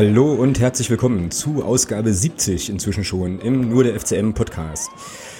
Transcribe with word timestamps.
Hallo 0.00 0.32
und 0.32 0.58
herzlich 0.58 0.88
willkommen 0.88 1.30
zu 1.30 1.62
Ausgabe 1.62 2.14
70 2.14 2.70
inzwischen 2.70 3.04
schon 3.04 3.38
im 3.38 3.68
Nur 3.68 3.84
der 3.84 4.00
FCM 4.00 4.32
Podcast. 4.32 4.88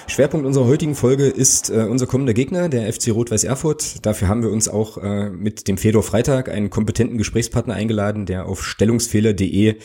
Schwerpunkt 0.05 0.45
unserer 0.45 0.67
heutigen 0.67 0.93
Folge 0.93 1.25
ist 1.25 1.71
äh, 1.71 1.87
unser 1.89 2.05
kommender 2.05 2.35
Gegner, 2.35 2.69
der 2.69 2.93
FC 2.93 3.07
Rot-Weiß 3.07 3.43
Erfurt. 3.43 4.05
Dafür 4.05 4.27
haben 4.27 4.43
wir 4.43 4.51
uns 4.51 4.67
auch 4.67 4.99
äh, 4.99 5.31
mit 5.31 5.67
dem 5.67 5.79
Fedor 5.79 6.03
Freitag 6.03 6.47
einen 6.47 6.69
kompetenten 6.69 7.17
Gesprächspartner 7.17 7.73
eingeladen, 7.73 8.27
der 8.27 8.45
auf 8.45 8.63
stellungsfehler.de 8.63 9.77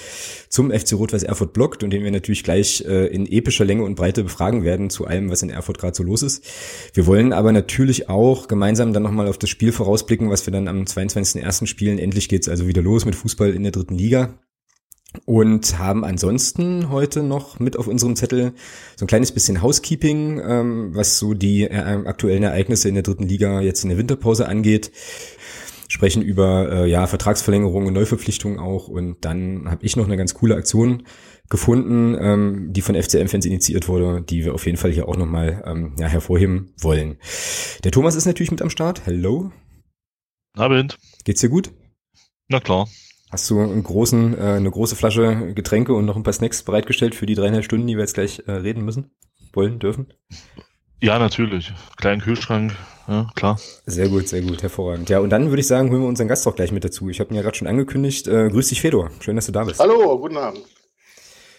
zum 0.51 0.71
FC 0.71 0.93
Rot-Weiß 0.93 1.23
Erfurt 1.23 1.55
bloggt 1.55 1.83
und 1.83 1.89
den 1.89 2.05
wir 2.05 2.11
natürlich 2.11 2.45
gleich 2.45 2.85
äh, 2.87 3.07
in 3.07 3.25
epischer 3.25 3.65
Länge 3.65 3.83
und 3.83 3.95
Breite 3.95 4.25
befragen 4.25 4.63
werden 4.63 4.91
zu 4.91 5.07
allem, 5.07 5.31
was 5.31 5.41
in 5.41 5.49
Erfurt 5.49 5.79
gerade 5.79 5.97
so 5.97 6.03
los 6.03 6.21
ist. 6.21 6.45
Wir 6.93 7.07
wollen 7.07 7.33
aber 7.33 7.51
natürlich 7.51 8.11
auch 8.11 8.47
gemeinsam 8.47 8.93
dann 8.93 9.05
nochmal 9.05 9.27
auf 9.27 9.39
das 9.39 9.49
Spiel 9.49 9.73
vorausblicken, 9.73 10.29
was 10.29 10.47
wir 10.47 10.53
dann 10.53 10.69
am 10.69 10.83
22.01. 10.83 11.65
spielen. 11.67 11.99
Endlich 11.99 12.29
geht's 12.29 12.47
also 12.47 12.67
wieder 12.67 12.83
los 12.83 13.07
mit 13.07 13.15
Fußball 13.15 13.55
in 13.55 13.63
der 13.63 13.73
dritten 13.73 13.95
Liga 13.95 14.35
und 15.25 15.79
haben 15.79 16.05
ansonsten 16.05 16.91
heute 16.91 17.23
noch 17.23 17.59
mit 17.59 17.79
auf 17.79 17.87
unserem 17.87 18.17
Zettel 18.17 18.53
so 18.97 19.05
ein 19.05 19.09
kleines 19.09 19.33
bisschen 19.33 19.63
Housekeeping, 19.63 20.41
ähm, 20.47 20.95
was 20.95 21.19
so 21.19 21.35
die 21.35 21.63
äh, 21.63 21.75
aktuellen 21.75 22.43
Ereignisse 22.43 22.89
in 22.89 22.95
der 22.95 23.03
dritten 23.03 23.27
Liga 23.27 23.61
jetzt 23.61 23.83
in 23.83 23.91
der 23.91 23.99
Winterpause 23.99 24.49
angeht. 24.49 24.93
Sprechen 25.89 26.23
über 26.23 26.71
äh, 26.71 26.91
ja 26.91 27.07
Vertragsverlängerungen 27.07 27.89
und 27.89 27.95
Neuverpflichtungen 27.95 28.59
auch 28.59 28.89
und 28.89 29.25
dann 29.25 29.71
habe 29.71 29.85
ich 29.85 29.97
noch 29.97 30.07
eine 30.07 30.17
ganz 30.17 30.35
coole 30.35 30.57
Aktion 30.57 31.05
gefunden, 31.49 32.17
ähm, 32.21 32.73
die 32.73 32.83
von 32.83 33.01
FCM-Fans 33.01 33.47
initiiert 33.47 33.87
wurde, 33.87 34.23
die 34.23 34.45
wir 34.45 34.55
auf 34.55 34.67
jeden 34.67 34.79
Fall 34.79 34.91
hier 34.91 35.09
auch 35.09 35.17
nochmal 35.17 35.63
ähm, 35.65 35.95
ja, 35.99 36.09
hervorheben 36.09 36.73
wollen. 36.81 37.19
Der 37.85 37.93
Thomas 37.93 38.17
ist 38.17 38.27
natürlich 38.27 38.51
mit 38.51 38.63
am 38.63 38.71
Start. 38.71 39.03
Hello. 39.07 39.53
Abend. 40.57 40.99
Geht's 41.25 41.41
dir 41.41 41.51
gut? 41.51 41.71
Na 42.49 42.59
klar. 42.59 42.89
Hast 43.31 43.51
du 43.51 43.61
einen 43.61 43.83
großen, 43.83 44.39
äh, 44.39 44.41
eine 44.41 44.71
große 44.71 44.97
Flasche 44.97 45.53
Getränke 45.55 45.95
und 45.95 46.05
noch 46.05 46.17
ein 46.17 46.23
paar 46.23 46.33
Snacks 46.33 46.63
bereitgestellt 46.63 47.15
für 47.15 47.27
die 47.27 47.35
dreieinhalb 47.35 47.65
Stunden, 47.65 47.87
die 47.87 47.95
wir 47.95 48.03
jetzt 48.03 48.15
gleich 48.15 48.43
äh, 48.47 48.53
reden 48.53 48.85
müssen? 48.85 49.11
Wollen, 49.53 49.79
dürfen? 49.79 50.07
Ja, 51.01 51.19
natürlich. 51.19 51.73
Kleinen 51.97 52.21
Kühlschrank, 52.21 52.77
ja, 53.09 53.31
klar. 53.35 53.59
Sehr 53.85 54.09
gut, 54.09 54.29
sehr 54.29 54.43
gut, 54.43 54.63
hervorragend. 54.63 55.09
Ja, 55.11 55.21
und 55.21 55.31
dann 55.31 55.49
würde 55.51 55.61
ich 55.61 55.67
sagen, 55.67 55.91
holen 55.91 56.03
wir 56.03 56.09
unseren 56.09 56.29
Gast 56.29 56.47
auch 56.47 56.57
gleich 56.57 56.73
mit 56.73 56.85
dazu. 56.85 57.09
Ich 57.09 57.21
habe 57.21 57.31
ihn 57.31 57.37
ja 57.37 57.43
gerade 57.43 57.57
schon 57.57 57.69
angekündigt. 57.69 58.27
Äh, 58.29 58.49
grüß 58.49 58.69
dich, 58.69 58.81
Fedor. 58.81 59.11
Schön, 59.21 59.37
dass 59.37 59.47
du 59.47 59.53
da 59.53 59.65
bist. 59.65 59.81
Hallo, 59.81 60.19
guten 60.19 60.37
Abend. 60.37 60.63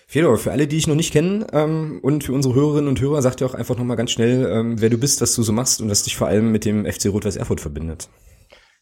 Fedor, 0.08 0.38
für 0.38 0.52
alle, 0.52 0.68
die 0.68 0.78
ich 0.78 0.88
noch 0.88 0.96
nicht 0.96 1.12
kenne 1.12 1.48
ähm, 1.52 2.00
und 2.02 2.24
für 2.24 2.32
unsere 2.32 2.56
Hörerinnen 2.56 2.88
und 2.88 3.02
Hörer, 3.02 3.22
sag 3.22 3.36
dir 3.36 3.46
auch 3.46 3.54
einfach 3.54 3.78
nochmal 3.78 3.98
ganz 3.98 4.12
schnell, 4.12 4.50
ähm, 4.50 4.80
wer 4.80 4.90
du 4.90 4.98
bist, 4.98 5.20
was 5.22 5.36
du 5.36 5.44
so 5.44 5.52
machst 5.52 5.82
und 5.82 5.90
was 5.90 6.04
dich 6.04 6.16
vor 6.16 6.28
allem 6.28 6.52
mit 6.52 6.64
dem 6.64 6.86
FC 6.86 7.08
Rot-Weiß 7.08 7.36
Erfurt 7.36 7.60
verbindet. 7.60 8.08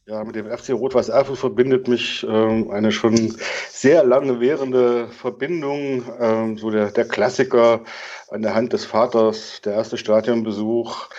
Ja, 0.07 0.23
mit 0.23 0.35
dem 0.35 0.45
FC 0.45 0.69
Rot-Weiß 0.69 1.09
Erfurt 1.09 1.39
verbindet 1.39 1.87
mich 1.87 2.23
ähm, 2.29 2.69
eine 2.69 2.91
schon 2.91 3.35
sehr 3.69 4.03
lange 4.03 4.39
währende 4.39 5.07
Verbindung. 5.07 6.05
Ähm, 6.19 6.59
so 6.59 6.69
der, 6.69 6.91
der 6.91 7.07
Klassiker 7.07 7.81
an 8.29 8.43
der 8.43 8.53
Hand 8.53 8.73
des 8.73 8.85
Vaters, 8.85 9.61
der 9.65 9.73
erste 9.73 9.97
Stadionbesuch. 9.97 11.09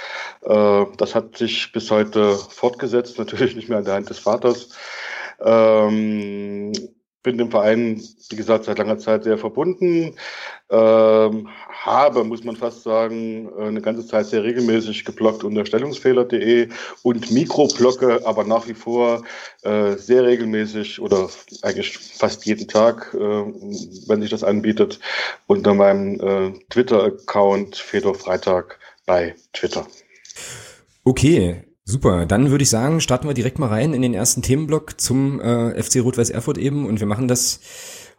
Äh, 0.43 0.85
das 0.99 1.17
hat 1.17 1.37
sich 1.37 1.73
bis 1.73 1.91
heute 1.91 2.37
fortgesetzt, 2.37 3.19
natürlich 3.19 3.57
nicht 3.57 3.69
mehr 3.69 3.79
an 3.79 3.85
der 3.85 3.95
Hand 3.95 4.09
des 4.09 4.21
Vaters. 4.21 4.69
Ähm, 5.41 6.73
bin 7.27 7.39
dem 7.39 7.51
Verein, 7.51 8.01
wie 8.31 8.37
gesagt, 8.37 8.65
seit 8.67 8.79
langer 8.79 8.99
Zeit 8.99 9.25
sehr 9.25 9.37
verbunden. 9.37 10.15
Ähm, 10.71 11.49
habe, 11.69 12.23
muss 12.23 12.45
man 12.45 12.55
fast 12.55 12.85
sagen, 12.85 13.51
eine 13.59 13.81
ganze 13.81 14.07
Zeit 14.07 14.27
sehr 14.27 14.45
regelmäßig 14.45 15.05
geblockt 15.05 15.43
unter 15.43 15.67
stellungsfehler.de 15.67 16.69
und 17.03 17.33
Mikroblocke, 17.33 18.21
aber 18.25 18.45
nach 18.45 18.69
wie 18.69 18.75
vor 18.75 19.25
äh, 19.63 19.97
sehr 19.97 20.25
regelmäßig 20.25 21.01
oder 21.01 21.29
eigentlich 21.63 21.99
fast 21.99 22.47
jeden 22.47 22.69
Tag, 22.69 23.13
äh, 23.15 23.19
wenn 23.19 24.21
sich 24.21 24.31
das 24.31 24.45
anbietet, 24.45 25.01
unter 25.49 25.75
meinem 25.75 26.21
äh, 26.21 26.53
Twitter-Account 26.71 27.75
Fedor 27.75 28.15
Freitag 28.15 28.79
bei 29.05 29.35
Twitter. 29.53 29.85
Okay, 31.03 31.65
Super, 31.89 32.27
dann 32.27 32.51
würde 32.51 32.65
ich 32.65 32.71
sagen, 32.71 33.01
starten 33.01 33.29
wir 33.29 33.35
direkt 33.35 33.61
mal 33.61 33.69
rein 33.69 33.95
in 33.95 34.03
den 34.03 34.13
ersten 34.13 34.43
Themenblock 34.43 35.01
zum 35.01 35.41
äh, 35.41 35.81
FC 35.81 36.03
Rot-Weiß 36.03 36.31
Erfurt 36.31 36.59
eben 36.59 36.85
und 36.85 36.99
wir 36.99 37.07
machen 37.07 37.29
das 37.29 37.61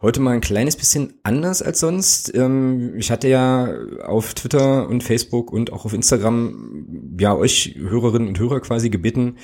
heute 0.00 0.20
mal 0.20 0.30
ein 0.30 0.40
kleines 0.40 0.74
bisschen 0.74 1.12
anders 1.22 1.60
als 1.60 1.80
sonst. 1.80 2.34
Ähm, 2.34 2.94
ich 2.96 3.10
hatte 3.10 3.28
ja 3.28 3.68
auf 4.06 4.32
Twitter 4.32 4.88
und 4.88 5.04
Facebook 5.04 5.52
und 5.52 5.70
auch 5.70 5.84
auf 5.84 5.92
Instagram 5.92 6.86
ja 7.20 7.36
euch 7.36 7.74
Hörerinnen 7.76 8.28
und 8.28 8.38
Hörer 8.38 8.60
quasi 8.60 8.88
gebeten, 8.88 9.36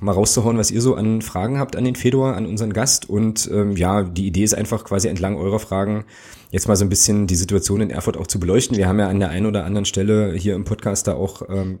mal 0.00 0.12
rauszuhauen, 0.12 0.58
was 0.58 0.70
ihr 0.70 0.80
so 0.80 0.94
an 0.94 1.20
Fragen 1.20 1.58
habt 1.58 1.74
an 1.74 1.82
den 1.82 1.96
Fedor, 1.96 2.36
an 2.36 2.46
unseren 2.46 2.72
Gast 2.72 3.10
und 3.10 3.50
ähm, 3.52 3.76
ja, 3.76 4.04
die 4.04 4.28
Idee 4.28 4.44
ist 4.44 4.54
einfach 4.54 4.84
quasi 4.84 5.08
entlang 5.08 5.36
eurer 5.36 5.58
Fragen 5.58 6.04
jetzt 6.52 6.68
mal 6.68 6.76
so 6.76 6.84
ein 6.84 6.88
bisschen 6.88 7.26
die 7.26 7.34
Situation 7.34 7.80
in 7.80 7.90
Erfurt 7.90 8.16
auch 8.16 8.28
zu 8.28 8.38
beleuchten. 8.38 8.76
Wir 8.76 8.86
haben 8.86 9.00
ja 9.00 9.08
an 9.08 9.18
der 9.18 9.30
einen 9.30 9.46
oder 9.46 9.64
anderen 9.64 9.86
Stelle 9.86 10.34
hier 10.34 10.54
im 10.54 10.62
Podcast 10.62 11.08
da 11.08 11.14
auch 11.14 11.42
ähm, 11.48 11.80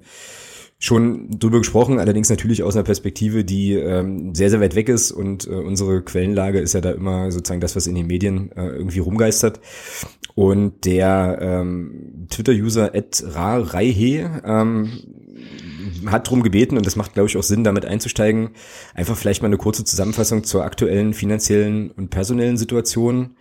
schon 0.82 1.38
drüber 1.38 1.58
gesprochen, 1.58 2.00
allerdings 2.00 2.28
natürlich 2.28 2.64
aus 2.64 2.74
einer 2.74 2.82
Perspektive, 2.82 3.44
die 3.44 3.74
ähm, 3.74 4.34
sehr, 4.34 4.50
sehr 4.50 4.60
weit 4.60 4.74
weg 4.74 4.88
ist 4.88 5.12
und 5.12 5.46
äh, 5.46 5.50
unsere 5.50 6.02
Quellenlage 6.02 6.58
ist 6.58 6.72
ja 6.72 6.80
da 6.80 6.90
immer 6.90 7.30
sozusagen 7.30 7.60
das, 7.60 7.76
was 7.76 7.86
in 7.86 7.94
den 7.94 8.08
Medien 8.08 8.50
äh, 8.56 8.66
irgendwie 8.66 8.98
rumgeistert. 8.98 9.60
Und 10.34 10.84
der 10.84 11.38
ähm, 11.40 12.26
Twitter-User 12.30 12.90
@ra_reihe 12.94 14.42
ähm, 14.44 14.90
hat 16.06 16.28
drum 16.28 16.42
gebeten 16.42 16.76
und 16.76 16.84
das 16.84 16.96
macht, 16.96 17.14
glaube 17.14 17.28
ich, 17.28 17.36
auch 17.36 17.44
Sinn, 17.44 17.62
damit 17.62 17.86
einzusteigen, 17.86 18.50
einfach 18.92 19.16
vielleicht 19.16 19.40
mal 19.40 19.46
eine 19.46 19.58
kurze 19.58 19.84
Zusammenfassung 19.84 20.42
zur 20.42 20.64
aktuellen 20.64 21.14
finanziellen 21.14 21.92
und 21.92 22.10
personellen 22.10 22.56
Situation 22.56 23.36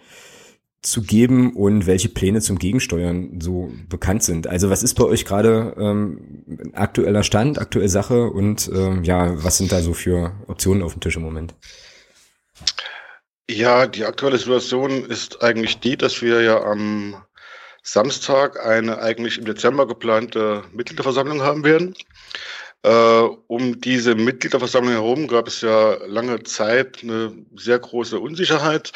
zu 0.81 1.03
geben 1.03 1.55
und 1.55 1.85
welche 1.85 2.09
Pläne 2.09 2.41
zum 2.41 2.57
Gegensteuern 2.57 3.39
so 3.39 3.71
bekannt 3.87 4.23
sind. 4.23 4.47
Also 4.47 4.69
was 4.69 4.81
ist 4.81 4.95
bei 4.95 5.03
euch 5.03 5.25
gerade 5.25 5.75
ähm, 5.77 6.71
aktueller 6.73 7.23
Stand, 7.23 7.59
aktuelle 7.59 7.89
Sache 7.89 8.25
und 8.25 8.69
ähm, 8.73 9.03
ja, 9.03 9.43
was 9.43 9.57
sind 9.57 9.71
da 9.71 9.81
so 9.81 9.93
für 9.93 10.33
Optionen 10.47 10.81
auf 10.81 10.93
dem 10.93 11.01
Tisch 11.01 11.15
im 11.17 11.21
Moment? 11.21 11.53
Ja, 13.49 13.85
die 13.85 14.05
aktuelle 14.05 14.37
Situation 14.37 15.05
ist 15.05 15.43
eigentlich 15.43 15.79
die, 15.79 15.97
dass 15.97 16.21
wir 16.21 16.41
ja 16.41 16.63
am 16.63 17.21
Samstag 17.83 18.65
eine 18.65 18.99
eigentlich 18.99 19.37
im 19.37 19.45
Dezember 19.45 19.87
geplante 19.87 20.63
Mitgliederversammlung 20.71 21.41
haben 21.41 21.63
werden. 21.63 21.95
Äh, 22.83 22.89
um 23.47 23.79
diese 23.79 24.15
Mitgliederversammlung 24.15 24.93
herum 24.93 25.27
gab 25.27 25.47
es 25.47 25.61
ja 25.61 25.97
lange 26.07 26.41
Zeit 26.43 27.03
eine 27.03 27.31
sehr 27.55 27.77
große 27.77 28.19
Unsicherheit. 28.19 28.91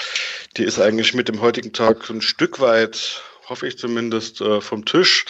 Die 0.58 0.64
ist 0.64 0.80
eigentlich 0.80 1.14
mit 1.14 1.28
dem 1.28 1.42
heutigen 1.42 1.72
Tag 1.72 2.10
ein 2.10 2.22
Stück 2.22 2.60
weit, 2.60 3.22
hoffe 3.48 3.68
ich 3.68 3.78
zumindest, 3.78 4.42
äh, 4.42 4.60
vom 4.60 4.86
Tisch. 4.86 5.26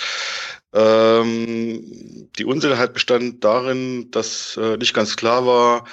Ähm, 0.75 2.29
die 2.37 2.43
Unsicherheit 2.43 2.93
bestand 2.93 3.45
darin, 3.45 4.11
dass 4.11 4.57
äh, 4.57 4.75
nicht 4.75 4.93
ganz 4.93 5.15
klar 5.15 5.45
war, 5.45 5.85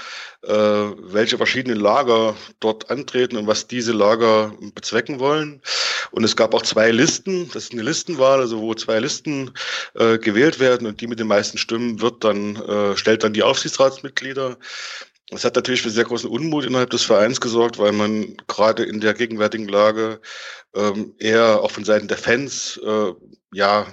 äh, 0.43 0.51
welche 0.51 1.37
verschiedenen 1.37 1.79
Lager 1.79 2.35
dort 2.59 2.91
antreten 2.91 3.37
und 3.37 3.47
was 3.47 3.69
diese 3.69 3.93
Lager 3.93 4.53
bezwecken 4.75 5.21
wollen. 5.21 5.63
Und 6.11 6.25
es 6.25 6.35
gab 6.35 6.53
auch 6.53 6.63
zwei 6.63 6.91
Listen. 6.91 7.49
Das 7.53 7.65
ist 7.65 7.73
eine 7.73 7.83
Listenwahl, 7.83 8.41
also 8.41 8.61
wo 8.61 8.75
zwei 8.75 8.99
Listen 8.99 9.53
äh, 9.95 10.19
gewählt 10.19 10.59
werden 10.59 10.89
und 10.89 11.01
die 11.01 11.07
mit 11.07 11.21
den 11.21 11.29
meisten 11.29 11.59
Stimmen 11.59 12.01
wird 12.01 12.25
dann 12.25 12.57
äh, 12.57 12.97
stellt 12.97 13.23
dann 13.23 13.35
die 13.35 13.45
Aufsichtsratsmitglieder. 13.45 14.59
Das 15.29 15.45
hat 15.45 15.55
natürlich 15.55 15.83
für 15.83 15.91
sehr 15.91 16.05
großen 16.05 16.29
Unmut 16.29 16.65
innerhalb 16.65 16.91
des 16.91 17.05
Vereins 17.05 17.41
gesorgt, 17.41 17.79
weil 17.79 17.93
man 17.93 18.37
gerade 18.49 18.83
in 18.83 19.01
der 19.01 19.15
gegenwärtigen 19.15 19.69
Lage 19.69 20.21
ähm, 20.75 21.15
eher 21.19 21.61
auch 21.61 21.71
von 21.71 21.85
Seiten 21.85 22.09
der 22.09 22.19
Fans 22.19 22.81
äh, 22.85 23.13
ja 23.53 23.87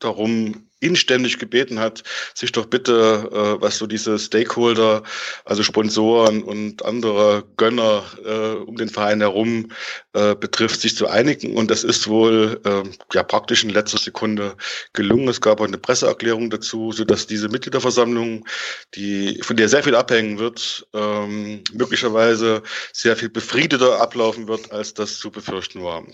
darum 0.00 0.66
inständig 0.80 1.38
gebeten 1.38 1.78
hat, 1.78 2.02
sich 2.34 2.52
doch 2.52 2.66
bitte, 2.66 3.28
äh, 3.32 3.62
was 3.62 3.76
so 3.78 3.86
diese 3.86 4.18
Stakeholder, 4.18 5.02
also 5.44 5.62
Sponsoren 5.62 6.42
und 6.42 6.84
andere 6.84 7.44
Gönner 7.56 8.02
äh, 8.24 8.56
um 8.64 8.76
den 8.76 8.88
Verein 8.88 9.20
herum 9.20 9.68
äh, 10.14 10.34
betrifft, 10.34 10.80
sich 10.80 10.96
zu 10.96 11.06
einigen. 11.06 11.54
Und 11.56 11.70
das 11.70 11.84
ist 11.84 12.08
wohl 12.08 12.60
äh, 12.64 12.82
ja 13.12 13.22
praktisch 13.22 13.62
in 13.62 13.70
letzter 13.70 13.98
Sekunde 13.98 14.56
gelungen. 14.94 15.28
Es 15.28 15.40
gab 15.40 15.60
auch 15.60 15.66
eine 15.66 15.78
Presseerklärung 15.78 16.50
dazu, 16.50 16.92
so 16.92 17.04
dass 17.04 17.26
diese 17.26 17.48
Mitgliederversammlung, 17.48 18.46
die 18.94 19.38
von 19.42 19.56
der 19.56 19.68
sehr 19.68 19.82
viel 19.82 19.94
abhängen 19.94 20.38
wird, 20.38 20.86
ähm, 20.94 21.62
möglicherweise 21.72 22.62
sehr 22.92 23.16
viel 23.16 23.28
befriedeter 23.28 24.00
ablaufen 24.00 24.48
wird, 24.48 24.72
als 24.72 24.94
das 24.94 25.18
zu 25.18 25.30
befürchten 25.30 25.82
war. 25.82 26.04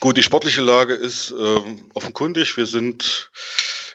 Gut, 0.00 0.16
die 0.16 0.22
sportliche 0.22 0.62
Lage 0.62 0.94
ist 0.94 1.30
äh, 1.30 1.60
offenkundig. 1.94 2.56
Wir 2.56 2.66
sind 2.66 3.30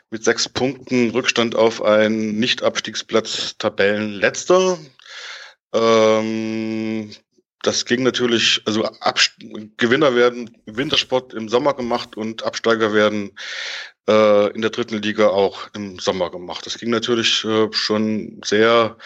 mit 0.10 0.24
sechs 0.24 0.50
Punkten 0.50 1.12
Rückstand 1.12 1.56
auf 1.56 1.82
einen 1.82 2.40
Nicht-Abstiegsplatz 2.40 3.56
Tabellenletzter. 3.58 4.78
Ähm, 5.74 7.12
das 7.62 7.86
ging 7.86 8.04
natürlich, 8.04 8.62
also 8.66 8.86
Abst 8.86 9.34
Gewinner 9.78 10.16
werden 10.16 10.58
Wintersport 10.66 11.34
im 11.34 11.50
Sommer 11.50 11.74
gemacht 11.74 12.16
und 12.16 12.44
Absteiger 12.44 12.94
werden 12.94 13.38
äh, 14.10 14.48
in 14.54 14.62
der 14.62 14.72
dritten 14.72 15.02
Liga 15.02 15.28
auch 15.28 15.70
im 15.74 16.00
Sommer 16.00 16.32
gemacht. 16.32 16.66
Das 16.66 16.78
ging 16.78 16.90
natürlich 16.90 17.46
äh, 17.46 17.68
schon 17.72 18.42
sehr 18.44 18.98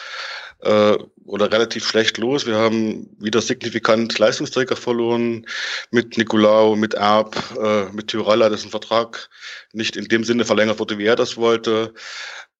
äh, 0.61 0.97
oder 1.25 1.51
relativ 1.51 1.85
schlecht 1.85 2.17
los. 2.17 2.45
Wir 2.45 2.55
haben 2.55 3.09
wieder 3.19 3.41
signifikant 3.41 4.17
Leistungsträger 4.17 4.75
verloren 4.75 5.45
mit 5.91 6.17
Nicolau, 6.17 6.75
mit 6.75 6.93
Erb, 6.93 7.35
äh, 7.61 7.85
mit 7.91 8.07
Tyralla, 8.07 8.49
dessen 8.49 8.71
Vertrag 8.71 9.29
nicht 9.73 9.95
in 9.97 10.05
dem 10.05 10.23
Sinne 10.23 10.45
verlängert 10.45 10.79
wurde, 10.79 10.97
wie 10.97 11.05
er 11.05 11.15
das 11.15 11.35
wollte. 11.37 11.93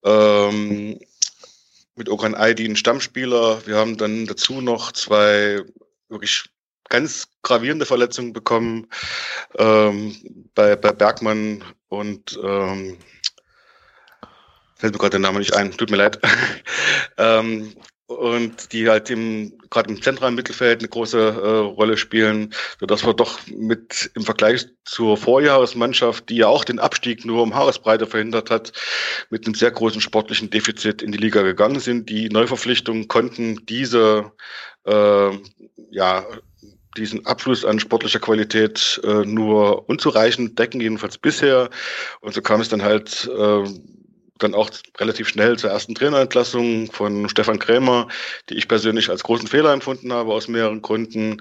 Ähm, 0.04 0.98
mit 1.96 2.08
Okan 2.08 2.34
Aydin 2.34 2.76
Stammspieler. 2.76 3.66
Wir 3.66 3.76
haben 3.76 3.96
dann 3.96 4.26
dazu 4.26 4.60
noch 4.60 4.92
zwei 4.92 5.62
wirklich 6.08 6.44
ganz 6.88 7.28
gravierende 7.42 7.86
Verletzungen 7.86 8.32
bekommen 8.32 8.86
ähm, 9.58 10.14
bei, 10.54 10.76
bei 10.76 10.92
Bergmann 10.92 11.64
und 11.94 12.38
ähm, 12.42 12.98
fällt 14.76 14.92
mir 14.92 14.98
gerade 14.98 15.10
der 15.10 15.20
Name 15.20 15.38
nicht 15.38 15.54
ein, 15.54 15.72
tut 15.72 15.90
mir 15.90 15.96
leid. 15.96 16.20
ähm, 17.18 17.72
und 18.06 18.72
die 18.72 18.88
halt 18.88 19.08
im, 19.08 19.58
gerade 19.70 19.90
im 19.90 20.02
zentralen 20.02 20.34
Mittelfeld 20.34 20.80
eine 20.80 20.88
große 20.88 21.18
äh, 21.18 21.48
Rolle 21.74 21.96
spielen, 21.96 22.52
sodass 22.78 23.06
wir 23.06 23.14
doch 23.14 23.38
mit 23.46 24.10
im 24.14 24.22
Vergleich 24.22 24.66
zur 24.84 25.16
Vorjahresmannschaft, 25.16 26.28
die 26.28 26.36
ja 26.36 26.48
auch 26.48 26.64
den 26.64 26.78
Abstieg 26.78 27.24
nur 27.24 27.42
um 27.42 27.54
Haaresbreite 27.54 28.06
verhindert 28.06 28.50
hat, 28.50 28.72
mit 29.30 29.46
einem 29.46 29.54
sehr 29.54 29.70
großen 29.70 30.02
sportlichen 30.02 30.50
Defizit 30.50 31.00
in 31.00 31.12
die 31.12 31.18
Liga 31.18 31.42
gegangen 31.42 31.80
sind. 31.80 32.10
Die 32.10 32.28
Neuverpflichtungen 32.28 33.08
konnten 33.08 33.64
diese 33.66 34.32
äh, 34.84 35.30
ja 35.90 36.26
diesen 36.96 37.26
Abschluss 37.26 37.64
an 37.64 37.80
sportlicher 37.80 38.20
Qualität 38.20 39.00
äh, 39.04 39.24
nur 39.24 39.88
unzureichend 39.88 40.58
decken, 40.58 40.80
jedenfalls 40.80 41.18
bisher. 41.18 41.70
Und 42.20 42.34
so 42.34 42.42
kam 42.42 42.60
es 42.60 42.68
dann 42.68 42.82
halt 42.82 43.30
äh, 43.36 43.64
dann 44.38 44.54
auch 44.54 44.70
relativ 44.98 45.28
schnell 45.28 45.56
zur 45.58 45.70
ersten 45.70 45.94
Trainerentlassung 45.94 46.90
von 46.90 47.28
Stefan 47.28 47.60
Krämer, 47.60 48.08
die 48.48 48.54
ich 48.54 48.66
persönlich 48.66 49.08
als 49.08 49.22
großen 49.22 49.46
Fehler 49.46 49.72
empfunden 49.72 50.12
habe 50.12 50.32
aus 50.32 50.48
mehreren 50.48 50.82
Gründen. 50.82 51.40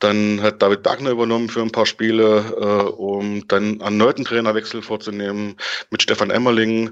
Dann 0.00 0.42
hat 0.42 0.60
David 0.60 0.82
Bergner 0.82 1.10
übernommen 1.10 1.48
für 1.48 1.62
ein 1.62 1.70
paar 1.70 1.86
Spiele, 1.86 2.44
äh, 2.60 2.90
um 2.90 3.46
dann 3.46 3.80
erneuten 3.80 4.24
Trainerwechsel 4.24 4.82
vorzunehmen 4.82 5.56
mit 5.90 6.02
Stefan 6.02 6.30
Emmerling. 6.30 6.90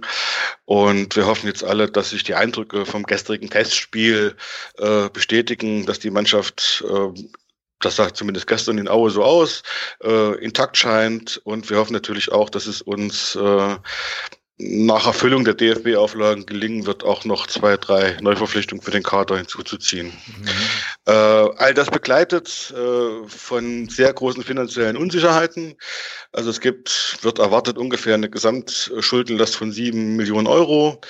Und 0.66 1.16
wir 1.16 1.26
hoffen 1.26 1.48
jetzt 1.48 1.64
alle, 1.64 1.90
dass 1.90 2.10
sich 2.10 2.22
die 2.22 2.36
Eindrücke 2.36 2.86
vom 2.86 3.02
gestrigen 3.02 3.50
Testspiel 3.50 4.36
äh, 4.78 5.08
bestätigen, 5.08 5.84
dass 5.84 5.98
die 5.98 6.10
Mannschaft 6.10 6.84
äh, 6.88 7.22
das 7.80 7.96
sah 7.96 8.12
zumindest 8.12 8.46
gestern 8.46 8.78
in 8.78 8.88
Aue 8.88 9.10
so 9.10 9.22
aus, 9.22 9.62
äh, 10.02 10.34
intakt 10.42 10.76
scheint. 10.76 11.40
Und 11.44 11.70
wir 11.70 11.78
hoffen 11.78 11.92
natürlich 11.92 12.30
auch, 12.30 12.50
dass 12.50 12.66
es 12.66 12.82
uns 12.82 13.34
äh, 13.36 13.76
nach 14.58 15.06
Erfüllung 15.06 15.44
der 15.44 15.54
DFB-Auflagen 15.54 16.44
gelingen 16.44 16.84
wird, 16.84 17.02
auch 17.02 17.24
noch 17.24 17.46
zwei, 17.46 17.76
drei 17.78 18.18
Neuverpflichtungen 18.20 18.82
für 18.82 18.90
den 18.90 19.02
Kader 19.02 19.38
hinzuzuziehen. 19.38 20.08
Mhm. 20.08 20.48
Äh, 21.10 21.50
all 21.56 21.74
das 21.74 21.90
begleitet 21.90 22.72
äh, 22.76 23.26
von 23.26 23.88
sehr 23.88 24.12
großen 24.12 24.44
finanziellen 24.44 24.96
Unsicherheiten. 24.96 25.74
Also 26.30 26.50
es 26.50 26.60
gibt, 26.60 27.18
wird 27.22 27.40
erwartet 27.40 27.78
ungefähr 27.78 28.14
eine 28.14 28.30
Gesamtschuldenlast 28.30 29.56
von 29.56 29.72
sieben 29.72 30.14
Millionen 30.14 30.46
Euro 30.46 31.00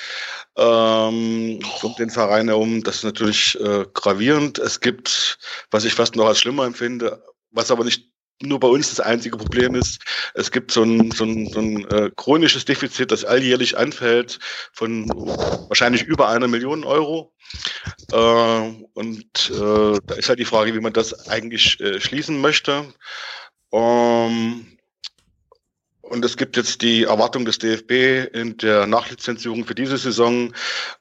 ähm, 0.57 1.59
um 1.83 1.95
den 1.99 2.09
Verein 2.09 2.49
herum. 2.49 2.83
Das 2.83 2.97
ist 2.97 3.05
natürlich 3.05 3.61
äh, 3.61 3.85
gravierend. 3.93 4.59
Es 4.59 4.81
gibt, 4.81 5.39
was 5.71 5.85
ich 5.85 5.93
fast 5.93 6.17
noch 6.17 6.29
als 6.29 6.41
schlimmer 6.41 6.65
empfinde, 6.65 7.23
was 7.51 7.71
aber 7.71 7.85
nicht 7.85 8.10
nur 8.43 8.61
bei 8.61 8.69
uns 8.69 8.91
das 8.91 9.01
einzige 9.01 9.37
Problem 9.37 9.75
ist, 9.75 10.01
es 10.35 10.51
gibt 10.51 10.71
so 10.71 10.83
ein, 10.83 11.11
so 11.11 11.25
ein, 11.25 11.47
so 11.47 11.61
ein 11.61 11.89
äh, 11.91 12.11
chronisches 12.17 12.65
Defizit, 12.65 13.11
das 13.11 13.25
alljährlich 13.25 13.77
anfällt 13.77 14.39
von 14.73 15.09
wahrscheinlich 15.69 16.05
über 16.05 16.29
einer 16.29 16.49
Million 16.49 16.85
Euro. 16.85 17.33
Äh, 18.11 18.17
und 18.95 19.51
äh, 19.51 19.99
da 20.07 20.15
ist 20.15 20.29
halt 20.29 20.39
die 20.39 20.45
Frage, 20.45 20.75
wie 20.75 20.81
man 20.81 20.93
das 20.93 21.29
eigentlich 21.29 21.79
äh, 21.81 22.01
schließen 22.01 22.41
möchte. 22.41 22.93
Ähm, 23.73 24.70
und 26.11 26.25
es 26.25 26.37
gibt 26.37 26.57
jetzt 26.57 26.83
die 26.83 27.05
Erwartung 27.05 27.45
des 27.45 27.59
DFB 27.59 28.35
in 28.35 28.57
der 28.57 28.87
Nachlizenzierung 28.87 29.65
für 29.65 29.77
diese 29.77 29.97
Saison, 29.97 30.53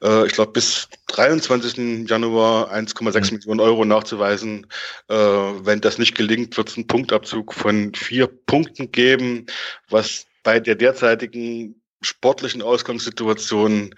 äh, 0.03 0.27
ich 0.27 0.33
glaube 0.33 0.51
bis 0.51 0.88
23. 1.07 2.07
Januar 2.07 2.71
1,6 2.71 3.31
mhm. 3.31 3.38
Millionen 3.38 3.59
Euro 3.59 3.85
nachzuweisen. 3.85 4.67
Äh, 5.07 5.15
wenn 5.15 5.81
das 5.81 5.97
nicht 5.97 6.15
gelingt, 6.15 6.56
wird 6.57 6.69
es 6.69 6.77
einen 6.77 6.85
Punktabzug 6.85 7.56
von 7.56 7.91
vier 7.95 8.27
Punkten 8.27 8.91
geben, 8.91 9.47
was 9.89 10.27
bei 10.44 10.59
der 10.59 10.75
derzeitigen 10.75 11.81
sportlichen 12.01 12.61
Ausgangssituation 12.61 13.95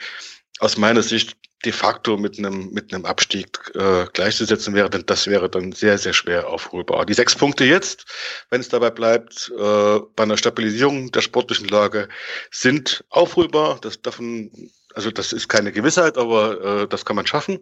aus 0.60 0.78
meiner 0.78 1.04
Sicht 1.04 1.36
de 1.66 1.72
facto 1.72 2.18
mit 2.18 2.38
einem 2.38 2.72
mit 2.72 2.94
einem 2.94 3.06
Abstieg 3.06 3.72
äh, 3.76 4.06
gleichzusetzen 4.14 4.74
wäre, 4.74 4.90
denn 4.90 5.06
das 5.06 5.28
wäre 5.28 5.50
dann 5.50 5.72
sehr 5.72 5.98
sehr 5.98 6.14
schwer 6.14 6.48
aufholbar. 6.48 7.06
Die 7.06 7.14
sechs 7.14 7.36
Punkte 7.36 7.66
jetzt, 7.66 8.06
wenn 8.50 8.62
es 8.62 8.70
dabei 8.70 8.90
bleibt, 8.90 9.52
äh, 9.58 10.00
bei 10.16 10.24
einer 10.24 10.38
Stabilisierung 10.38 11.12
der 11.12 11.22
sportlichen 11.22 11.68
Lage 11.68 12.10
sind 12.52 13.04
aufholbar. 13.10 13.80
Das 13.82 14.02
davon 14.02 14.52
also 14.94 15.10
das 15.10 15.32
ist 15.32 15.48
keine 15.48 15.72
Gewissheit, 15.72 16.18
aber 16.18 16.82
äh, 16.82 16.88
das 16.88 17.06
kann 17.06 17.16
man 17.16 17.26
schaffen. 17.28 17.60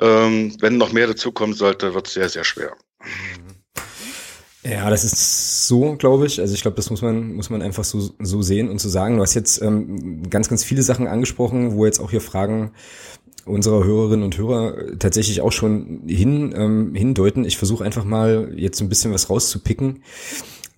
Ähm, 0.00 0.56
wenn 0.60 0.78
noch 0.78 0.92
mehr 0.92 1.08
dazukommen 1.08 1.56
sollte, 1.56 1.94
wird 1.94 2.06
es 2.06 2.14
sehr 2.14 2.28
sehr 2.28 2.44
schwer. 2.44 2.76
Mhm. 3.02 3.55
Ja, 4.68 4.90
das 4.90 5.04
ist 5.04 5.68
so, 5.68 5.94
glaube 5.96 6.26
ich. 6.26 6.40
Also 6.40 6.54
ich 6.54 6.62
glaube, 6.62 6.76
das 6.76 6.90
muss 6.90 7.02
man, 7.02 7.34
muss 7.34 7.50
man 7.50 7.62
einfach 7.62 7.84
so, 7.84 8.10
so 8.18 8.42
sehen 8.42 8.68
und 8.68 8.80
so 8.80 8.88
sagen. 8.88 9.16
Du 9.16 9.22
hast 9.22 9.34
jetzt 9.34 9.62
ähm, 9.62 10.28
ganz, 10.28 10.48
ganz 10.48 10.64
viele 10.64 10.82
Sachen 10.82 11.06
angesprochen, 11.06 11.74
wo 11.74 11.86
jetzt 11.86 12.00
auch 12.00 12.10
hier 12.10 12.20
Fragen 12.20 12.72
unserer 13.44 13.84
Hörerinnen 13.84 14.24
und 14.24 14.36
Hörer 14.36 14.98
tatsächlich 14.98 15.40
auch 15.40 15.52
schon 15.52 16.02
hin, 16.08 16.52
ähm, 16.56 16.94
hindeuten. 16.94 17.44
Ich 17.44 17.58
versuche 17.58 17.84
einfach 17.84 18.04
mal 18.04 18.52
jetzt 18.56 18.80
ein 18.80 18.88
bisschen 18.88 19.12
was 19.12 19.30
rauszupicken. 19.30 20.02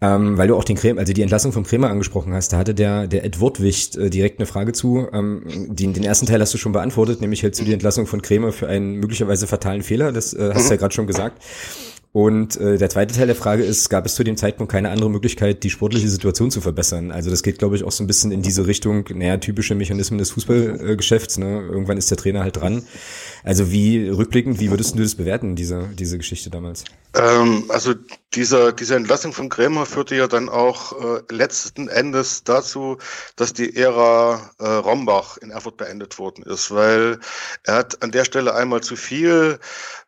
Ähm, 0.01 0.39
weil 0.39 0.47
du 0.47 0.55
auch 0.55 0.63
den 0.63 0.77
Creme, 0.77 0.99
also 0.99 1.13
die 1.13 1.23
Entlassung 1.23 1.51
von 1.51 1.65
Krämer 1.65 1.91
angesprochen 1.91 2.33
hast, 2.33 2.53
da 2.53 2.59
hatte 2.59 2.73
der, 2.73 3.09
der 3.09 3.25
Ed 3.25 3.41
Wortwicht 3.41 3.97
äh, 3.97 4.11
direkt 4.11 4.39
eine 4.39 4.47
Frage 4.47 4.73
zu. 4.73 5.09
Ähm, 5.13 5.43
den, 5.71 5.93
den 5.93 6.05
ersten 6.05 6.27
Teil 6.27 6.41
hast 6.41 6.55
du 6.55 6.59
schon 6.59 6.71
beantwortet, 6.71 7.21
nämlich 7.21 7.43
hältst 7.43 7.61
du 7.61 7.65
die 7.65 7.73
Entlassung 7.73 8.07
von 8.07 8.23
Krämer 8.23 8.53
für 8.53 8.69
einen 8.69 8.95
möglicherweise 9.01 9.49
fatalen 9.49 9.83
Fehler, 9.83 10.13
das 10.13 10.35
äh, 10.35 10.53
hast 10.55 10.69
du 10.69 10.75
ja 10.75 10.79
gerade 10.79 10.95
schon 10.95 11.09
gesagt. 11.09 11.43
Und 12.13 12.57
äh, 12.57 12.79
der 12.79 12.89
zweite 12.89 13.15
Teil 13.15 13.27
der 13.27 13.37
Frage 13.37 13.63
ist, 13.63 13.91
gab 13.91 14.07
es 14.07 14.15
zu 14.15 14.25
dem 14.25 14.37
Zeitpunkt 14.37 14.73
keine 14.73 14.91
andere 14.91 15.11
Möglichkeit, 15.11 15.63
die 15.63 15.71
sportliche 15.71 16.09
Situation 16.09 16.51
zu 16.51 16.61
verbessern? 16.61 17.11
Also 17.11 17.29
das 17.29 17.43
geht, 17.43 17.59
glaube 17.59 17.77
ich, 17.77 17.85
auch 17.85 17.93
so 17.93 18.03
ein 18.03 18.07
bisschen 18.07 18.33
in 18.33 18.41
diese 18.41 18.67
Richtung, 18.67 19.05
naja, 19.15 19.37
typische 19.37 19.75
Mechanismen 19.75 20.19
des 20.19 20.31
Fußballgeschäfts. 20.31 21.37
Ne? 21.39 21.69
Irgendwann 21.71 21.99
ist 21.99 22.11
der 22.11 22.17
Trainer 22.17 22.41
halt 22.41 22.57
dran. 22.57 22.83
Also 23.45 23.71
wie 23.71 24.09
rückblickend, 24.09 24.59
wie 24.59 24.71
würdest 24.71 24.95
du 24.95 25.03
das 25.03 25.17
bewerten, 25.17 25.55
diese, 25.55 25.91
diese 25.99 26.17
Geschichte 26.17 26.49
damals? 26.49 26.85
Ähm, 27.15 27.65
also 27.69 27.95
dieser, 28.35 28.73
diese 28.73 28.95
Entlassung 28.95 29.33
von 29.33 29.49
Krämer 29.49 29.87
führte 29.87 30.15
ja 30.15 30.29
dann 30.29 30.49
auch 30.49 30.93
äh, 30.93 31.23
letzten 31.31 31.89
Endes 31.89 32.45
dazu, 32.45 32.99
dass 33.37 33.53
die 33.53 33.77
Ära 33.77 34.51
äh, 34.59 34.67
Rombach 34.67 35.39
in 35.39 35.51
Erfurt 35.51 35.79
beendet 35.79 36.19
worden 36.19 36.45
ist, 36.45 36.71
weil 36.71 37.19
er 37.65 37.75
hat 37.77 38.03
an 38.03 38.11
der 38.11 38.25
Stelle 38.25 38.55
einmal 38.55 38.83
zu 38.83 38.97
viel 38.97 39.59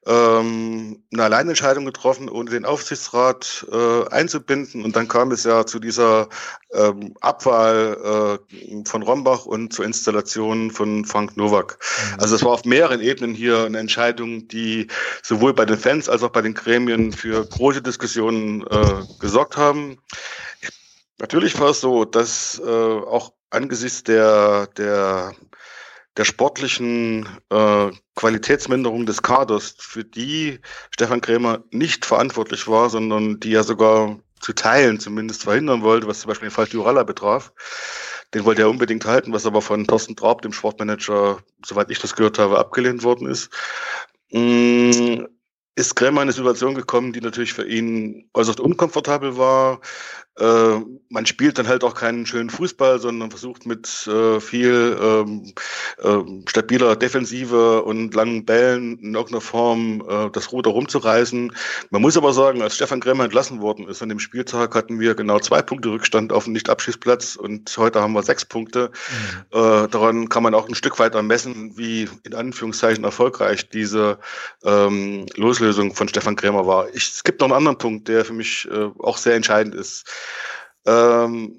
ähm, 0.06 1.02
eine 1.12 1.24
Alleinentscheidung 1.24 1.84
getroffen, 1.84 2.28
ohne 2.28 2.50
den 2.50 2.64
Aufsichtsrat 2.64 3.66
äh, 3.70 4.08
einzubinden. 4.08 4.84
Und 4.84 4.96
dann 4.96 5.08
kam 5.08 5.30
es 5.30 5.44
ja 5.44 5.66
zu 5.66 5.78
dieser 5.78 6.28
ähm, 6.72 7.14
Abwahl 7.20 8.38
äh, 8.48 8.84
von 8.86 9.02
Rombach 9.02 9.44
und 9.44 9.72
zur 9.72 9.84
Installation 9.84 10.70
von 10.70 11.04
Frank 11.04 11.36
Nowak. 11.36 11.78
Mhm. 11.78 12.20
Also 12.20 12.34
es 12.34 12.44
war 12.44 12.52
auf 12.52 12.64
mehreren 12.64 13.00
Ebenen 13.00 13.34
hier 13.34 13.64
eine 13.64 13.78
Entscheidung, 13.78 14.48
die 14.48 14.86
sowohl 15.22 15.52
bei 15.52 15.66
den 15.66 15.78
Fans 15.78 16.08
als 16.08 16.22
auch 16.22 16.30
bei 16.30 16.42
den 16.42 16.54
Gremien 16.54 17.12
für 17.12 17.44
große 17.44 17.82
Diskussionen 17.82 18.66
äh, 18.68 19.02
gesorgt 19.18 19.56
haben. 19.56 19.98
Natürlich 21.18 21.60
war 21.60 21.70
es 21.70 21.80
so, 21.80 22.06
dass 22.06 22.58
äh, 22.64 22.70
auch 22.70 23.32
angesichts 23.50 24.04
der, 24.04 24.68
der 24.78 25.34
der 26.16 26.24
sportlichen 26.24 27.26
äh, 27.50 27.90
Qualitätsminderung 28.16 29.06
des 29.06 29.22
Kaders, 29.22 29.76
für 29.78 30.04
die 30.04 30.60
Stefan 30.90 31.20
Krämer 31.20 31.62
nicht 31.70 32.04
verantwortlich 32.04 32.66
war, 32.68 32.90
sondern 32.90 33.40
die 33.40 33.54
er 33.54 33.64
sogar 33.64 34.18
zu 34.40 34.52
Teilen 34.52 34.98
zumindest 34.98 35.44
verhindern 35.44 35.82
wollte, 35.82 36.06
was 36.06 36.20
zum 36.20 36.28
Beispiel 36.28 36.48
den 36.48 36.54
Fall 36.54 36.66
Juralla 36.66 37.04
betraf. 37.04 37.52
Den 38.34 38.44
wollte 38.44 38.62
er 38.62 38.70
unbedingt 38.70 39.04
halten, 39.04 39.32
was 39.32 39.46
aber 39.46 39.60
von 39.60 39.86
Thorsten 39.86 40.16
Traub, 40.16 40.42
dem 40.42 40.52
Sportmanager, 40.52 41.38
soweit 41.64 41.90
ich 41.90 41.98
das 41.98 42.16
gehört 42.16 42.38
habe, 42.38 42.58
abgelehnt 42.58 43.02
worden 43.02 43.28
ist. 43.28 43.50
Mm, 44.30 45.24
ist 45.76 45.96
Krämer 45.96 46.22
in 46.22 46.28
eine 46.28 46.32
Situation 46.32 46.74
gekommen, 46.74 47.12
die 47.12 47.20
natürlich 47.20 47.52
für 47.52 47.66
ihn 47.66 48.28
äußerst 48.34 48.60
unkomfortabel 48.60 49.36
war. 49.36 49.80
Äh, 50.38 50.80
man 51.08 51.26
spielt 51.26 51.58
dann 51.58 51.68
halt 51.68 51.82
auch 51.82 51.94
keinen 51.94 52.24
schönen 52.24 52.50
Fußball, 52.50 53.00
sondern 53.00 53.30
versucht 53.30 53.66
mit 53.66 54.06
äh, 54.06 54.40
viel 54.40 54.96
ähm, 55.00 55.52
äh, 55.98 56.48
stabiler 56.48 56.96
Defensive 56.96 57.82
und 57.82 58.14
langen 58.14 58.44
Bällen 58.44 58.98
in 59.00 59.14
irgendeiner 59.14 59.40
Form 59.40 60.04
äh, 60.08 60.30
das 60.30 60.52
Ruder 60.52 60.70
rumzureißen. 60.70 61.52
Man 61.90 62.02
muss 62.02 62.16
aber 62.16 62.32
sagen, 62.32 62.62
als 62.62 62.76
Stefan 62.76 63.00
Krämer 63.00 63.24
entlassen 63.24 63.60
worden 63.60 63.88
ist 63.88 64.02
an 64.02 64.08
dem 64.08 64.20
Spieltag, 64.20 64.74
hatten 64.74 65.00
wir 65.00 65.14
genau 65.14 65.40
zwei 65.40 65.62
Punkte 65.62 65.90
Rückstand 65.90 66.32
auf 66.32 66.44
dem 66.44 66.52
Nicht-Abschießplatz 66.52 67.36
und 67.36 67.76
heute 67.76 68.00
haben 68.00 68.12
wir 68.12 68.22
sechs 68.22 68.44
Punkte. 68.44 68.90
Mhm. 69.52 69.58
Äh, 69.58 69.88
daran 69.88 70.28
kann 70.28 70.44
man 70.44 70.54
auch 70.54 70.68
ein 70.68 70.74
Stück 70.74 70.98
weit 71.00 71.14
ermessen, 71.14 71.76
wie 71.76 72.08
in 72.22 72.34
Anführungszeichen 72.34 73.04
erfolgreich 73.04 73.68
diese 73.68 74.18
ähm, 74.64 75.26
Loslösung 75.34 75.94
von 75.94 76.08
Stefan 76.08 76.36
Krämer 76.36 76.66
war. 76.66 76.88
Ich, 76.94 77.08
es 77.08 77.24
gibt 77.24 77.40
noch 77.40 77.48
einen 77.48 77.56
anderen 77.56 77.78
Punkt, 77.78 78.08
der 78.08 78.24
für 78.24 78.32
mich 78.32 78.68
äh, 78.70 78.90
auch 79.00 79.18
sehr 79.18 79.34
entscheidend 79.34 79.74
ist. 79.74 80.06
Ähm, 80.86 81.56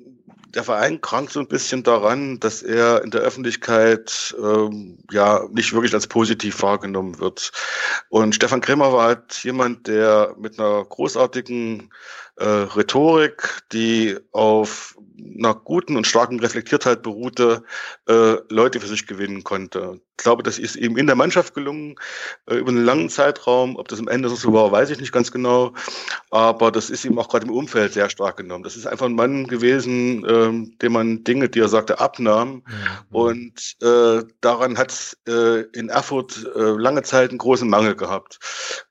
der 0.53 0.63
Verein 0.63 0.99
krankt 0.99 1.31
so 1.31 1.39
ein 1.39 1.47
bisschen 1.47 1.83
daran, 1.83 2.39
dass 2.39 2.61
er 2.61 3.03
in 3.03 3.11
der 3.11 3.21
Öffentlichkeit 3.21 4.35
ähm, 4.37 4.97
ja 5.11 5.45
nicht 5.51 5.73
wirklich 5.73 5.93
als 5.93 6.07
positiv 6.07 6.61
wahrgenommen 6.61 7.19
wird. 7.19 7.51
Und 8.09 8.35
Stefan 8.35 8.61
Krämer 8.61 8.91
war 8.91 9.07
halt 9.07 9.43
jemand, 9.43 9.87
der 9.87 10.35
mit 10.37 10.59
einer 10.59 10.83
großartigen 10.83 11.89
äh, 12.41 12.47
Rhetorik, 12.75 13.61
die 13.71 14.17
auf 14.31 14.97
einer 15.37 15.53
guten 15.53 15.95
und 15.95 16.07
starken 16.07 16.39
Reflektiertheit 16.39 17.03
beruhte, 17.03 17.63
äh, 18.07 18.37
Leute 18.49 18.79
für 18.79 18.87
sich 18.87 19.05
gewinnen 19.07 19.43
konnte. 19.43 20.01
Ich 20.17 20.23
glaube, 20.23 20.43
das 20.43 20.59
ist 20.59 20.75
ihm 20.75 20.97
in 20.97 21.07
der 21.07 21.15
Mannschaft 21.15 21.53
gelungen, 21.53 21.95
äh, 22.47 22.55
über 22.55 22.69
einen 22.69 22.83
langen 22.83 23.09
Zeitraum. 23.09 23.75
Ob 23.75 23.87
das 23.87 23.99
am 23.99 24.07
Ende 24.07 24.29
so 24.29 24.53
war, 24.53 24.71
weiß 24.71 24.89
ich 24.89 24.99
nicht 24.99 25.11
ganz 25.11 25.31
genau. 25.31 25.73
Aber 26.29 26.71
das 26.71 26.89
ist 26.89 27.05
ihm 27.05 27.17
auch 27.19 27.29
gerade 27.29 27.45
im 27.45 27.51
Umfeld 27.51 27.93
sehr 27.93 28.09
stark 28.09 28.37
genommen. 28.37 28.63
Das 28.63 28.75
ist 28.75 28.87
einfach 28.87 29.05
ein 29.05 29.15
Mann 29.15 29.47
gewesen, 29.47 30.25
ähm, 30.27 30.77
dem 30.81 30.93
man 30.93 31.23
Dinge, 31.23 31.49
die 31.49 31.59
er 31.59 31.69
sagte, 31.69 31.99
abnahm. 31.99 32.63
Ja. 32.67 33.05
Und 33.11 33.77
äh, 33.81 34.23
daran 34.41 34.77
hat 34.77 35.17
äh, 35.27 35.61
in 35.73 35.89
Erfurt 35.89 36.49
äh, 36.55 36.59
lange 36.59 37.03
Zeit 37.03 37.29
einen 37.29 37.39
großen 37.39 37.69
Mangel 37.69 37.95
gehabt. 37.95 38.39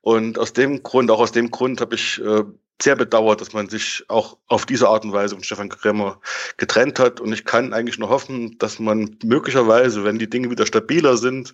Und 0.01 0.39
aus 0.39 0.53
dem 0.53 0.83
Grund, 0.83 1.11
auch 1.11 1.19
aus 1.19 1.31
dem 1.31 1.51
Grund 1.51 1.81
habe 1.81 1.95
ich 1.95 2.21
äh, 2.21 2.43
sehr 2.83 2.95
bedauert, 2.95 3.41
dass 3.41 3.53
man 3.53 3.69
sich 3.69 4.03
auch 4.07 4.37
auf 4.47 4.65
diese 4.65 4.87
Art 4.87 5.05
und 5.05 5.13
Weise 5.13 5.35
von 5.35 5.43
Stefan 5.43 5.69
Krämer 5.69 6.19
getrennt 6.57 6.99
hat. 6.99 7.19
Und 7.19 7.33
ich 7.33 7.45
kann 7.45 7.73
eigentlich 7.73 7.99
nur 7.99 8.09
hoffen, 8.09 8.57
dass 8.57 8.79
man 8.79 9.17
möglicherweise, 9.23 10.03
wenn 10.03 10.19
die 10.19 10.29
Dinge 10.29 10.49
wieder 10.49 10.65
stabiler 10.65 11.17
sind, 11.17 11.53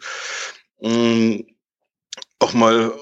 mh, 0.82 1.44
auch 2.40 2.54
mal 2.54 2.94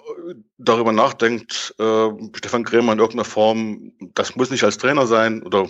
darüber 0.57 0.91
nachdenkt, 0.91 1.75
äh, 1.77 2.07
Stefan 2.35 2.63
Krämer 2.63 2.93
in 2.93 2.99
irgendeiner 2.99 3.25
Form, 3.25 3.91
das 4.13 4.35
muss 4.35 4.49
nicht 4.49 4.63
als 4.63 4.77
Trainer 4.77 5.07
sein 5.07 5.43
oder 5.43 5.67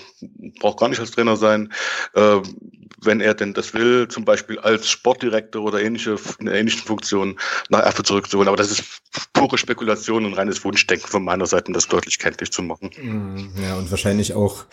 braucht 0.59 0.79
gar 0.79 0.89
nicht 0.89 0.99
als 0.99 1.11
Trainer 1.11 1.35
sein, 1.35 1.73
äh, 2.13 2.41
wenn 3.01 3.21
er 3.21 3.33
denn 3.33 3.53
das 3.53 3.73
will, 3.73 4.07
zum 4.07 4.25
Beispiel 4.25 4.59
als 4.59 4.89
Sportdirektor 4.89 5.63
oder 5.63 5.81
ähnliche, 5.81 6.15
in 6.39 6.47
ähnlichen 6.47 6.81
Funktionen 6.81 7.37
nach 7.69 7.79
Erfurt 7.79 8.07
zurückzuholen. 8.07 8.47
Aber 8.47 8.57
das 8.57 8.71
ist 8.71 8.83
pure 9.33 9.57
Spekulation 9.57 10.25
und 10.25 10.33
reines 10.33 10.63
Wunschdenken 10.63 11.07
von 11.07 11.23
meiner 11.23 11.45
Seite, 11.45 11.67
um 11.67 11.73
das 11.73 11.87
deutlich 11.87 12.19
kenntlich 12.19 12.51
zu 12.51 12.61
machen. 12.61 12.89
Mm, 13.01 13.61
ja, 13.61 13.75
und 13.75 13.89
wahrscheinlich 13.91 14.33
auch 14.33 14.65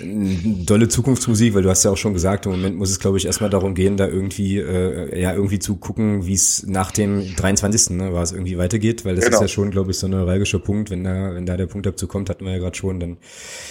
dolle 0.00 0.88
Zukunftsmusik, 0.88 1.54
weil 1.54 1.62
du 1.62 1.70
hast 1.70 1.84
ja 1.84 1.90
auch 1.90 1.96
schon 1.96 2.12
gesagt, 2.12 2.46
im 2.46 2.52
Moment 2.52 2.76
muss 2.76 2.90
es, 2.90 3.00
glaube 3.00 3.18
ich, 3.18 3.26
erstmal 3.26 3.50
darum 3.50 3.74
gehen, 3.74 3.96
da 3.96 4.06
irgendwie, 4.06 4.58
äh, 4.58 5.20
ja, 5.20 5.32
irgendwie 5.32 5.58
zu 5.58 5.76
gucken, 5.76 6.26
wie 6.26 6.34
es 6.34 6.64
nach 6.66 6.90
dem 6.90 7.34
23. 7.36 7.96
Ne, 7.96 8.12
war 8.16 8.24
es 8.24 8.32
irgendwie 8.32 8.58
weitergeht, 8.58 9.04
weil 9.04 9.14
das 9.14 9.26
genau. 9.26 9.36
ist 9.36 9.42
ja 9.42 9.48
schon, 9.48 9.70
glaube 9.70 9.92
ich, 9.92 9.98
so 9.98 10.08
ein 10.08 10.10
neuralgischer 10.10 10.58
Punkt, 10.58 10.90
wenn 10.90 11.04
da, 11.04 11.32
wenn 11.34 11.46
da 11.46 11.56
der 11.56 11.66
Punktabzug 11.66 12.10
kommt, 12.10 12.28
hatten 12.28 12.44
wir 12.44 12.52
ja 12.52 12.58
gerade 12.58 12.76
schon, 12.76 12.98
dann 12.98 13.18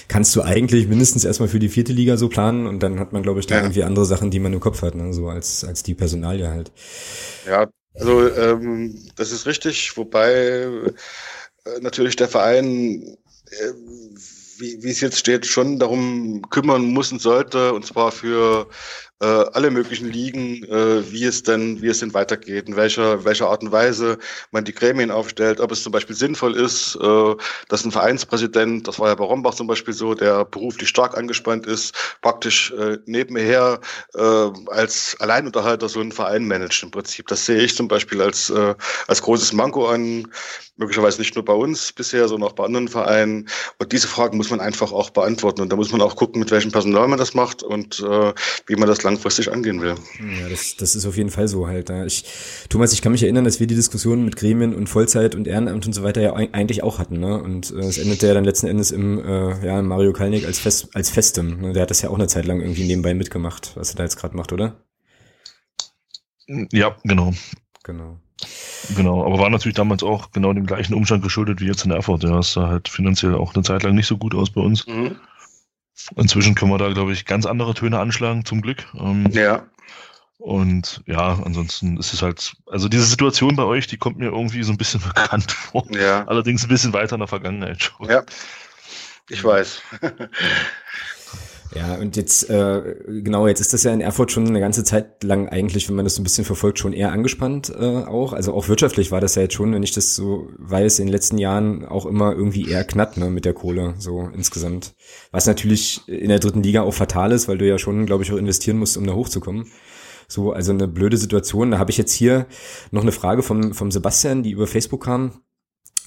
kannst 0.08 0.34
du 0.38 0.42
eigentlich 0.42 0.88
mindestens 0.88 1.26
erstmal 1.26 1.50
für 1.50 1.60
die 1.60 1.68
vierte 1.68 1.92
Liga 1.92 2.16
so 2.16 2.30
planen 2.30 2.68
und 2.68 2.82
dann 2.82 3.00
hat 3.00 3.12
man, 3.12 3.24
glaube 3.24 3.42
ich, 3.42 3.48
da 3.48 3.56
ja. 3.56 3.62
irgendwie 3.62 3.84
andere 3.84 4.06
Sachen, 4.06 4.32
die 4.32 4.40
man 4.40 4.54
im 4.54 4.62
Kopf 4.62 4.82
hat, 4.82 4.96
ne, 4.96 5.14
so 5.14 5.28
als, 5.28 5.66
als 5.66 5.84
die 5.84 5.94
Personalie 5.94 6.50
halt. 6.50 6.72
Ja, 7.46 7.68
also 7.96 8.30
ähm, 8.30 9.10
das 9.18 9.34
ist 9.34 9.46
richtig, 9.46 9.98
wobei 9.98 10.30
äh, 10.30 10.92
natürlich 11.82 12.16
der 12.16 12.30
Verein 12.30 13.18
äh, 13.50 13.74
wie, 14.58 14.84
wie 14.84 14.90
es 14.90 15.02
jetzt 15.02 15.20
steht, 15.20 15.46
schon 15.46 15.80
darum 15.80 16.42
kümmern 16.50 16.86
muss 16.86 17.12
und 17.12 17.22
sollte, 17.22 17.74
und 17.74 17.86
zwar 17.86 18.12
für 18.12 18.68
äh, 19.22 19.26
alle 19.26 19.72
möglichen 19.72 20.12
Ligen, 20.12 20.64
äh, 20.66 21.12
wie 21.12 21.24
es 21.24 21.44
denn, 21.44 21.82
wie 21.82 21.88
es 21.88 22.00
denn 22.00 22.14
weitergeht, 22.14 22.68
in 22.68 22.76
welcher, 22.76 23.24
welcher 23.24 23.50
Art 23.50 23.64
und 23.64 23.72
Weise 23.72 24.18
man 24.52 24.66
die 24.66 24.74
Gremien 24.74 25.10
aufstellt, 25.10 25.62
ob 25.62 25.72
es 25.72 25.84
zum 25.84 25.92
Beispiel 25.92 26.16
sinnvoll 26.16 26.56
ist, 26.56 26.98
äh, 27.02 27.36
dass 27.70 27.86
ein 27.86 27.92
Vereinspräsident, 27.92 28.88
das 28.88 29.00
war 29.00 29.08
ja 29.10 29.16
bei 29.16 29.24
Rombach 29.24 29.54
zum 29.54 29.68
Beispiel 29.68 29.94
so, 29.94 30.16
der 30.16 30.44
beruflich 30.44 30.90
stark 30.90 31.18
angespannt 31.18 31.66
ist, 31.66 31.96
praktisch 32.22 32.72
äh, 32.72 32.98
nebenher 33.06 33.80
äh, 34.16 34.50
als 34.68 35.16
Alleinunterhalter 35.20 35.88
so 35.88 36.02
einen 36.02 36.12
Verein 36.12 36.46
managt 36.46 36.84
im 36.84 36.92
Prinzip. 36.92 37.28
Das 37.28 37.46
sehe 37.46 37.62
ich 37.62 37.76
zum 37.76 37.88
Beispiel 37.88 38.22
als, 38.22 38.50
äh, 38.50 38.76
als 39.08 39.22
großes 39.22 39.54
Manko 39.54 39.88
an, 39.88 40.28
möglicherweise 40.78 41.20
nicht 41.20 41.36
nur 41.36 41.46
bei 41.46 41.54
uns 41.54 41.92
bisher, 41.94 42.28
sondern 42.28 42.50
auch 42.50 42.56
bei 42.56 42.66
anderen 42.66 42.88
Vereinen. 42.88 43.48
Und 43.80 43.92
diese 43.92 44.08
Fragen 44.08 44.38
muss 44.38 44.50
man 44.50 44.60
einfach 44.60 44.92
auch 44.92 45.10
beantworten. 45.10 45.62
Und 45.62 45.72
da 45.72 45.76
muss 45.76 45.92
man 45.92 46.02
auch 46.02 46.16
gucken, 46.16 46.40
mit 46.40 46.52
welchem 46.52 46.72
Personal 46.72 47.08
man 47.08 47.18
das 47.20 47.34
macht 47.34 47.64
und 47.64 48.00
äh, 48.00 48.34
wie 48.68 48.76
man 48.76 48.90
das 48.90 49.00
langfristig 49.06 49.52
angehen 49.52 49.82
will. 49.82 49.96
Ja, 50.20 50.50
das, 50.50 50.76
das 50.76 50.96
ist 50.96 51.06
auf 51.06 51.16
jeden 51.16 51.30
Fall 51.30 51.48
so 51.48 51.68
halt. 51.68 51.90
Ich, 52.06 52.26
Thomas, 52.70 52.92
ich 52.92 53.02
kann 53.02 53.14
mich 53.14 53.24
erinnern, 53.24 53.46
dass 53.46 53.60
wir 53.60 53.68
die 53.68 53.76
Diskussion 53.76 54.26
mit 54.26 54.36
Gremien 54.36 54.76
und 54.76 54.88
Vollzeit 54.88 55.36
und 55.36 55.48
Ehrenamt 55.48 55.86
und 55.86 55.94
so 55.94 56.04
weiter 56.04 56.22
ja 56.22 56.34
eigentlich 56.34 56.84
auch 56.84 57.00
hatten. 57.00 57.20
Ne? 57.20 57.42
Und 57.42 57.72
äh, 57.72 57.80
es 57.80 57.98
endete 57.98 58.28
ja 58.28 58.34
dann 58.34 58.44
letzten 58.44 58.68
Endes 58.68 58.92
im 58.92 59.24
äh, 59.24 59.66
ja, 59.66 59.82
Mario 59.82 60.12
Kalnick 60.12 60.46
als, 60.46 60.60
Fest, 60.60 60.90
als 60.94 61.10
Festem. 61.10 61.62
Ne? 61.62 61.74
Der 61.74 61.84
hat 61.84 61.90
das 61.90 62.02
ja 62.02 62.10
auch 62.10 62.16
eine 62.16 62.28
Zeit 62.28 62.46
lang 62.46 62.60
irgendwie 62.60 62.84
nebenbei 62.84 63.14
mitgemacht, 63.14 63.72
was 63.76 63.92
er 63.92 63.98
da 63.98 64.04
jetzt 64.04 64.18
gerade 64.18 64.36
macht, 64.36 64.52
oder? 64.52 64.76
Ja, 66.48 66.98
genau. 67.04 67.34
Genau. 67.84 68.20
Genau, 68.96 69.26
aber 69.26 69.40
war 69.40 69.50
natürlich 69.50 69.76
damals 69.76 70.04
auch 70.04 70.32
genau 70.32 70.54
dem 70.54 70.66
gleichen 70.66 70.94
Umstand 70.94 71.24
geschuldet 71.24 71.62
wie 71.62 71.68
jetzt 71.68 71.86
in 71.86 71.92
Erfurt. 71.92 72.24
Ja, 72.24 72.40
es 72.40 72.54
sah 72.54 72.68
halt 72.68 72.90
finanziell 72.90 73.36
auch 73.36 73.56
eine 73.56 73.64
Zeit 73.64 73.84
lang 73.84 73.96
nicht 73.96 74.08
so 74.08 74.18
gut 74.18 74.36
aus 74.36 74.52
bei 74.52 74.62
uns. 74.62 74.86
Mhm. 74.86 75.16
Inzwischen 76.16 76.56
können 76.56 76.72
wir 76.72 76.78
da, 76.78 76.92
glaube 76.92 77.14
ich, 77.14 77.26
ganz 77.26 77.46
andere 77.46 77.74
Töne 77.74 78.00
anschlagen, 78.00 78.46
zum 78.46 78.62
Glück. 78.62 78.86
Ähm, 78.96 79.30
ja. 79.32 79.66
Und 80.38 81.02
ja, 81.08 81.40
ansonsten 81.44 81.98
ist 81.98 82.14
es 82.14 82.22
halt, 82.22 82.54
also 82.68 82.88
diese 82.88 83.06
Situation 83.06 83.56
bei 83.56 83.64
euch, 83.64 83.88
die 83.88 83.98
kommt 83.98 84.18
mir 84.18 84.28
irgendwie 84.28 84.64
so 84.64 84.72
ein 84.72 84.78
bisschen 84.78 85.02
bekannt 85.16 85.52
vor. 85.52 85.86
Ja. 85.90 86.26
Allerdings 86.26 86.64
ein 86.64 86.70
bisschen 86.70 86.94
weiter 86.94 87.16
in 87.16 87.20
der 87.20 87.28
Vergangenheit 87.28 87.82
schon. 87.82 88.10
Ja. 88.10 88.24
Ich 89.30 89.44
weiß. 89.44 89.82
Ja, 91.74 91.96
und 91.96 92.16
jetzt, 92.16 92.50
äh, 92.50 92.96
genau, 93.08 93.48
jetzt 93.48 93.60
ist 93.60 93.74
das 93.74 93.84
ja 93.84 93.94
in 93.94 94.02
Erfurt 94.02 94.32
schon 94.32 94.48
eine 94.48 94.60
ganze 94.60 94.84
Zeit 94.84 95.24
lang 95.24 95.50
eigentlich, 95.50 95.90
wenn 95.90 95.96
man 95.96 96.06
das 96.06 96.16
so 96.16 96.22
ein 96.22 96.24
bisschen 96.24 96.46
verfolgt, 96.46 96.80
schon 96.80 96.94
eher 96.94 97.12
angespannt 97.12 97.74
äh, 97.78 98.04
auch. 98.04 98.34
Also 98.34 98.54
auch 98.54 98.68
wirtschaftlich 98.68 99.12
war 99.12 99.20
das 99.20 99.36
ja 99.36 99.42
jetzt 99.42 99.56
schon, 99.56 99.74
wenn 99.74 99.84
ich 99.84 99.92
das 99.92 100.16
so 100.16 100.48
weiß, 100.58 101.00
in 101.00 101.08
den 101.08 101.12
letzten 101.12 101.38
Jahren 101.38 101.86
auch 101.86 102.06
immer 102.06 102.34
irgendwie 102.34 102.70
eher 102.70 102.84
knapp 102.84 103.18
ne, 103.18 103.30
mit 103.30 103.46
der 103.46 103.54
Kohle, 103.54 103.96
so 103.98 104.30
insgesamt. 104.34 104.94
Was 105.32 105.48
natürlich 105.48 106.08
in 106.08 106.30
der 106.30 106.40
dritten 106.40 106.64
Liga 106.64 106.84
auch 106.84 106.94
fatal 106.94 107.32
ist, 107.32 107.48
weil 107.48 107.58
du 107.58 107.68
ja 107.68 107.78
schon, 107.78 108.06
glaube 108.06 108.24
ich, 108.24 108.32
auch 108.32 108.38
investieren 108.38 108.78
musst, 108.78 108.98
um 108.98 109.08
da 109.08 109.14
hochzukommen. 109.14 109.72
So, 110.28 110.52
also 110.54 110.72
eine 110.72 110.88
blöde 110.88 111.18
Situation. 111.18 111.72
Da 111.72 111.80
habe 111.80 111.92
ich 111.92 111.98
jetzt 111.98 112.14
hier 112.14 112.48
noch 112.92 113.02
eine 113.02 113.12
Frage 113.12 113.44
vom, 113.44 113.74
vom 113.74 113.92
Sebastian, 113.92 114.44
die 114.44 114.52
über 114.52 114.68
Facebook 114.68 115.04
kam. 115.04 115.42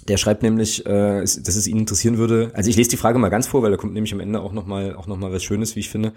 Der 0.07 0.17
schreibt 0.17 0.43
nämlich, 0.43 0.87
äh, 0.87 1.21
dass 1.21 1.57
es 1.57 1.67
ihn 1.67 1.79
interessieren 1.79 2.19
würde. 2.19 2.51
Also 2.55 2.71
ich 2.71 2.77
lese 2.77 2.91
die 2.91 2.97
Frage 2.97 3.19
mal 3.19 3.29
ganz 3.29 3.47
vor, 3.47 3.63
weil 3.63 3.71
da 3.71 3.77
kommt 3.77 3.95
nämlich 3.95 4.13
am 4.13 4.21
Ende 4.21 4.41
auch 4.41 4.53
nochmal 4.53 4.95
auch 4.95 5.07
noch 5.07 5.17
mal 5.17 5.33
was 5.33 5.43
Schönes, 5.43 5.77
wie 5.77 5.81
ich 5.81 5.91
finde. 5.91 6.13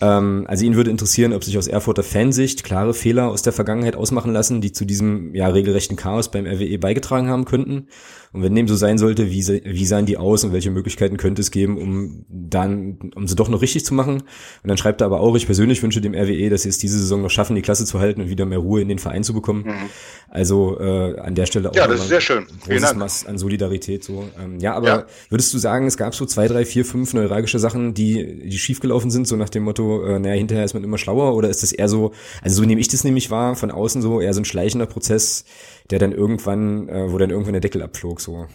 Ähm, 0.00 0.44
also 0.48 0.64
ihn 0.64 0.74
würde 0.74 0.90
interessieren, 0.90 1.32
ob 1.32 1.44
sich 1.44 1.56
aus 1.58 1.66
Erfurter 1.66 2.02
Fansicht 2.02 2.64
klare 2.64 2.94
Fehler 2.94 3.28
aus 3.28 3.42
der 3.42 3.52
Vergangenheit 3.52 3.96
ausmachen 3.96 4.32
lassen, 4.32 4.60
die 4.60 4.72
zu 4.72 4.84
diesem 4.84 5.34
ja 5.34 5.48
regelrechten 5.48 5.96
Chaos 5.96 6.30
beim 6.30 6.46
RWE 6.46 6.78
beigetragen 6.78 7.28
haben 7.28 7.44
könnten. 7.44 7.88
Und 8.32 8.42
wenn 8.42 8.54
dem 8.54 8.66
so 8.66 8.76
sein 8.76 8.96
sollte, 8.96 9.30
wie, 9.30 9.46
wie 9.46 9.84
sahen 9.84 10.06
die 10.06 10.16
aus 10.16 10.42
und 10.42 10.54
welche 10.54 10.70
Möglichkeiten 10.70 11.18
könnte 11.18 11.42
es 11.42 11.50
geben, 11.50 11.76
um 11.76 12.24
dann, 12.30 13.12
um 13.14 13.28
sie 13.28 13.36
doch 13.36 13.50
noch 13.50 13.60
richtig 13.60 13.84
zu 13.84 13.92
machen? 13.92 14.22
Und 14.22 14.68
dann 14.68 14.78
schreibt 14.78 15.02
er 15.02 15.06
aber 15.06 15.20
auch, 15.20 15.36
ich 15.36 15.44
persönlich 15.44 15.82
wünsche 15.82 16.00
dem 16.00 16.14
RWE, 16.14 16.48
dass 16.48 16.62
sie 16.62 16.70
es 16.70 16.78
diese 16.78 16.98
Saison 16.98 17.20
noch 17.20 17.30
schaffen, 17.30 17.56
die 17.56 17.62
Klasse 17.62 17.84
zu 17.84 18.00
halten 18.00 18.22
und 18.22 18.30
wieder 18.30 18.46
mehr 18.46 18.58
Ruhe 18.58 18.80
in 18.80 18.88
den 18.88 18.98
Verein 18.98 19.22
zu 19.22 19.34
bekommen. 19.34 19.64
Mhm. 19.64 19.90
Also 20.30 20.80
äh, 20.80 21.18
an 21.18 21.34
der 21.34 21.44
Stelle 21.44 21.70
auch. 21.70 21.74
Ja, 21.74 21.86
das 21.86 22.00
ist 22.00 22.08
sehr 22.08 22.22
schön. 22.22 22.46
Vielen 22.64 22.80
Dank. 22.80 23.01
Maß 23.02 23.26
an 23.26 23.38
Solidarität 23.38 24.04
so. 24.04 24.24
Ähm, 24.42 24.58
ja, 24.58 24.74
aber 24.74 24.86
ja. 24.86 25.06
würdest 25.28 25.52
du 25.52 25.58
sagen, 25.58 25.86
es 25.86 25.96
gab 25.96 26.14
so 26.14 26.26
zwei, 26.26 26.48
drei, 26.48 26.64
vier, 26.64 26.84
fünf 26.84 27.14
neuralgische 27.14 27.58
Sachen, 27.58 27.94
die, 27.94 28.48
die 28.48 28.58
schiefgelaufen 28.58 29.10
sind, 29.10 29.26
so 29.26 29.36
nach 29.36 29.48
dem 29.48 29.64
Motto, 29.64 30.04
äh, 30.04 30.18
naja, 30.18 30.34
hinterher 30.34 30.64
ist 30.64 30.74
man 30.74 30.84
immer 30.84 30.98
schlauer 30.98 31.34
oder 31.34 31.48
ist 31.48 31.62
das 31.62 31.72
eher 31.72 31.88
so, 31.88 32.12
also 32.42 32.56
so 32.62 32.66
nehme 32.66 32.80
ich 32.80 32.88
das 32.88 33.04
nämlich 33.04 33.30
wahr, 33.30 33.56
von 33.56 33.70
außen 33.70 34.02
so 34.02 34.20
eher 34.20 34.34
so 34.34 34.40
ein 34.40 34.44
schleichender 34.44 34.86
Prozess, 34.86 35.44
der 35.90 35.98
dann 35.98 36.12
irgendwann, 36.12 36.88
äh, 36.88 37.12
wo 37.12 37.18
dann 37.18 37.30
irgendwann 37.30 37.54
der 37.54 37.60
Deckel 37.60 37.82
abflog, 37.82 38.20
so. 38.20 38.46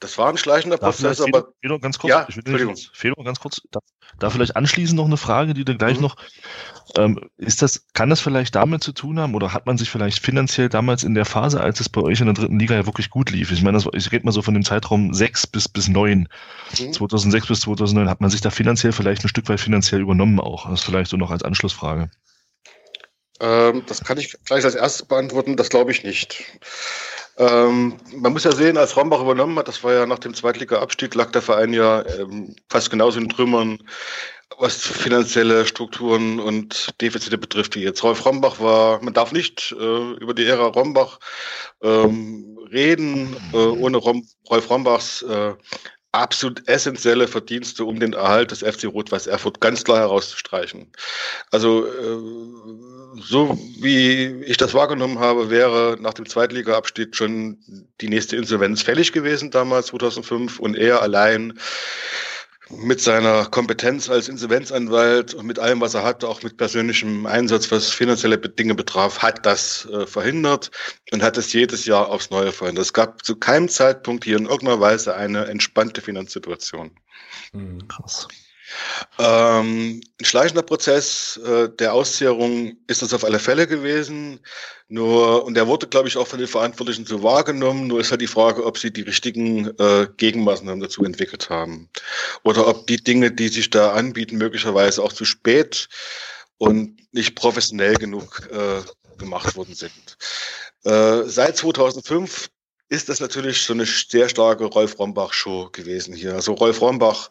Das 0.00 0.18
war 0.18 0.28
ein 0.28 0.36
schleichender 0.36 0.76
Prozess, 0.76 1.20
aber. 1.20 1.48
Fedor, 1.62 1.80
ganz 1.80 1.98
kurz, 1.98 2.10
ja, 2.10 2.26
ich 2.28 2.36
will. 2.36 2.74
Fedor, 2.92 3.24
ganz 3.24 3.40
kurz. 3.40 3.62
Da, 3.70 3.80
da, 4.18 4.30
vielleicht 4.30 4.56
anschließend 4.56 4.96
noch 4.96 5.06
eine 5.06 5.16
Frage, 5.16 5.54
die 5.54 5.64
du 5.64 5.76
gleich 5.76 5.96
mhm. 5.96 6.02
noch. 6.02 6.16
Ähm, 6.96 7.20
ist 7.36 7.62
das, 7.62 7.86
kann 7.94 8.10
das 8.10 8.20
vielleicht 8.20 8.54
damit 8.54 8.82
zu 8.82 8.92
tun 8.92 9.18
haben 9.18 9.34
oder 9.34 9.52
hat 9.52 9.66
man 9.66 9.78
sich 9.78 9.90
vielleicht 9.90 10.18
finanziell 10.18 10.68
damals 10.68 11.04
in 11.04 11.14
der 11.14 11.24
Phase, 11.24 11.60
als 11.60 11.80
es 11.80 11.88
bei 11.88 12.02
euch 12.02 12.20
in 12.20 12.26
der 12.26 12.34
dritten 12.34 12.58
Liga 12.58 12.74
ja 12.74 12.86
wirklich 12.86 13.10
gut 13.10 13.30
lief? 13.30 13.50
Ich 13.50 13.62
meine, 13.62 13.78
das, 13.78 13.88
ich 13.92 14.12
rede 14.12 14.24
mal 14.24 14.32
so 14.32 14.42
von 14.42 14.54
dem 14.54 14.64
Zeitraum 14.64 15.14
6 15.14 15.46
bis, 15.46 15.68
bis 15.68 15.88
9. 15.88 16.28
Mhm. 16.78 16.92
2006 16.92 17.46
bis 17.46 17.60
2009 17.60 18.08
hat 18.08 18.20
man 18.20 18.30
sich 18.30 18.40
da 18.40 18.50
finanziell 18.50 18.92
vielleicht 18.92 19.24
ein 19.24 19.28
Stück 19.28 19.48
weit 19.48 19.60
finanziell 19.60 20.00
übernommen 20.00 20.40
auch. 20.40 20.68
Das 20.68 20.82
vielleicht 20.82 21.10
so 21.10 21.16
noch 21.16 21.30
als 21.30 21.42
Anschlussfrage. 21.42 22.10
Ähm, 23.40 23.84
das 23.86 24.04
kann 24.04 24.18
ich 24.18 24.36
gleich 24.44 24.64
als 24.64 24.74
erstes 24.74 25.06
beantworten. 25.06 25.56
Das 25.56 25.70
glaube 25.70 25.90
ich 25.90 26.04
nicht. 26.04 26.44
Ähm, 27.36 27.96
man 28.16 28.32
muss 28.32 28.44
ja 28.44 28.52
sehen, 28.52 28.76
als 28.76 28.96
Rombach 28.96 29.20
übernommen 29.20 29.58
hat, 29.58 29.68
das 29.68 29.82
war 29.82 29.92
ja 29.92 30.06
nach 30.06 30.20
dem 30.20 30.34
Zweitliga-Abstieg, 30.34 31.14
lag 31.14 31.32
der 31.32 31.42
Verein 31.42 31.72
ja 31.72 32.04
ähm, 32.18 32.54
fast 32.68 32.90
genauso 32.90 33.18
in 33.18 33.28
Trümmern, 33.28 33.78
was 34.58 34.76
finanzielle 34.76 35.66
Strukturen 35.66 36.38
und 36.38 37.00
Defizite 37.00 37.38
betrifft 37.38 37.74
wie 37.74 37.82
jetzt. 37.82 38.04
Rolf 38.04 38.24
Rombach 38.24 38.60
war, 38.60 39.02
man 39.02 39.14
darf 39.14 39.32
nicht 39.32 39.74
äh, 39.78 40.12
über 40.12 40.34
die 40.34 40.44
Ära 40.44 40.66
Rombach 40.66 41.18
ähm, 41.82 42.58
reden, 42.70 43.36
äh, 43.52 43.56
ohne 43.56 43.96
Rom, 43.96 44.26
Rolf 44.48 44.70
Rombachs 44.70 45.22
äh, 45.22 45.54
absolut 46.12 46.68
essentielle 46.68 47.26
Verdienste, 47.26 47.84
um 47.84 47.98
den 47.98 48.12
Erhalt 48.12 48.52
des 48.52 48.60
FC 48.60 48.84
Rot-Weiß 48.84 49.26
Erfurt 49.26 49.60
ganz 49.60 49.82
klar 49.82 49.98
herauszustreichen. 49.98 50.92
Also 51.50 51.86
äh, 51.86 52.18
so 53.20 53.58
wie 53.80 54.42
ich 54.44 54.56
das 54.56 54.74
wahrgenommen 54.74 55.18
habe, 55.18 55.50
wäre 55.50 55.96
nach 56.00 56.14
dem 56.14 56.26
Zweitliga-Abstieg 56.26 57.14
schon 57.14 57.58
die 58.00 58.08
nächste 58.08 58.36
Insolvenz 58.36 58.82
fällig 58.82 59.12
gewesen 59.12 59.50
damals 59.50 59.86
2005 59.86 60.58
und 60.58 60.76
er 60.76 61.02
allein 61.02 61.58
mit 62.70 63.00
seiner 63.00 63.44
Kompetenz 63.46 64.08
als 64.08 64.28
Insolvenzanwalt 64.28 65.34
und 65.34 65.46
mit 65.46 65.58
allem, 65.58 65.80
was 65.80 65.94
er 65.94 66.02
hat, 66.02 66.24
auch 66.24 66.42
mit 66.42 66.56
persönlichem 66.56 67.26
Einsatz, 67.26 67.70
was 67.70 67.90
finanzielle 67.90 68.38
Dinge 68.38 68.74
betraf, 68.74 69.18
hat 69.18 69.44
das 69.44 69.86
äh, 69.86 70.06
verhindert 70.06 70.70
und 71.12 71.22
hat 71.22 71.36
es 71.36 71.52
jedes 71.52 71.84
Jahr 71.84 72.08
aufs 72.08 72.30
Neue 72.30 72.52
verhindert. 72.52 72.86
Es 72.86 72.92
gab 72.92 73.24
zu 73.24 73.36
keinem 73.36 73.68
Zeitpunkt 73.68 74.24
hier 74.24 74.38
in 74.38 74.46
irgendeiner 74.46 74.80
Weise 74.80 75.14
eine 75.14 75.46
entspannte 75.46 76.00
Finanzsituation. 76.00 76.90
Mhm. 77.52 77.86
Krass. 77.88 78.28
Ähm, 79.18 80.00
ein 80.20 80.24
schleichender 80.24 80.62
Prozess 80.62 81.36
äh, 81.44 81.68
der 81.68 81.92
Auszehrung 81.92 82.76
ist 82.86 83.02
das 83.02 83.14
auf 83.14 83.24
alle 83.24 83.38
Fälle 83.38 83.66
gewesen. 83.66 84.40
Nur, 84.88 85.44
und 85.44 85.54
der 85.54 85.66
wurde, 85.66 85.86
glaube 85.86 86.08
ich, 86.08 86.16
auch 86.16 86.26
von 86.26 86.38
den 86.38 86.48
Verantwortlichen 86.48 87.06
so 87.06 87.22
wahrgenommen. 87.22 87.86
Nur 87.86 88.00
ist 88.00 88.10
halt 88.10 88.20
die 88.20 88.26
Frage, 88.26 88.64
ob 88.64 88.78
sie 88.78 88.92
die 88.92 89.02
richtigen 89.02 89.68
äh, 89.78 90.08
Gegenmaßnahmen 90.16 90.80
dazu 90.80 91.04
entwickelt 91.04 91.50
haben. 91.50 91.88
Oder 92.42 92.66
ob 92.66 92.86
die 92.86 93.02
Dinge, 93.02 93.30
die 93.30 93.48
sich 93.48 93.70
da 93.70 93.92
anbieten, 93.92 94.36
möglicherweise 94.36 95.02
auch 95.02 95.12
zu 95.12 95.24
spät 95.24 95.88
und 96.58 96.96
nicht 97.12 97.34
professionell 97.34 97.94
genug 97.94 98.48
äh, 98.52 98.82
gemacht 99.18 99.56
worden 99.56 99.74
sind. 99.74 100.16
Äh, 100.84 101.22
seit 101.26 101.56
2005 101.56 102.50
ist 102.94 103.08
das 103.08 103.20
natürlich 103.20 103.60
so 103.62 103.72
eine 103.72 103.84
sehr 103.84 104.28
starke 104.28 104.64
Rolf 104.64 104.98
Rombach-Show 104.98 105.70
gewesen 105.72 106.14
hier. 106.14 106.34
Also 106.34 106.54
Rolf 106.54 106.80
Rombach 106.80 107.28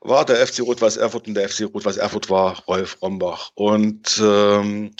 war 0.00 0.24
der 0.24 0.46
FC 0.46 0.60
Rot-Weiß 0.60 0.96
Erfurt 0.96 1.28
und 1.28 1.34
der 1.34 1.48
FC 1.48 1.66
Rot-Weiß 1.72 1.98
Erfurt 1.98 2.30
war 2.30 2.58
Rolf 2.66 2.96
Rombach. 3.02 3.50
Und 3.54 4.20
ähm, 4.24 4.94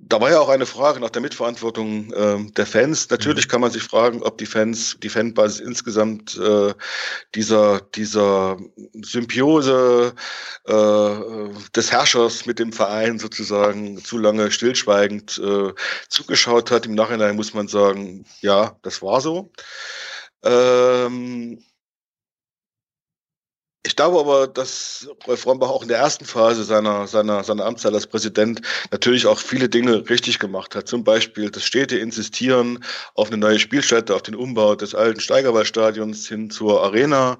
da 0.00 0.20
war 0.20 0.30
ja 0.30 0.38
auch 0.38 0.48
eine 0.48 0.66
Frage 0.66 1.00
nach 1.00 1.10
der 1.10 1.22
Mitverantwortung 1.22 2.12
äh, 2.12 2.50
der 2.52 2.66
Fans. 2.66 3.10
Natürlich 3.10 3.46
mhm. 3.46 3.50
kann 3.50 3.60
man 3.60 3.70
sich 3.72 3.82
fragen, 3.82 4.22
ob 4.22 4.38
die 4.38 4.46
Fans, 4.46 4.96
die 5.02 5.08
Fanbasis 5.08 5.60
insgesamt 5.60 6.38
äh, 6.38 6.72
dieser, 7.34 7.80
dieser 7.80 8.56
Symbiose 9.02 10.14
äh, 10.66 11.14
des 11.74 11.90
Herrschers 11.90 12.46
mit 12.46 12.60
dem 12.60 12.72
Verein 12.72 13.18
sozusagen 13.18 13.98
zu 13.98 14.18
lange 14.18 14.52
stillschweigend 14.52 15.38
äh, 15.38 15.72
zugeschaut 16.08 16.70
hat. 16.70 16.86
Im 16.86 16.94
Nachhinein 16.94 17.34
muss 17.34 17.52
man 17.52 17.66
sagen, 17.66 18.24
ja, 18.40 18.76
das 18.82 19.02
war 19.02 19.20
so. 19.20 19.50
Ähm, 20.44 21.60
ich 23.84 23.94
glaube 23.94 24.18
aber, 24.18 24.48
dass 24.48 25.08
Rolf 25.26 25.46
Rombach 25.46 25.68
auch 25.68 25.82
in 25.82 25.88
der 25.88 25.98
ersten 25.98 26.24
Phase 26.24 26.64
seiner, 26.64 27.06
seiner, 27.06 27.44
seiner 27.44 27.64
Amtszeit 27.64 27.94
als 27.94 28.08
Präsident 28.08 28.60
natürlich 28.90 29.26
auch 29.26 29.38
viele 29.38 29.68
Dinge 29.68 30.08
richtig 30.10 30.40
gemacht 30.40 30.74
hat. 30.74 30.88
Zum 30.88 31.04
Beispiel 31.04 31.50
das 31.50 31.64
stete 31.64 31.96
Insistieren 31.96 32.84
auf 33.14 33.28
eine 33.28 33.36
neue 33.36 33.60
Spielstätte, 33.60 34.16
auf 34.16 34.22
den 34.22 34.34
Umbau 34.34 34.74
des 34.74 34.96
alten 34.96 35.20
Steigerwaldstadions 35.20 36.26
hin 36.26 36.50
zur 36.50 36.82
Arena. 36.82 37.38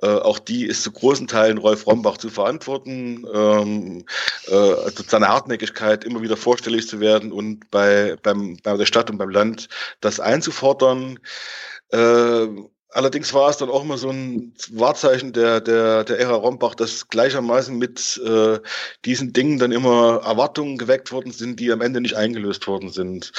Äh, 0.00 0.06
auch 0.06 0.38
die 0.38 0.64
ist 0.64 0.82
zu 0.82 0.90
großen 0.90 1.26
Teilen 1.26 1.58
Rolf 1.58 1.86
Rombach 1.86 2.16
zu 2.16 2.30
verantworten. 2.30 3.26
Ähm, 3.32 4.06
äh, 4.48 4.54
also 4.54 5.04
seine 5.06 5.28
Hartnäckigkeit, 5.28 6.04
immer 6.04 6.22
wieder 6.22 6.38
vorstellig 6.38 6.88
zu 6.88 7.00
werden 7.00 7.30
und 7.30 7.70
bei, 7.70 8.16
beim, 8.22 8.56
bei 8.62 8.76
der 8.76 8.86
Stadt 8.86 9.10
und 9.10 9.18
beim 9.18 9.30
Land 9.30 9.68
das 10.00 10.18
einzufordern. 10.18 11.18
Äh, 11.90 12.46
Allerdings 12.94 13.34
war 13.34 13.50
es 13.50 13.56
dann 13.56 13.70
auch 13.70 13.82
immer 13.82 13.98
so 13.98 14.08
ein 14.08 14.52
Wahrzeichen 14.70 15.32
der, 15.32 15.60
der, 15.60 16.04
der 16.04 16.20
Ära 16.20 16.34
Rombach, 16.34 16.76
dass 16.76 17.08
gleichermaßen 17.08 17.76
mit 17.76 18.20
äh, 18.24 18.60
diesen 19.04 19.32
Dingen 19.32 19.58
dann 19.58 19.72
immer 19.72 20.20
Erwartungen 20.24 20.78
geweckt 20.78 21.10
worden 21.10 21.32
sind, 21.32 21.58
die 21.58 21.72
am 21.72 21.80
Ende 21.80 22.00
nicht 22.00 22.14
eingelöst 22.14 22.68
worden 22.68 22.90
sind. 22.90 23.32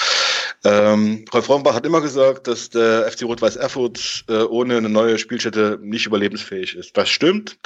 Ähm, 0.66 1.26
Rolf 1.32 1.48
Rombach 1.48 1.76
hat 1.76 1.86
immer 1.86 2.02
gesagt, 2.02 2.48
dass 2.48 2.70
der 2.72 3.10
FC 3.10 3.24
Rot-Weiß 3.24 3.56
Erfurt 3.56 4.26
äh, 4.28 4.42
ohne 4.42 4.78
eine 4.78 4.90
neue 4.90 5.20
Spielstätte 5.20 5.78
nicht 5.82 6.08
überlebensfähig 6.08 6.76
ist. 6.76 6.98
Das 6.98 7.08
stimmt. 7.08 7.58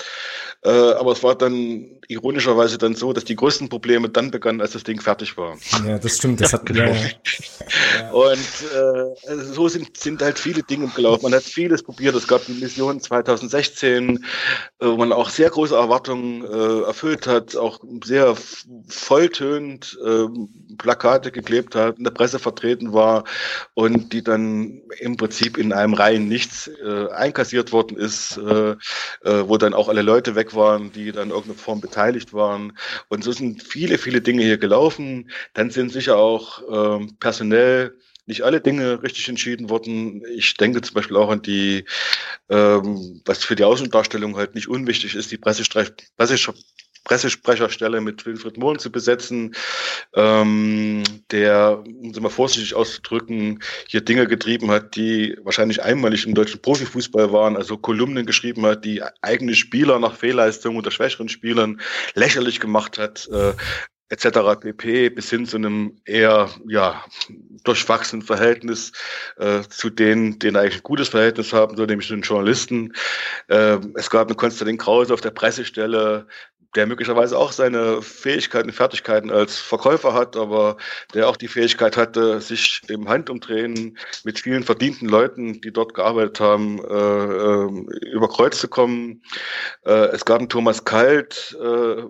Äh, 0.63 0.69
aber 0.69 1.13
es 1.13 1.23
war 1.23 1.35
dann 1.35 1.85
ironischerweise 2.09 2.77
dann 2.77 2.95
so, 2.95 3.13
dass 3.13 3.23
die 3.23 3.37
größten 3.37 3.69
Probleme 3.69 4.09
dann 4.09 4.31
begannen, 4.31 4.59
als 4.59 4.73
das 4.73 4.83
Ding 4.83 4.99
fertig 4.99 5.37
war. 5.37 5.57
Ja, 5.87 5.97
das 5.97 6.17
stimmt. 6.17 6.41
Das 6.41 6.51
hat, 6.51 6.65
genau. 6.65 6.91
ja, 6.91 6.95
ja. 7.99 8.11
Und 8.11 8.37
äh, 8.37 9.29
also 9.29 9.53
so 9.53 9.67
sind, 9.69 9.95
sind 9.95 10.21
halt 10.21 10.37
viele 10.37 10.63
Dinge 10.63 10.87
gelaufen. 10.87 11.23
Man 11.23 11.33
hat 11.33 11.43
vieles 11.79 11.83
probiert. 11.83 12.15
Es 12.15 12.27
gab 12.27 12.45
die 12.45 12.53
Mission 12.53 12.99
2016, 12.99 14.25
äh, 14.79 14.85
wo 14.85 14.97
man 14.97 15.11
auch 15.11 15.29
sehr 15.29 15.49
große 15.49 15.75
Erwartungen 15.75 16.43
äh, 16.43 16.85
erfüllt 16.85 17.27
hat, 17.27 17.55
auch 17.55 17.79
sehr 18.03 18.35
volltönend 18.87 19.97
äh, 20.05 20.25
Plakate 20.77 21.31
geklebt 21.31 21.75
hat, 21.75 21.97
in 21.97 22.03
der 22.03 22.11
Presse 22.11 22.39
vertreten 22.39 22.93
war 22.93 23.23
und 23.73 24.13
die 24.13 24.23
dann 24.23 24.81
im 24.99 25.17
Prinzip 25.17 25.57
in 25.57 25.73
einem 25.73 25.93
Reihen 25.93 26.27
nichts 26.27 26.67
äh, 26.67 27.07
einkassiert 27.09 27.71
worden 27.71 27.97
ist, 27.97 28.37
äh, 28.37 28.71
äh, 28.71 28.77
wo 29.47 29.57
dann 29.57 29.73
auch 29.73 29.89
alle 29.89 30.01
Leute 30.01 30.35
weg 30.35 30.55
waren, 30.55 30.91
die 30.91 31.11
dann 31.11 31.29
in 31.29 31.29
irgendeiner 31.31 31.59
Form 31.59 31.81
beteiligt 31.81 32.33
waren. 32.33 32.73
Und 33.09 33.23
so 33.23 33.31
sind 33.31 33.63
viele, 33.63 33.97
viele 33.97 34.21
Dinge 34.21 34.43
hier 34.43 34.57
gelaufen. 34.57 35.29
Dann 35.53 35.69
sind 35.69 35.91
sicher 35.91 36.17
auch 36.17 36.99
äh, 36.99 37.07
personell 37.19 37.95
nicht 38.29 38.43
alle 38.43 38.61
Dinge 38.61 39.03
richtig 39.03 39.27
entschieden 39.27 39.69
worden. 39.69 40.23
Ich 40.33 40.53
denke 40.53 40.81
zum 40.81 40.93
Beispiel 40.93 41.17
auch 41.17 41.29
an 41.29 41.41
die, 41.41 41.83
ähm, 42.49 43.21
was 43.25 43.43
für 43.43 43.55
die 43.55 43.65
Außendarstellung 43.65 44.37
halt 44.37 44.55
nicht 44.55 44.69
unwichtig 44.69 45.15
ist, 45.15 45.31
die 45.31 45.39
Pressesprecherstelle 47.03 48.01
mit 48.01 48.25
Wilfried 48.25 48.57
Mohn 48.57 48.77
zu 48.77 48.91
besetzen, 48.91 49.55
ähm, 50.13 51.03
der, 51.31 51.83
um 51.85 52.11
es 52.11 52.19
mal 52.19 52.29
vorsichtig 52.29 52.75
auszudrücken, 52.75 53.63
hier 53.87 54.01
Dinge 54.01 54.27
getrieben 54.27 54.69
hat, 54.69 54.95
die 54.95 55.35
wahrscheinlich 55.41 55.81
einmalig 55.81 56.27
im 56.27 56.35
deutschen 56.35 56.61
Profifußball 56.61 57.33
waren, 57.33 57.57
also 57.57 57.77
Kolumnen 57.77 58.27
geschrieben 58.27 58.65
hat, 58.65 58.85
die 58.85 59.01
eigene 59.21 59.55
Spieler 59.55 59.97
nach 59.97 60.15
Fehlleistungen 60.15 60.77
oder 60.77 60.91
schwächeren 60.91 61.29
Spielern 61.29 61.81
lächerlich 62.13 62.59
gemacht 62.59 62.99
hat, 62.99 63.27
äh, 63.31 63.53
etc. 64.09 64.59
pp. 64.59 65.09
bis 65.09 65.29
hin 65.29 65.45
zu 65.45 65.57
einem 65.57 65.99
eher 66.05 66.49
ja 66.67 67.03
durchwachsenen 67.63 68.25
Verhältnis 68.25 68.91
äh, 69.37 69.61
zu 69.69 69.89
denen, 69.89 70.39
denen 70.39 70.57
eigentlich 70.57 70.77
ein 70.77 70.83
gutes 70.83 71.09
Verhältnis 71.09 71.53
haben, 71.53 71.77
so 71.77 71.85
nämlich 71.85 72.07
den 72.07 72.21
Journalisten. 72.21 72.93
Äh, 73.47 73.77
es 73.95 74.09
gab 74.09 74.27
einen 74.27 74.37
Konstantin 74.37 74.77
Krause 74.77 75.13
auf 75.13 75.21
der 75.21 75.31
Pressestelle, 75.31 76.27
der 76.75 76.85
möglicherweise 76.85 77.37
auch 77.37 77.51
seine 77.51 78.01
Fähigkeiten, 78.01 78.71
Fertigkeiten 78.71 79.31
als 79.31 79.57
Verkäufer 79.57 80.13
hat, 80.13 80.35
aber 80.37 80.77
der 81.13 81.27
auch 81.27 81.37
die 81.37 81.47
Fähigkeit 81.47 81.97
hatte, 81.97 82.41
sich 82.41 82.81
im 82.87 83.09
Handumdrehen 83.09 83.97
mit 84.23 84.39
vielen 84.39 84.63
verdienten 84.63 85.09
Leuten, 85.09 85.61
die 85.61 85.71
dort 85.71 85.95
gearbeitet 85.95 86.39
haben, 86.39 86.79
äh, 86.79 86.93
äh, 86.93 88.11
über 88.11 88.29
Kreuz 88.29 88.59
zu 88.59 88.67
kommen. 88.67 89.23
Äh, 89.83 90.09
es 90.11 90.25
gab 90.25 90.39
einen 90.39 90.49
Thomas 90.49 90.85
Kalt, 90.85 91.57
äh, 91.59 92.03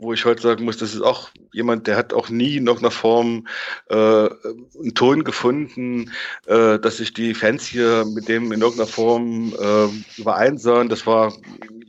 wo 0.00 0.12
ich 0.12 0.24
heute 0.24 0.42
sagen 0.42 0.64
muss, 0.64 0.78
das 0.78 0.94
ist 0.94 1.02
auch 1.02 1.30
jemand, 1.52 1.86
der 1.86 1.96
hat 1.96 2.12
auch 2.12 2.30
nie 2.30 2.56
in 2.56 2.66
irgendeiner 2.66 2.90
Form 2.90 3.46
äh, 3.88 3.96
einen 3.96 4.94
Ton 4.94 5.24
gefunden, 5.24 6.10
äh, 6.46 6.78
dass 6.78 6.96
sich 6.96 7.12
die 7.12 7.34
Fans 7.34 7.66
hier 7.66 8.04
mit 8.06 8.28
dem 8.28 8.50
in 8.52 8.62
irgendeiner 8.62 8.88
Form 8.88 9.52
äh, 9.52 10.20
übereinsahen. 10.20 10.88
Das 10.88 11.06
war 11.06 11.34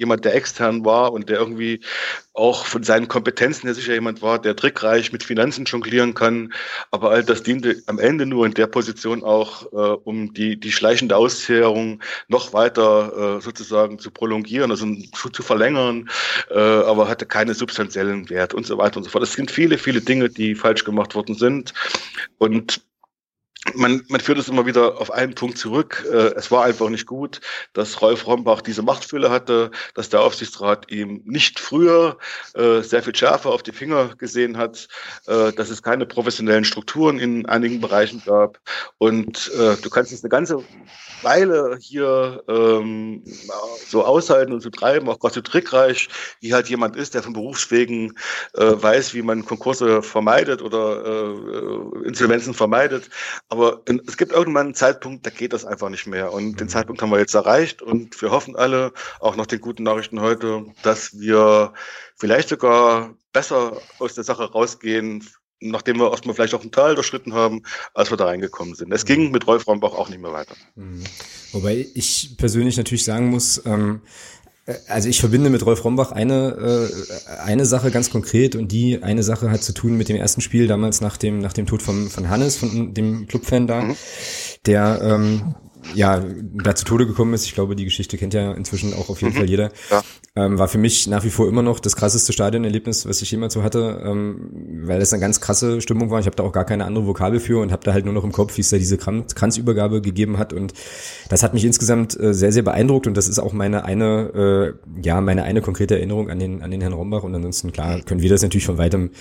jemand, 0.02 0.26
der 0.26 0.36
extern 0.36 0.84
war 0.84 1.14
und 1.14 1.30
der 1.30 1.38
irgendwie 1.38 1.80
auch 2.34 2.66
von 2.66 2.84
seinen 2.84 3.08
Kompetenzen 3.08 3.68
her 3.68 3.76
sicher 3.76 3.94
jemand 3.94 4.22
war, 4.22 4.40
der 4.40 4.56
trickreich 4.56 5.12
mit 5.12 5.24
Finanzen 5.24 5.66
jonglieren 5.66 6.14
kann. 6.14 6.54
Aber 6.90 7.12
all 7.12 7.24
das 7.24 7.44
diente 7.44 7.82
am 7.88 8.00
Ende 8.00 8.26
nur 8.26 8.46
in 8.46 8.54
der 8.54 8.68
Position 8.68 9.24
auch, 9.24 9.72
äh, 9.72 9.76
um 10.04 10.34
die, 10.34 10.60
die 10.60 10.72
schleichende 10.72 11.16
Auszehrung 11.16 12.02
noch 12.28 12.52
weiter 12.54 13.38
äh, 13.38 13.42
sozusagen 13.42 14.00
zu 14.00 14.12
prolongieren, 14.12 14.72
also 14.72 14.88
zu, 15.14 15.30
zu 15.30 15.44
verlängern, 15.44 16.10
äh, 16.50 16.60
aber 16.60 17.08
hatte 17.08 17.26
keine 17.26 17.54
substanziellen 17.54 18.30
Wert 18.30 18.54
und 18.54 18.66
so 18.66 18.78
weiter 18.78 18.98
und 18.98 19.04
so 19.04 19.10
fort. 19.10 19.24
Es 19.24 19.34
sind 19.34 19.52
viele, 19.52 19.78
viele 19.78 20.02
Dinge, 20.02 20.30
die 20.30 20.56
falsch 20.56 20.84
gemacht 20.84 21.16
worden 21.16 21.36
sind. 21.36 21.74
Und 22.40 22.82
man, 23.76 24.04
man 24.10 24.20
führt 24.20 24.40
es 24.40 24.50
immer 24.50 24.66
wieder 24.66 25.00
auf 25.00 25.12
einen 25.12 25.36
Punkt 25.36 25.58
zurück. 25.58 26.06
Äh, 26.12 26.34
es 26.36 26.50
war 26.50 26.66
einfach 26.66 26.90
nicht 26.90 27.06
gut, 27.06 27.42
dass 27.74 28.02
Rolf 28.02 28.26
Rombach 28.26 28.62
diese 28.62 28.82
Machtfülle 28.82 29.30
hatte, 29.30 29.72
dass 29.94 30.10
der 30.10 30.22
Aufsichtsrat 30.22 30.92
ihm 30.92 31.22
nicht 31.26 31.60
früher 31.60 32.18
äh, 32.56 32.82
sehr 32.82 33.04
viel 33.04 33.16
schärfer 33.16 33.52
auf 33.52 33.62
die 33.62 33.72
Finger 33.72 34.16
gesehen 34.18 34.58
hat, 34.58 34.88
äh, 35.28 35.52
dass 35.54 35.70
es 35.70 35.84
keine 35.84 36.06
professionellen 36.06 36.66
Strukturen 36.66 37.20
in 37.20 37.46
einigen 37.46 37.82
Bereichen 37.82 38.22
gab. 38.26 38.60
Und 38.98 39.52
äh, 39.54 39.78
du 39.78 39.90
kannst 39.90 40.12
es 40.12 40.24
eine 40.24 40.30
ganze 40.30 40.64
Weile 41.22 41.78
hier 41.80 42.44
ähm, 42.48 43.24
so 43.88 44.04
aushalten 44.04 44.54
und 44.54 44.62
so 44.62 44.72
treiben, 44.72 45.08
auch 45.08 45.20
gerade 45.20 45.36
so 45.36 45.42
trickreich, 45.42 46.10
wie 46.40 46.54
halt 46.54 46.68
jemand 46.68 46.96
ist, 46.96 47.14
der 47.14 47.22
von 47.22 47.34
Berufswegen 47.34 48.18
äh, 48.56 48.72
weiß, 48.76 49.14
wie 49.14 49.22
man 49.22 49.46
Konkurse 49.46 50.02
vermeidet 50.02 50.64
oder 50.64 51.06
äh, 51.06 52.08
Insolvenzen 52.08 52.56
vermeidet. 52.56 53.10
Aber 53.52 53.84
es 54.08 54.16
gibt 54.16 54.32
irgendwann 54.32 54.68
einen 54.68 54.76
Zeitpunkt, 54.76 55.26
da 55.26 55.30
geht 55.30 55.52
das 55.52 55.66
einfach 55.66 55.90
nicht 55.90 56.08
mehr. 56.08 56.32
Und 56.32 56.62
den 56.62 56.68
mhm. 56.68 56.72
Zeitpunkt 56.72 57.02
haben 57.02 57.12
wir 57.12 57.20
jetzt 57.20 57.34
erreicht 57.34 57.82
und 57.82 58.20
wir 58.22 58.32
hoffen 58.32 58.56
alle, 58.56 58.94
auch 59.20 59.36
nach 59.36 59.46
den 59.46 59.60
guten 59.60 59.84
Nachrichten 59.84 60.22
heute, 60.22 60.68
dass 60.84 61.20
wir 61.20 61.74
vielleicht 62.16 62.48
sogar 62.48 63.14
besser 63.34 63.82
aus 64.00 64.14
der 64.14 64.24
Sache 64.24 64.50
rausgehen, 64.50 65.28
nachdem 65.60 66.00
wir 66.00 66.12
erstmal 66.12 66.34
vielleicht 66.34 66.54
auch 66.54 66.62
einen 66.62 66.72
Teil 66.72 66.96
durchschritten 66.96 67.34
haben, 67.34 67.64
als 67.94 68.10
wir 68.10 68.16
da 68.16 68.28
reingekommen 68.28 68.74
sind. 68.74 68.90
Es 68.94 69.04
ging 69.04 69.32
mit 69.32 69.46
Rolf 69.48 69.68
Rambach 69.68 69.96
auch 69.96 70.08
nicht 70.08 70.22
mehr 70.22 70.32
weiter. 70.32 70.56
Mhm. 70.76 71.04
Wobei 71.52 71.86
ich 71.94 72.38
persönlich 72.38 72.78
natürlich 72.78 73.04
sagen 73.04 73.32
muss, 73.32 73.62
ähm, 73.66 74.00
äh, 74.06 74.41
also 74.88 75.10
ich 75.10 75.20
verbinde 75.20 75.50
mit 75.50 75.66
Rolf 75.66 75.84
Rombach 75.84 76.12
eine, 76.12 76.90
äh, 76.90 77.42
eine 77.46 77.66
Sache 77.66 77.92
ganz 77.92 78.10
konkret 78.10 78.56
und 78.56 78.72
die 78.72 79.04
eine 79.04 79.24
Sache 79.24 79.50
hat 79.52 79.64
zu 79.64 79.74
tun 79.74 79.98
mit 79.98 80.10
dem 80.10 80.16
ersten 80.16 80.42
Spiel 80.42 80.68
damals 80.68 81.02
nach 81.02 81.18
dem, 81.18 81.40
nach 81.40 81.54
dem 81.54 81.66
Tod 81.66 81.82
von, 81.82 82.10
von 82.10 82.30
Hannes, 82.30 82.58
von 82.58 82.94
dem 82.94 83.28
Clubfan 83.28 83.68
da, 83.68 83.82
mhm. 83.82 83.96
der 84.66 85.00
ähm, 85.04 85.56
ja, 85.94 86.24
da 86.64 86.76
zu 86.76 86.86
Tode 86.86 87.08
gekommen 87.08 87.34
ist. 87.34 87.46
Ich 87.46 87.54
glaube, 87.54 87.76
die 87.76 87.86
Geschichte 87.86 88.18
kennt 88.18 88.34
ja 88.34 88.52
inzwischen 88.54 88.94
auch 88.94 89.10
auf 89.10 89.22
jeden 89.22 89.34
mhm. 89.34 89.38
Fall 89.38 89.50
jeder. 89.50 89.72
Ja. 89.90 90.04
Ähm, 90.34 90.58
war 90.58 90.70
für 90.70 90.78
mich 90.78 91.08
nach 91.08 91.26
wie 91.26 91.30
vor 91.30 91.50
immer 91.50 91.62
noch 91.62 91.82
das 91.82 91.98
krasseste 91.98 92.32
Stadionerlebnis, 92.32 93.06
was 93.06 93.22
ich 93.22 93.30
jemals 93.32 93.54
so 93.54 93.64
hatte, 93.64 94.02
ähm, 94.06 94.82
weil 94.86 95.00
das 95.00 95.12
eine 95.12 95.20
ganz 95.20 95.42
krasse 95.42 95.82
Stimmung 95.82 96.10
war. 96.10 96.22
Ich 96.22 96.26
habe 96.26 96.38
da 96.38 96.44
auch 96.44 96.54
gar 96.54 96.64
keine 96.64 96.86
andere 96.86 97.06
Vokabel 97.06 97.42
für 97.42 97.62
und 97.62 97.72
habe 97.72 97.84
da 97.84 97.92
halt 97.92 98.06
nur 98.06 98.14
noch 98.14 98.24
im 98.24 98.32
Kopf, 98.32 98.56
wie 98.56 98.62
es 98.62 98.70
da 98.70 98.78
diese 98.78 98.98
Kranzübergabe 98.98 100.02
gegeben 100.02 100.38
hat. 100.38 100.54
Und 100.54 100.74
das 101.28 101.44
hat 101.44 101.54
mich 101.54 101.66
insgesamt 101.66 102.18
äh, 102.18 102.34
sehr, 102.34 102.54
sehr 102.54 102.64
beeindruckt 102.64 103.08
und 103.08 103.18
das 103.18 103.28
ist 103.28 103.40
auch 103.40 103.52
meine 103.52 103.84
eine, 103.84 104.76
äh, 104.96 105.02
ja, 105.02 105.20
meine 105.20 105.44
eine 105.44 105.62
konkrete 105.62 105.96
Erinnerung 105.96 106.30
an 106.30 106.40
den, 106.40 106.62
an 106.62 106.72
den 106.72 106.80
Herrn 106.80 106.94
Rombach. 106.94 107.24
Und 107.24 107.36
ansonsten, 107.36 107.74
klar, 107.74 108.00
können 108.02 108.22
wir 108.22 108.30
das 108.30 108.42
natürlich 108.42 108.66
von 108.66 108.78
weitem 108.78 109.12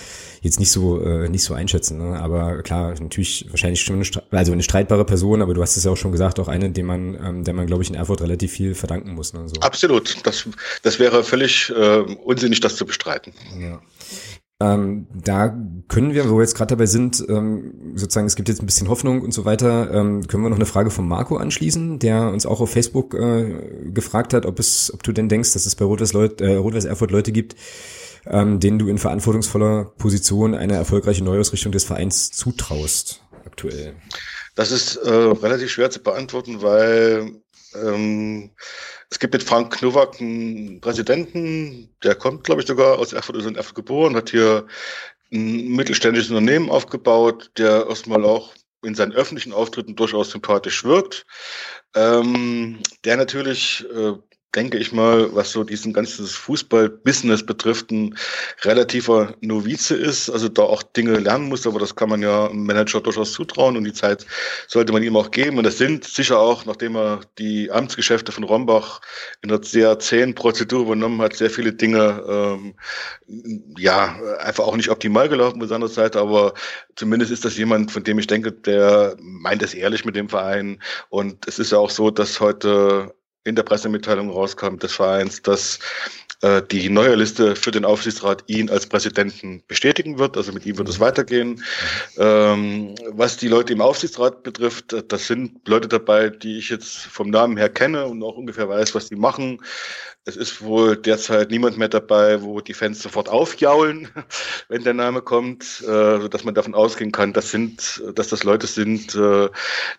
jetzt 0.41 0.59
nicht 0.59 0.71
so, 0.71 1.01
äh, 1.01 1.27
nicht 1.27 1.43
so 1.43 1.53
einschätzen. 1.53 1.97
Ne? 1.97 2.19
Aber 2.19 2.61
klar, 2.63 2.93
natürlich 3.01 3.47
wahrscheinlich 3.49 3.81
schon 3.81 3.97
eine, 3.97 4.05
also 4.31 4.53
eine 4.53 4.63
streitbare 4.63 5.03
Person, 5.03 5.41
aber 5.41 5.53
du 5.53 5.61
hast 5.61 5.75
es 5.75 5.83
ja 5.83 5.91
auch 5.91 5.97
schon 5.97 6.13
gesagt, 6.13 6.39
auch 6.39 6.47
eine, 6.51 6.69
dem 6.69 6.85
man, 6.85 7.15
ähm, 7.15 7.43
der 7.43 7.53
man, 7.53 7.67
glaube 7.67 7.83
ich, 7.83 7.89
in 7.89 7.95
Erfurt 7.95 8.21
relativ 8.21 8.51
viel 8.51 8.75
verdanken 8.75 9.13
muss. 9.13 9.33
Ne? 9.33 9.47
So. 9.47 9.59
Absolut. 9.61 10.25
Das, 10.25 10.47
das 10.83 10.99
wäre 10.99 11.23
völlig 11.23 11.71
äh, 11.75 11.99
unsinnig, 12.23 12.59
das 12.59 12.75
zu 12.75 12.85
bestreiten. 12.85 13.33
Ja. 13.59 13.81
Ähm, 14.61 15.07
da 15.11 15.57
können 15.87 16.13
wir, 16.13 16.29
wo 16.29 16.35
wir 16.35 16.41
jetzt 16.41 16.55
gerade 16.55 16.69
dabei 16.69 16.85
sind, 16.85 17.25
ähm, 17.29 17.73
sozusagen, 17.95 18.27
es 18.27 18.35
gibt 18.35 18.47
jetzt 18.47 18.61
ein 18.61 18.67
bisschen 18.67 18.89
Hoffnung 18.89 19.21
und 19.21 19.33
so 19.33 19.43
weiter, 19.43 19.91
ähm, 19.91 20.27
können 20.27 20.43
wir 20.43 20.49
noch 20.49 20.57
eine 20.57 20.67
Frage 20.67 20.91
von 20.91 21.07
Marco 21.07 21.37
anschließen, 21.37 21.97
der 21.97 22.29
uns 22.29 22.45
auch 22.45 22.61
auf 22.61 22.71
Facebook 22.71 23.15
äh, 23.15 23.55
gefragt 23.91 24.35
hat, 24.35 24.45
ob 24.45 24.59
es, 24.59 24.93
ob 24.93 25.01
du 25.01 25.13
denn 25.13 25.29
denkst, 25.29 25.53
dass 25.53 25.65
es 25.65 25.75
bei 25.75 25.85
Rot-Weiß 25.85 26.13
äh, 26.13 26.53
Rot 26.55 26.75
Erfurt 26.75 27.09
Leute 27.09 27.31
gibt, 27.31 27.55
ähm, 28.27 28.59
denen 28.59 28.77
du 28.77 28.87
in 28.87 28.99
verantwortungsvoller 28.99 29.85
Position 29.97 30.53
eine 30.53 30.75
erfolgreiche 30.75 31.23
Neuausrichtung 31.23 31.71
des 31.71 31.83
Vereins 31.83 32.29
zutraust, 32.29 33.23
aktuell. 33.45 33.95
Das 34.55 34.71
ist 34.71 34.97
äh, 34.97 35.09
relativ 35.09 35.71
schwer 35.71 35.89
zu 35.91 36.01
beantworten, 36.01 36.61
weil 36.61 37.41
ähm, 37.75 38.51
es 39.09 39.19
gibt 39.19 39.33
mit 39.33 39.43
Frank 39.43 39.73
Knowak 39.77 40.19
einen 40.19 40.81
Präsidenten, 40.81 41.89
der 42.03 42.15
kommt, 42.15 42.43
glaube 42.43 42.61
ich, 42.61 42.67
sogar 42.67 42.99
aus 42.99 43.13
Erfurt, 43.13 43.37
ist 43.37 43.45
in 43.45 43.55
Erfurt 43.55 43.75
geboren, 43.75 44.15
hat 44.15 44.29
hier 44.29 44.65
ein 45.31 45.69
mittelständisches 45.69 46.29
Unternehmen 46.29 46.69
aufgebaut, 46.69 47.51
der 47.57 47.87
erstmal 47.87 48.25
auch 48.25 48.53
in 48.83 48.95
seinen 48.95 49.13
öffentlichen 49.13 49.53
Auftritten 49.53 49.95
durchaus 49.95 50.31
sympathisch 50.31 50.83
wirkt, 50.83 51.25
ähm, 51.95 52.79
der 53.05 53.17
natürlich 53.17 53.85
äh, 53.93 54.13
denke 54.55 54.77
ich 54.77 54.91
mal, 54.91 55.33
was 55.33 55.51
so 55.51 55.63
diesen 55.63 55.93
ganzen 55.93 56.25
Fußball-Business 56.27 57.45
betrifft, 57.45 57.91
ein 57.91 58.17
relativer 58.63 59.33
Novize 59.39 59.95
ist, 59.95 60.29
also 60.29 60.49
da 60.49 60.63
auch 60.63 60.83
Dinge 60.83 61.17
lernen 61.19 61.47
muss, 61.47 61.65
aber 61.65 61.79
das 61.79 61.95
kann 61.95 62.09
man 62.09 62.21
ja 62.21 62.47
einem 62.47 62.65
Manager 62.65 62.99
durchaus 62.99 63.31
zutrauen 63.31 63.77
und 63.77 63.85
die 63.85 63.93
Zeit 63.93 64.25
sollte 64.67 64.91
man 64.91 65.03
ihm 65.03 65.15
auch 65.15 65.31
geben. 65.31 65.57
Und 65.57 65.63
das 65.63 65.77
sind 65.77 66.03
sicher 66.03 66.39
auch, 66.39 66.65
nachdem 66.65 66.95
er 66.95 67.21
die 67.37 67.71
Amtsgeschäfte 67.71 68.31
von 68.31 68.43
Rombach 68.43 68.99
in 69.41 69.51
einer 69.51 69.63
sehr 69.63 69.99
zähen 69.99 70.35
Prozedur 70.35 70.81
übernommen 70.81 71.21
hat, 71.21 71.35
sehr 71.35 71.49
viele 71.49 71.71
Dinge, 71.71 72.23
ähm, 72.27 72.75
ja, 73.77 74.17
einfach 74.39 74.65
auch 74.65 74.75
nicht 74.75 74.89
optimal 74.89 75.29
gelaufen 75.29 75.59
von 75.59 75.69
seiner 75.69 75.87
Seite, 75.87 76.19
aber 76.19 76.53
zumindest 76.95 77.31
ist 77.31 77.45
das 77.45 77.57
jemand, 77.57 77.91
von 77.91 78.03
dem 78.03 78.19
ich 78.19 78.27
denke, 78.27 78.51
der 78.51 79.15
meint 79.19 79.63
es 79.63 79.73
ehrlich 79.73 80.03
mit 80.03 80.15
dem 80.17 80.27
Verein. 80.27 80.81
Und 81.09 81.47
es 81.47 81.57
ist 81.57 81.71
ja 81.71 81.77
auch 81.77 81.89
so, 81.89 82.11
dass 82.11 82.39
heute 82.41 83.13
in 83.43 83.55
der 83.55 83.63
Pressemitteilung 83.63 84.29
rauskam 84.29 84.77
des 84.77 84.93
Vereins, 84.93 85.41
dass 85.41 85.79
äh, 86.41 86.61
die 86.71 86.89
neue 86.89 87.15
Liste 87.15 87.55
für 87.55 87.71
den 87.71 87.85
Aufsichtsrat 87.85 88.43
ihn 88.47 88.69
als 88.69 88.87
Präsidenten 88.87 89.63
bestätigen 89.67 90.17
wird. 90.17 90.37
Also 90.37 90.51
mit 90.51 90.65
ihm 90.65 90.77
wird 90.77 90.89
es 90.89 90.97
mhm. 90.97 91.03
weitergehen. 91.03 91.63
Ähm, 92.17 92.95
was 93.09 93.37
die 93.37 93.47
Leute 93.47 93.73
im 93.73 93.81
Aufsichtsrat 93.81 94.43
betrifft, 94.43 94.93
äh, 94.93 95.03
das 95.07 95.27
sind 95.27 95.67
Leute 95.67 95.87
dabei, 95.87 96.29
die 96.29 96.57
ich 96.57 96.69
jetzt 96.69 96.97
vom 96.97 97.29
Namen 97.29 97.57
her 97.57 97.69
kenne 97.69 98.05
und 98.05 98.23
auch 98.23 98.37
ungefähr 98.37 98.67
weiß, 98.67 98.95
was 98.95 99.09
die 99.09 99.15
machen. 99.15 99.61
Es 100.23 100.35
ist 100.35 100.61
wohl 100.61 100.97
derzeit 100.97 101.49
niemand 101.49 101.79
mehr 101.79 101.87
dabei, 101.87 102.43
wo 102.43 102.61
die 102.61 102.75
Fans 102.75 103.01
sofort 103.01 103.27
aufjaulen, 103.27 104.07
wenn 104.69 104.83
der 104.83 104.93
Name 104.93 105.23
kommt, 105.23 105.81
äh, 105.81 106.29
dass 106.29 106.43
man 106.43 106.53
davon 106.53 106.75
ausgehen 106.75 107.11
kann, 107.11 107.33
das 107.33 107.49
sind, 107.49 108.03
dass 108.13 108.27
das 108.27 108.43
Leute 108.43 108.67
sind, 108.67 109.15
äh, 109.15 109.49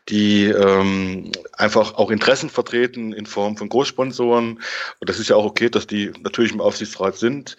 die 0.08 0.44
ähm, 0.44 1.32
einfach 1.54 1.94
auch 1.94 2.12
Interessen 2.12 2.50
vertreten 2.50 3.12
in 3.12 3.26
Form 3.26 3.56
von 3.56 3.68
Großsponsoren. 3.68 4.60
Und 5.00 5.08
das 5.08 5.18
ist 5.18 5.28
ja 5.28 5.34
auch 5.34 5.44
okay, 5.44 5.68
dass 5.68 5.88
die 5.88 6.12
natürlich 6.22 6.52
im 6.52 6.60
Aufsichtsrat 6.60 7.16
sind. 7.16 7.56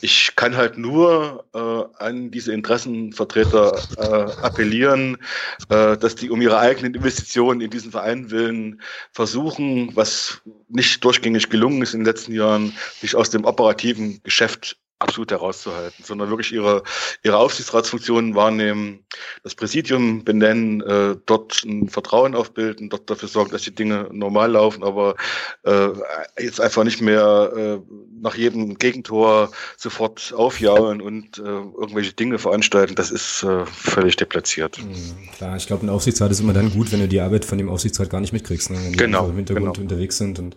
Ich 0.00 0.36
kann 0.36 0.56
halt 0.56 0.78
nur 0.78 1.44
äh, 1.52 2.02
an 2.02 2.30
diese 2.30 2.54
Interessenvertreter 2.54 3.88
äh, 3.94 4.42
appellieren, 4.42 5.18
äh, 5.68 5.98
dass 5.98 6.14
die 6.14 6.30
um 6.30 6.40
ihre 6.40 6.58
eigenen 6.58 6.94
Investitionen 6.94 7.60
in 7.60 7.68
diesen 7.68 7.90
Verein 7.90 8.30
willen 8.30 8.80
versuchen, 9.12 9.94
was 9.94 10.40
nicht 10.68 11.04
durchgängig 11.04 11.50
gelungen 11.50 11.82
ist 11.82 11.92
in 11.92 12.05
letzten 12.06 12.34
Jahren, 12.34 12.76
sich 13.00 13.14
aus 13.14 13.30
dem 13.30 13.44
operativen 13.44 14.20
Geschäft 14.22 14.76
absolut 14.98 15.30
herauszuhalten, 15.30 16.04
sondern 16.04 16.30
wirklich 16.30 16.52
ihre, 16.52 16.82
ihre 17.22 17.36
Aufsichtsratsfunktionen 17.36 18.34
wahrnehmen, 18.34 19.00
das 19.42 19.54
Präsidium 19.54 20.24
benennen, 20.24 20.80
äh, 20.80 21.16
dort 21.26 21.64
ein 21.64 21.90
Vertrauen 21.90 22.34
aufbilden, 22.34 22.88
dort 22.88 23.10
dafür 23.10 23.28
sorgen, 23.28 23.50
dass 23.50 23.62
die 23.62 23.74
Dinge 23.74 24.08
normal 24.10 24.52
laufen, 24.52 24.82
aber 24.82 25.16
äh, 25.64 25.88
jetzt 26.38 26.60
einfach 26.60 26.84
nicht 26.84 27.02
mehr 27.02 27.52
äh, 27.54 27.78
nach 28.22 28.36
jedem 28.36 28.78
Gegentor 28.78 29.50
sofort 29.76 30.32
aufjaulen 30.34 31.02
und 31.02 31.38
äh, 31.38 31.42
irgendwelche 31.42 32.14
Dinge 32.14 32.38
veranstalten, 32.38 32.94
das 32.94 33.10
ist 33.10 33.42
äh, 33.42 33.66
völlig 33.66 34.16
deplatziert. 34.16 34.78
Mhm, 34.82 35.28
klar, 35.36 35.56
ich 35.56 35.66
glaube, 35.66 35.84
ein 35.84 35.90
Aufsichtsrat 35.90 36.30
ist 36.30 36.40
immer 36.40 36.54
dann 36.54 36.70
gut, 36.70 36.90
wenn 36.90 37.00
du 37.00 37.08
die 37.08 37.20
Arbeit 37.20 37.44
von 37.44 37.58
dem 37.58 37.68
Aufsichtsrat 37.68 38.08
gar 38.08 38.22
nicht 38.22 38.32
mitkriegst, 38.32 38.70
ne? 38.70 38.78
wenn 38.82 38.92
die 38.92 38.98
genau, 38.98 39.28
im 39.28 39.36
Hintergrund 39.36 39.74
genau. 39.74 39.82
unterwegs 39.82 40.16
sind 40.16 40.38
und 40.38 40.56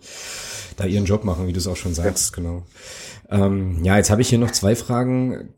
da 0.80 0.86
ihren 0.86 1.04
Job 1.04 1.24
machen, 1.24 1.46
wie 1.46 1.52
du 1.52 1.58
es 1.58 1.66
auch 1.66 1.76
schon 1.76 1.94
sagst, 1.94 2.30
ja. 2.30 2.36
genau. 2.36 2.62
Ähm, 3.30 3.84
ja, 3.84 3.96
jetzt 3.96 4.10
habe 4.10 4.22
ich 4.22 4.28
hier 4.28 4.38
noch 4.38 4.50
zwei 4.50 4.74
Fragen, 4.74 5.50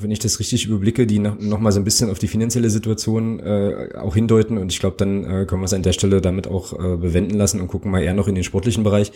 wenn 0.00 0.10
ich 0.10 0.18
das 0.18 0.38
richtig 0.40 0.66
überblicke, 0.66 1.06
die 1.06 1.18
noch, 1.18 1.38
noch 1.38 1.58
mal 1.58 1.72
so 1.72 1.80
ein 1.80 1.84
bisschen 1.84 2.10
auf 2.10 2.18
die 2.18 2.28
finanzielle 2.28 2.70
Situation 2.70 3.40
äh, 3.40 3.90
auch 3.96 4.14
hindeuten. 4.14 4.58
Und 4.58 4.72
ich 4.72 4.80
glaube, 4.80 4.96
dann 4.96 5.24
äh, 5.24 5.44
können 5.46 5.60
wir 5.60 5.66
es 5.66 5.74
an 5.74 5.82
der 5.82 5.92
Stelle 5.92 6.20
damit 6.20 6.46
auch 6.46 6.72
äh, 6.72 6.96
bewenden 6.96 7.36
lassen 7.36 7.60
und 7.60 7.68
gucken 7.68 7.90
mal 7.90 8.02
eher 8.02 8.14
noch 8.14 8.28
in 8.28 8.34
den 8.34 8.44
sportlichen 8.44 8.84
Bereich. 8.84 9.12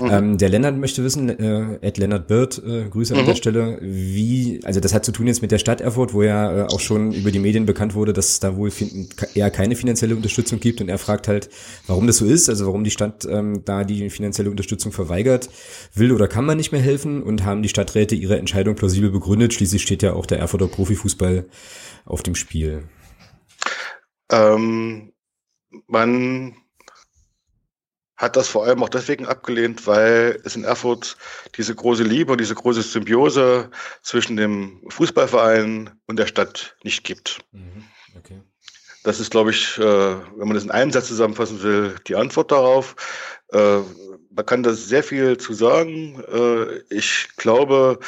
Mhm. 0.00 0.08
Ähm, 0.10 0.38
der 0.38 0.48
Lennart 0.48 0.76
möchte 0.76 1.02
wissen, 1.02 1.28
äh, 1.28 1.78
Ed 1.80 1.98
Lennart 1.98 2.26
Bird, 2.26 2.62
äh, 2.66 2.88
Grüße 2.88 3.14
mhm. 3.14 3.20
an 3.20 3.26
der 3.26 3.34
Stelle, 3.34 3.78
wie, 3.80 4.60
also 4.64 4.80
das 4.80 4.92
hat 4.92 5.04
zu 5.04 5.12
tun 5.12 5.26
jetzt 5.26 5.42
mit 5.42 5.50
der 5.50 5.58
Stadt 5.58 5.80
Erfurt, 5.80 6.14
wo 6.14 6.22
ja 6.22 6.64
äh, 6.64 6.66
auch 6.66 6.80
schon 6.80 7.12
über 7.12 7.30
die 7.30 7.38
Medien 7.38 7.66
bekannt 7.66 7.94
wurde, 7.94 8.12
dass 8.12 8.30
es 8.30 8.40
da 8.40 8.56
wohl 8.56 8.70
eher 9.34 9.50
keine 9.50 9.76
finanzielle 9.76 10.14
Unterstützung 10.14 10.60
gibt. 10.60 10.80
Und 10.80 10.88
er 10.88 10.98
fragt 10.98 11.28
halt, 11.28 11.48
warum 11.86 12.06
das 12.06 12.18
so 12.18 12.26
ist, 12.26 12.48
also 12.48 12.66
warum 12.66 12.84
die 12.84 12.90
Stadt 12.90 13.26
ähm, 13.30 13.62
da 13.64 13.84
die 13.84 14.10
finanzielle 14.10 14.50
Unterstützung 14.50 14.74
Unterstützung 14.74 14.92
verweigert, 14.92 15.48
will 15.94 16.12
oder 16.12 16.28
kann 16.28 16.44
man 16.44 16.56
nicht 16.56 16.72
mehr 16.72 16.80
helfen 16.80 17.22
und 17.22 17.44
haben 17.44 17.62
die 17.62 17.68
Stadträte 17.68 18.14
ihre 18.14 18.38
Entscheidung 18.38 18.74
plausibel 18.74 19.10
begründet. 19.10 19.54
Schließlich 19.54 19.82
steht 19.82 20.02
ja 20.02 20.14
auch 20.14 20.23
der 20.26 20.38
Erfurter 20.38 20.68
Profifußball 20.68 21.48
auf 22.04 22.22
dem 22.22 22.34
Spiel. 22.34 22.88
Ähm, 24.30 25.12
man 25.86 26.56
hat 28.16 28.36
das 28.36 28.48
vor 28.48 28.64
allem 28.64 28.82
auch 28.82 28.88
deswegen 28.88 29.26
abgelehnt, 29.26 29.86
weil 29.86 30.40
es 30.44 30.54
in 30.54 30.64
Erfurt 30.64 31.16
diese 31.56 31.74
große 31.74 32.04
Liebe 32.04 32.32
und 32.32 32.40
diese 32.40 32.54
große 32.54 32.82
Symbiose 32.82 33.70
zwischen 34.02 34.36
dem 34.36 34.80
Fußballverein 34.88 35.90
und 36.06 36.18
der 36.18 36.26
Stadt 36.26 36.76
nicht 36.84 37.04
gibt. 37.04 37.40
Mhm. 37.52 37.84
Okay. 38.16 38.40
Das 39.02 39.20
ist, 39.20 39.30
glaube 39.30 39.50
ich, 39.50 39.76
äh, 39.78 39.82
wenn 39.82 40.48
man 40.48 40.54
das 40.54 40.64
in 40.64 40.70
einem 40.70 40.90
Satz 40.90 41.08
zusammenfassen 41.08 41.62
will, 41.62 41.96
die 42.06 42.16
Antwort 42.16 42.52
darauf. 42.52 42.96
Äh, 43.52 43.80
man 44.30 44.46
kann 44.46 44.62
da 44.62 44.72
sehr 44.72 45.02
viel 45.02 45.36
zu 45.36 45.52
sagen. 45.52 46.22
Äh, 46.32 46.78
ich 46.88 47.28
glaube, 47.36 47.98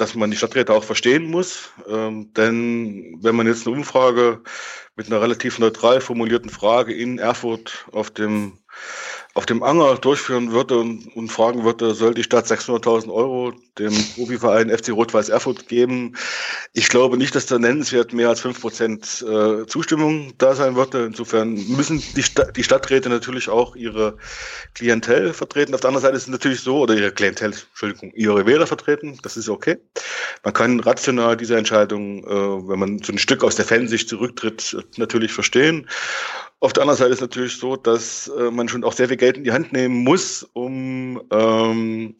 dass 0.00 0.14
man 0.14 0.30
die 0.30 0.36
Stadträte 0.36 0.72
auch 0.72 0.84
verstehen 0.84 1.30
muss. 1.30 1.70
Ähm, 1.88 2.32
denn 2.34 3.18
wenn 3.20 3.36
man 3.36 3.46
jetzt 3.46 3.66
eine 3.66 3.76
Umfrage 3.76 4.42
mit 4.96 5.06
einer 5.06 5.20
relativ 5.20 5.58
neutral 5.58 6.00
formulierten 6.00 6.50
Frage 6.50 6.94
in 6.94 7.18
Erfurt 7.18 7.86
auf 7.92 8.10
dem 8.10 8.58
auf 9.34 9.46
dem 9.46 9.62
Anger 9.62 9.94
durchführen 9.96 10.50
würde 10.50 10.78
und, 10.78 11.06
und 11.14 11.30
fragen 11.30 11.64
würde, 11.64 11.94
soll 11.94 12.14
die 12.14 12.24
Stadt 12.24 12.46
600.000 12.46 13.12
Euro 13.12 13.52
dem 13.78 13.92
Profiverein 14.14 14.70
FC 14.70 14.90
Rot-Weiß 14.90 15.28
Erfurt 15.28 15.68
geben? 15.68 16.16
Ich 16.72 16.88
glaube 16.88 17.16
nicht, 17.16 17.34
dass 17.34 17.46
da 17.46 17.58
nennenswert 17.58 18.12
mehr 18.12 18.28
als 18.28 18.40
fünf 18.40 18.60
Prozent 18.60 19.24
äh, 19.28 19.66
Zustimmung 19.66 20.32
da 20.38 20.54
sein 20.54 20.76
würde. 20.76 21.04
Insofern 21.04 21.54
müssen 21.68 22.02
die, 22.16 22.22
Sta 22.22 22.44
die 22.44 22.64
Stadträte 22.64 23.08
natürlich 23.08 23.48
auch 23.48 23.76
ihre 23.76 24.16
Klientel 24.74 25.32
vertreten. 25.32 25.74
Auf 25.74 25.80
der 25.80 25.88
anderen 25.88 26.02
Seite 26.02 26.16
ist 26.16 26.24
es 26.24 26.28
natürlich 26.28 26.60
so, 26.60 26.80
oder 26.80 26.94
ihre 26.94 27.12
Klientel, 27.12 27.52
Entschuldigung, 27.52 28.12
ihre 28.14 28.46
Wähler 28.46 28.66
vertreten. 28.66 29.18
Das 29.22 29.36
ist 29.36 29.48
okay. 29.48 29.78
Man 30.44 30.54
kann 30.54 30.80
rational 30.80 31.36
diese 31.36 31.56
Entscheidung, 31.56 32.24
äh, 32.24 32.68
wenn 32.68 32.78
man 32.78 33.02
so 33.02 33.12
ein 33.12 33.18
Stück 33.18 33.44
aus 33.44 33.56
der 33.56 33.64
Fansicht 33.64 34.08
zurücktritt, 34.08 34.76
natürlich 34.96 35.32
verstehen. 35.32 35.88
Auf 36.62 36.74
der 36.74 36.82
anderen 36.82 36.98
Seite 36.98 37.12
ist 37.12 37.22
natürlich 37.22 37.56
so, 37.56 37.76
dass 37.76 38.28
äh, 38.28 38.50
man 38.50 38.68
schon 38.68 38.84
auch 38.84 38.92
sehr 38.92 39.08
viel 39.08 39.16
Geld 39.16 39.38
in 39.38 39.44
die 39.44 39.52
Hand 39.52 39.72
nehmen 39.72 40.04
muss, 40.04 40.42
um 40.52 41.22
ähm, 41.32 42.16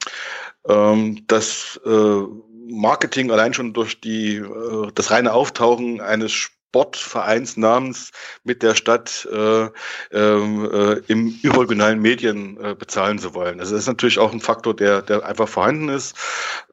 ähm, 0.68 1.24
das 1.26 1.80
äh, 1.84 2.22
Marketing 2.68 3.30
allein 3.30 3.54
schon 3.54 3.72
durch 3.72 4.00
die 4.00 4.36
äh, 4.36 4.90
das 4.94 5.10
reine 5.10 5.32
Auftauchen 5.32 6.00
eines 6.00 6.32
Sportvereinsnamens 6.70 8.12
mit 8.44 8.62
der 8.62 8.76
Stadt 8.76 9.28
äh, 9.32 9.68
ähm, 10.12 10.70
äh, 10.72 11.00
im 11.08 11.36
überregionalen 11.42 12.00
Medien 12.00 12.62
äh, 12.62 12.76
bezahlen 12.76 13.18
zu 13.18 13.34
wollen. 13.34 13.58
Also 13.58 13.74
das 13.74 13.82
ist 13.82 13.88
natürlich 13.88 14.20
auch 14.20 14.32
ein 14.32 14.40
Faktor, 14.40 14.76
der, 14.76 15.02
der 15.02 15.26
einfach 15.26 15.48
vorhanden 15.48 15.88
ist. 15.88 16.16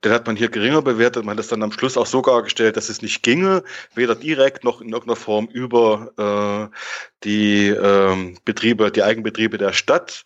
Den 0.04 0.12
hat 0.12 0.28
man 0.28 0.36
hier 0.36 0.50
geringer 0.50 0.84
bewertet. 0.84 1.26
Man 1.26 1.36
hat 1.36 1.43
es 1.43 1.50
dann 1.50 1.63
am 1.63 1.71
Schluss 1.71 1.97
auch 1.97 2.06
so 2.06 2.21
dargestellt, 2.21 2.78
dass 2.78 2.89
es 2.89 3.02
nicht 3.02 3.23
ginge, 3.23 3.63
weder 3.95 4.13
direkt 4.13 4.63
noch 4.63 4.82
in 4.82 4.89
irgendeiner 4.89 5.15
Form 5.15 5.47
über 5.47 6.69
äh, 6.71 6.78
die 7.23 7.69
äh, 7.69 8.36
Betriebe, 8.45 8.91
die 8.91 9.02
Eigenbetriebe 9.02 9.58
der 9.58 9.73
Stadt. 9.73 10.23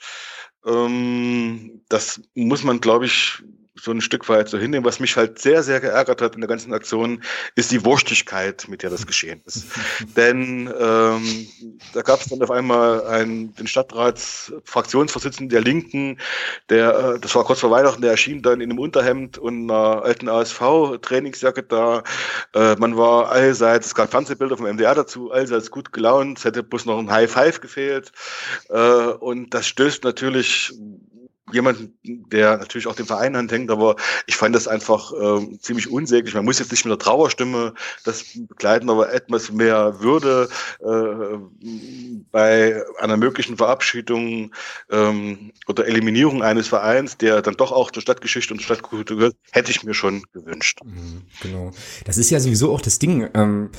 Ähm, 0.65 1.81
das 1.89 2.21
muss 2.35 2.63
man, 2.63 2.79
glaube 2.81 3.05
ich, 3.05 3.43
so 3.81 3.91
ein 3.91 4.01
Stück 4.01 4.29
weit 4.29 4.47
so 4.47 4.57
hinnehmen. 4.57 4.85
Was 4.85 4.99
mich 4.99 5.17
halt 5.17 5.39
sehr, 5.39 5.63
sehr 5.63 5.79
geärgert 5.79 6.21
hat 6.21 6.35
in 6.35 6.41
der 6.41 6.47
ganzen 6.47 6.73
Aktion, 6.73 7.23
ist 7.55 7.71
die 7.71 7.83
Wurstigkeit, 7.83 8.67
mit 8.67 8.83
der 8.83 8.91
das 8.91 9.07
geschehen 9.07 9.41
ist. 9.45 9.65
Denn 10.15 10.71
ähm, 10.79 11.47
da 11.93 12.01
gab 12.01 12.21
es 12.21 12.27
dann 12.27 12.41
auf 12.43 12.51
einmal 12.51 13.05
einen, 13.07 13.55
den 13.55 13.65
Stadtratsfraktionsvorsitzenden 13.67 15.49
der 15.49 15.61
Linken, 15.61 16.19
der, 16.69 17.15
äh, 17.15 17.19
das 17.19 17.33
war 17.33 17.43
kurz 17.43 17.59
vor 17.59 17.71
Weihnachten, 17.71 18.01
der 18.01 18.11
erschien 18.11 18.43
dann 18.43 18.61
in 18.61 18.69
einem 18.69 18.79
Unterhemd 18.79 19.39
und 19.39 19.63
einer 19.71 20.03
alten 20.03 20.29
ASV-Trainingsjacke 20.29 21.63
da. 21.63 22.03
Äh, 22.53 22.75
man 22.75 22.97
war 22.97 23.29
allseits, 23.29 23.87
es 23.87 23.95
gab 23.95 24.11
Fernsehbilder 24.11 24.57
vom 24.57 24.67
MDR 24.67 24.93
dazu, 24.93 25.31
allseits 25.31 25.71
gut 25.71 25.91
gelaunt, 25.91 26.37
es 26.37 26.45
hätte 26.45 26.61
bloß 26.61 26.85
noch 26.85 26.99
ein 26.99 27.09
High 27.09 27.31
Five 27.31 27.61
gefehlt. 27.61 28.11
Äh, 28.69 28.77
und 28.77 29.53
das 29.53 29.67
stößt 29.67 30.03
natürlich 30.03 30.73
jemanden, 31.53 31.93
der 32.03 32.57
natürlich 32.57 32.87
auch 32.87 32.95
dem 32.95 33.05
Verein 33.05 33.35
anhängt, 33.35 33.71
aber 33.71 33.95
ich 34.27 34.35
fand 34.35 34.55
das 34.55 34.67
einfach 34.67 35.11
äh, 35.13 35.57
ziemlich 35.59 35.89
unsäglich. 35.89 36.33
Man 36.33 36.45
muss 36.45 36.59
jetzt 36.59 36.71
nicht 36.71 36.85
mit 36.85 36.91
der 36.91 36.99
Trauerstimme 36.99 37.73
das 38.03 38.25
begleiten, 38.35 38.89
aber 38.89 39.13
etwas 39.13 39.51
mehr 39.51 39.99
Würde 40.01 40.49
äh, 40.79 41.37
bei 42.31 42.83
einer 42.99 43.17
möglichen 43.17 43.57
Verabschiedung 43.57 44.51
ähm, 44.89 45.51
oder 45.67 45.87
Eliminierung 45.87 46.43
eines 46.43 46.67
Vereins, 46.67 47.17
der 47.17 47.41
dann 47.41 47.55
doch 47.55 47.71
auch 47.71 47.91
zur 47.91 48.01
Stadtgeschichte 48.01 48.53
und 48.53 48.61
Stadtkultur 48.61 49.17
gehört, 49.17 49.35
hätte 49.51 49.71
ich 49.71 49.83
mir 49.83 49.93
schon 49.93 50.23
gewünscht. 50.33 50.79
Mhm, 50.83 51.23
genau. 51.41 51.71
Das 52.05 52.17
ist 52.17 52.29
ja 52.29 52.39
sowieso 52.39 52.71
auch 52.71 52.81
das 52.81 52.99
Ding. 52.99 53.29
Ähm 53.33 53.71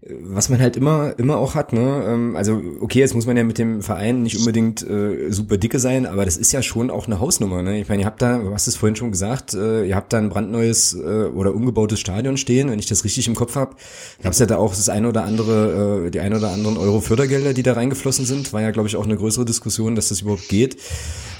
was 0.00 0.48
man 0.48 0.60
halt 0.60 0.76
immer 0.76 1.18
immer 1.18 1.38
auch 1.38 1.56
hat, 1.56 1.72
ne? 1.72 2.04
Ähm, 2.06 2.36
also 2.36 2.62
okay, 2.80 3.00
jetzt 3.00 3.14
muss 3.14 3.26
man 3.26 3.36
ja 3.36 3.42
mit 3.42 3.58
dem 3.58 3.82
Verein 3.82 4.22
nicht 4.22 4.38
unbedingt 4.38 4.88
äh, 4.88 5.32
super 5.32 5.56
dicke 5.56 5.80
sein, 5.80 6.06
aber 6.06 6.24
das 6.24 6.36
ist 6.36 6.52
ja 6.52 6.62
schon 6.62 6.90
auch 6.90 7.06
eine 7.06 7.18
Hausnummer, 7.18 7.62
ne? 7.62 7.80
Ich 7.80 7.88
meine, 7.88 8.02
ihr 8.02 8.06
habt 8.06 8.22
da, 8.22 8.38
du 8.38 8.54
hast 8.54 8.68
es 8.68 8.76
vorhin 8.76 8.94
schon 8.94 9.10
gesagt, 9.10 9.54
äh, 9.54 9.86
ihr 9.86 9.96
habt 9.96 10.12
da 10.12 10.18
ein 10.18 10.28
brandneues 10.28 10.94
äh, 10.94 11.24
oder 11.24 11.52
umgebautes 11.52 11.98
Stadion 11.98 12.36
stehen, 12.36 12.70
wenn 12.70 12.78
ich 12.78 12.86
das 12.86 13.02
richtig 13.02 13.26
im 13.26 13.34
Kopf 13.34 13.56
habe. 13.56 13.74
Gab 14.22 14.32
es 14.32 14.38
ja 14.38 14.46
da 14.46 14.56
auch 14.58 14.70
das 14.70 14.88
eine 14.88 15.08
oder 15.08 15.24
andere, 15.24 16.06
äh, 16.06 16.10
die 16.10 16.20
ein 16.20 16.32
oder 16.32 16.52
anderen 16.52 16.76
Euro 16.76 17.00
Fördergelder, 17.00 17.52
die 17.52 17.64
da 17.64 17.72
reingeflossen 17.72 18.24
sind, 18.24 18.52
war 18.52 18.62
ja 18.62 18.70
glaube 18.70 18.88
ich 18.88 18.94
auch 18.94 19.04
eine 19.04 19.16
größere 19.16 19.44
Diskussion, 19.44 19.96
dass 19.96 20.10
das 20.10 20.20
überhaupt 20.20 20.48
geht. 20.48 20.76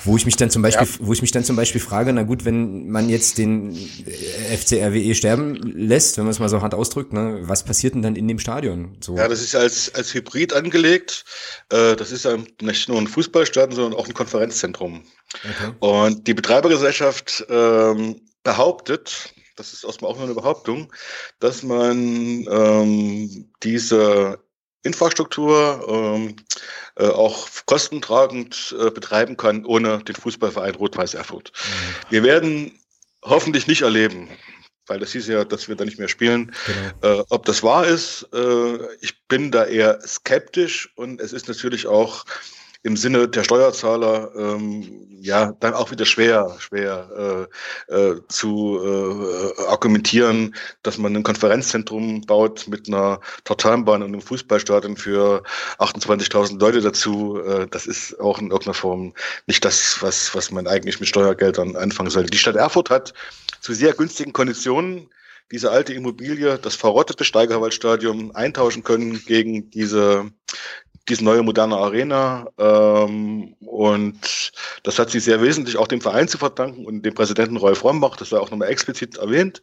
Wo 0.09 0.17
ich 0.17 0.25
mich 0.25 0.37
dann 0.37 0.51
zum 0.51 0.63
Beispiel, 0.63 0.87
ja. 0.87 0.95
wo 1.01 1.13
ich 1.13 1.21
mich 1.21 1.33
dann 1.33 1.45
zum 1.45 1.55
Beispiel 1.55 1.83
frage, 1.83 2.15
na 2.15 2.23
gut, 2.23 2.47
wenn 2.47 2.89
man 2.89 3.11
jetzt 3.11 3.37
den 3.37 3.77
äh, 3.77 4.57
FCRWE 4.57 5.15
sterben 5.15 5.55
lässt, 5.55 6.17
wenn 6.17 6.25
man 6.25 6.31
es 6.31 6.39
mal 6.39 6.49
so 6.49 6.63
hart 6.63 6.73
ausdrückt, 6.73 7.13
ne, 7.13 7.41
was 7.43 7.63
passiert 7.63 7.95
denn 7.95 8.01
dann 8.01 8.17
in 8.17 8.27
dem 8.27 8.39
Stadion? 8.39 8.97
So. 9.01 9.17
Ja, 9.19 9.29
das 9.29 9.43
ist 9.43 9.55
als, 9.55 9.95
als 9.95 10.15
Hybrid 10.15 10.55
angelegt. 10.55 11.27
Äh, 11.69 11.95
das 11.95 12.11
ist 12.11 12.27
nicht 12.63 12.89
nur 12.89 12.97
ein 12.97 13.07
Fußballstadion, 13.07 13.77
sondern 13.77 14.01
auch 14.01 14.07
ein 14.07 14.15
Konferenzzentrum. 14.15 15.05
Okay. 15.35 15.73
Und 15.81 16.27
die 16.27 16.33
Betreibergesellschaft 16.33 17.45
ähm, 17.51 18.23
behauptet, 18.43 19.35
das 19.57 19.75
ist 19.75 19.85
erstmal 19.85 20.11
auch 20.11 20.17
nur 20.17 20.25
eine 20.25 20.35
Behauptung, 20.35 20.91
dass 21.39 21.63
man 21.63 22.47
ähm, 22.51 23.51
diese 23.63 24.39
Infrastruktur 24.83 25.87
ähm, 25.89 26.37
äh, 26.97 27.07
auch 27.07 27.49
kostentragend 27.67 28.75
äh, 28.79 28.91
betreiben 28.91 29.37
kann, 29.37 29.65
ohne 29.65 29.99
den 30.05 30.15
Fußballverein 30.15 30.75
Rot-Weiß 30.75 31.15
Erfurt. 31.15 31.53
Mhm. 31.55 32.11
Wir 32.11 32.23
werden 32.23 32.79
hoffentlich 33.23 33.67
nicht 33.67 33.83
erleben, 33.83 34.29
weil 34.87 34.99
das 34.99 35.13
hieß 35.13 35.27
ja, 35.29 35.45
dass 35.45 35.69
wir 35.69 35.77
da 35.77 35.85
nicht 35.85 35.99
mehr 35.99 36.09
spielen. 36.09 36.55
Genau. 37.01 37.21
Äh, 37.21 37.25
ob 37.29 37.45
das 37.45 37.63
wahr 37.63 37.87
ist, 37.87 38.29
äh, 38.33 38.79
ich 39.01 39.27
bin 39.27 39.51
da 39.51 39.65
eher 39.65 40.01
skeptisch 40.07 40.91
und 40.97 41.21
es 41.21 41.33
ist 41.33 41.49
natürlich 41.49 41.87
auch 41.87 42.25
im 42.83 42.97
Sinne 42.97 43.29
der 43.29 43.45
Steuerzahler 43.45 44.31
ähm, 44.37 45.09
ja 45.21 45.53
dann 45.61 45.75
auch 45.75 45.91
wieder 45.91 46.07
schwer, 46.07 46.57
schwer 46.59 47.49
äh, 47.91 47.95
äh, 47.95 48.21
zu 48.29 48.81
äh, 48.83 49.63
argumentieren, 49.67 50.55
dass 50.83 50.99
man 50.99 51.17
ein 51.17 51.23
Konferenzzentrum 51.23 52.23
baut 52.23 52.67
mit 52.69 52.89
einer 52.89 53.21
Tartanbahn 53.45 54.03
und 54.03 54.09
einem 54.09 54.21
Fußballstadion 54.21 54.97
für 54.97 55.43
28.000 55.79 56.61
Leute 56.61 56.81
dazu. 56.81 57.41
Äh, 57.41 57.67
das 57.69 57.87
ist 57.87 58.19
auch 58.21 58.39
in 58.39 58.47
irgendeiner 58.47 58.75
Form 58.75 59.13
nicht 59.47 59.65
das, 59.65 59.99
was, 60.01 60.35
was 60.35 60.51
man 60.51 60.67
eigentlich 60.67 61.01
mit 61.01 61.09
Steuergeldern 61.09 61.77
anfangen 61.77 62.11
sollte. 62.11 62.31
Die 62.31 62.39
Stadt 62.39 62.57
Erfurt 62.57 62.91
hat 62.91 63.13
zu 63.61 63.75
sehr 63.75 63.93
günstigen 63.95 64.33
Konditionen 64.33 65.11
diese 65.51 65.71
alte 65.71 65.95
Immobilie, 65.95 66.59
das 66.59 66.75
verrottete 66.75 67.25
Steigerwaldstadion 67.25 68.35
eintauschen 68.35 68.85
können 68.85 69.23
gegen 69.25 69.71
diese 69.71 70.31
diese 71.09 71.25
neue 71.25 71.43
moderne 71.43 71.77
Arena. 71.77 72.49
Ähm, 72.59 73.55
und 73.61 74.53
das 74.83 74.99
hat 74.99 75.11
sie 75.11 75.21
sehr 75.21 75.43
wesentlich 75.43 75.77
auch 75.77 75.87
dem 75.87 76.01
Verein 76.01 76.29
zu 76.29 76.39
verdanken 76.39 76.85
und 76.85 77.03
dem 77.03 77.15
Präsidenten 77.15 77.57
Rolf 77.57 77.85
Rombach, 77.85 78.17
das 78.17 78.33
war 78.33 78.41
auch 78.41 78.51
nochmal 78.51 78.69
explizit 78.69 79.17
erwähnt, 79.17 79.63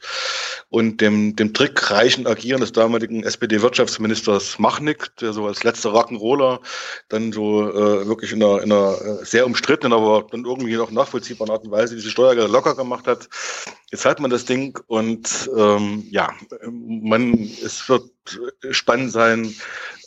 und 0.70 1.02
dem, 1.02 1.36
dem 1.36 1.54
trickreichen 1.54 2.28
Agieren 2.28 2.62
des 2.62 2.72
damaligen 2.72 3.24
SPD-Wirtschaftsministers 3.24 4.60
Machnick, 4.60 5.16
der 5.18 5.34
so 5.34 5.48
als 5.48 5.64
letzter 5.64 5.92
Rock'n'Roller 5.92 6.60
dann 7.10 7.32
so 7.32 7.70
äh, 7.70 8.08
wirklich 8.08 8.32
in 8.32 8.44
einer, 8.44 8.62
in 8.62 8.72
einer 8.72 9.02
äh, 9.02 9.26
sehr 9.26 9.46
umstrittenen, 9.46 9.94
aber 9.94 10.28
dann 10.30 10.46
irgendwie 10.46 10.76
noch 10.76 10.92
nachvollziehbaren 10.92 11.52
Art 11.52 11.64
und 11.66 11.72
Weise 11.72 11.96
diese 11.96 12.10
Steuergelder 12.10 12.50
locker 12.50 12.76
gemacht 12.76 13.08
hat. 13.08 13.30
Jetzt 13.92 14.06
hat 14.06 14.20
man 14.20 14.32
das 14.32 14.46
Ding 14.46 14.80
und 14.88 15.50
ähm, 15.56 16.06
ja, 16.10 16.34
man, 16.70 17.34
es 17.64 17.88
wird 17.88 18.10
spannend 18.72 19.12
sein, 19.12 19.54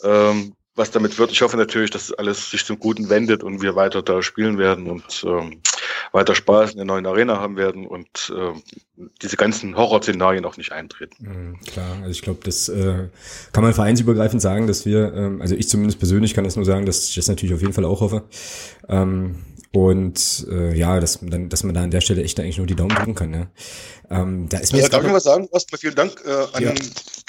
ähm, 0.03 0.53
was 0.79 0.89
damit 0.91 1.19
wird. 1.19 1.31
Ich 1.31 1.41
hoffe 1.41 1.57
natürlich, 1.57 1.91
dass 1.91 2.11
alles 2.13 2.49
sich 2.49 2.65
zum 2.65 2.79
Guten 2.79 3.09
wendet 3.09 3.43
und 3.43 3.61
wir 3.61 3.75
weiter 3.75 4.01
da 4.01 4.23
spielen 4.23 4.57
werden 4.57 4.89
und 4.89 5.23
ähm, 5.27 5.61
weiter 6.11 6.33
Spaß 6.33 6.71
in 6.71 6.77
der 6.77 6.85
neuen 6.85 7.05
Arena 7.05 7.39
haben 7.39 7.57
werden 7.57 7.85
und 7.85 8.33
äh, 8.35 9.05
diese 9.21 9.37
ganzen 9.37 9.75
Horrorszenarien 9.75 10.45
auch 10.45 10.57
nicht 10.57 10.71
eintreten. 10.71 11.15
Mhm, 11.19 11.59
klar, 11.61 11.97
also 11.99 12.11
ich 12.11 12.21
glaube, 12.21 12.39
das 12.43 12.69
äh, 12.69 13.09
kann 13.51 13.63
man 13.63 13.73
vereinsübergreifend 13.73 14.41
sagen, 14.41 14.65
dass 14.65 14.85
wir, 14.85 15.13
ähm, 15.13 15.41
also 15.41 15.53
ich 15.53 15.69
zumindest 15.69 15.99
persönlich 15.99 16.33
kann 16.33 16.45
das 16.45 16.55
nur 16.55 16.65
sagen, 16.65 16.85
dass 16.85 17.09
ich 17.09 17.15
das 17.15 17.27
natürlich 17.27 17.53
auf 17.53 17.61
jeden 17.61 17.73
Fall 17.73 17.85
auch 17.85 18.01
hoffe. 18.01 18.23
Ähm, 18.87 19.35
und 19.71 20.47
äh, 20.49 20.75
ja, 20.75 20.99
dass, 20.99 21.19
dann, 21.21 21.49
dass 21.49 21.63
man 21.63 21.75
da 21.75 21.83
an 21.83 21.91
der 21.91 22.01
Stelle 22.01 22.23
echt 22.23 22.39
eigentlich 22.39 22.57
nur 22.57 22.65
die 22.65 22.75
Daumen 22.75 22.95
drücken 22.95 23.13
kann. 23.13 23.33
Ja. 23.33 23.47
Ähm, 24.09 24.49
da 24.49 24.57
ist 24.57 24.73
mir 24.73 24.81
ja, 24.81 24.89
darf 24.89 25.05
ich 25.05 25.13
was 25.13 25.23
sagen? 25.23 25.47
Erstmal 25.53 25.77
vielen 25.77 25.93
Dank 25.93 26.23
äh, 26.25 26.47
an, 26.53 26.63
ja. 26.63 26.73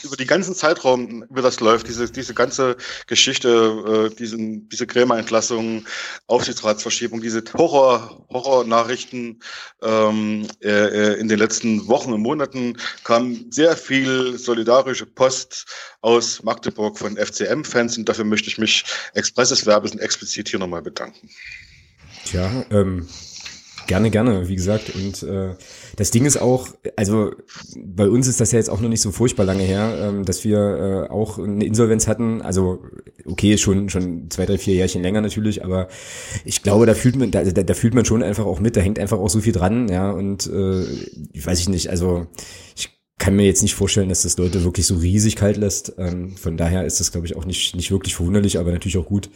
über 0.02 0.16
die 0.16 0.24
ganzen 0.24 0.54
Zeitraum, 0.54 1.24
über 1.24 1.42
das 1.42 1.60
läuft, 1.60 1.88
diese, 1.88 2.10
diese 2.10 2.32
ganze 2.32 2.78
Geschichte, 3.06 4.08
äh, 4.10 4.14
diesen, 4.16 4.66
diese 4.70 4.86
Krämerentlassung, 4.86 5.84
Aufsichtsratsverschiebung, 6.28 7.20
diese 7.20 7.42
Horror, 7.52 8.26
Horror-Nachrichten 8.30 9.40
ähm, 9.82 10.46
äh, 10.62 10.68
äh, 10.70 11.20
in 11.20 11.28
den 11.28 11.38
letzten 11.38 11.86
Wochen 11.88 12.14
und 12.14 12.22
Monaten 12.22 12.78
kam 13.04 13.50
sehr 13.50 13.76
viel 13.76 14.38
solidarische 14.38 15.04
Post 15.04 15.66
aus 16.00 16.42
Magdeburg 16.42 16.96
von 16.96 17.18
FCM-Fans 17.18 17.98
und 17.98 18.08
dafür 18.08 18.24
möchte 18.24 18.48
ich 18.48 18.56
mich 18.56 18.84
expresses 19.12 19.66
Verbes 19.66 19.92
und 19.92 19.98
explizit 19.98 20.48
hier 20.48 20.58
nochmal 20.58 20.80
bedanken. 20.80 21.28
Tja, 22.30 22.48
ähm, 22.70 23.08
gerne, 23.88 24.08
gerne, 24.08 24.48
wie 24.48 24.54
gesagt. 24.54 24.94
Und 24.94 25.24
äh, 25.24 25.56
das 25.96 26.12
Ding 26.12 26.26
ist 26.26 26.36
auch, 26.36 26.68
also 26.94 27.32
bei 27.76 28.08
uns 28.08 28.28
ist 28.28 28.40
das 28.40 28.52
ja 28.52 28.60
jetzt 28.60 28.70
auch 28.70 28.80
noch 28.80 28.88
nicht 28.88 29.00
so 29.00 29.10
furchtbar 29.10 29.44
lange 29.44 29.64
her, 29.64 29.96
ähm, 30.00 30.24
dass 30.24 30.44
wir 30.44 30.58
äh, 31.08 31.10
auch 31.10 31.40
eine 31.40 31.64
Insolvenz 31.64 32.06
hatten. 32.06 32.40
Also 32.40 32.84
okay, 33.24 33.58
schon 33.58 33.88
schon 33.88 34.30
zwei, 34.30 34.46
drei, 34.46 34.58
vier 34.58 34.74
Jährchen 34.74 35.02
länger 35.02 35.22
natürlich, 35.22 35.64
aber 35.64 35.88
ich 36.44 36.62
glaube, 36.62 36.86
da 36.86 36.94
fühlt 36.94 37.16
man, 37.16 37.32
da, 37.32 37.42
da, 37.42 37.64
da 37.64 37.74
fühlt 37.74 37.94
man 37.94 38.04
schon 38.04 38.22
einfach 38.22 38.46
auch 38.46 38.60
mit. 38.60 38.76
Da 38.76 38.80
hängt 38.80 39.00
einfach 39.00 39.18
auch 39.18 39.28
so 39.28 39.40
viel 39.40 39.52
dran, 39.52 39.88
ja. 39.88 40.12
Und 40.12 40.46
äh, 40.46 40.84
weiß 41.34 41.58
ich 41.58 41.68
nicht, 41.68 41.90
also 41.90 42.28
ich 42.76 42.99
kann 43.20 43.36
mir 43.36 43.44
jetzt 43.44 43.60
nicht 43.60 43.74
vorstellen, 43.74 44.08
dass 44.08 44.22
das 44.22 44.38
Leute 44.38 44.64
wirklich 44.64 44.86
so 44.86 44.96
riesig 44.96 45.36
kalt 45.36 45.58
lässt. 45.58 45.92
Ähm, 45.98 46.36
von 46.36 46.56
daher 46.56 46.86
ist 46.86 47.00
das, 47.00 47.12
glaube 47.12 47.26
ich, 47.26 47.36
auch 47.36 47.44
nicht, 47.44 47.76
nicht 47.76 47.90
wirklich 47.90 48.14
verwunderlich, 48.14 48.58
aber 48.58 48.72
natürlich 48.72 48.96
auch 48.96 49.04
gut, 49.04 49.28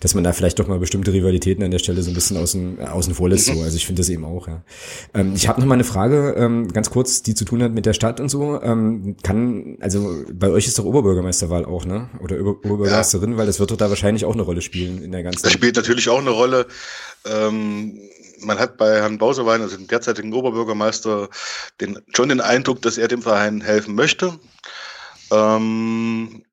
dass 0.00 0.14
man 0.14 0.24
da 0.24 0.32
vielleicht 0.32 0.58
doch 0.58 0.66
mal 0.68 0.78
bestimmte 0.78 1.12
Rivalitäten 1.12 1.62
an 1.62 1.70
der 1.70 1.78
Stelle 1.78 2.02
so 2.02 2.10
ein 2.10 2.14
bisschen 2.14 2.38
außen, 2.38 2.78
äh, 2.80 2.84
außen 2.84 3.14
vor 3.14 3.28
lässt. 3.28 3.44
So. 3.44 3.52
Also 3.66 3.76
ich 3.76 3.86
finde 3.86 4.00
das 4.00 4.08
eben 4.08 4.24
auch, 4.24 4.48
ja. 4.48 4.62
Ähm, 5.12 5.32
ich 5.34 5.48
habe 5.48 5.60
noch 5.60 5.66
mal 5.66 5.74
eine 5.74 5.84
Frage, 5.84 6.34
ähm, 6.38 6.72
ganz 6.72 6.88
kurz, 6.88 7.22
die 7.22 7.34
zu 7.34 7.44
tun 7.44 7.62
hat 7.62 7.72
mit 7.72 7.84
der 7.84 7.94
Stadt 7.94 8.20
und 8.20 8.30
so. 8.30 8.62
Ähm, 8.62 9.16
kann, 9.22 9.76
also 9.80 10.24
bei 10.32 10.48
euch 10.48 10.66
ist 10.66 10.78
doch 10.78 10.84
Oberbürgermeisterwahl 10.84 11.64
auch, 11.66 11.84
ne? 11.84 12.08
Oder 12.22 12.40
Oberbürgermeisterin, 12.40 13.32
ja. 13.32 13.36
weil 13.36 13.46
das 13.46 13.60
wird 13.60 13.70
doch 13.70 13.76
da 13.76 13.90
wahrscheinlich 13.90 14.24
auch 14.24 14.34
eine 14.34 14.42
Rolle 14.42 14.62
spielen 14.62 15.02
in 15.02 15.12
der 15.12 15.22
ganzen. 15.22 15.42
Das 15.42 15.52
spielt 15.52 15.76
natürlich 15.76 16.08
auch 16.08 16.20
eine 16.20 16.30
Rolle. 16.30 16.66
Ähm 17.26 17.98
man 18.46 18.58
hat 18.58 18.76
bei 18.76 19.00
Herrn 19.00 19.18
Bausewein, 19.18 19.60
also 19.60 19.76
dem 19.76 19.86
derzeitigen 19.86 20.32
Oberbürgermeister, 20.32 21.28
den, 21.80 21.98
schon 22.14 22.30
den 22.30 22.40
Eindruck, 22.40 22.80
dass 22.82 22.96
er 22.96 23.08
dem 23.08 23.22
Verein 23.22 23.60
helfen 23.60 23.94
möchte. 23.94 24.38
Ähm, 25.30 26.42
äh, 26.42 26.45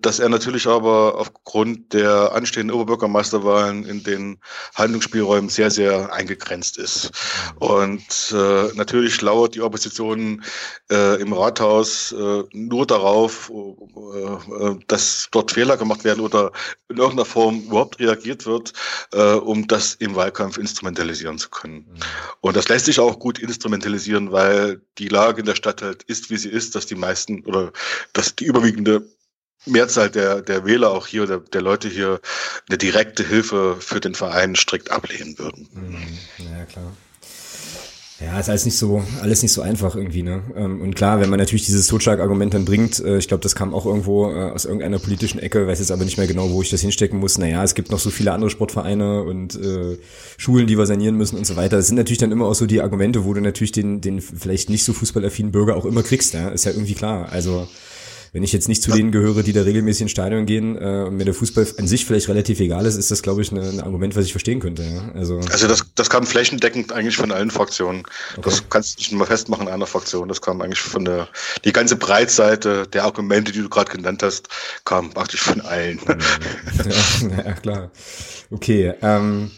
dass 0.00 0.18
er 0.18 0.28
natürlich 0.28 0.66
aber 0.66 1.18
aufgrund 1.18 1.92
der 1.92 2.32
anstehenden 2.32 2.74
Oberbürgermeisterwahlen 2.74 3.84
in 3.84 4.02
den 4.02 4.38
Handlungsspielräumen 4.74 5.48
sehr, 5.48 5.70
sehr 5.70 6.12
eingegrenzt 6.12 6.78
ist. 6.78 7.12
Und 7.60 8.02
äh, 8.32 8.72
natürlich 8.74 9.20
lauert 9.22 9.54
die 9.54 9.60
Opposition 9.60 10.42
äh, 10.90 11.20
im 11.20 11.32
Rathaus 11.32 12.12
äh, 12.12 12.42
nur 12.52 12.86
darauf, 12.86 13.50
äh, 13.50 14.64
äh, 14.64 14.78
dass 14.88 15.28
dort 15.30 15.52
Fehler 15.52 15.76
gemacht 15.76 16.04
werden 16.04 16.20
oder 16.20 16.50
in 16.88 16.96
irgendeiner 16.96 17.24
Form 17.26 17.60
überhaupt 17.60 18.00
reagiert 18.00 18.46
wird, 18.46 18.72
äh, 19.12 19.34
um 19.34 19.68
das 19.68 19.94
im 19.94 20.16
Wahlkampf 20.16 20.58
instrumentalisieren 20.58 21.38
zu 21.38 21.50
können. 21.50 21.86
Mhm. 21.88 21.98
Und 22.40 22.56
das 22.56 22.68
lässt 22.68 22.86
sich 22.86 22.98
auch 22.98 23.18
gut 23.18 23.38
instrumentalisieren, 23.38 24.32
weil 24.32 24.80
die 24.98 25.08
Lage 25.08 25.40
in 25.40 25.46
der 25.46 25.54
Stadt 25.54 25.82
halt 25.82 26.02
ist, 26.04 26.30
wie 26.30 26.36
sie 26.36 26.48
ist, 26.48 26.74
dass 26.74 26.86
die 26.86 26.96
meisten 26.96 27.44
oder 27.44 27.72
dass 28.12 28.34
die 28.34 28.44
überwiegende 28.44 29.06
Mehrzahl 29.66 30.10
der, 30.10 30.42
der 30.42 30.64
Wähler 30.64 30.90
auch 30.90 31.06
hier, 31.06 31.26
der, 31.26 31.38
der 31.38 31.62
Leute 31.62 31.88
hier, 31.88 32.20
eine 32.68 32.78
direkte 32.78 33.26
Hilfe 33.26 33.76
für 33.80 34.00
den 34.00 34.14
Verein 34.14 34.56
strikt 34.56 34.90
ablehnen 34.90 35.38
würden. 35.38 35.68
Mhm. 35.72 36.46
Ja, 36.56 36.64
klar. 36.64 36.92
Ja, 38.20 38.40
ist 38.40 38.48
alles 38.48 38.64
nicht 38.64 38.76
so, 38.76 39.04
alles 39.22 39.42
nicht 39.42 39.52
so 39.52 39.62
einfach 39.62 39.94
irgendwie, 39.94 40.24
ne? 40.24 40.42
Ähm, 40.56 40.80
und 40.80 40.96
klar, 40.96 41.20
wenn 41.20 41.30
man 41.30 41.38
natürlich 41.38 41.66
dieses 41.66 41.86
Totschlagargument 41.86 42.52
dann 42.52 42.64
bringt, 42.64 42.98
äh, 42.98 43.16
ich 43.16 43.28
glaube, 43.28 43.44
das 43.44 43.54
kam 43.54 43.72
auch 43.72 43.86
irgendwo 43.86 44.28
äh, 44.28 44.50
aus 44.50 44.64
irgendeiner 44.64 44.98
politischen 44.98 45.38
Ecke, 45.38 45.68
weiß 45.68 45.78
jetzt 45.78 45.92
aber 45.92 46.04
nicht 46.04 46.18
mehr 46.18 46.26
genau, 46.26 46.50
wo 46.50 46.60
ich 46.60 46.68
das 46.68 46.80
hinstecken 46.80 47.20
muss. 47.20 47.38
Naja, 47.38 47.62
es 47.62 47.76
gibt 47.76 47.92
noch 47.92 48.00
so 48.00 48.10
viele 48.10 48.32
andere 48.32 48.50
Sportvereine 48.50 49.22
und 49.22 49.54
äh, 49.54 49.98
Schulen, 50.36 50.66
die 50.66 50.76
wir 50.76 50.86
sanieren 50.86 51.14
müssen 51.14 51.38
und 51.38 51.46
so 51.46 51.54
weiter. 51.54 51.76
Das 51.76 51.86
sind 51.86 51.94
natürlich 51.94 52.18
dann 52.18 52.32
immer 52.32 52.46
auch 52.46 52.56
so 52.56 52.66
die 52.66 52.80
Argumente, 52.80 53.24
wo 53.24 53.34
du 53.34 53.40
natürlich 53.40 53.70
den, 53.70 54.00
den 54.00 54.20
vielleicht 54.20 54.68
nicht 54.68 54.82
so 54.82 54.92
fußballaffinen 54.94 55.52
Bürger 55.52 55.76
auch 55.76 55.84
immer 55.84 56.02
kriegst, 56.02 56.34
ja? 56.34 56.48
Ist 56.48 56.64
ja 56.64 56.72
irgendwie 56.72 56.94
klar. 56.94 57.28
Also 57.30 57.68
wenn 58.32 58.42
ich 58.42 58.52
jetzt 58.52 58.68
nicht 58.68 58.82
zu 58.82 58.90
denen 58.90 59.12
gehöre, 59.12 59.42
die 59.42 59.52
da 59.52 59.62
regelmäßig 59.62 60.02
ins 60.02 60.10
Stadion 60.10 60.46
gehen 60.46 60.76
äh, 60.76 61.04
und 61.06 61.16
mir 61.16 61.24
der 61.24 61.34
Fußball 61.34 61.66
an 61.78 61.86
sich 61.86 62.04
vielleicht 62.04 62.28
relativ 62.28 62.60
egal 62.60 62.86
ist, 62.86 62.96
ist 62.96 63.10
das, 63.10 63.22
glaube 63.22 63.42
ich, 63.42 63.52
ein 63.52 63.80
Argument, 63.80 64.16
was 64.16 64.24
ich 64.24 64.32
verstehen 64.32 64.60
könnte. 64.60 64.82
Ja? 64.82 65.12
Also, 65.14 65.38
also 65.50 65.68
das, 65.68 65.84
das 65.94 66.10
kam 66.10 66.26
flächendeckend 66.26 66.92
eigentlich 66.92 67.16
von 67.16 67.32
allen 67.32 67.50
Fraktionen. 67.50 68.02
Okay. 68.32 68.42
Das 68.44 68.68
kannst 68.68 68.96
du 68.96 69.00
nicht 69.00 69.12
nur 69.12 69.26
festmachen 69.26 69.66
in 69.66 69.72
einer 69.72 69.86
Fraktion. 69.86 70.28
Das 70.28 70.40
kam 70.40 70.60
eigentlich 70.60 70.80
von 70.80 71.04
der, 71.04 71.28
die 71.64 71.72
ganze 71.72 71.96
Breitseite 71.96 72.86
der 72.86 73.04
Argumente, 73.04 73.52
die 73.52 73.62
du 73.62 73.68
gerade 73.68 73.90
genannt 73.90 74.22
hast, 74.22 74.48
kam 74.84 75.10
praktisch 75.10 75.40
von 75.40 75.60
allen. 75.60 76.00
ja, 77.22 77.44
ja, 77.44 77.52
klar. 77.54 77.90
Okay, 78.50 78.94
ähm, 79.02 79.50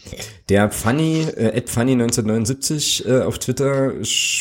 der 0.48 0.68
Funny, 0.70 1.24
äh, 1.36 1.56
Ed 1.56 1.70
Funny 1.70 1.92
1979 1.92 3.06
äh, 3.06 3.20
auf 3.20 3.38
Twitter 3.38 3.92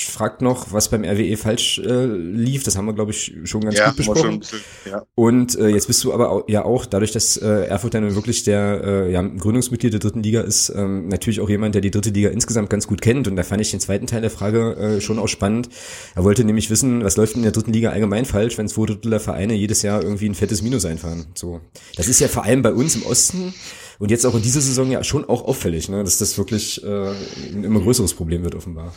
fragt 0.07 0.41
noch, 0.41 0.73
was 0.73 0.89
beim 0.89 1.03
RWE 1.03 1.37
falsch 1.37 1.77
äh, 1.77 2.05
lief. 2.05 2.63
Das 2.63 2.75
haben 2.75 2.87
wir, 2.87 2.93
glaube 2.93 3.11
ich, 3.11 3.31
schon 3.43 3.61
ganz 3.61 3.77
ja, 3.77 3.89
gut 3.89 3.97
besprochen. 3.97 4.18
Bisschen, 4.23 4.59
ja. 4.85 5.03
Und 5.15 5.57
äh, 5.57 5.69
jetzt 5.69 5.87
bist 5.87 6.03
du 6.03 6.13
aber 6.13 6.31
auch, 6.31 6.43
ja 6.47 6.65
auch, 6.65 6.85
dadurch, 6.85 7.11
dass 7.11 7.37
äh, 7.37 7.65
Erfurt 7.65 7.93
dann 7.93 8.15
wirklich 8.15 8.43
der 8.43 8.81
äh, 8.83 9.11
ja, 9.11 9.21
Gründungsmitglied 9.21 9.93
der 9.93 9.99
dritten 9.99 10.23
Liga 10.23 10.41
ist, 10.41 10.69
ähm, 10.75 11.07
natürlich 11.07 11.39
auch 11.41 11.49
jemand, 11.49 11.75
der 11.75 11.81
die 11.81 11.91
dritte 11.91 12.09
Liga 12.09 12.29
insgesamt 12.29 12.69
ganz 12.69 12.87
gut 12.87 13.01
kennt. 13.01 13.27
Und 13.27 13.35
da 13.35 13.43
fand 13.43 13.61
ich 13.61 13.71
den 13.71 13.79
zweiten 13.79 14.07
Teil 14.07 14.21
der 14.21 14.31
Frage 14.31 14.75
äh, 14.75 15.01
schon 15.01 15.19
auch 15.19 15.27
spannend. 15.27 15.69
Er 16.15 16.23
wollte 16.23 16.43
nämlich 16.43 16.69
wissen, 16.69 17.03
was 17.03 17.17
läuft 17.17 17.35
in 17.35 17.43
der 17.43 17.51
dritten 17.51 17.73
Liga 17.73 17.91
allgemein 17.91 18.25
falsch, 18.25 18.57
wenn 18.57 18.67
zwei 18.67 18.85
Drittel 18.85 19.11
der 19.11 19.19
Vereine 19.19 19.53
jedes 19.53 19.81
Jahr 19.81 20.01
irgendwie 20.03 20.27
ein 20.27 20.35
fettes 20.35 20.61
Minus 20.61 20.85
einfahren. 20.85 21.27
So, 21.35 21.61
das 21.95 22.07
ist 22.07 22.19
ja 22.19 22.27
vor 22.27 22.43
allem 22.43 22.61
bei 22.61 22.73
uns 22.73 22.95
im 22.95 23.03
Osten 23.03 23.53
und 23.99 24.11
jetzt 24.11 24.25
auch 24.25 24.33
in 24.33 24.41
dieser 24.41 24.61
Saison 24.61 24.89
ja 24.89 25.03
schon 25.03 25.25
auch 25.25 25.43
auffällig, 25.43 25.89
ne, 25.89 26.03
dass 26.03 26.17
das 26.17 26.37
wirklich 26.37 26.83
äh, 26.83 27.11
ein 27.53 27.63
immer 27.63 27.81
größeres 27.81 28.13
Problem 28.13 28.43
wird 28.43 28.55
offenbar. 28.55 28.93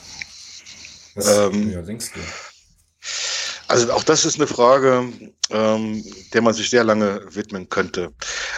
Was 1.15 1.39
ähm, 1.39 1.71
ja, 1.71 1.83
denkst 1.83 2.13
du? 2.15 2.21
Also 3.73 3.91
auch 3.91 4.05
das 4.05 4.27
ist 4.27 4.37
eine 4.37 4.47
Frage, 4.47 5.11
ähm, 5.49 6.05
der 6.35 6.43
man 6.43 6.53
sich 6.53 6.69
sehr 6.69 6.85
lange 6.85 7.23
widmen 7.31 7.71
könnte. 7.71 8.13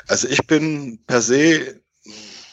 Also 0.08 0.26
ich 0.26 0.44
bin 0.48 0.98
per 1.06 1.22
se 1.22 1.80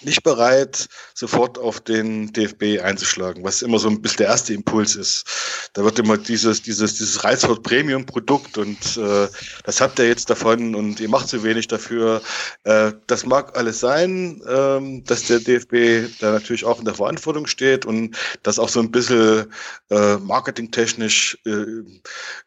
nicht 0.04 0.24
bereit, 0.24 0.88
sofort 1.14 1.58
auf 1.58 1.80
den 1.80 2.32
DFB 2.34 2.82
einzuschlagen, 2.84 3.44
was 3.44 3.62
immer 3.62 3.80
so 3.80 3.90
ein 3.90 4.02
bisschen 4.02 4.18
der 4.18 4.28
erste 4.28 4.54
Impuls 4.54 4.96
ist. 4.96 5.26
Da 5.74 5.84
wird 5.84 6.00
immer 6.00 6.18
dieses, 6.18 6.62
dieses, 6.62 6.98
dieses 6.98 7.24
Reizwort 7.24 7.64
Premium-Produkt 7.64 8.58
und 8.58 8.98
äh, 8.98 9.28
das 9.64 9.82
habt 9.82 10.00
ihr 10.00 10.08
jetzt 10.08 10.30
davon 10.30 10.76
und 10.76 11.00
ihr 11.00 11.10
macht 11.10 11.30
zu 11.30 11.44
wenig 11.44 11.68
dafür. 11.68 12.22
Äh, 12.64 12.94
das 13.08 13.26
mag 13.26 13.58
alles 13.58 13.80
sein, 13.80 14.42
äh, 14.46 15.02
dass 15.06 15.24
der 15.24 15.40
DFB 15.40 16.10
da 16.20 16.32
natürlich 16.32 16.66
auch 16.66 16.80
in 16.80 16.86
der 16.86 16.96
Verantwortung 16.96 17.48
steht 17.48 17.86
und 17.86 18.18
das 18.44 18.60
auch 18.60 18.70
so 18.70 18.80
ein 18.80 18.92
bisschen 18.92 19.52
äh, 19.90 20.18
marketingtechnisch 20.18 21.38
äh, 21.46 21.66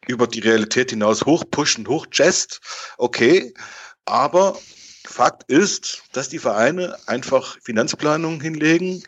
über 0.07 0.27
die 0.27 0.39
Realität 0.39 0.91
hinaus 0.91 1.25
hochpushen, 1.25 1.87
hochjazzt. 1.87 2.61
Okay. 2.97 3.53
Aber 4.05 4.59
Fakt 5.15 5.49
ist, 5.49 6.03
dass 6.11 6.27
die 6.27 6.39
Vereine 6.39 6.97
einfach 7.05 7.57
Finanzplanungen 7.61 8.41
hinlegen, 8.41 9.01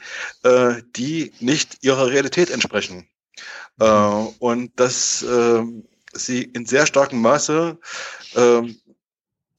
äh, 0.43 0.75
die 0.95 1.33
nicht 1.41 1.83
ihrer 1.83 2.07
Realität 2.07 2.49
entsprechen. 2.49 3.09
Mhm. 3.75 3.85
Äh, 3.85 4.27
und 4.39 4.79
dass 4.79 5.21
äh, 5.23 5.63
sie 6.13 6.43
in 6.43 6.65
sehr 6.65 6.85
starkem 6.85 7.21
Maße 7.21 7.77
äh, 8.35 8.61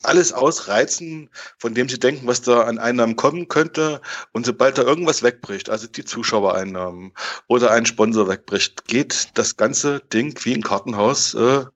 alles 0.03 0.33
ausreizen, 0.33 1.29
von 1.59 1.75
dem 1.75 1.91
sie 1.91 1.99
denken, 1.99 2.27
was 2.27 2.41
da 2.41 2.63
an 2.63 2.79
Einnahmen 2.79 3.17
kommen 3.17 3.49
könnte. 3.49 4.01
Und 4.33 4.47
sobald 4.47 4.79
da 4.79 4.83
irgendwas 4.85 5.23
wegbricht, 5.23 5.69
also 5.69 5.87
die 5.87 6.07
Zuschauereinnahmen 6.07 7.13
oder 7.47 7.73
ein 7.73 7.85
Sponsor 7.85 8.27
wegbricht, 8.27 8.87
geht 8.87 9.33
das 9.35 9.59
ganze 9.59 10.01
Ding 10.01 10.35
wie 10.45 10.55
ein 10.55 10.63
Kartenhaus 10.63 11.35
äh, 11.35 11.67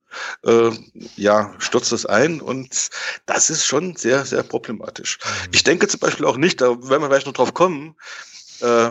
äh, 0.44 0.70
ja, 1.16 1.55
stürzt 1.59 1.92
das 1.92 2.07
ein 2.07 2.40
und 2.40 2.88
das 3.27 3.51
ist 3.51 3.66
schon 3.66 3.96
sehr, 3.96 4.25
sehr 4.25 4.42
problematisch. 4.42 5.18
Mhm. 5.22 5.51
Ich 5.53 5.64
denke 5.64 5.88
zum 5.88 6.01
Beispiel 6.01 6.27
auch 6.27 6.37
nicht, 6.37 6.61
da 6.61 6.68
werden 6.68 7.03
wir 7.03 7.09
vielleicht 7.09 7.27
noch 7.27 7.33
drauf 7.33 7.55
kommen, 7.55 7.96
äh, 8.61 8.90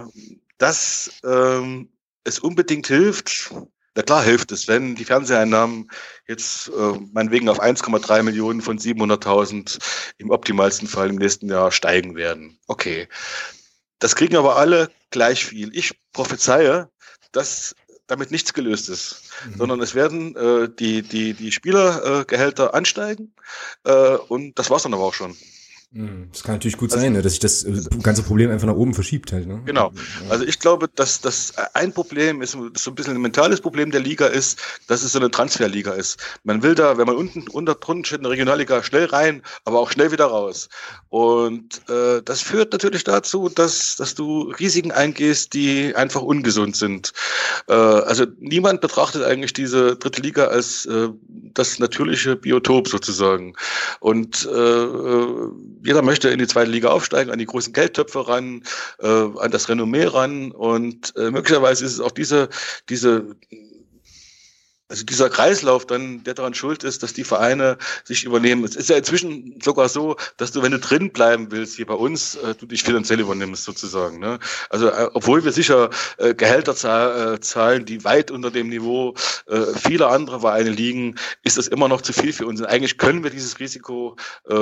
dass 0.57 1.11
äh, 1.23 1.85
es 2.23 2.39
unbedingt 2.39 2.87
hilft, 2.87 3.51
na 3.95 4.03
klar 4.03 4.23
hilft 4.23 4.51
es, 4.51 4.67
wenn 4.67 4.95
die 4.95 5.03
Fernseheinnahmen 5.03 5.91
jetzt 6.27 6.69
äh, 6.69 6.93
meinetwegen 7.11 7.49
auf 7.49 7.61
1,3 7.61 8.23
Millionen 8.23 8.61
von 8.61 8.77
700.000 8.79 9.79
im 10.17 10.29
optimalsten 10.29 10.87
Fall 10.87 11.09
im 11.09 11.17
nächsten 11.17 11.49
Jahr 11.49 11.71
steigen 11.71 12.15
werden. 12.15 12.57
Okay. 12.67 13.09
Das 13.99 14.15
kriegen 14.15 14.37
aber 14.37 14.55
alle 14.55 14.89
gleich 15.11 15.45
viel. 15.45 15.75
Ich 15.75 15.99
prophezeie, 16.13 16.89
dass 17.31 17.75
damit 18.11 18.29
nichts 18.29 18.53
gelöst 18.53 18.89
ist, 18.89 19.23
mhm. 19.45 19.57
sondern 19.57 19.81
es 19.81 19.95
werden 19.95 20.35
äh, 20.35 20.69
die, 20.69 21.01
die, 21.01 21.33
die 21.33 21.51
Spielergehälter 21.51 22.73
äh, 22.73 22.77
ansteigen 22.77 23.33
äh, 23.85 24.15
und 24.27 24.59
das 24.59 24.69
war's 24.69 24.83
dann 24.83 24.93
aber 24.93 25.03
auch 25.03 25.13
schon. 25.13 25.35
Hm, 25.93 26.29
das 26.31 26.43
kann 26.43 26.55
natürlich 26.55 26.77
gut 26.77 26.91
also, 26.91 27.03
sein, 27.03 27.11
ne, 27.11 27.21
dass 27.21 27.33
sich 27.33 27.41
das 27.41 27.65
äh, 27.65 27.81
ganze 28.01 28.23
Problem 28.23 28.49
einfach 28.49 28.65
nach 28.65 28.75
oben 28.75 28.93
verschiebt 28.93 29.33
halt. 29.33 29.45
Ne? 29.45 29.61
Genau. 29.65 29.91
Also 30.29 30.45
ich 30.45 30.59
glaube, 30.59 30.87
dass 30.87 31.19
das 31.19 31.53
ein 31.73 31.91
Problem 31.91 32.41
ist, 32.41 32.51
so 32.51 32.91
ein 32.91 32.95
bisschen 32.95 33.15
ein 33.15 33.21
mentales 33.21 33.59
Problem 33.59 33.91
der 33.91 33.99
Liga 33.99 34.27
ist, 34.27 34.61
dass 34.87 35.03
es 35.03 35.11
so 35.11 35.19
eine 35.19 35.29
Transferliga 35.31 35.91
ist. 35.91 36.17
Man 36.45 36.63
will 36.63 36.75
da, 36.75 36.97
wenn 36.97 37.07
man 37.07 37.17
unten 37.17 37.45
unter 37.49 37.75
drunten 37.75 38.05
steht 38.05 38.19
in 38.19 38.23
der 38.23 38.31
Regionalliga, 38.31 38.81
schnell 38.83 39.03
rein, 39.03 39.41
aber 39.65 39.81
auch 39.81 39.91
schnell 39.91 40.13
wieder 40.13 40.27
raus. 40.27 40.69
Und 41.09 41.81
äh, 41.89 42.21
das 42.23 42.39
führt 42.39 42.71
natürlich 42.71 43.03
dazu, 43.03 43.49
dass, 43.49 43.97
dass 43.97 44.15
du 44.15 44.43
Risiken 44.43 44.93
eingehst, 44.93 45.53
die 45.53 45.93
einfach 45.93 46.21
ungesund 46.21 46.77
sind. 46.77 47.11
Äh, 47.67 47.73
also 47.73 48.25
niemand 48.39 48.79
betrachtet 48.79 49.23
eigentlich 49.23 49.51
diese 49.51 49.97
dritte 49.97 50.21
Liga 50.21 50.45
als 50.45 50.85
äh, 50.85 51.09
das 51.53 51.79
natürliche 51.79 52.37
Biotop 52.37 52.87
sozusagen. 52.87 53.55
Und 53.99 54.47
äh, 54.49 54.83
äh 54.83 55.51
jeder 55.83 56.01
möchte 56.01 56.29
in 56.29 56.39
die 56.39 56.47
zweite 56.47 56.71
Liga 56.71 56.89
aufsteigen, 56.89 57.31
an 57.31 57.39
die 57.39 57.45
großen 57.45 57.73
Geldtöpfe 57.73 58.27
ran, 58.27 58.63
äh, 58.99 59.07
an 59.07 59.51
das 59.51 59.69
Renommee 59.69 60.05
ran. 60.05 60.51
Und 60.51 61.13
äh, 61.17 61.31
möglicherweise 61.31 61.85
ist 61.85 61.93
es 61.93 61.99
auch 61.99 62.11
diese, 62.11 62.49
diese 62.89 63.35
also 64.91 65.05
dieser 65.05 65.29
Kreislauf 65.29 65.87
dann, 65.87 66.21
der 66.25 66.33
daran 66.33 66.53
schuld 66.53 66.83
ist, 66.83 67.01
dass 67.01 67.13
die 67.13 67.23
Vereine 67.23 67.77
sich 68.03 68.25
übernehmen. 68.25 68.65
Es 68.65 68.75
ist 68.75 68.89
ja 68.89 68.97
inzwischen 68.97 69.57
sogar 69.63 69.87
so, 69.87 70.17
dass 70.35 70.51
du, 70.51 70.61
wenn 70.61 70.73
du 70.73 70.79
drin 70.79 71.11
bleiben 71.11 71.49
willst, 71.49 71.77
wie 71.77 71.85
bei 71.85 71.93
uns, 71.93 72.35
äh, 72.35 72.55
du 72.55 72.65
dich 72.65 72.83
finanziell 72.83 73.21
übernimmst 73.21 73.63
sozusagen. 73.63 74.19
Ne? 74.19 74.37
Also 74.69 74.89
äh, 74.89 75.09
obwohl 75.13 75.45
wir 75.45 75.53
sicher 75.53 75.91
äh, 76.17 76.33
Gehälter 76.35 76.73
äh, 76.73 77.39
zahlen, 77.39 77.85
die 77.85 78.03
weit 78.03 78.31
unter 78.31 78.51
dem 78.51 78.67
Niveau 78.67 79.15
äh, 79.47 79.61
vieler 79.81 80.09
anderer 80.09 80.41
Vereine 80.41 80.69
liegen, 80.71 81.15
ist 81.41 81.57
das 81.57 81.67
immer 81.67 81.87
noch 81.87 82.01
zu 82.01 82.11
viel 82.11 82.33
für 82.33 82.45
uns. 82.45 82.59
Und 82.59 82.67
eigentlich 82.67 82.97
können 82.97 83.23
wir 83.23 83.31
dieses 83.31 83.61
Risiko, 83.61 84.17
äh, 84.49 84.55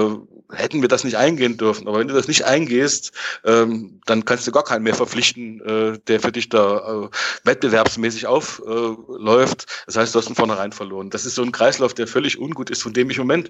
hätten 0.54 0.82
wir 0.82 0.90
das 0.90 1.04
nicht 1.04 1.18
eingehen 1.18 1.58
dürfen. 1.58 1.88
Aber 1.88 1.98
wenn 1.98 2.08
du 2.08 2.14
das 2.14 2.28
nicht 2.28 2.46
eingehst, 2.46 3.14
ähm, 3.46 4.00
dann 4.06 4.26
kannst 4.26 4.46
du 4.46 4.52
gar 4.52 4.64
keinen 4.64 4.84
mehr 4.84 4.94
verpflichten, 4.94 6.00
der 6.08 6.20
für 6.20 6.32
dich 6.32 6.50
da 6.50 7.10
wettbewerbsmäßig 7.44 8.28
aufläuft. 8.28 9.66
Das 9.86 9.98
heißt, 9.98 10.16
du 10.20 10.22
hast 10.22 10.28
von 10.28 10.36
vornherein 10.36 10.72
verloren. 10.72 11.10
Das 11.10 11.26
ist 11.26 11.36
so 11.36 11.44
ein 11.44 11.52
Kreislauf, 11.52 11.94
der 11.94 12.08
völlig 12.08 12.40
ungut 12.40 12.70
ist, 12.70 12.82
von 12.82 12.94
dem 12.94 13.10
ich 13.10 13.18
im 13.18 13.24
Moment 13.24 13.50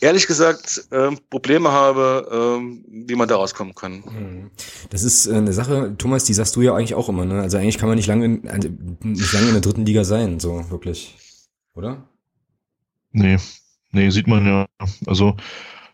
ehrlich 0.00 0.26
gesagt 0.26 0.86
äh, 0.90 1.10
Probleme 1.30 1.70
habe, 1.70 2.60
äh, 2.60 3.06
wie 3.08 3.14
man 3.14 3.28
da 3.28 3.36
rauskommen 3.36 3.74
kann. 3.74 4.04
Hm. 4.04 4.50
Das 4.90 5.04
ist 5.04 5.26
äh, 5.26 5.34
eine 5.34 5.52
Sache, 5.52 5.94
Thomas, 5.96 6.24
die 6.24 6.34
sagst 6.34 6.56
du 6.56 6.62
ja 6.62 6.74
eigentlich 6.74 6.94
auch 6.94 7.08
immer. 7.08 7.24
Ne? 7.24 7.40
Also 7.40 7.58
eigentlich 7.58 7.78
kann 7.78 7.88
man 7.88 7.96
nicht 7.96 8.08
lange, 8.08 8.40
also 8.50 8.68
nicht 9.02 9.32
lange 9.32 9.48
in 9.48 9.52
der 9.52 9.62
dritten 9.62 9.86
Liga 9.86 10.04
sein, 10.04 10.40
so 10.40 10.70
wirklich, 10.70 11.16
oder? 11.74 12.08
Nee, 13.12 13.38
nee, 13.92 14.10
sieht 14.10 14.26
man 14.26 14.46
ja. 14.46 14.66
Also 15.06 15.36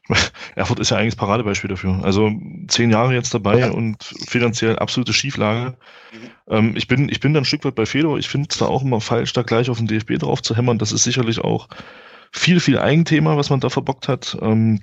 Erfurt 0.55 0.81
ist 0.81 0.91
ja 0.91 0.99
eigentlich 0.99 1.15
das 1.15 1.21
Paradebeispiel 1.21 1.71
dafür. 1.71 2.01
Also 2.03 2.31
zehn 2.69 2.91
Jahre 2.91 3.15
jetzt 3.15 3.33
dabei 3.33 3.61
ja. 3.61 3.71
und 3.71 4.03
finanziell 4.03 4.79
absolute 4.79 5.13
Schieflage. 5.13 5.77
Mhm. 6.13 6.31
Ähm, 6.49 6.77
ich, 6.77 6.89
bin, 6.89 7.09
ich 7.09 7.21
bin 7.21 7.33
dann 7.33 7.43
ein 7.43 7.47
Stück 7.47 7.65
weit 7.65 7.75
bei 7.75 7.87
Fedor. 7.87 8.19
Ich 8.19 8.29
finde 8.29 8.49
zwar 8.49 8.69
auch 8.69 8.83
immer 8.83 9.01
falsch, 9.01 9.33
da 9.33 9.43
gleich 9.43 9.71
auf 9.71 9.79
den 9.79 9.87
DFB 9.87 10.19
drauf 10.19 10.43
zu 10.43 10.57
hämmern. 10.57 10.79
Das 10.79 10.93
ist 10.93 11.05
sicherlich 11.05 11.41
auch 11.41 11.69
viel, 12.33 12.61
viel 12.61 12.79
Eigenthema, 12.79 13.37
was 13.37 13.51
man 13.51 13.61
da 13.61 13.71
verbockt 13.71 14.09
hat. 14.09 14.37
Ähm, 14.43 14.81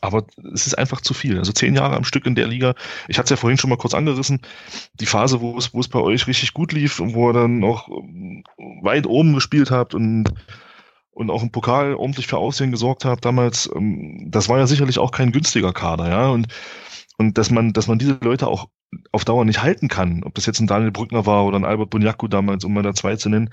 aber 0.00 0.26
es 0.54 0.66
ist 0.66 0.78
einfach 0.78 1.00
zu 1.00 1.14
viel. 1.14 1.38
Also 1.38 1.52
zehn 1.52 1.74
Jahre 1.74 1.96
am 1.96 2.04
Stück 2.04 2.26
in 2.26 2.34
der 2.34 2.46
Liga. 2.46 2.74
Ich 3.08 3.18
hatte 3.18 3.24
es 3.24 3.30
ja 3.30 3.36
vorhin 3.36 3.58
schon 3.58 3.70
mal 3.70 3.76
kurz 3.76 3.94
angerissen. 3.94 4.40
Die 4.94 5.06
Phase, 5.06 5.40
wo 5.40 5.56
es, 5.58 5.74
wo 5.74 5.80
es 5.80 5.88
bei 5.88 5.98
euch 5.98 6.26
richtig 6.26 6.54
gut 6.54 6.72
lief 6.72 7.00
und 7.00 7.14
wo 7.14 7.30
ihr 7.30 7.34
dann 7.34 7.62
auch 7.64 7.88
weit 8.82 9.06
oben 9.06 9.34
gespielt 9.34 9.70
habt 9.70 9.94
und 9.94 10.32
und 11.20 11.30
auch 11.30 11.42
im 11.42 11.52
Pokal 11.52 11.94
ordentlich 11.94 12.26
für 12.26 12.38
Aussehen 12.38 12.70
gesorgt 12.70 13.04
hat 13.04 13.26
damals, 13.26 13.70
ähm, 13.76 14.30
das 14.30 14.48
war 14.48 14.58
ja 14.58 14.66
sicherlich 14.66 14.98
auch 14.98 15.12
kein 15.12 15.32
günstiger 15.32 15.74
Kader, 15.74 16.08
ja. 16.08 16.30
Und, 16.30 16.48
und 17.18 17.36
dass 17.36 17.50
man, 17.50 17.74
dass 17.74 17.88
man 17.88 17.98
diese 17.98 18.18
Leute 18.22 18.46
auch 18.46 18.70
auf 19.12 19.26
Dauer 19.26 19.44
nicht 19.44 19.62
halten 19.62 19.88
kann, 19.88 20.22
ob 20.24 20.34
das 20.34 20.46
jetzt 20.46 20.60
ein 20.60 20.66
Daniel 20.66 20.92
Brückner 20.92 21.26
war 21.26 21.44
oder 21.44 21.58
ein 21.58 21.66
Albert 21.66 21.90
Bunyaku 21.90 22.26
damals, 22.26 22.64
um 22.64 22.72
mal 22.72 22.82
da 22.82 22.94
zwei 22.94 23.16
zu 23.16 23.28
nennen, 23.28 23.50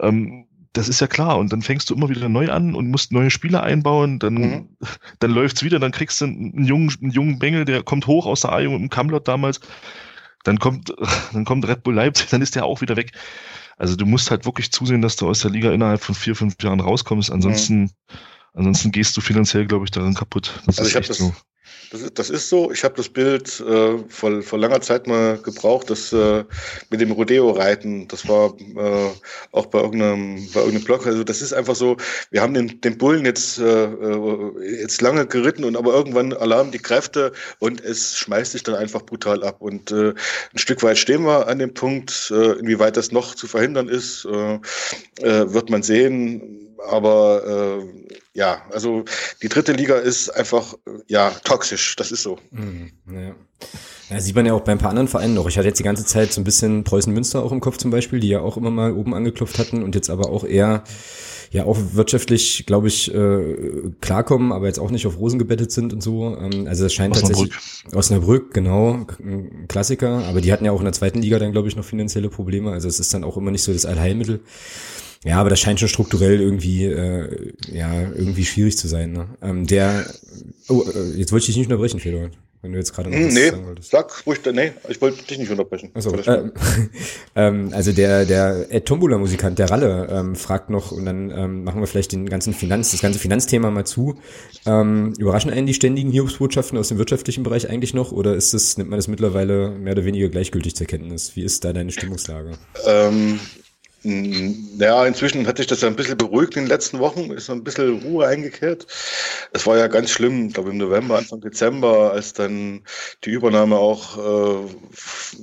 ähm, 0.00 0.48
das 0.72 0.88
ist 0.88 1.00
ja 1.00 1.06
klar. 1.06 1.38
Und 1.38 1.52
dann 1.52 1.62
fängst 1.62 1.88
du 1.88 1.94
immer 1.94 2.08
wieder 2.08 2.28
neu 2.28 2.50
an 2.50 2.74
und 2.74 2.90
musst 2.90 3.12
neue 3.12 3.30
Spieler 3.30 3.62
einbauen, 3.62 4.18
dann, 4.18 4.34
mhm. 4.34 4.68
dann 5.20 5.30
läuft's 5.30 5.62
wieder, 5.62 5.78
dann 5.78 5.92
kriegst 5.92 6.20
du 6.20 6.24
einen 6.24 6.64
jungen, 6.64 6.92
einen 7.00 7.12
jungen 7.12 7.38
Bengel, 7.38 7.64
der 7.64 7.84
kommt 7.84 8.08
hoch 8.08 8.26
aus 8.26 8.40
der 8.40 8.50
A-Jugend 8.50 8.82
im 8.82 8.90
Kamlot 8.90 9.28
damals, 9.28 9.60
dann 10.42 10.58
kommt, 10.58 10.92
dann 11.32 11.44
kommt 11.44 11.68
Red 11.68 11.84
Bull 11.84 11.94
Leipzig, 11.94 12.30
dann 12.30 12.42
ist 12.42 12.56
der 12.56 12.64
auch 12.64 12.80
wieder 12.80 12.96
weg. 12.96 13.12
Also 13.76 13.96
du 13.96 14.06
musst 14.06 14.30
halt 14.30 14.44
wirklich 14.44 14.70
zusehen, 14.72 15.02
dass 15.02 15.16
du 15.16 15.28
aus 15.28 15.40
der 15.40 15.50
Liga 15.50 15.72
innerhalb 15.72 16.00
von 16.00 16.14
vier, 16.14 16.36
fünf 16.36 16.62
Jahren 16.62 16.80
rauskommst. 16.80 17.30
Ansonsten, 17.30 17.82
mhm. 17.82 17.90
ansonsten 18.54 18.92
gehst 18.92 19.16
du 19.16 19.20
finanziell, 19.20 19.66
glaube 19.66 19.84
ich, 19.84 19.90
daran 19.90 20.14
kaputt. 20.14 20.60
Das 20.66 20.78
also 20.78 20.90
ist 20.90 20.96
echt 20.96 21.10
das, 21.10 21.18
so. 21.18 21.34
Das 21.90 22.02
ist, 22.02 22.18
das 22.18 22.30
ist 22.30 22.48
so. 22.48 22.70
Ich 22.72 22.84
habe 22.84 22.94
das 22.96 23.08
Bild 23.08 23.60
äh, 23.60 23.98
vor, 24.08 24.42
vor 24.42 24.58
langer 24.58 24.80
Zeit 24.80 25.06
mal 25.06 25.38
gebraucht, 25.38 25.90
das 25.90 26.12
äh, 26.12 26.44
mit 26.90 27.00
dem 27.00 27.12
Rodeo-Reiten. 27.12 28.08
Das 28.08 28.28
war 28.28 28.54
äh, 28.58 29.10
auch 29.52 29.66
bei 29.66 29.80
irgendeinem, 29.80 30.46
bei 30.52 30.60
irgendeinem 30.60 30.84
Blog. 30.84 31.06
Also 31.06 31.24
das 31.24 31.40
ist 31.40 31.52
einfach 31.52 31.76
so, 31.76 31.96
wir 32.30 32.42
haben 32.42 32.54
den, 32.54 32.80
den 32.80 32.98
Bullen 32.98 33.24
jetzt, 33.24 33.58
äh, 33.58 33.84
äh, 33.84 34.80
jetzt 34.80 35.00
lange 35.02 35.26
geritten 35.26 35.64
und 35.64 35.76
aber 35.76 35.94
irgendwann 35.94 36.32
alarmen 36.32 36.72
die 36.72 36.78
Kräfte 36.78 37.32
und 37.60 37.80
es 37.80 38.18
schmeißt 38.18 38.52
sich 38.52 38.62
dann 38.62 38.74
einfach 38.74 39.02
brutal 39.02 39.42
ab. 39.44 39.56
Und 39.60 39.90
äh, 39.92 40.10
ein 40.10 40.58
Stück 40.58 40.82
weit 40.82 40.98
stehen 40.98 41.24
wir 41.24 41.48
an 41.48 41.58
dem 41.58 41.74
Punkt, 41.74 42.32
äh, 42.34 42.52
inwieweit 42.58 42.96
das 42.96 43.12
noch 43.12 43.34
zu 43.34 43.46
verhindern 43.46 43.88
ist, 43.88 44.26
äh, 44.26 44.54
äh, 45.22 45.52
wird 45.52 45.70
man 45.70 45.82
sehen 45.82 46.64
aber 46.86 47.80
äh, 47.80 48.18
ja, 48.34 48.62
also 48.70 49.04
die 49.42 49.48
dritte 49.48 49.72
Liga 49.72 49.96
ist 49.96 50.28
einfach 50.28 50.74
ja 51.06 51.30
toxisch, 51.44 51.96
das 51.96 52.10
ist 52.12 52.22
so. 52.22 52.38
Mhm, 52.50 52.90
ja. 53.10 53.34
Ja, 54.10 54.20
sieht 54.20 54.34
man 54.34 54.44
ja 54.44 54.52
auch 54.52 54.60
bei 54.60 54.72
ein 54.72 54.78
paar 54.78 54.90
anderen 54.90 55.08
Vereinen 55.08 55.34
noch. 55.34 55.48
Ich 55.48 55.56
hatte 55.56 55.68
jetzt 55.68 55.78
die 55.78 55.84
ganze 55.84 56.04
Zeit 56.04 56.32
so 56.32 56.40
ein 56.40 56.44
bisschen 56.44 56.84
Preußen 56.84 57.12
Münster 57.12 57.42
auch 57.42 57.52
im 57.52 57.60
Kopf 57.60 57.78
zum 57.78 57.90
Beispiel, 57.90 58.20
die 58.20 58.28
ja 58.28 58.40
auch 58.40 58.56
immer 58.56 58.70
mal 58.70 58.92
oben 58.92 59.14
angeklopft 59.14 59.58
hatten 59.58 59.82
und 59.82 59.94
jetzt 59.94 60.10
aber 60.10 60.28
auch 60.28 60.44
eher 60.44 60.84
ja 61.50 61.64
auch 61.64 61.78
wirtschaftlich, 61.92 62.66
glaube 62.66 62.88
ich, 62.88 63.14
äh, 63.14 63.92
klarkommen, 64.00 64.50
aber 64.50 64.66
jetzt 64.66 64.80
auch 64.80 64.90
nicht 64.90 65.06
auf 65.06 65.18
Rosen 65.18 65.38
gebettet 65.38 65.70
sind 65.70 65.92
und 65.92 66.02
so. 66.02 66.36
Ähm, 66.36 66.66
also 66.66 66.82
das 66.82 66.92
scheint 66.92 67.16
Osnabrück. 67.16 67.52
tatsächlich 67.52 67.94
Osnabrück, 67.94 68.52
genau, 68.52 69.06
ein 69.20 69.66
Klassiker. 69.68 70.24
Aber 70.26 70.40
die 70.40 70.52
hatten 70.52 70.64
ja 70.64 70.72
auch 70.72 70.80
in 70.80 70.84
der 70.84 70.92
zweiten 70.92 71.22
Liga 71.22 71.38
dann, 71.38 71.52
glaube 71.52 71.68
ich, 71.68 71.76
noch 71.76 71.84
finanzielle 71.84 72.28
Probleme. 72.28 72.72
Also 72.72 72.88
es 72.88 72.98
ist 72.98 73.14
dann 73.14 73.22
auch 73.22 73.36
immer 73.36 73.52
nicht 73.52 73.62
so 73.62 73.72
das 73.72 73.86
Allheilmittel. 73.86 74.40
Ja, 75.24 75.40
aber 75.40 75.48
das 75.48 75.58
scheint 75.58 75.80
schon 75.80 75.88
strukturell 75.88 76.38
irgendwie, 76.38 76.84
äh, 76.84 77.52
ja, 77.72 78.02
irgendwie 78.02 78.44
schwierig 78.44 78.76
zu 78.76 78.88
sein. 78.88 79.12
Ne? 79.12 79.26
Ähm, 79.40 79.66
der, 79.66 80.04
oh, 80.68 80.82
äh, 80.82 81.18
jetzt 81.18 81.32
wollte 81.32 81.44
ich 81.44 81.46
dich 81.46 81.56
nicht 81.56 81.66
unterbrechen, 81.66 81.98
Fedor, 81.98 82.28
wenn 82.60 82.72
du 82.72 82.78
jetzt 82.78 82.92
gerade 82.92 83.08
noch 83.08 83.16
hm, 83.16 83.28
nee, 83.28 83.48
sagen 83.48 83.66
wolltest. 83.66 83.90
Sag 83.90 84.26
ruhig, 84.26 84.40
nee, 84.52 84.72
ich 84.86 85.00
wollte 85.00 85.24
dich 85.24 85.38
nicht 85.38 85.50
unterbrechen. 85.50 85.90
Achso, 85.94 86.14
äh, 86.14 86.50
ähm, 87.36 87.70
also 87.72 87.92
der, 87.92 88.26
der 88.26 88.66
Ed 88.70 88.84
Tombula 88.84 89.16
Musikant, 89.16 89.58
der 89.58 89.70
Ralle, 89.70 90.08
ähm, 90.10 90.36
fragt 90.36 90.68
noch, 90.68 90.92
und 90.92 91.06
dann 91.06 91.30
ähm, 91.30 91.64
machen 91.64 91.80
wir 91.80 91.86
vielleicht 91.86 92.12
den 92.12 92.28
ganzen 92.28 92.52
Finanz, 92.52 92.90
das 92.90 93.00
ganze 93.00 93.18
Finanzthema 93.18 93.70
mal 93.70 93.86
zu. 93.86 94.16
Ähm, 94.66 95.14
überraschen 95.16 95.50
einen 95.50 95.66
die 95.66 95.74
ständigen 95.74 96.10
Hiobsbotschaften 96.10 96.76
aus 96.76 96.88
dem 96.88 96.98
wirtschaftlichen 96.98 97.44
Bereich 97.44 97.70
eigentlich 97.70 97.94
noch, 97.94 98.12
oder 98.12 98.34
ist 98.34 98.52
das, 98.52 98.76
nimmt 98.76 98.90
man 98.90 98.98
das 98.98 99.08
mittlerweile 99.08 99.70
mehr 99.70 99.94
oder 99.94 100.04
weniger 100.04 100.28
gleichgültig 100.28 100.76
zur 100.76 100.86
Kenntnis? 100.86 101.34
Wie 101.34 101.42
ist 101.42 101.64
da 101.64 101.72
deine 101.72 101.92
Stimmungslage? 101.92 102.52
Ähm, 102.86 103.40
ja, 104.04 105.06
inzwischen 105.06 105.46
hat 105.46 105.56
sich 105.56 105.66
das 105.66 105.80
ja 105.80 105.88
ein 105.88 105.96
bisschen 105.96 106.18
beruhigt 106.18 106.56
in 106.56 106.64
den 106.64 106.68
letzten 106.68 106.98
Wochen, 106.98 107.30
ist 107.30 107.48
ein 107.48 107.64
bisschen 107.64 108.02
Ruhe 108.02 108.26
eingekehrt. 108.26 108.86
Es 109.52 109.66
war 109.66 109.78
ja 109.78 109.86
ganz 109.86 110.10
schlimm, 110.10 110.50
glaube 110.50 110.70
im 110.70 110.76
November, 110.76 111.16
Anfang 111.16 111.40
Dezember, 111.40 112.12
als 112.12 112.34
dann 112.34 112.82
die 113.24 113.30
Übernahme 113.30 113.76
auch 113.76 114.18
äh, 114.18 114.74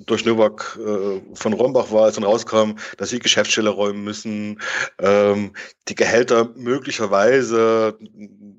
durch 0.05 0.25
Novak 0.25 0.77
äh, 0.79 1.21
von 1.33 1.53
Rombach 1.53 1.91
war, 1.91 2.05
als 2.05 2.15
dann 2.15 2.23
rauskam, 2.23 2.73
dass 2.97 3.09
sie 3.09 3.17
Geschäftsstelle 3.17 3.71
räumen 3.71 4.03
müssen, 4.03 4.61
ähm, 4.99 5.53
die 5.87 5.95
Gehälter 5.95 6.51
möglicherweise 6.55 7.97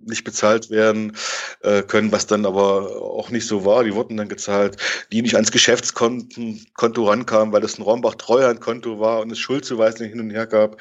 nicht 0.04 0.24
bezahlt 0.24 0.70
werden 0.70 1.16
äh, 1.62 1.82
können, 1.82 2.12
was 2.12 2.26
dann 2.26 2.46
aber 2.46 3.02
auch 3.02 3.30
nicht 3.30 3.46
so 3.46 3.64
war. 3.64 3.84
Die 3.84 3.94
wurden 3.94 4.16
dann 4.16 4.28
gezahlt, 4.28 4.76
die 5.12 5.22
nicht 5.22 5.34
ans 5.34 5.52
Geschäftskonto 5.52 7.04
rankamen, 7.04 7.52
weil 7.52 7.60
das 7.60 7.78
ein 7.78 7.82
Rombach-Treuhandkonto 7.82 9.00
war 9.00 9.20
und 9.20 9.30
es 9.32 9.38
Schuldzuweisungen 9.38 10.10
hin 10.10 10.20
und 10.20 10.30
her 10.30 10.46
gab. 10.46 10.80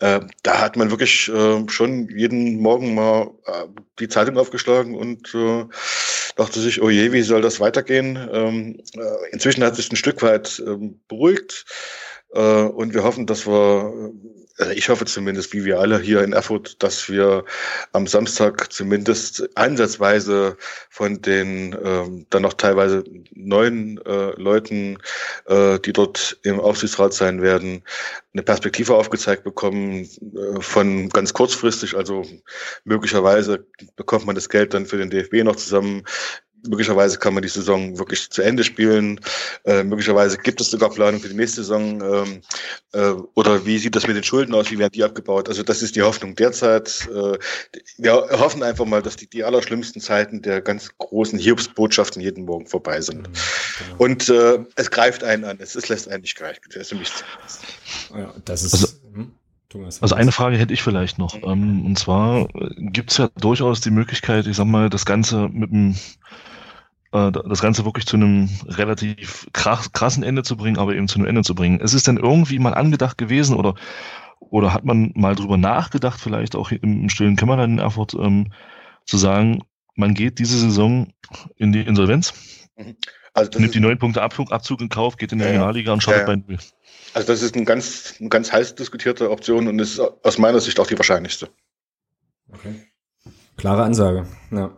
Äh, 0.00 0.20
da 0.42 0.60
hat 0.60 0.76
man 0.76 0.90
wirklich 0.90 1.28
äh, 1.28 1.68
schon 1.68 2.08
jeden 2.08 2.60
Morgen 2.60 2.94
mal 2.94 3.30
äh, 3.46 3.64
die 3.98 4.08
Zeitung 4.08 4.38
aufgeschlagen 4.38 4.94
und 4.94 5.34
äh, 5.34 5.64
dachte 6.36 6.60
sich, 6.60 6.80
oh 6.82 6.90
je, 6.90 7.12
wie 7.12 7.22
soll 7.22 7.42
das 7.42 7.60
weitergehen? 7.60 8.18
Ähm, 8.32 8.80
äh, 8.94 9.32
inzwischen 9.32 9.64
hat 9.64 9.76
sich 9.76 9.90
ein 9.90 9.96
Stück 9.96 10.22
weit 10.22 10.62
ähm, 10.64 11.00
beruhigt. 11.08 11.64
Äh, 12.32 12.62
und 12.62 12.94
wir 12.94 13.04
hoffen, 13.04 13.26
dass 13.26 13.46
wir 13.46 14.12
ich 14.74 14.88
hoffe 14.88 15.04
zumindest, 15.04 15.52
wie 15.52 15.64
wir 15.64 15.78
alle 15.78 15.98
hier 16.00 16.22
in 16.22 16.32
Erfurt, 16.32 16.82
dass 16.82 17.08
wir 17.08 17.44
am 17.92 18.06
Samstag 18.06 18.72
zumindest 18.72 19.48
ansatzweise 19.56 20.56
von 20.90 21.22
den 21.22 21.76
ähm, 21.84 22.26
dann 22.30 22.42
noch 22.42 22.54
teilweise 22.54 23.04
neun 23.34 24.00
äh, 24.04 24.30
Leuten, 24.40 24.98
äh, 25.46 25.78
die 25.78 25.92
dort 25.92 26.38
im 26.42 26.58
Aufsichtsrat 26.58 27.14
sein 27.14 27.40
werden, 27.40 27.82
eine 28.32 28.42
Perspektive 28.42 28.94
aufgezeigt 28.94 29.44
bekommen 29.44 30.02
äh, 30.02 30.60
von 30.60 31.08
ganz 31.10 31.32
kurzfristig, 31.34 31.96
also 31.96 32.24
möglicherweise 32.84 33.64
bekommt 33.96 34.26
man 34.26 34.34
das 34.34 34.48
Geld 34.48 34.74
dann 34.74 34.86
für 34.86 34.98
den 34.98 35.10
DFB 35.10 35.44
noch 35.44 35.56
zusammen 35.56 36.04
möglicherweise 36.66 37.18
kann 37.18 37.34
man 37.34 37.42
die 37.42 37.48
Saison 37.48 37.98
wirklich 37.98 38.30
zu 38.30 38.42
Ende 38.42 38.64
spielen. 38.64 39.20
Äh, 39.64 39.84
möglicherweise 39.84 40.38
gibt 40.38 40.60
es 40.60 40.70
sogar 40.70 40.90
Planung 40.90 41.20
für 41.20 41.28
die 41.28 41.34
nächste 41.34 41.62
Saison. 41.62 42.00
Ähm, 42.02 42.40
äh, 42.92 43.14
oder 43.34 43.64
wie 43.64 43.78
sieht 43.78 43.94
das 43.96 44.06
mit 44.06 44.16
den 44.16 44.24
Schulden 44.24 44.54
aus? 44.54 44.70
Wie 44.70 44.78
werden 44.78 44.92
die 44.92 45.04
abgebaut? 45.04 45.48
Also 45.48 45.62
das 45.62 45.82
ist 45.82 45.96
die 45.96 46.02
Hoffnung 46.02 46.34
derzeit. 46.34 47.08
Äh, 47.12 47.38
wir 47.98 48.12
hoffen 48.12 48.62
einfach 48.62 48.84
mal, 48.84 49.02
dass 49.02 49.16
die, 49.16 49.28
die 49.28 49.44
allerschlimmsten 49.44 50.00
Zeiten 50.00 50.42
der 50.42 50.60
ganz 50.60 50.90
großen 50.98 51.38
Hiobsbotschaften 51.38 52.22
jeden 52.22 52.44
Morgen 52.44 52.66
vorbei 52.66 53.00
sind. 53.00 53.28
Mhm, 53.28 53.32
genau. 53.78 53.96
Und 53.98 54.28
äh, 54.28 54.58
es 54.76 54.90
greift 54.90 55.24
einen 55.24 55.44
an. 55.44 55.58
Es, 55.60 55.74
es 55.74 55.88
lässt 55.88 56.08
einen 56.08 56.22
nicht 56.22 56.36
greifen. 56.36 56.60
Das 56.68 56.82
ist 56.82 56.88
für 56.90 56.96
mich 56.96 57.12
ja, 58.14 58.34
das 58.44 58.62
ist. 58.62 58.74
Also, 58.74 58.88
hm? 59.14 59.32
Also 60.00 60.14
eine 60.14 60.32
Frage 60.32 60.56
hätte 60.56 60.72
ich 60.72 60.82
vielleicht 60.82 61.18
noch. 61.18 61.34
Ähm, 61.42 61.84
und 61.84 61.98
zwar 61.98 62.48
gibt 62.78 63.10
es 63.10 63.18
ja 63.18 63.28
durchaus 63.36 63.82
die 63.82 63.90
Möglichkeit, 63.90 64.46
ich 64.46 64.56
sag 64.56 64.64
mal, 64.64 64.88
das 64.88 65.04
Ganze 65.04 65.48
mit 65.50 65.70
dem 65.70 65.94
äh, 67.12 67.32
das 67.32 67.60
Ganze 67.60 67.84
wirklich 67.84 68.06
zu 68.06 68.16
einem 68.16 68.48
relativ 68.66 69.46
krassen 69.52 70.22
Ende 70.22 70.42
zu 70.42 70.56
bringen, 70.56 70.78
aber 70.78 70.94
eben 70.94 71.08
zu 71.08 71.18
einem 71.18 71.28
Ende 71.28 71.42
zu 71.42 71.54
bringen. 71.54 71.80
Ist 71.80 71.94
es 71.94 72.02
denn 72.02 72.16
irgendwie 72.16 72.58
mal 72.58 72.74
angedacht 72.74 73.18
gewesen 73.18 73.56
oder, 73.56 73.74
oder 74.40 74.74
hat 74.74 74.84
man 74.84 75.12
mal 75.14 75.34
drüber 75.34 75.56
nachgedacht, 75.56 76.20
vielleicht 76.20 76.54
auch 76.54 76.70
im 76.70 77.08
stillen 77.08 77.36
Kämmerlein 77.36 77.72
in 77.72 77.78
Erfurt, 77.78 78.14
ähm, 78.14 78.52
zu 79.06 79.16
sagen, 79.16 79.62
man 79.94 80.14
geht 80.14 80.38
diese 80.38 80.58
Saison 80.58 81.12
in 81.56 81.72
die 81.72 81.80
Insolvenz, 81.80 82.34
mhm. 82.76 82.96
also 83.32 83.58
nimmt 83.58 83.74
die 83.74 83.80
neun 83.80 83.98
Punkte 83.98 84.22
Abzug, 84.22 84.52
Abzug 84.52 84.80
in 84.80 84.88
Kauf, 84.90 85.16
geht 85.16 85.32
in 85.32 85.38
die 85.38 85.44
ja, 85.44 85.50
Regionalliga 85.50 85.92
und 85.92 86.02
startet 86.02 86.28
ja, 86.28 86.34
ja. 86.34 86.42
bei 86.46 86.58
Also 87.14 87.26
das 87.26 87.42
ist 87.42 87.56
eine 87.56 87.64
ganz, 87.64 88.14
eine 88.20 88.28
ganz 88.28 88.52
heiß 88.52 88.74
diskutierte 88.74 89.30
Option 89.30 89.66
und 89.66 89.78
ist 89.78 89.98
aus 89.98 90.38
meiner 90.38 90.60
Sicht 90.60 90.78
auch 90.78 90.86
die 90.86 90.98
wahrscheinlichste. 90.98 91.48
Okay. 92.52 92.74
Klare 93.56 93.82
Ansage, 93.82 94.26
ja. 94.52 94.76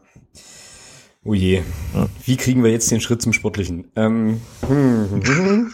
Oh 1.23 1.35
je. 1.35 1.63
Wie 2.25 2.37
kriegen 2.37 2.65
wir 2.65 2.71
jetzt 2.71 2.91
den 2.91 3.03
Schritt 3.03 3.21
zum 3.21 3.35
Sportlichen? 3.35 3.91
Ähm, 3.95 4.41
hm, 4.67 5.73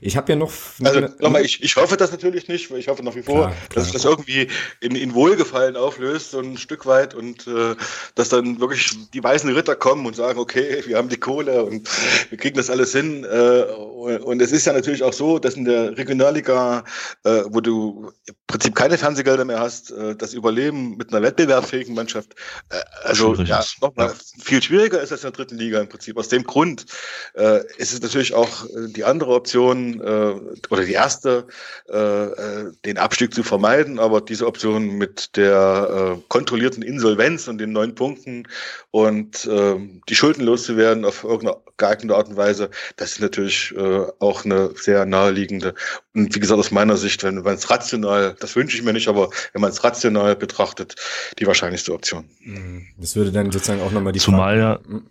ich 0.00 0.16
habe 0.16 0.32
ja 0.32 0.36
noch. 0.36 0.52
Also 0.82 1.00
nochmal, 1.18 1.44
ich, 1.44 1.62
ich 1.62 1.76
hoffe 1.76 1.96
das 1.96 2.12
natürlich 2.12 2.48
nicht, 2.48 2.70
weil 2.70 2.78
ich 2.78 2.88
hoffe 2.88 3.02
nach 3.02 3.14
wie 3.14 3.22
vor, 3.22 3.46
klar, 3.46 3.50
klar. 3.50 3.68
dass 3.74 3.84
sich 3.84 3.92
das 3.92 4.04
irgendwie 4.04 4.48
in, 4.80 4.94
in 4.94 5.14
Wohlgefallen 5.14 5.76
auflöst, 5.76 6.32
so 6.32 6.40
ein 6.40 6.58
Stück 6.58 6.86
weit, 6.86 7.14
und 7.14 7.46
äh, 7.46 7.74
dass 8.14 8.28
dann 8.28 8.60
wirklich 8.60 8.92
die 9.12 9.22
weißen 9.22 9.50
Ritter 9.54 9.76
kommen 9.76 10.06
und 10.06 10.16
sagen, 10.16 10.38
okay, 10.38 10.82
wir 10.86 10.96
haben 10.96 11.08
die 11.08 11.16
Kohle 11.16 11.64
und 11.64 11.88
wir 12.30 12.38
kriegen 12.38 12.56
das 12.56 12.70
alles 12.70 12.92
hin. 12.92 13.24
Äh, 13.24 13.62
und, 13.72 14.20
und 14.20 14.42
es 14.42 14.52
ist 14.52 14.66
ja 14.66 14.72
natürlich 14.72 15.02
auch 15.02 15.12
so, 15.12 15.38
dass 15.38 15.54
in 15.54 15.64
der 15.64 15.96
Regionalliga, 15.96 16.84
äh, 17.24 17.42
wo 17.48 17.60
du 17.60 18.12
im 18.26 18.34
Prinzip 18.46 18.74
keine 18.74 18.98
Fernsehgelder 18.98 19.44
mehr 19.44 19.60
hast, 19.60 19.90
äh, 19.90 20.14
das 20.14 20.34
Überleben 20.34 20.96
mit 20.96 21.12
einer 21.12 21.22
wettbewerbsfähigen 21.22 21.94
Mannschaft, 21.94 22.34
äh, 22.70 22.80
also 23.02 23.34
ja, 23.34 23.64
nochmal 23.80 24.08
ja. 24.08 24.14
viel 24.42 24.62
schwieriger 24.62 25.00
ist 25.00 25.12
als 25.12 25.24
in 25.24 25.30
der 25.30 25.32
dritten 25.32 25.56
Liga 25.56 25.80
im 25.80 25.88
Prinzip. 25.88 26.16
Aus 26.18 26.28
dem 26.28 26.44
Grund 26.44 26.86
äh, 27.34 27.60
ist 27.78 27.92
es 27.92 28.02
natürlich 28.02 28.34
auch 28.34 28.64
äh, 28.66 28.88
die 28.88 29.04
andere 29.04 29.32
Option 29.32 29.53
äh, 29.54 30.34
oder 30.70 30.84
die 30.84 30.92
erste, 30.92 31.46
äh, 31.88 31.96
äh, 31.96 32.72
den 32.84 32.98
Abstieg 32.98 33.34
zu 33.34 33.42
vermeiden, 33.42 33.98
aber 33.98 34.20
diese 34.20 34.46
Option 34.46 34.96
mit 34.96 35.36
der 35.36 36.16
äh, 36.16 36.22
kontrollierten 36.28 36.82
Insolvenz 36.82 37.48
und 37.48 37.58
den 37.58 37.72
neun 37.72 37.94
Punkten 37.94 38.48
und 38.90 39.46
äh, 39.46 39.76
die 40.08 40.14
Schulden 40.14 40.44
loszuwerden 40.44 41.04
auf 41.04 41.24
irgendeine 41.24 41.58
geeignete 41.76 42.16
Art 42.16 42.28
und 42.28 42.36
Weise, 42.36 42.70
das 42.96 43.12
ist 43.12 43.20
natürlich 43.20 43.74
äh, 43.76 44.06
auch 44.20 44.44
eine 44.44 44.70
sehr 44.76 45.06
naheliegende. 45.06 45.74
Und 46.14 46.34
wie 46.34 46.40
gesagt, 46.40 46.60
aus 46.60 46.70
meiner 46.70 46.96
Sicht, 46.96 47.24
wenn 47.24 47.36
man 47.36 47.54
es 47.54 47.70
rational, 47.70 48.36
das 48.38 48.54
wünsche 48.54 48.76
ich 48.76 48.84
mir 48.84 48.92
nicht, 48.92 49.08
aber 49.08 49.30
wenn 49.52 49.62
man 49.62 49.70
es 49.70 49.82
rational 49.82 50.36
betrachtet, 50.36 50.94
die 51.38 51.46
wahrscheinlichste 51.46 51.92
Option. 51.92 52.28
Mhm. 52.40 52.86
Das 52.98 53.16
würde 53.16 53.32
dann 53.32 53.50
sozusagen 53.50 53.80
auch 53.80 53.90
nochmal 53.90 54.12
die 54.12 54.20
Zumal 54.20 54.58
ja 54.58 54.80
hm. 54.86 55.10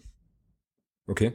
Okay. 1.08 1.34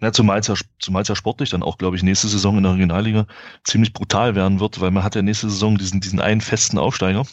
Ja, 0.00 0.12
zumal 0.12 0.38
es 0.40 0.46
ja, 0.48 0.54
zumal 0.78 1.02
es 1.02 1.08
ja 1.08 1.16
sportlich 1.16 1.50
dann 1.50 1.62
auch, 1.62 1.78
glaube 1.78 1.96
ich, 1.96 2.02
nächste 2.02 2.28
Saison 2.28 2.58
in 2.58 2.64
der 2.64 2.74
Regionalliga 2.74 3.26
ziemlich 3.64 3.92
brutal 3.92 4.34
werden 4.34 4.60
wird, 4.60 4.80
weil 4.80 4.90
man 4.90 5.02
hat 5.02 5.14
ja 5.14 5.22
nächste 5.22 5.48
Saison 5.48 5.78
diesen, 5.78 6.00
diesen 6.00 6.20
einen 6.20 6.42
festen 6.42 6.78
Aufsteiger. 6.78 7.24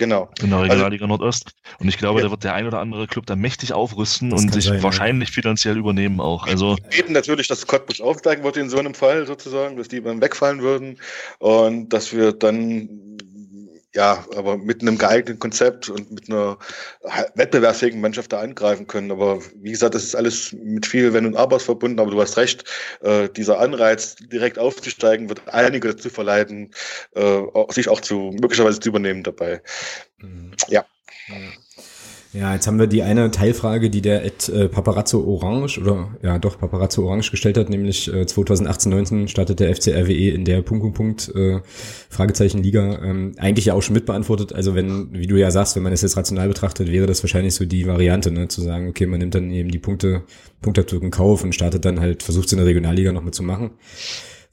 Genau. 0.00 0.30
In 0.40 0.48
der 0.48 0.60
also 0.60 0.72
Regionalliga 0.72 1.04
also, 1.04 1.16
Nordost. 1.18 1.50
Und 1.78 1.88
ich 1.88 1.98
glaube, 1.98 2.20
ja. 2.20 2.24
da 2.24 2.30
wird 2.30 2.42
der 2.42 2.54
ein 2.54 2.66
oder 2.66 2.78
andere 2.78 3.06
Club 3.06 3.26
da 3.26 3.36
mächtig 3.36 3.74
aufrüsten 3.74 4.30
das 4.30 4.40
und 4.40 4.54
sich 4.54 4.64
sein, 4.64 4.82
wahrscheinlich 4.82 5.28
ja. 5.28 5.34
finanziell 5.34 5.76
übernehmen 5.76 6.20
auch. 6.20 6.46
Also. 6.46 6.76
Wir 6.88 7.02
beten 7.02 7.12
natürlich, 7.12 7.48
dass 7.48 7.66
Cottbus 7.66 8.00
aufsteigen 8.00 8.42
wird 8.42 8.56
in 8.56 8.70
so 8.70 8.78
einem 8.78 8.94
Fall 8.94 9.26
sozusagen, 9.26 9.76
dass 9.76 9.88
die 9.88 10.02
dann 10.02 10.22
wegfallen 10.22 10.62
würden 10.62 10.98
und 11.38 11.90
dass 11.90 12.14
wir 12.14 12.32
dann 12.32 12.88
ja, 13.94 14.24
aber 14.36 14.56
mit 14.56 14.82
einem 14.82 14.98
geeigneten 14.98 15.40
Konzept 15.40 15.88
und 15.88 16.12
mit 16.12 16.30
einer 16.30 16.58
wettbewerbsfähigen 17.34 18.00
Mannschaft 18.00 18.32
da 18.32 18.40
angreifen 18.40 18.86
können. 18.86 19.10
Aber 19.10 19.40
wie 19.56 19.72
gesagt, 19.72 19.94
das 19.94 20.04
ist 20.04 20.14
alles 20.14 20.52
mit 20.52 20.86
viel 20.86 21.12
Wenn 21.12 21.26
und 21.26 21.36
Abers 21.36 21.64
verbunden. 21.64 21.98
Aber 21.98 22.10
du 22.10 22.20
hast 22.20 22.36
recht, 22.36 22.64
äh, 23.02 23.28
dieser 23.28 23.58
Anreiz, 23.58 24.14
direkt 24.16 24.58
aufzusteigen, 24.58 25.28
wird 25.28 25.42
einige 25.48 25.88
dazu 25.88 26.08
verleiten, 26.08 26.70
äh, 27.14 27.40
sich 27.70 27.88
auch 27.88 28.00
zu 28.00 28.30
möglicherweise 28.40 28.78
zu 28.78 28.90
übernehmen 28.90 29.24
dabei. 29.24 29.60
Mhm. 30.18 30.52
Ja. 30.68 30.84
ja. 31.28 31.34
Ja, 32.32 32.54
jetzt 32.54 32.68
haben 32.68 32.78
wir 32.78 32.86
die 32.86 33.02
eine 33.02 33.32
Teilfrage, 33.32 33.90
die 33.90 34.02
der 34.02 34.24
Ed 34.24 34.48
äh, 34.48 34.68
Paparazzo 34.68 35.20
Orange 35.24 35.80
oder 35.80 36.10
ja 36.22 36.38
doch 36.38 36.60
Paparazzo 36.60 37.04
Orange 37.04 37.32
gestellt 37.32 37.58
hat, 37.58 37.70
nämlich 37.70 38.06
äh, 38.06 38.22
2018-19 38.22 39.26
startet 39.26 39.58
der 39.58 39.74
FC 39.74 39.88
RWE 39.88 40.30
in 40.30 40.44
der 40.44 40.62
Punkt 40.62 40.94
Punkt 40.94 41.34
äh, 41.34 41.60
Fragezeichen 42.08 42.62
Liga 42.62 43.00
ähm, 43.02 43.32
eigentlich 43.36 43.64
ja 43.64 43.74
auch 43.74 43.82
schon 43.82 43.94
mitbeantwortet. 43.94 44.52
Also 44.52 44.76
wenn, 44.76 45.12
wie 45.12 45.26
du 45.26 45.34
ja 45.36 45.50
sagst, 45.50 45.74
wenn 45.74 45.82
man 45.82 45.92
es 45.92 46.02
jetzt 46.02 46.16
rational 46.16 46.46
betrachtet, 46.46 46.92
wäre 46.92 47.06
das 47.06 47.20
wahrscheinlich 47.24 47.56
so 47.56 47.64
die 47.64 47.88
Variante, 47.88 48.30
ne, 48.30 48.46
zu 48.46 48.60
sagen, 48.60 48.88
okay, 48.88 49.06
man 49.06 49.18
nimmt 49.18 49.34
dann 49.34 49.50
eben 49.50 49.70
die 49.72 49.80
Punkte 49.80 50.22
Punktabzug 50.62 51.02
in 51.02 51.10
Kauf 51.10 51.42
und 51.42 51.52
startet 51.52 51.84
dann 51.84 51.98
halt 51.98 52.22
versucht 52.22 52.46
es 52.46 52.52
in 52.52 52.58
der 52.58 52.66
Regionalliga 52.66 53.10
noch 53.10 53.24
mitzumachen. 53.24 53.70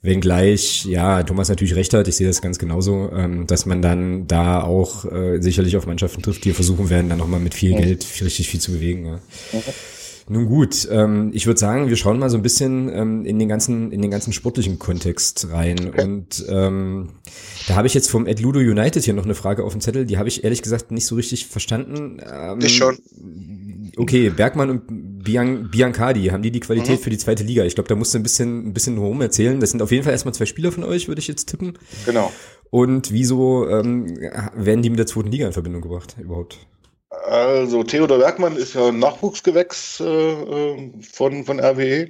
Wenngleich, 0.00 0.84
ja, 0.84 1.24
Thomas 1.24 1.48
natürlich 1.48 1.74
recht 1.74 1.92
hat, 1.92 2.06
ich 2.06 2.16
sehe 2.16 2.28
das 2.28 2.40
ganz 2.40 2.58
genauso, 2.58 3.10
ähm, 3.12 3.48
dass 3.48 3.66
man 3.66 3.82
dann 3.82 4.28
da 4.28 4.62
auch 4.62 5.04
äh, 5.04 5.40
sicherlich 5.40 5.76
auf 5.76 5.86
Mannschaften 5.86 6.22
trifft, 6.22 6.44
die 6.44 6.52
versuchen 6.52 6.88
werden, 6.88 7.08
dann 7.08 7.18
nochmal 7.18 7.40
mit 7.40 7.54
viel 7.54 7.74
Geld 7.74 8.04
viel, 8.04 8.26
richtig 8.26 8.48
viel 8.48 8.60
zu 8.60 8.72
bewegen. 8.72 9.06
Ja. 9.52 9.60
Nun 10.30 10.46
gut, 10.46 10.86
ähm, 10.90 11.30
ich 11.32 11.46
würde 11.46 11.58
sagen, 11.58 11.88
wir 11.88 11.96
schauen 11.96 12.18
mal 12.18 12.28
so 12.28 12.36
ein 12.36 12.42
bisschen 12.42 12.90
ähm, 12.94 13.24
in 13.24 13.38
den 13.38 13.48
ganzen 13.48 13.90
in 13.90 14.02
den 14.02 14.10
ganzen 14.10 14.32
sportlichen 14.32 14.78
Kontext 14.78 15.48
rein 15.50 15.88
okay. 15.88 16.02
und 16.02 16.44
ähm, 16.48 17.08
da 17.66 17.76
habe 17.76 17.86
ich 17.86 17.94
jetzt 17.94 18.10
vom 18.10 18.26
Ed 18.26 18.40
Ludo 18.40 18.60
United 18.60 19.02
hier 19.02 19.14
noch 19.14 19.24
eine 19.24 19.34
Frage 19.34 19.64
auf 19.64 19.72
dem 19.72 19.80
Zettel, 19.80 20.04
die 20.04 20.18
habe 20.18 20.28
ich 20.28 20.44
ehrlich 20.44 20.60
gesagt 20.60 20.90
nicht 20.90 21.06
so 21.06 21.14
richtig 21.14 21.46
verstanden. 21.46 22.18
Ähm, 22.30 22.58
ich 22.60 22.76
schon. 22.76 22.98
Okay, 23.96 24.28
Bergmann 24.28 24.70
und 24.70 24.82
Bian 25.28 25.68
Biancardi, 25.70 26.28
haben 26.28 26.42
die 26.42 26.50
die 26.50 26.60
Qualität 26.60 27.00
mhm. 27.00 27.02
für 27.02 27.10
die 27.10 27.18
zweite 27.18 27.44
Liga? 27.44 27.62
Ich 27.64 27.74
glaube, 27.74 27.88
da 27.88 27.94
musst 27.94 28.14
du 28.14 28.18
ein 28.18 28.22
bisschen, 28.22 28.68
ein 28.68 28.72
bisschen 28.72 28.96
rum 28.96 29.20
erzählen. 29.20 29.60
Das 29.60 29.70
sind 29.70 29.82
auf 29.82 29.90
jeden 29.90 30.02
Fall 30.04 30.14
erstmal 30.14 30.32
zwei 30.32 30.46
Spieler 30.46 30.72
von 30.72 30.84
euch, 30.84 31.06
würde 31.06 31.20
ich 31.20 31.28
jetzt 31.28 31.50
tippen. 31.50 31.78
Genau. 32.06 32.32
Und 32.70 33.12
wieso 33.12 33.68
ähm, 33.68 34.06
werden 34.54 34.80
die 34.80 34.88
mit 34.88 34.98
der 34.98 35.06
zweiten 35.06 35.30
Liga 35.30 35.46
in 35.46 35.52
Verbindung 35.52 35.82
gebracht 35.82 36.16
überhaupt? 36.18 36.58
Also 37.26 37.82
Theodor 37.82 38.18
Bergmann 38.18 38.56
ist 38.56 38.74
ja 38.74 38.88
ein 38.88 38.98
Nachwuchsgewächs 38.98 40.00
äh, 40.00 40.04
äh 40.04 40.92
von, 41.12 41.44
von 41.44 41.60
RWE, 41.60 42.08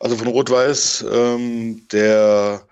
also 0.00 0.16
von 0.16 0.26
Rot-Weiß, 0.26 1.06
ähm, 1.12 1.86
der 1.92 2.62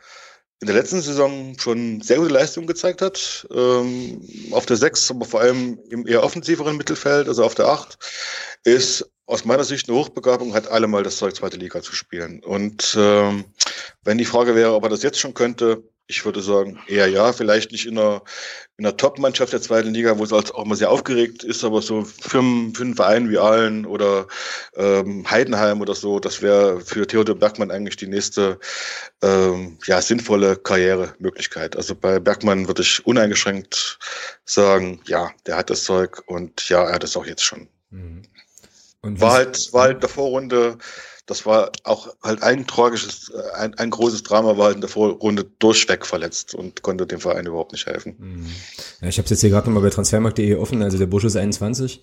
in 0.60 0.66
der 0.66 0.76
letzten 0.76 1.02
Saison 1.02 1.56
schon 1.58 2.00
sehr 2.00 2.16
gute 2.16 2.32
Leistung 2.32 2.66
gezeigt 2.66 3.02
hat. 3.02 3.46
Ähm, 3.54 4.22
auf 4.52 4.66
der 4.66 4.76
6, 4.76 5.10
aber 5.10 5.26
vor 5.26 5.40
allem 5.40 5.78
im 5.90 6.06
eher 6.06 6.22
offensiveren 6.22 6.76
Mittelfeld, 6.76 7.28
also 7.28 7.44
auf 7.44 7.54
der 7.54 7.66
8, 7.66 7.98
ist 8.64 9.10
aus 9.26 9.44
meiner 9.44 9.64
Sicht 9.64 9.88
eine 9.88 9.98
Hochbegabung, 9.98 10.54
hat 10.54 10.68
allemal 10.68 11.02
das 11.02 11.18
Zeug, 11.18 11.34
zweite 11.34 11.56
Liga 11.56 11.82
zu 11.82 11.94
spielen. 11.94 12.42
Und 12.42 12.96
ähm, 12.98 13.44
wenn 14.04 14.18
die 14.18 14.24
Frage 14.24 14.54
wäre, 14.54 14.74
ob 14.74 14.84
er 14.84 14.88
das 14.88 15.02
jetzt 15.02 15.18
schon 15.18 15.34
könnte, 15.34 15.82
ich 16.08 16.24
würde 16.24 16.40
sagen, 16.40 16.78
eher 16.86 17.08
ja, 17.08 17.32
vielleicht 17.32 17.72
nicht 17.72 17.86
in 17.86 17.98
einer, 17.98 18.22
in 18.76 18.86
einer 18.86 18.96
Top-Mannschaft 18.96 19.52
der 19.52 19.60
zweiten 19.60 19.92
Liga, 19.92 20.18
wo 20.18 20.24
es 20.24 20.32
auch 20.32 20.64
mal 20.64 20.76
sehr 20.76 20.90
aufgeregt 20.90 21.42
ist, 21.42 21.64
aber 21.64 21.82
so 21.82 22.02
für, 22.04 22.42
für 22.74 22.82
einen 22.82 22.94
Verein 22.94 23.28
wie 23.30 23.38
Aalen 23.38 23.86
oder 23.86 24.28
ähm, 24.76 25.28
Heidenheim 25.28 25.80
oder 25.80 25.94
so, 25.94 26.20
das 26.20 26.42
wäre 26.42 26.80
für 26.80 27.06
Theodor 27.06 27.34
Bergmann 27.34 27.72
eigentlich 27.72 27.96
die 27.96 28.06
nächste 28.06 28.60
ähm, 29.22 29.78
ja, 29.86 30.00
sinnvolle 30.00 30.56
Karrieremöglichkeit. 30.56 31.76
Also 31.76 31.96
bei 31.96 32.20
Bergmann 32.20 32.68
würde 32.68 32.82
ich 32.82 33.04
uneingeschränkt 33.04 33.98
sagen, 34.44 35.00
ja, 35.06 35.32
der 35.46 35.56
hat 35.56 35.70
das 35.70 35.84
Zeug 35.84 36.22
und 36.26 36.68
ja, 36.68 36.84
er 36.84 36.94
hat 36.94 37.04
es 37.04 37.16
auch 37.16 37.26
jetzt 37.26 37.44
schon. 37.44 37.68
Mhm. 37.90 38.22
Und 39.02 39.20
war 39.20 39.32
halt, 39.32 39.72
war 39.72 39.82
halt 39.82 40.02
der 40.02 40.08
Vorrunde 40.08 40.78
das 41.26 41.44
war 41.44 41.72
auch 41.82 42.14
halt 42.22 42.42
ein 42.42 42.66
tragisches, 42.66 43.30
äh, 43.30 43.56
ein, 43.56 43.74
ein 43.74 43.90
großes 43.90 44.22
Drama, 44.22 44.56
war 44.56 44.66
halt 44.66 44.76
in 44.76 44.80
der 44.80 44.88
Vorrunde 44.88 45.44
durchweg 45.58 46.06
verletzt 46.06 46.54
und 46.54 46.82
konnte 46.82 47.06
dem 47.06 47.20
Verein 47.20 47.46
überhaupt 47.46 47.72
nicht 47.72 47.86
helfen. 47.86 48.14
Mhm. 48.18 48.46
Ja, 49.00 49.08
ich 49.08 49.18
habe 49.18 49.24
es 49.24 49.30
jetzt 49.30 49.40
hier 49.40 49.50
gerade 49.50 49.66
nochmal 49.66 49.82
bei 49.82 49.90
transfermarkt.de 49.90 50.54
offen, 50.54 50.82
also 50.82 50.98
der 50.98 51.06
Busch 51.06 51.24
ist 51.24 51.36
21, 51.36 52.02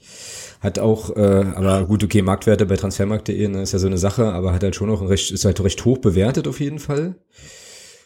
hat 0.60 0.78
auch, 0.78 1.16
äh, 1.16 1.46
aber 1.56 1.86
gut, 1.86 2.04
okay, 2.04 2.22
Marktwerte 2.22 2.66
bei 2.66 2.76
transfermarkt.de 2.76 3.48
ne, 3.48 3.64
ist 3.64 3.72
ja 3.72 3.80
so 3.80 3.88
eine 3.88 3.98
Sache, 3.98 4.26
aber 4.26 4.54
hat 4.54 4.64
halt 4.64 4.76
schon 4.76 4.90
noch 4.90 5.02
ein 5.02 5.08
recht, 5.08 5.32
ist 5.32 5.46
halt 5.46 5.60
recht 5.62 5.84
hoch 5.86 6.00
bewertet 6.00 6.48
auf 6.48 6.60
jeden 6.60 6.80
Fall. 6.80 7.16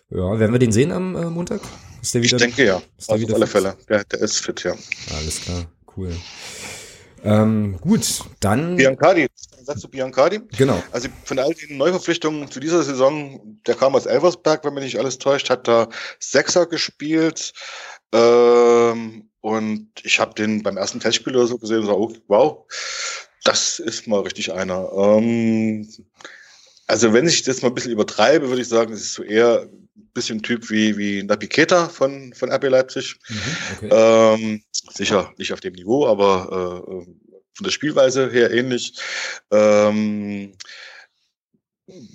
Ja, 0.10 0.40
werden 0.40 0.54
wir 0.54 0.60
den 0.60 0.72
sehen 0.72 0.92
am 0.92 1.16
äh, 1.16 1.26
Montag? 1.26 1.62
Ist 2.02 2.14
der 2.14 2.22
wieder? 2.22 2.38
Ich 2.38 2.44
denke 2.44 2.64
ja. 2.64 2.82
Ist 2.98 3.10
der 3.10 3.20
wieder 3.20 3.34
auf 3.34 3.42
alle 3.42 3.48
Fälle. 3.48 3.76
Der, 3.90 4.04
der 4.06 4.22
ist 4.22 4.38
fit, 4.38 4.64
ja. 4.64 4.74
Alles 5.18 5.42
klar, 5.42 5.66
cool. 5.98 6.12
Ähm, 7.24 7.78
gut, 7.82 8.24
dann. 8.40 8.78
Biancardi, 8.78 9.28
Satz 9.68 9.82
zu 9.82 9.90
Biancardi. 9.90 10.40
Genau. 10.58 10.82
Also 10.92 11.10
von 11.26 11.38
all 11.40 11.54
den 11.54 11.78
Neuverpflichtungen 11.78 12.50
zu 12.50 12.60
dieser 12.60 12.84
Saison, 12.84 13.60
der 13.68 13.76
kam 13.76 13.96
aus 13.96 14.06
Elversberg, 14.06 14.64
wenn 14.64 14.74
mich 14.74 14.86
nicht 14.86 15.00
alles 15.00 15.18
täuscht, 15.18 15.50
hat 15.50 15.68
da 15.68 15.90
Sechser 16.20 16.66
gespielt. 16.66 17.54
Ähm, 18.14 19.30
und 19.42 19.90
ich 20.04 20.20
habe 20.20 20.34
den 20.34 20.64
beim 20.64 20.78
ersten 20.78 21.00
Testspiel 21.00 21.36
oder 21.36 21.48
so 21.48 21.58
gesehen 21.58 21.80
und 21.80 21.86
so, 21.86 21.98
oh, 21.98 22.14
wow, 22.28 22.66
das 23.44 23.80
ist 23.80 24.08
mal 24.08 24.22
richtig 24.22 24.54
einer. 24.54 24.90
Ähm, 24.94 25.88
also 26.88 27.12
wenn 27.12 27.28
ich 27.28 27.44
das 27.44 27.62
mal 27.62 27.68
ein 27.68 27.76
bisschen 27.76 27.92
übertreibe, 27.92 28.48
würde 28.48 28.62
ich 28.62 28.70
sagen, 28.70 28.94
es 28.94 29.02
ist 29.02 29.14
so 29.16 29.24
eher 29.24 29.64
ein 29.64 30.10
bisschen 30.14 30.42
Typ 30.42 30.70
wie, 30.70 30.98
wie 30.98 31.24
Napi 31.24 31.48
Keta 31.48 31.90
von, 31.90 32.34
von 32.34 32.52
RB 32.52 32.70
Leipzig. 32.70 33.18
Mhm, 33.28 33.90
okay. 33.90 33.90
ähm, 33.92 34.62
sicher 34.94 35.34
nicht 35.38 35.52
auf 35.52 35.60
dem 35.60 35.74
Niveau, 35.74 36.08
aber 36.08 36.86
äh, 37.06 37.27
von 37.58 37.66
der 37.66 37.72
Spielweise 37.72 38.30
her 38.32 38.52
ähnlich. 38.52 38.94
Ähm, 39.52 40.54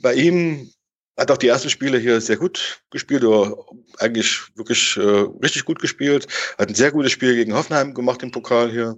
bei 0.00 0.14
ihm 0.14 0.72
hat 1.16 1.30
auch 1.30 1.36
die 1.36 1.48
ersten 1.48 1.68
Spiele 1.68 1.98
hier 1.98 2.20
sehr 2.20 2.36
gut 2.36 2.80
gespielt, 2.90 3.24
oder 3.24 3.54
eigentlich 3.98 4.40
wirklich 4.56 4.96
äh, 4.96 5.26
richtig 5.42 5.64
gut 5.64 5.78
gespielt. 5.78 6.26
Hat 6.58 6.68
ein 6.68 6.74
sehr 6.74 6.90
gutes 6.90 7.12
Spiel 7.12 7.34
gegen 7.34 7.54
Hoffenheim 7.54 7.92
gemacht 7.92 8.22
im 8.22 8.30
Pokal 8.30 8.70
hier. 8.70 8.96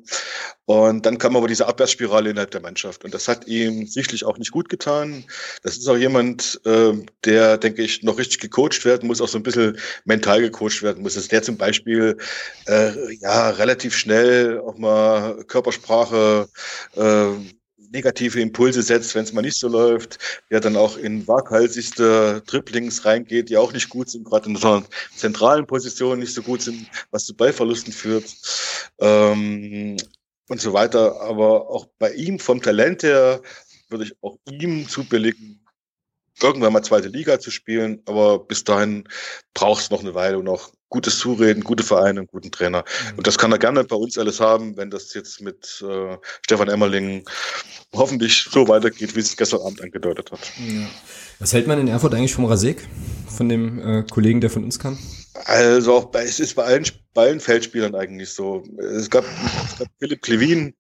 Und 0.67 1.05
dann 1.05 1.19
kam 1.19 1.37
aber 1.37 1.49
diese 1.49 1.67
Abwärtsspirale 1.67 2.31
innerhalb 2.31 2.53
der 2.53 2.61
Mannschaft. 2.61 3.05
Und 3.05 3.12
das 3.12 3.27
hat 3.27 3.47
ihm 3.47 3.87
sicherlich 3.87 4.25
auch 4.25 4.39
nicht 4.39 4.53
gut 4.53 4.69
getan. 4.69 5.25
Das 5.62 5.77
ist 5.77 5.89
auch 5.89 5.97
jemand, 5.97 6.61
äh, 6.65 6.93
der, 7.25 7.59
denke 7.59 7.83
ich, 7.83 8.03
noch 8.03 8.19
richtig 8.19 8.41
gecoacht 8.41 8.85
werden 8.85 9.09
muss, 9.09 9.21
auch 9.21 9.29
so 9.29 9.39
ein 9.39 9.43
bisschen 9.43 9.79
mental 10.05 10.41
gecoacht 10.41 10.83
werden 10.83 11.03
muss. 11.03 11.15
Dass 11.15 11.29
der 11.29 11.43
zum 11.43 11.57
Beispiel 11.57 12.17
äh, 12.67 13.15
ja 13.17 13.51
relativ 13.51 13.97
schnell 13.97 14.61
auch 14.61 14.79
mal 14.79 15.45
Körpersprache 15.45 16.49
äh, 16.97 17.33
negative 17.95 18.40
Impulse 18.40 18.82
setzt, 18.82 19.14
wenn 19.14 19.24
es 19.24 19.32
mal 19.32 19.40
nicht 19.40 19.57
so 19.57 19.68
läuft, 19.68 20.18
der 20.51 20.61
dann 20.61 20.76
auch 20.76 20.99
in 20.99 21.26
waghalsigste 21.26 22.42
Dribblings 22.47 23.05
reingeht, 23.07 23.49
die 23.49 23.57
auch 23.57 23.72
nicht 23.72 23.88
gut 23.88 24.11
sind, 24.11 24.24
gerade 24.24 24.51
in 24.51 24.57
so 24.57 24.82
zentralen 25.14 25.66
Positionen 25.66 26.20
nicht 26.20 26.34
so 26.34 26.42
gut 26.42 26.61
sind, 26.61 26.86
was 27.11 27.24
zu 27.24 27.34
Ballverlusten 27.34 27.92
führt 27.92 28.24
ähm, 28.99 29.97
und 30.49 30.61
so 30.61 30.72
weiter. 30.72 31.20
Aber 31.22 31.70
auch 31.70 31.86
bei 31.99 32.12
ihm 32.12 32.38
vom 32.38 32.61
Talent 32.61 33.05
her 33.05 33.40
würde 33.88 34.05
ich 34.05 34.16
auch 34.20 34.36
ihm 34.51 34.88
zubilligen, 34.88 35.64
irgendwann 36.43 36.72
mal 36.72 36.82
zweite 36.82 37.09
Liga 37.09 37.39
zu 37.39 37.51
spielen, 37.51 38.03
aber 38.07 38.39
bis 38.39 38.64
dahin 38.64 39.05
braucht 39.55 39.82
es 39.82 39.91
noch 39.91 40.01
eine 40.01 40.14
Weile 40.14 40.39
und 40.39 40.45
noch 40.45 40.72
gutes 40.89 41.18
Zureden, 41.18 41.64
gute 41.64 41.82
Vereine, 41.82 42.20
einen 42.20 42.26
guten 42.28 42.53
Trainer. 42.53 42.85
Mhm. 43.12 43.18
Und 43.18 43.26
das 43.26 43.37
kann 43.37 43.51
er 43.51 43.59
gerne 43.59 43.82
bei 43.82 43.97
uns 43.97 44.16
alles 44.16 44.41
haben, 44.41 44.76
wenn 44.76 44.91
das 44.91 45.12
jetzt 45.14 45.41
mit 45.41 45.85
äh, 45.89 46.16
Stefan 46.43 46.68
Emmerling 46.68 47.24
hoffentlich 47.93 48.47
so 48.51 48.68
weitergeht, 48.68 49.16
wie 49.16 49.20
es 49.20 49.37
gestern 49.37 49.62
Abend 49.62 49.82
angedeutet 49.82 50.30
hat. 50.30 50.53
Ja. 50.59 50.87
Was 51.41 51.53
hält 51.53 51.66
man 51.66 51.80
in 51.80 51.89
Erfurt 51.89 52.14
eigentlich 52.14 52.35
vom 52.35 52.45
Rasek, 52.45 52.87
von 53.26 53.49
dem 53.49 53.78
äh, 53.80 54.05
Kollegen, 54.09 54.41
der 54.41 54.51
von 54.51 54.62
uns 54.62 54.78
kam? 54.78 54.99
Also 55.47 55.95
auch 55.95 56.05
bei, 56.07 56.22
es 56.22 56.39
ist 56.39 56.55
bei 56.55 56.62
allen, 56.62 56.87
bei 57.12 57.26
allen 57.26 57.41
Feldspielern 57.41 57.97
eigentlich 57.97 58.30
so. 58.30 58.62
Es 58.78 59.11
gab, 59.11 59.24
es 59.66 59.78
gab 59.78 59.89
Philipp 59.99 60.22
Klevin, 60.22 60.74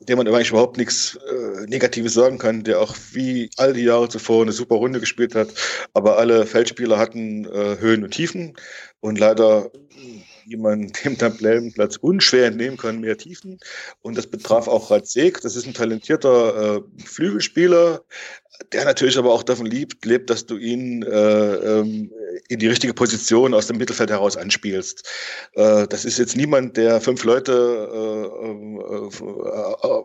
dem 0.00 0.18
man 0.18 0.28
eigentlich 0.28 0.50
überhaupt 0.50 0.76
nichts 0.76 1.18
äh, 1.28 1.66
Negatives 1.66 2.14
sagen 2.14 2.38
kann, 2.38 2.64
der 2.64 2.80
auch 2.80 2.94
wie 3.12 3.50
all 3.56 3.72
die 3.72 3.84
Jahre 3.84 4.08
zuvor 4.08 4.42
eine 4.42 4.52
super 4.52 4.76
Runde 4.76 5.00
gespielt 5.00 5.34
hat. 5.34 5.48
Aber 5.94 6.18
alle 6.18 6.46
Feldspieler 6.46 6.98
hatten 6.98 7.46
äh, 7.46 7.78
Höhen 7.78 8.04
und 8.04 8.10
Tiefen. 8.10 8.54
Und 9.00 9.18
leider, 9.18 9.70
man 10.46 10.92
dem 11.04 11.16
Tabellenplatz 11.16 11.96
unschwer 11.96 12.46
entnehmen 12.46 12.76
kann, 12.76 13.00
mehr 13.00 13.16
Tiefen. 13.16 13.58
Und 14.02 14.18
das 14.18 14.26
betraf 14.26 14.68
auch 14.68 14.90
Ratzek. 14.90 15.40
Das 15.40 15.56
ist 15.56 15.66
ein 15.66 15.74
talentierter 15.74 16.76
äh, 16.76 16.82
Flügelspieler, 17.02 18.04
der 18.72 18.84
natürlich 18.84 19.18
aber 19.18 19.32
auch 19.32 19.42
davon 19.42 19.66
liebt, 19.66 20.04
lebt, 20.04 20.30
dass 20.30 20.46
du 20.46 20.56
ihn 20.56 21.02
äh, 21.02 21.54
ähm, 21.54 22.12
in 22.48 22.58
die 22.58 22.68
richtige 22.68 22.94
Position 22.94 23.54
aus 23.54 23.66
dem 23.66 23.78
Mittelfeld 23.78 24.10
heraus 24.10 24.36
anspielst. 24.36 25.08
Äh, 25.54 25.86
das 25.88 26.04
ist 26.04 26.18
jetzt 26.18 26.36
niemand, 26.36 26.76
der 26.76 27.00
fünf 27.00 27.24
Leute 27.24 27.52
äh, 27.92 28.46
äh, 28.46 29.16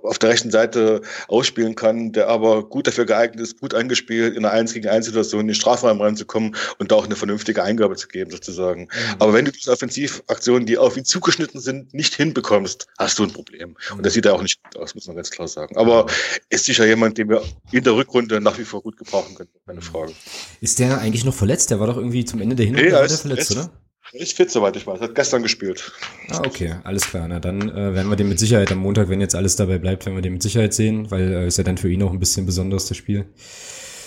auf 0.04 0.20
der 0.20 0.30
rechten 0.30 0.52
Seite 0.52 1.02
ausspielen 1.28 1.76
kann, 1.76 2.12
der 2.12 2.28
aber 2.28 2.68
gut 2.68 2.88
dafür 2.88 3.06
geeignet 3.06 3.42
ist, 3.42 3.60
gut 3.60 3.74
angespielt, 3.74 4.36
in 4.36 4.46
einer 4.46 4.54
1 4.54 4.74
gegen 4.74 4.88
1 4.88 5.06
Situation 5.06 5.42
in 5.42 5.48
den 5.48 5.56
Strafraum 5.56 6.02
reinzukommen 6.02 6.56
und 6.80 6.92
da 6.92 6.96
auch 6.96 7.06
eine 7.06 7.16
vernünftige 7.16 7.64
Eingabe 7.64 7.96
zu 7.96 8.08
geben, 8.08 8.32
sozusagen. 8.32 8.82
Mhm. 8.82 9.16
Aber 9.20 9.34
wenn 9.34 9.46
du 9.46 9.52
diese 9.52 9.72
Offensivaktionen, 9.72 10.66
die 10.66 10.78
auf 10.78 10.98
ihn 10.98 11.06
zugeschnitten 11.06 11.60
sind, 11.60 11.94
nicht 11.94 12.16
hinbekommst, 12.16 12.88
hast 12.98 13.20
du 13.20 13.24
ein 13.24 13.32
Problem. 13.32 13.76
Und 13.96 14.06
das 14.06 14.14
sieht 14.14 14.26
ja 14.26 14.34
auch 14.34 14.42
nicht 14.42 14.62
gut 14.64 14.78
aus, 14.82 14.96
muss 14.96 15.08
man 15.08 15.16
ganz 15.16 15.32
klar 15.32 15.48
sagen. 15.48 15.78
Aber 15.78 16.06
ist 16.50 16.66
sicher 16.66 16.86
jemand, 16.86 17.18
den 17.18 17.30
wir 17.30 17.42
in 17.72 17.84
der 17.84 17.96
Rückrunde 17.96 18.42
nach 18.42 18.58
wie 18.58 18.66
vor 18.66 18.82
gut 18.82 18.98
gebrauchen 18.98 19.36
können, 19.36 19.50
keine 19.66 19.82
Frage. 19.82 20.14
Ist 20.60 20.80
der 20.80 21.00
eigentlich 21.00 21.26
noch 21.26 21.34
verletzt? 21.34 21.72
Der 21.72 21.80
war 21.80 21.88
doch 21.88 21.98
irgendwie 21.98 22.21
zum 22.26 22.42
Ende 22.42 22.56
der 22.56 22.66
Hinrunde 22.66 22.92
nee, 22.92 23.06
ist, 23.06 23.22
verletzt, 23.22 23.52
ist, 23.52 23.58
oder? 23.58 23.72
Er 24.14 24.20
ist 24.20 24.34
fit, 24.34 24.52
soweit 24.52 24.76
ich 24.76 24.86
weiß. 24.86 25.00
Hat 25.00 25.16
gestern 25.16 25.42
gespielt. 25.42 25.92
Ah, 26.30 26.42
okay, 26.46 26.76
alles 26.84 27.08
klar. 27.08 27.28
Na, 27.28 27.40
dann 27.40 27.70
äh, 27.70 27.94
werden 27.94 28.10
wir 28.10 28.18
den 28.18 28.28
mit 28.28 28.40
Sicherheit 28.40 28.72
am 28.72 28.80
Montag, 28.80 29.10
wenn 29.10 29.22
jetzt 29.22 29.36
alles 29.36 29.56
dabei 29.56 29.78
bleibt, 29.78 30.06
werden 30.06 30.16
wir 30.16 30.22
den 30.22 30.34
mit 30.34 30.44
Sicherheit 30.44 30.74
sehen, 30.74 31.10
weil 31.12 31.32
äh, 31.32 31.48
ist 31.48 31.58
ja 31.58 31.64
dann 31.64 31.78
für 31.78 31.90
ihn 31.90 32.04
auch 32.04 32.12
ein 32.12 32.20
bisschen 32.20 32.46
besonderes, 32.46 32.88
das 32.88 32.98
Spiel. 32.98 33.26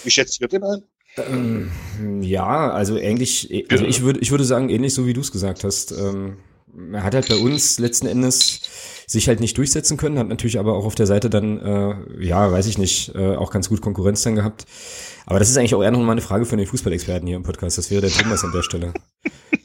Wie 0.04 0.10
schätzt 0.10 0.40
ihr 0.40 0.48
den 0.48 0.62
ein? 0.62 0.82
Ähm, 1.16 1.70
ja, 2.22 2.70
also 2.70 2.96
eigentlich, 2.96 3.66
also 3.70 3.84
ich 3.84 4.02
würde, 4.02 4.20
ich 4.20 4.30
würde 4.30 4.44
sagen, 4.44 4.68
ähnlich 4.68 4.92
so 4.92 5.06
wie 5.06 5.12
du 5.12 5.20
es 5.20 5.32
gesagt 5.32 5.64
hast. 5.64 5.92
Ähm, 5.92 6.38
er 6.92 7.04
hat 7.04 7.14
halt 7.14 7.28
bei 7.28 7.36
uns 7.36 7.78
letzten 7.78 8.06
Endes 8.06 8.62
sich 9.06 9.28
halt 9.28 9.40
nicht 9.40 9.56
durchsetzen 9.58 9.96
können, 9.96 10.18
hat 10.18 10.28
natürlich 10.28 10.58
aber 10.58 10.74
auch 10.74 10.84
auf 10.84 10.94
der 10.94 11.06
Seite 11.06 11.30
dann, 11.30 11.60
äh, 11.60 12.24
ja, 12.24 12.50
weiß 12.50 12.66
ich 12.66 12.78
nicht, 12.78 13.14
äh, 13.14 13.36
auch 13.36 13.50
ganz 13.50 13.68
gut 13.68 13.80
Konkurrenz 13.80 14.22
dann 14.22 14.34
gehabt. 14.34 14.66
Aber 15.26 15.38
das 15.38 15.48
ist 15.48 15.56
eigentlich 15.56 15.74
auch 15.74 15.82
eher 15.82 15.90
noch 15.90 16.00
mal 16.00 16.12
eine 16.12 16.20
Frage 16.20 16.44
für 16.44 16.56
den 16.56 16.66
Fußballexperten 16.66 17.26
hier 17.26 17.36
im 17.36 17.42
Podcast. 17.42 17.78
Das 17.78 17.90
wäre 17.90 18.02
der 18.02 18.10
Thomas 18.10 18.44
an 18.44 18.52
der 18.52 18.62
Stelle. 18.62 18.92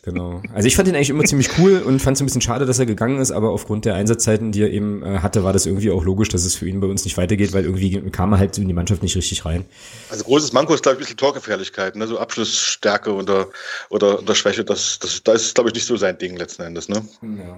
Genau. 0.04 0.42
Also 0.54 0.68
ich 0.68 0.76
fand 0.76 0.88
ihn 0.88 0.96
eigentlich 0.96 1.10
immer 1.10 1.26
ziemlich 1.26 1.50
cool 1.60 1.84
und 1.86 2.02
fand 2.02 2.16
es 2.16 2.22
ein 2.22 2.26
bisschen 2.26 2.42
schade, 2.42 2.66
dass 2.66 2.80
er 2.80 2.86
gegangen 2.86 3.20
ist, 3.20 3.32
aber 3.32 3.50
aufgrund 3.50 3.86
der 3.86 3.96
Einsatzzeiten, 3.96 4.52
die 4.52 4.62
er 4.62 4.72
eben 4.72 5.04
äh, 5.04 5.20
hatte, 5.20 5.44
war 5.44 5.52
das 5.52 5.66
irgendwie 5.66 5.92
auch 5.92 6.04
logisch, 6.04 6.30
dass 6.30 6.46
es 6.46 6.56
für 6.56 6.68
ihn 6.68 6.80
bei 6.80 6.88
uns 6.88 7.04
nicht 7.04 7.18
weitergeht, 7.18 7.54
weil 7.54 7.66
irgendwie 7.66 8.10
kam 8.10 8.32
er 8.32 8.40
halt 8.40 8.58
in 8.58 8.68
die 8.68 8.74
Mannschaft 8.74 9.04
nicht 9.04 9.16
richtig 9.18 9.46
rein. 9.46 9.66
Also 10.10 10.24
großes 10.24 10.54
Manko 10.54 10.74
ist, 10.74 10.84
glaube 10.84 10.96
ich, 10.96 11.00
ein 11.00 11.04
bisschen 11.04 11.18
Torgefährlichkeit, 11.18 11.96
ne? 11.96 12.08
so 12.08 12.18
Abschlussstärke 12.18 13.14
oder, 13.14 13.50
oder, 13.90 14.20
oder 14.20 14.36
Schwäche, 14.36 14.64
das, 14.64 15.00
das, 15.00 15.22
das 15.22 15.42
ist, 15.44 15.56
glaube 15.56 15.70
ich, 15.70 15.76
nicht 15.76 15.86
so 15.86 15.98
sein 15.98 16.18
Ding 16.18 16.38
letzten 16.38 16.64
Endes. 16.64 16.88
Ne? 16.88 17.06
Ja. 17.22 17.58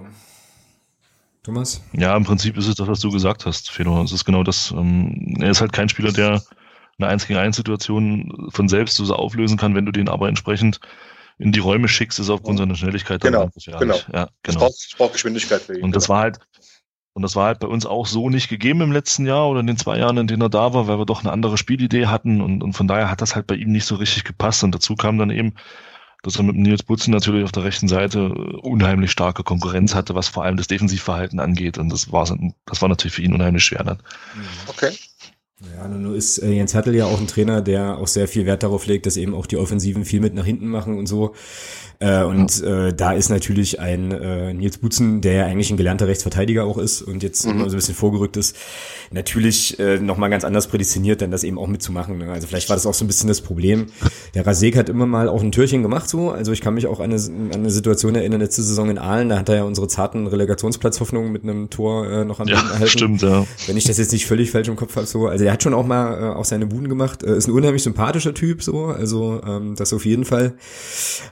Thomas? 1.42 1.82
Ja, 1.92 2.16
im 2.16 2.24
Prinzip 2.24 2.56
ist 2.56 2.68
es 2.68 2.76
das, 2.76 2.86
was 2.86 3.00
du 3.00 3.10
gesagt 3.10 3.46
hast, 3.46 3.70
Fedor. 3.70 4.04
Es 4.04 4.12
ist 4.12 4.24
genau 4.24 4.44
das. 4.44 4.70
Ähm, 4.70 5.36
er 5.40 5.50
ist 5.50 5.60
halt 5.60 5.72
kein 5.72 5.88
Spieler, 5.88 6.12
der 6.12 6.42
eine 6.98 7.08
1 7.08 7.26
gegen 7.26 7.38
1 7.38 7.56
Situation 7.56 8.48
von 8.50 8.68
selbst 8.68 8.96
so 8.96 9.12
auflösen 9.14 9.56
kann, 9.58 9.74
wenn 9.74 9.86
du 9.86 9.92
den 9.92 10.08
aber 10.08 10.28
entsprechend 10.28 10.78
in 11.38 11.50
die 11.50 11.58
Räume 11.58 11.88
schickst, 11.88 12.20
ist 12.20 12.30
aufgrund 12.30 12.58
seiner 12.58 12.76
Schnelligkeit 12.76 13.20
genau, 13.20 13.50
genau. 13.78 13.98
Ja, 14.12 14.28
genau. 14.42 14.60
braucht, 14.60 14.74
es 14.74 14.94
braucht 14.96 15.14
Geschwindigkeit 15.14 15.62
für 15.62 15.76
ihn. 15.76 15.82
Und 15.82 15.96
das 15.96 16.04
genau. 16.04 16.14
war 16.14 16.22
halt, 16.22 16.38
und 17.14 17.22
das 17.22 17.34
war 17.34 17.46
halt 17.46 17.58
bei 17.58 17.66
uns 17.66 17.86
auch 17.86 18.06
so 18.06 18.30
nicht 18.30 18.48
gegeben 18.48 18.80
im 18.80 18.92
letzten 18.92 19.26
Jahr 19.26 19.48
oder 19.48 19.60
in 19.60 19.66
den 19.66 19.76
zwei 19.76 19.98
Jahren, 19.98 20.18
in 20.18 20.28
denen 20.28 20.42
er 20.42 20.48
da 20.48 20.72
war, 20.72 20.86
weil 20.86 20.98
wir 20.98 21.06
doch 21.06 21.20
eine 21.20 21.32
andere 21.32 21.58
Spielidee 21.58 22.06
hatten 22.06 22.40
und, 22.40 22.62
und 22.62 22.74
von 22.74 22.86
daher 22.86 23.10
hat 23.10 23.20
das 23.20 23.34
halt 23.34 23.48
bei 23.48 23.56
ihm 23.56 23.72
nicht 23.72 23.86
so 23.86 23.96
richtig 23.96 24.22
gepasst. 24.22 24.62
Und 24.62 24.74
dazu 24.74 24.94
kam 24.94 25.18
dann 25.18 25.30
eben, 25.30 25.54
dass 26.22 26.36
er 26.36 26.44
mit 26.44 26.56
Nils 26.56 26.82
Butzen 26.82 27.12
natürlich 27.12 27.44
auf 27.44 27.52
der 27.52 27.64
rechten 27.64 27.88
Seite 27.88 28.28
unheimlich 28.28 29.10
starke 29.10 29.42
Konkurrenz 29.42 29.94
hatte, 29.94 30.14
was 30.14 30.28
vor 30.28 30.44
allem 30.44 30.56
das 30.56 30.68
Defensivverhalten 30.68 31.40
angeht. 31.40 31.78
Und 31.78 31.90
das 31.90 32.12
war, 32.12 32.24
das 32.66 32.80
war 32.80 32.88
natürlich 32.88 33.14
für 33.14 33.22
ihn 33.22 33.34
unheimlich 33.34 33.64
schwer 33.64 33.84
dann. 33.84 33.98
Okay. 34.68 34.92
Ja, 35.76 35.88
nun 35.88 36.14
ist 36.14 36.38
äh, 36.38 36.50
Jens 36.50 36.74
Hertel 36.74 36.94
ja 36.94 37.06
auch 37.06 37.20
ein 37.20 37.26
Trainer, 37.26 37.60
der 37.60 37.98
auch 37.98 38.08
sehr 38.08 38.28
viel 38.28 38.46
Wert 38.46 38.62
darauf 38.62 38.86
legt, 38.86 39.06
dass 39.06 39.16
eben 39.16 39.34
auch 39.34 39.46
die 39.46 39.56
Offensiven 39.56 40.04
viel 40.04 40.20
mit 40.20 40.34
nach 40.34 40.44
hinten 40.44 40.68
machen 40.68 40.98
und 40.98 41.06
so. 41.06 41.34
Äh, 42.02 42.24
und 42.24 42.62
äh, 42.64 42.92
da 42.92 43.12
ist 43.12 43.28
natürlich 43.28 43.78
ein 43.78 44.10
äh, 44.10 44.52
Nils 44.52 44.78
Butzen, 44.78 45.20
der 45.20 45.32
ja 45.34 45.46
eigentlich 45.46 45.70
ein 45.70 45.76
gelernter 45.76 46.08
Rechtsverteidiger 46.08 46.64
auch 46.64 46.78
ist 46.78 47.00
und 47.00 47.22
jetzt 47.22 47.46
mhm. 47.46 47.52
immer 47.52 47.64
so 47.70 47.76
ein 47.76 47.76
bisschen 47.76 47.94
vorgerückt 47.94 48.36
ist, 48.36 48.56
natürlich 49.12 49.78
äh, 49.78 49.98
nochmal 49.98 50.28
ganz 50.28 50.42
anders 50.42 50.66
prädestiniert, 50.66 51.22
dann 51.22 51.30
das 51.30 51.44
eben 51.44 51.58
auch 51.58 51.68
mitzumachen. 51.68 52.18
Ne? 52.18 52.32
Also 52.32 52.48
vielleicht 52.48 52.68
war 52.68 52.74
das 52.74 52.86
auch 52.86 52.94
so 52.94 53.04
ein 53.04 53.06
bisschen 53.06 53.28
das 53.28 53.40
Problem. 53.40 53.86
Der 54.34 54.44
Rasek 54.44 54.76
hat 54.76 54.88
immer 54.88 55.06
mal 55.06 55.28
auch 55.28 55.42
ein 55.42 55.52
Türchen 55.52 55.82
gemacht 55.82 56.08
so. 56.08 56.32
Also 56.32 56.50
ich 56.50 56.60
kann 56.60 56.74
mich 56.74 56.88
auch 56.88 56.98
an 56.98 57.12
eine, 57.12 57.22
an 57.22 57.52
eine 57.52 57.70
Situation 57.70 58.16
erinnern, 58.16 58.40
letzte 58.40 58.64
Saison 58.64 58.90
in 58.90 58.98
Aalen, 58.98 59.28
da 59.28 59.38
hat 59.38 59.48
er 59.48 59.56
ja 59.56 59.62
unsere 59.62 59.86
zarten 59.86 60.26
Relegationsplatzhoffnungen 60.26 61.30
mit 61.30 61.44
einem 61.44 61.70
Tor 61.70 62.10
äh, 62.10 62.24
noch 62.24 62.40
an 62.40 62.48
ja, 62.48 62.56
erhalten. 62.56 62.88
Stimmt, 62.88 63.22
ja. 63.22 63.46
Wenn 63.68 63.76
ich 63.76 63.84
das 63.84 63.98
jetzt 63.98 64.10
nicht 64.10 64.26
völlig 64.26 64.50
falsch 64.50 64.66
im 64.66 64.76
Kopf 64.76 64.96
habe, 64.96 65.06
so. 65.06 65.28
Also 65.28 65.44
der 65.52 65.56
hat 65.56 65.62
schon 65.64 65.74
auch 65.74 65.84
mal 65.84 66.14
äh, 66.14 66.34
auch 66.34 66.46
seine 66.46 66.66
Buden 66.66 66.88
gemacht. 66.88 67.22
Äh, 67.22 67.36
ist 67.36 67.46
ein 67.46 67.52
unheimlich 67.52 67.82
sympathischer 67.82 68.32
Typ, 68.32 68.62
so, 68.62 68.86
also 68.86 69.42
ähm, 69.46 69.74
das 69.76 69.92
auf 69.92 70.06
jeden 70.06 70.24
Fall. 70.24 70.54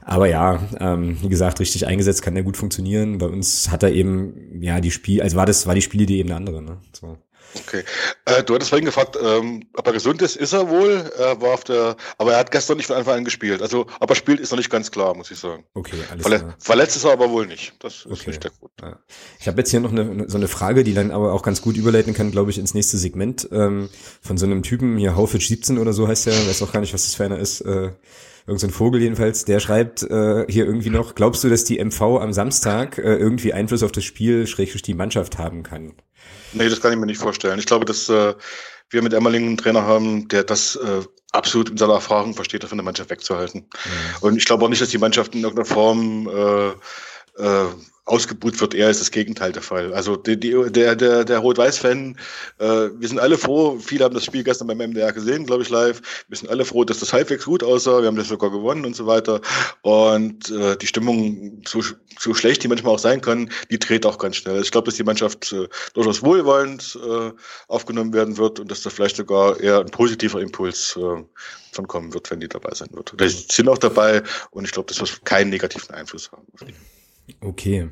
Aber 0.02 0.28
ja, 0.28 0.60
ähm, 0.78 1.16
wie 1.22 1.30
gesagt, 1.30 1.58
richtig 1.58 1.86
eingesetzt 1.86 2.20
kann 2.20 2.34
der 2.34 2.44
gut 2.44 2.58
funktionieren. 2.58 3.16
Bei 3.16 3.26
uns 3.26 3.70
hat 3.70 3.82
er 3.82 3.92
eben, 3.92 4.60
ja, 4.60 4.82
die 4.82 4.90
Spiel, 4.90 5.22
also 5.22 5.38
war 5.38 5.46
das, 5.46 5.66
war 5.66 5.74
die 5.74 5.80
Spielidee 5.80 6.18
eben 6.18 6.28
eine 6.28 6.36
andere, 6.36 6.60
ne? 6.60 6.76
So. 6.92 7.16
Okay. 7.54 7.82
Äh, 8.26 8.42
du 8.44 8.54
hattest 8.54 8.70
vorhin 8.70 8.84
gefragt, 8.84 9.18
ähm, 9.22 9.66
ob 9.74 9.86
er 9.86 9.92
gesund 9.92 10.22
ist. 10.22 10.36
Ist 10.36 10.52
er 10.52 10.68
wohl? 10.68 11.10
Er 11.18 11.40
war 11.40 11.54
auf 11.54 11.64
der, 11.64 11.96
aber 12.18 12.32
er 12.32 12.38
hat 12.38 12.50
gestern 12.50 12.76
nicht 12.76 12.86
von 12.86 12.96
Anfang 12.96 13.18
an 13.18 13.24
gespielt. 13.24 13.62
Also, 13.62 13.86
ob 13.98 14.10
er 14.10 14.16
spielt, 14.16 14.40
ist 14.40 14.50
noch 14.50 14.58
nicht 14.58 14.70
ganz 14.70 14.90
klar, 14.90 15.14
muss 15.14 15.30
ich 15.30 15.38
sagen. 15.38 15.64
Okay, 15.74 15.96
alles 16.10 16.22
Verle 16.22 16.38
klar. 16.38 16.56
Verletzt 16.58 16.96
ist 16.96 17.04
er 17.04 17.12
aber 17.12 17.30
wohl 17.30 17.46
nicht. 17.46 17.74
Das 17.80 17.96
ist 17.96 18.06
okay. 18.06 18.30
nicht 18.30 18.44
der 18.44 18.52
Grund. 18.52 18.72
Ja. 18.80 18.98
Ich 19.40 19.48
habe 19.48 19.58
jetzt 19.58 19.70
hier 19.70 19.80
noch 19.80 19.92
eine, 19.92 20.28
so 20.28 20.38
eine 20.38 20.48
Frage, 20.48 20.84
die 20.84 20.94
dann 20.94 21.10
aber 21.10 21.32
auch 21.32 21.42
ganz 21.42 21.62
gut 21.62 21.76
überleiten 21.76 22.14
kann, 22.14 22.30
glaube 22.30 22.50
ich, 22.50 22.58
ins 22.58 22.74
nächste 22.74 22.98
Segment 22.98 23.48
ähm, 23.52 23.88
von 24.20 24.38
so 24.38 24.46
einem 24.46 24.62
Typen 24.62 24.96
hier, 24.96 25.16
Haufitsch 25.16 25.48
17 25.48 25.78
oder 25.78 25.92
so 25.92 26.06
heißt 26.06 26.26
der, 26.26 26.34
weiß 26.34 26.62
auch 26.62 26.72
gar 26.72 26.80
nicht, 26.80 26.94
was 26.94 27.04
das 27.04 27.14
für 27.14 27.24
einer 27.24 27.38
ist. 27.38 27.62
Äh, 27.62 27.90
irgendein 28.46 28.70
so 28.70 28.76
Vogel 28.76 29.00
jedenfalls, 29.00 29.44
der 29.44 29.60
schreibt 29.60 30.02
äh, 30.02 30.46
hier 30.48 30.64
irgendwie 30.64 30.90
noch, 30.90 31.14
glaubst 31.14 31.44
du, 31.44 31.48
dass 31.48 31.64
die 31.64 31.82
MV 31.82 32.00
am 32.20 32.32
Samstag 32.32 32.98
äh, 32.98 33.16
irgendwie 33.16 33.52
Einfluss 33.52 33.82
auf 33.82 33.92
das 33.92 34.04
Spiel, 34.04 34.46
schrägstrich 34.46 34.82
die 34.82 34.94
Mannschaft 34.94 35.38
haben 35.38 35.62
kann? 35.62 35.94
Nee, 36.52 36.68
das 36.68 36.80
kann 36.80 36.92
ich 36.92 36.98
mir 36.98 37.06
nicht 37.06 37.20
vorstellen. 37.20 37.58
Ich 37.58 37.66
glaube, 37.66 37.84
dass 37.84 38.08
äh, 38.08 38.34
wir 38.90 39.02
mit 39.02 39.12
Emmerling 39.12 39.46
einen 39.46 39.56
Trainer 39.56 39.84
haben, 39.84 40.28
der 40.28 40.44
das 40.44 40.76
äh, 40.76 41.02
absolut 41.32 41.70
in 41.70 41.76
seiner 41.76 41.94
Erfahrung 41.94 42.34
versteht, 42.34 42.62
das 42.62 42.70
von 42.70 42.78
der 42.78 42.84
Mannschaft 42.84 43.10
wegzuhalten. 43.10 43.60
Mhm. 43.60 44.16
Und 44.20 44.36
ich 44.36 44.44
glaube 44.44 44.64
auch 44.64 44.68
nicht, 44.68 44.82
dass 44.82 44.88
die 44.88 44.98
Mannschaft 44.98 45.34
in 45.34 45.42
irgendeiner 45.42 45.66
Form 45.66 46.28
äh, 46.28 46.70
äh, 47.42 47.66
ausgebucht 48.10 48.60
wird, 48.60 48.74
eher 48.74 48.90
ist 48.90 49.00
das 49.00 49.10
Gegenteil 49.10 49.52
der 49.52 49.62
Fall. 49.62 49.94
Also 49.94 50.16
die, 50.16 50.38
die, 50.38 50.50
der, 50.70 50.96
der, 50.96 51.24
der 51.24 51.38
Rot-Weiß-Fan, 51.38 52.16
äh, 52.58 52.64
wir 52.66 53.08
sind 53.08 53.20
alle 53.20 53.38
froh, 53.38 53.78
viele 53.78 54.04
haben 54.04 54.14
das 54.14 54.24
Spiel 54.24 54.42
gestern 54.42 54.66
beim 54.66 54.78
MDR 54.78 55.12
gesehen, 55.12 55.46
glaube 55.46 55.62
ich, 55.62 55.70
live. 55.70 56.02
Wir 56.28 56.36
sind 56.36 56.50
alle 56.50 56.64
froh, 56.64 56.84
dass 56.84 56.98
das 56.98 57.12
halbwegs 57.12 57.44
gut 57.44 57.62
aussah, 57.62 58.00
wir 58.00 58.08
haben 58.08 58.16
das 58.16 58.28
sogar 58.28 58.50
gewonnen 58.50 58.84
und 58.84 58.96
so 58.96 59.06
weiter. 59.06 59.40
Und 59.82 60.50
äh, 60.50 60.76
die 60.76 60.88
Stimmung, 60.88 61.62
so, 61.66 61.82
so 62.18 62.34
schlecht 62.34 62.64
die 62.64 62.68
manchmal 62.68 62.94
auch 62.94 62.98
sein 62.98 63.20
kann, 63.20 63.50
die 63.70 63.78
dreht 63.78 64.04
auch 64.04 64.18
ganz 64.18 64.36
schnell. 64.36 64.60
Ich 64.60 64.72
glaube, 64.72 64.86
dass 64.86 64.96
die 64.96 65.04
Mannschaft 65.04 65.52
äh, 65.52 65.68
durchaus 65.94 66.22
wohlwollend 66.22 66.98
äh, 67.06 67.30
aufgenommen 67.68 68.12
werden 68.12 68.36
wird 68.36 68.58
und 68.58 68.70
dass 68.70 68.82
da 68.82 68.90
vielleicht 68.90 69.16
sogar 69.16 69.60
eher 69.60 69.80
ein 69.80 69.90
positiver 69.90 70.40
Impuls 70.40 70.96
äh, 70.96 71.22
von 71.72 71.86
kommen 71.86 72.12
wird, 72.12 72.28
wenn 72.32 72.40
die 72.40 72.48
dabei 72.48 72.74
sein 72.74 72.88
wird. 72.92 73.14
Die 73.20 73.28
sind 73.28 73.68
auch 73.68 73.78
dabei 73.78 74.24
und 74.50 74.64
ich 74.64 74.72
glaube, 74.72 74.88
das 74.88 75.00
wird 75.00 75.24
keinen 75.24 75.50
negativen 75.50 75.94
Einfluss 75.94 76.32
haben. 76.32 76.46
Okay, 77.40 77.88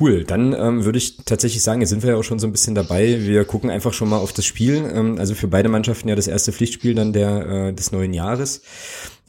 cool. 0.00 0.24
Dann 0.24 0.52
ähm, 0.52 0.84
würde 0.84 0.98
ich 0.98 1.18
tatsächlich 1.24 1.62
sagen, 1.62 1.80
jetzt 1.80 1.90
sind 1.90 2.02
wir 2.02 2.10
ja 2.10 2.16
auch 2.16 2.24
schon 2.24 2.38
so 2.38 2.46
ein 2.46 2.52
bisschen 2.52 2.74
dabei. 2.74 3.20
Wir 3.20 3.44
gucken 3.44 3.70
einfach 3.70 3.92
schon 3.92 4.08
mal 4.08 4.18
auf 4.18 4.32
das 4.32 4.44
Spiel. 4.44 4.90
Ähm, 4.92 5.18
also 5.18 5.34
für 5.34 5.48
beide 5.48 5.68
Mannschaften 5.68 6.08
ja 6.08 6.16
das 6.16 6.26
erste 6.28 6.52
Pflichtspiel 6.52 6.94
dann 6.94 7.12
der 7.12 7.46
äh, 7.46 7.72
des 7.72 7.92
neuen 7.92 8.12
Jahres 8.12 8.62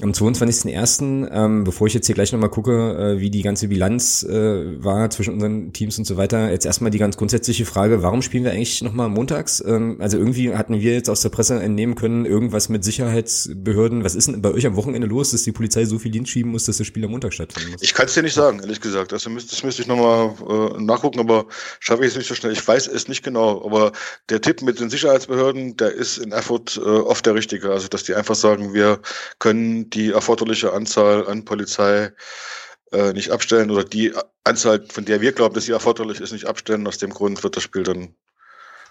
am 0.02 0.12
22.01., 0.12 1.30
ähm, 1.30 1.66
bevor 1.66 1.88
ich 1.88 1.93
jetzt 1.93 2.06
hier 2.06 2.16
gleich 2.16 2.32
nochmal 2.32 2.50
gucke, 2.50 2.72
äh, 2.72 3.20
wie 3.20 3.30
die 3.30 3.41
ganze 3.41 3.68
Bilanz 3.68 4.24
äh, 4.24 4.82
war 4.82 5.10
zwischen 5.10 5.34
unseren 5.34 5.74
Teams 5.74 5.97
und 5.97 6.06
so 6.06 6.16
weiter, 6.16 6.50
jetzt 6.52 6.66
erstmal 6.66 6.89
die 6.89 7.00
ganz 7.00 7.18
grundsätzliche 7.18 7.66
Frage, 7.66 8.02
warum 8.02 8.22
spielen 8.22 8.45
wir 8.45 8.52
eigentlich 8.52 8.82
nochmal 8.82 9.10
montags? 9.10 9.62
Ähm, 9.66 9.97
also 10.00 10.18
irgendwie 10.18 10.56
hatten 10.56 10.80
wir 10.80 10.93
jetzt 10.93 11.10
aus 11.10 11.20
der 11.22 11.30
Presse 11.30 11.62
entnehmen 11.62 11.95
können, 11.95 12.26
irgendwas 12.26 12.70
mit 12.70 12.86
Sicherheitsbehörden. 12.86 14.06
Was 14.06 14.16
ist 14.16 14.30
denn 14.30 14.41
bei 14.41 14.52
euch 14.52 14.66
am 14.66 14.78
Wochenende 14.78 15.06
los, 15.06 15.32
dass 15.32 15.43
die 15.43 15.52
Polizei 15.52 15.84
so 15.84 16.00
viel 16.00 16.12
Dienst 16.12 16.32
schieben 16.32 16.52
muss, 16.52 16.64
dass 16.64 16.78
das 16.78 16.88
Spiel 16.88 17.04
am 17.04 17.12
Montag 17.12 17.34
stattfinden 17.34 17.72
muss? 17.72 17.82
Ich 17.82 17.93
kann 17.93 18.06
es 18.06 18.14
dir 18.14 18.24
nicht 18.24 18.34
sagen, 18.34 18.60
ehrlich 18.62 18.80
gesagt. 18.80 19.12
Also 19.12 19.30
müsste, 19.30 19.52
das 19.52 19.64
müsste 19.64 19.82
ich 19.82 19.89
nochmal 19.89 20.34
äh, 20.47 20.82
nachgucken, 20.82 21.20
aber 21.20 21.45
schaffe 21.82 22.04
ich 22.04 22.12
es 22.12 22.18
nicht 22.18 22.28
so 22.28 22.36
schnell. 22.36 22.54
Ich 22.54 22.66
weiß 22.66 22.88
es 22.88 23.10
nicht 23.10 23.22
genau, 23.22 23.66
aber 23.66 23.91
der 24.30 24.39
Tipp 24.39 24.62
mit 24.62 24.80
den 24.80 24.89
Sicherheitsbehörden, 24.89 25.76
der 25.76 25.91
ist 25.91 26.20
in 26.20 26.32
Erfurt 26.32 26.78
äh, 26.78 26.88
oft 26.88 27.26
der 27.26 27.36
richtige. 27.36 27.72
Also 27.72 27.89
dass 27.89 28.06
die 28.06 28.16
einfach 28.16 28.36
sagen, 28.36 28.74
wir 28.74 29.00
können 29.39 29.89
die 29.90 30.12
erforderliche 30.12 30.74
Anzahl 30.74 31.28
an 31.28 31.46
Polizei 31.46 32.12
äh, 32.92 33.14
nicht 33.14 33.32
abstellen 33.32 33.72
oder 33.72 33.84
die 33.84 34.14
Anzahl, 34.44 34.86
von 34.90 35.06
der 35.06 35.22
wir 35.22 35.32
glauben, 35.32 35.54
dass 35.54 35.66
sie 35.66 35.72
erforderlich 35.72 36.20
ist, 36.20 36.32
nicht 36.32 36.46
abstellen. 36.46 36.88
Aus 36.88 36.98
dem 36.98 37.12
Grund 37.12 37.44
wird 37.44 37.56
das 37.56 37.64
Spiel 37.64 37.84
dann 37.84 38.16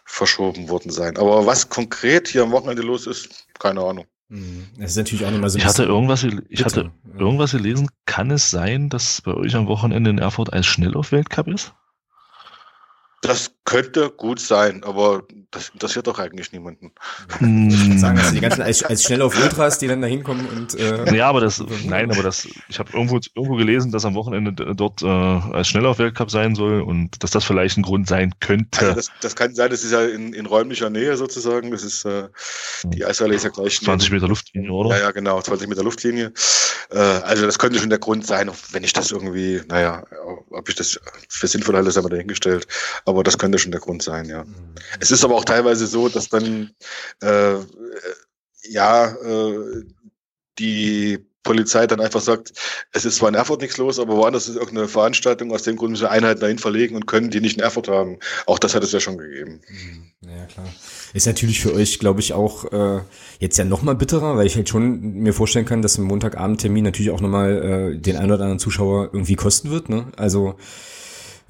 verschoben 0.05 0.69
worden 0.69 0.91
sein. 0.91 1.17
Aber 1.17 1.47
was 1.47 1.69
konkret 1.69 2.29
hier 2.29 2.43
am 2.43 2.53
Wochenende 2.53 2.83
los 2.83 3.07
ist, 3.07 3.47
keine 3.59 3.83
Ahnung. 3.83 4.07
Mhm. 4.29 4.69
Das 4.79 4.93
ist 4.93 4.97
natürlich 4.97 5.25
auch 5.25 5.31
nochmal 5.31 5.51
so 5.51 5.59
ich 5.59 5.65
hatte 5.65 5.85
irgendwas, 5.85 6.25
ich 6.49 6.65
hatte 6.65 6.93
irgendwas 7.19 7.53
gelesen. 7.53 7.89
Kann 8.07 8.31
es 8.31 8.51
sein, 8.51 8.89
dass 8.89 9.21
bei 9.23 9.35
euch 9.35 9.55
am 9.55 9.67
Wochenende 9.67 10.11
in 10.11 10.19
Erfurt 10.19 10.53
ein 10.53 10.63
Schnelllauf-Weltcup 10.63 11.49
ist? 11.49 11.75
Das 13.23 13.51
könnte 13.69 14.09
gut 14.09 14.41
sein, 14.41 14.83
aber 14.83 15.25
das 15.51 15.69
interessiert 15.69 16.07
doch 16.07 16.19
eigentlich 16.19 16.53
niemanden. 16.53 16.93
Hm. 17.37 17.69
Ich 17.69 17.87
würde 17.87 17.99
sagen, 17.99 18.19
also 18.19 18.33
die 18.33 18.41
ganzen 18.41 18.63
als, 18.63 18.83
als 18.83 19.03
schnell 19.03 19.21
auf 19.21 19.37
Ultras, 19.37 19.79
die 19.79 19.87
dann 19.87 20.01
da 20.01 20.07
hinkommen 20.07 20.47
und 20.47 20.75
äh, 20.75 21.15
Ja, 21.15 21.29
aber 21.29 21.43
das 21.43 21.63
nein, 21.85 22.11
aber 22.11 22.23
das 22.23 22.49
ich 22.69 22.79
habe 22.79 22.91
irgendwo 22.95 23.21
irgendwo 23.35 23.57
gelesen, 23.57 23.93
dass 23.93 24.07
am 24.07 24.15
Wochenende 24.15 24.75
dort 24.75 25.03
äh, 25.03 25.07
als 25.07 25.69
Schnelllauf-Weltcup 25.69 26.31
sein 26.31 26.55
soll 26.55 26.81
und 26.81 27.23
dass 27.23 27.31
das 27.31 27.45
vielleicht 27.45 27.77
ein 27.77 27.83
Grund 27.83 28.09
sein 28.09 28.33
könnte. 28.41 28.81
Also 28.81 28.95
das, 28.95 29.11
das 29.21 29.37
kann 29.37 29.55
sein, 29.55 29.69
das 29.69 29.85
ist 29.85 29.93
ja 29.93 30.03
in, 30.03 30.33
in 30.33 30.47
räumlicher 30.47 30.89
Nähe 30.89 31.19
sozusagen. 31.19 31.71
Das 31.71 31.83
ist 31.83 32.07
äh, 32.07 32.29
die 32.85 33.05
Eishalle 33.05 33.35
ist 33.35 33.45
ja 33.45 33.51
gleich 33.51 33.83
20 33.83 34.13
Meter 34.13 34.29
Luftlinie, 34.29 34.71
oder? 34.71 34.97
Ja, 34.97 35.03
ja, 35.03 35.11
genau, 35.11 35.43
20 35.43 35.69
Meter 35.69 35.83
Luftlinie. 35.83 36.33
Äh, 36.91 36.99
also 36.99 37.45
das 37.45 37.59
könnte 37.59 37.79
schon 37.79 37.91
der 37.91 37.99
Grund 37.99 38.27
sein, 38.27 38.51
wenn 38.71 38.83
ich 38.83 38.95
das 38.95 39.11
irgendwie, 39.11 39.61
naja, 39.69 40.05
ob 40.51 40.69
ich 40.71 40.75
das 40.75 40.99
für 41.29 41.47
sinnvoll 41.47 41.77
halte, 41.77 41.91
ist 41.91 41.99
aber 41.99 42.09
dahingestellt. 42.09 42.67
Aber 43.05 43.23
das 43.23 43.37
könnte 43.37 43.58
schon 43.59 43.73
der 43.73 43.81
Grund 43.81 44.03
sein, 44.03 44.27
ja. 44.27 44.45
Mhm. 44.45 44.75
Es 45.01 45.11
ist 45.11 45.25
aber 45.25 45.35
auch 45.35 45.45
teilweise 45.45 45.87
so, 45.87 46.09
dass 46.09 46.29
dann 46.29 46.71
äh, 47.23 47.55
ja 48.63 49.13
äh, 49.13 49.85
die 50.59 51.29
Polizei 51.49 51.87
dann 51.87 52.01
einfach 52.01 52.21
sagt, 52.21 52.53
es 52.93 53.07
ist 53.07 53.17
zwar 53.17 53.31
in 53.31 53.35
Erfurt 53.35 53.63
nichts 53.63 53.79
los, 53.79 53.99
aber 53.99 54.17
woanders 54.17 54.49
ist 54.49 54.57
irgendeine 54.57 54.87
Veranstaltung, 54.87 55.51
aus 55.51 55.63
dem 55.63 55.77
Grund 55.77 55.93
müssen 55.93 56.03
wir 56.03 56.11
Einheiten 56.11 56.41
dahin 56.41 56.59
verlegen 56.59 56.95
und 56.95 57.07
können 57.07 57.31
die 57.31 57.41
nicht 57.41 57.57
in 57.57 57.63
Erfurt 57.63 57.89
haben. 57.89 58.19
Auch 58.45 58.59
das 58.59 58.75
hat 58.75 58.85
es 58.85 58.93
ja 58.93 59.01
schon 59.01 59.17
gegeben. 59.17 59.63
Mhm. 59.67 60.29
Ja, 60.29 60.45
klar. 60.45 60.67
Ist 61.15 61.27
natürlich 61.27 61.61
für 61.61 61.73
euch, 61.73 61.99
glaube 62.01 62.21
ich, 62.21 62.35
auch 62.35 62.71
äh, 62.71 63.01
jetzt 63.39 63.57
ja 63.57 63.65
nochmal 63.65 63.95
bitterer, 63.95 64.37
weil 64.37 64.47
ich 64.47 64.57
halt 64.57 64.69
schon 64.69 65.01
mir 65.01 65.33
vorstellen 65.33 65.65
kann, 65.65 65.81
dass 65.81 65.97
ein 65.97 66.05
Montagabendtermin 66.05 66.85
natürlich 66.85 67.13
auch 67.13 67.23
nochmal 67.23 67.95
äh, 67.95 67.99
den 67.99 68.17
einen 68.17 68.33
oder 68.33 68.43
anderen 68.43 68.59
Zuschauer 68.59 69.11
irgendwie 69.15 69.37
kosten 69.37 69.71
wird. 69.71 69.89
Ne? 69.89 70.09
Also 70.17 70.57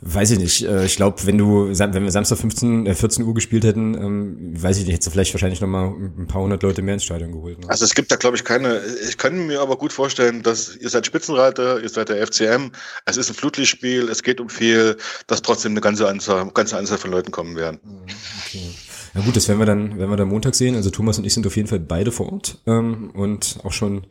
Weiß 0.01 0.30
ich 0.30 0.38
nicht. 0.38 0.64
Äh, 0.64 0.84
ich 0.84 0.94
glaube, 0.94 1.26
wenn 1.26 1.38
du, 1.38 1.68
wenn 1.70 2.05
wir 2.05 2.11
Samstag 2.12 2.38
15, 2.38 2.86
äh 2.86 2.94
14 2.94 3.24
Uhr 3.24 3.34
gespielt 3.34 3.64
hätten, 3.64 3.94
ähm, 3.94 4.62
weiß 4.62 4.78
ich 4.78 4.84
nicht, 4.84 4.94
hättest 4.94 5.09
du 5.09 5.11
vielleicht 5.11 5.34
wahrscheinlich 5.34 5.61
noch 5.61 5.66
mal 5.68 5.88
ein 5.88 6.28
paar 6.28 6.42
hundert 6.42 6.62
Leute 6.62 6.82
mehr 6.82 6.94
ins 6.94 7.05
Stadion 7.05 7.32
geholt. 7.32 7.59
Ne? 7.59 7.68
Also 7.68 7.84
es 7.84 7.94
gibt 7.94 8.12
da, 8.12 8.16
glaube 8.16 8.36
ich, 8.36 8.44
keine. 8.44 8.80
Ich 9.09 9.18
kann 9.18 9.49
mir 9.49 9.61
aber 9.61 9.76
gut 9.76 9.92
vorstellen, 9.92 10.44
dass 10.44 10.76
ihr 10.76 10.88
seid 10.88 11.05
Spitzenreiter, 11.05 11.82
ihr 11.82 11.88
seid 11.88 12.11
der 12.11 12.24
FCM. 12.24 12.70
Es 13.07 13.16
ist 13.16 13.28
ein 13.28 13.34
Flutlichtspiel, 13.34 14.09
es 14.09 14.22
geht 14.22 14.40
um 14.40 14.49
viel, 14.49 14.96
dass 15.26 15.42
trotzdem 15.42 15.72
eine 15.72 15.80
ganze 15.80 16.07
Anzahl, 16.07 16.49
ganze 16.53 16.78
Anzahl 16.78 16.99
von 16.99 17.11
Leuten 17.11 17.32
kommen 17.32 17.57
werden. 17.57 17.80
Mhm, 17.82 18.07
okay. 18.46 18.74
Na 19.14 19.22
gut, 19.22 19.36
das 19.36 19.48
werden 19.48 19.59
wir 19.59 19.66
dann, 19.66 19.98
werden 19.98 20.11
wir 20.11 20.16
dann 20.16 20.28
Montag 20.28 20.54
sehen. 20.54 20.76
Also 20.76 20.90
Thomas 20.90 21.18
und 21.18 21.24
ich 21.24 21.34
sind 21.34 21.46
auf 21.46 21.56
jeden 21.56 21.68
Fall 21.68 21.80
beide 21.80 22.12
vor 22.12 22.32
Ort 22.32 22.59
ähm, 22.66 23.11
und 23.14 23.59
auch 23.64 23.72
schon 23.72 24.06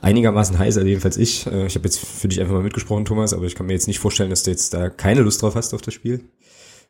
einigermaßen 0.00 0.58
heiß, 0.58 0.76
also 0.76 0.86
jedenfalls 0.86 1.16
ich. 1.16 1.46
Äh, 1.46 1.66
ich 1.66 1.74
habe 1.74 1.86
jetzt 1.86 1.98
für 1.98 2.28
dich 2.28 2.40
einfach 2.40 2.54
mal 2.54 2.62
mitgesprochen, 2.62 3.04
Thomas, 3.04 3.32
aber 3.32 3.44
ich 3.46 3.54
kann 3.54 3.66
mir 3.66 3.72
jetzt 3.72 3.86
nicht 3.86 3.98
vorstellen, 3.98 4.30
dass 4.30 4.42
du 4.42 4.50
jetzt 4.50 4.74
da 4.74 4.90
keine 4.90 5.22
Lust 5.22 5.42
drauf 5.42 5.54
hast 5.54 5.74
auf 5.74 5.82
das 5.82 5.94
Spiel. 5.94 6.24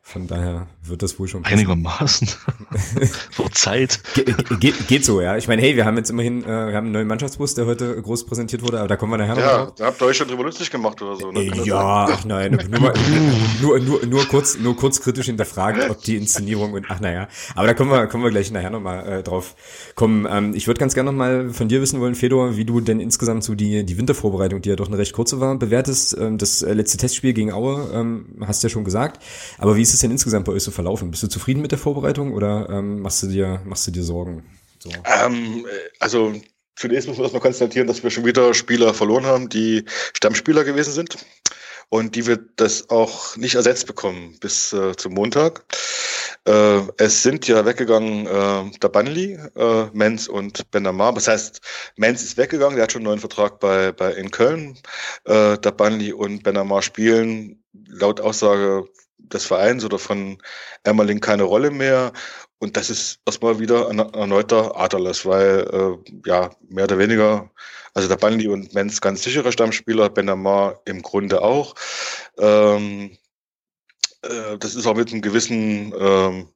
Von 0.01 0.25
daher 0.25 0.67
wird 0.83 1.03
das 1.03 1.19
wohl 1.19 1.27
schon 1.27 1.43
passen. 1.43 1.55
Einigermaßen. 1.55 2.29
Vor 3.31 3.51
Zeit. 3.51 3.99
Ge 4.13 4.33
geht, 4.59 4.87
geht 4.87 5.03
so, 5.03 5.19
ja. 5.19 5.35
Ich 5.35 5.49
meine, 5.49 5.61
hey, 5.61 5.75
wir 5.75 5.85
haben 5.85 5.97
jetzt 5.97 6.09
immerhin, 6.09 6.43
äh, 6.43 6.47
wir 6.47 6.75
haben 6.75 6.85
einen 6.85 6.91
neuen 6.91 7.07
Mannschaftsbus, 7.07 7.55
der 7.55 7.65
heute 7.65 8.01
groß 8.01 8.25
präsentiert 8.25 8.61
wurde, 8.61 8.79
aber 8.79 8.87
da 8.87 8.95
kommen 8.95 9.11
wir 9.11 9.17
nachher 9.17 9.37
ja, 9.37 9.57
noch. 9.57 9.67
Ja, 9.67 9.73
da 9.75 9.85
habt 9.87 10.01
ihr 10.01 10.05
euch 10.05 10.17
schon 10.17 10.27
drüber 10.27 10.43
lustig 10.43 10.71
gemacht 10.71 11.01
oder 11.01 11.17
so. 11.17 11.31
Ne? 11.31 11.41
Äh, 11.41 11.63
ja, 11.65 12.07
ach 12.09 12.23
nein, 12.23 12.57
nur, 12.69 12.79
mal, 12.79 12.93
nur, 13.61 13.79
nur, 13.79 14.05
nur, 14.05 14.25
kurz, 14.27 14.57
nur 14.57 14.77
kurz 14.77 15.01
kritisch 15.01 15.25
hinterfragt, 15.25 15.89
ob 15.89 16.01
die 16.03 16.15
Inszenierung 16.15 16.73
und 16.73 16.85
ach 16.89 16.99
naja. 16.99 17.27
Aber 17.55 17.67
da 17.67 17.73
kommen 17.73 17.91
wir, 17.91 18.07
kommen 18.07 18.23
wir 18.23 18.31
gleich 18.31 18.49
nachher 18.51 18.69
nochmal 18.69 19.05
äh, 19.07 19.23
drauf 19.23 19.55
kommen. 19.95 20.25
Ähm, 20.29 20.53
ich 20.55 20.67
würde 20.67 20.79
ganz 20.79 20.93
gerne 20.93 21.11
nochmal 21.11 21.49
von 21.49 21.67
dir 21.67 21.81
wissen 21.81 21.99
wollen, 21.99 22.15
Fedor, 22.15 22.55
wie 22.55 22.65
du 22.65 22.79
denn 22.79 22.99
insgesamt 22.99 23.43
so 23.43 23.55
die, 23.55 23.85
die 23.85 23.97
Wintervorbereitung, 23.97 24.61
die 24.61 24.69
ja 24.69 24.75
doch 24.75 24.87
eine 24.87 24.97
recht 24.97 25.13
kurze 25.13 25.41
war, 25.41 25.57
bewertest. 25.57 26.17
Ähm, 26.17 26.37
das 26.37 26.61
äh, 26.61 26.73
letzte 26.73 26.97
Testspiel 26.97 27.33
gegen 27.33 27.51
Aue, 27.51 27.89
ähm, 27.93 28.25
hast 28.45 28.63
du 28.63 28.67
ja 28.67 28.69
schon 28.69 28.85
gesagt. 28.85 29.21
Aber 29.57 29.75
wie 29.75 29.81
ist 29.87 29.93
es 29.93 30.01
denn 30.01 30.11
insgesamt 30.11 30.45
bei 30.45 30.51
euch 30.51 30.63
so 30.63 30.71
verlaufen? 30.71 31.11
Bist 31.11 31.23
du 31.23 31.27
zufrieden 31.27 31.61
mit 31.61 31.71
der 31.71 31.79
Vorbereitung 31.79 32.33
oder 32.33 32.69
ähm, 32.69 33.01
machst 33.01 33.23
du 33.23 33.27
dir 33.27 33.61
machst 33.65 33.87
du 33.87 33.91
dir 33.91 34.03
Sorgen? 34.03 34.43
So. 34.79 34.89
Ähm, 35.05 35.65
also 35.99 36.33
zunächst 36.75 37.07
muss 37.07 37.17
man 37.17 37.23
erstmal 37.23 37.41
konstatieren, 37.41 37.87
dass 37.87 38.03
wir 38.03 38.11
schon 38.11 38.25
wieder 38.25 38.53
Spieler 38.53 38.93
verloren 38.93 39.25
haben, 39.25 39.49
die 39.49 39.85
Stammspieler 40.13 40.63
gewesen 40.63 40.91
sind 40.91 41.17
und 41.89 42.15
die 42.15 42.27
wir 42.27 42.37
das 42.57 42.89
auch 42.89 43.37
nicht 43.37 43.55
ersetzt 43.55 43.87
bekommen 43.87 44.37
bis 44.41 44.73
äh, 44.73 44.95
zum 44.95 45.13
Montag. 45.13 45.63
Äh, 46.45 46.81
es 46.97 47.23
sind 47.23 47.47
ja 47.47 47.65
weggegangen 47.65 48.27
äh, 48.27 48.77
der 48.79 48.89
Banli, 48.89 49.39
äh, 49.55 49.85
Menz 49.93 50.27
und 50.27 50.69
Benamar. 50.71 51.13
Das 51.13 51.27
heißt, 51.27 51.61
Menz 51.95 52.23
ist 52.23 52.37
weggegangen, 52.37 52.75
der 52.75 52.83
hat 52.83 52.91
schon 52.91 52.99
einen 52.99 53.07
neuen 53.07 53.19
Vertrag 53.19 53.59
bei, 53.59 53.93
bei 53.93 54.13
in 54.13 54.31
Köln. 54.31 54.77
Äh, 55.25 55.57
der 55.57 55.71
Banli 55.71 56.11
und 56.11 56.43
Benamar 56.43 56.81
spielen 56.81 57.63
laut 57.87 58.19
Aussage 58.19 58.85
des 59.33 59.45
Vereins 59.45 59.83
oder 59.85 59.99
von 59.99 60.37
Emmerling 60.83 61.19
keine 61.19 61.43
Rolle 61.43 61.71
mehr. 61.71 62.13
Und 62.59 62.75
das 62.75 62.89
ist 62.89 63.19
erstmal 63.25 63.59
wieder 63.59 63.89
ein 63.89 63.99
erneuter 63.99 64.75
Aderlass, 64.75 65.25
weil 65.25 65.67
äh, 65.71 66.11
ja 66.25 66.49
mehr 66.69 66.85
oder 66.85 66.97
weniger, 66.97 67.51
also 67.93 68.07
der 68.07 68.15
Banli 68.15 68.47
und 68.47 68.73
Menz 68.73 68.99
ganz 68.99 69.23
sichere 69.23 69.51
Stammspieler, 69.51 70.09
Benamar 70.09 70.81
im 70.85 71.01
Grunde 71.01 71.41
auch. 71.41 71.75
Ähm, 72.39 73.17
äh, 74.23 74.57
das 74.57 74.75
ist 74.75 74.87
auch 74.87 74.95
mit 74.95 75.11
einem 75.11 75.21
gewissen 75.21 75.93
ähm, 75.99 76.47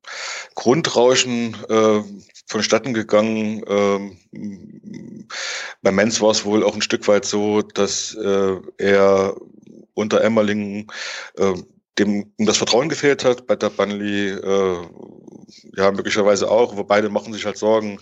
Grundrauschen 0.55 1.55
äh, 1.69 2.01
vonstatten 2.47 2.93
gegangen. 2.93 3.63
Ähm, 3.67 5.28
bei 5.82 5.91
Menz 5.91 6.22
war 6.22 6.32
es 6.32 6.45
wohl 6.45 6.63
auch 6.63 6.76
ein 6.76 6.82
Stück 6.82 7.07
weit 7.07 7.26
so, 7.26 7.61
dass 7.61 8.15
äh, 8.15 8.57
er 8.78 9.36
unter 9.93 10.22
Emmerlingen 10.22 10.88
äh, 11.38 11.53
dem 11.99 12.31
das 12.37 12.57
Vertrauen 12.57 12.89
gefehlt 12.89 13.25
hat, 13.25 13.47
bei 13.47 13.55
der 13.55 13.69
Banli 13.69 14.29
äh, 14.29 14.77
ja 15.75 15.91
möglicherweise 15.91 16.49
auch, 16.49 16.75
wo 16.77 16.83
beide 16.83 17.09
machen 17.09 17.33
sich 17.33 17.45
halt 17.45 17.57
Sorgen 17.57 17.99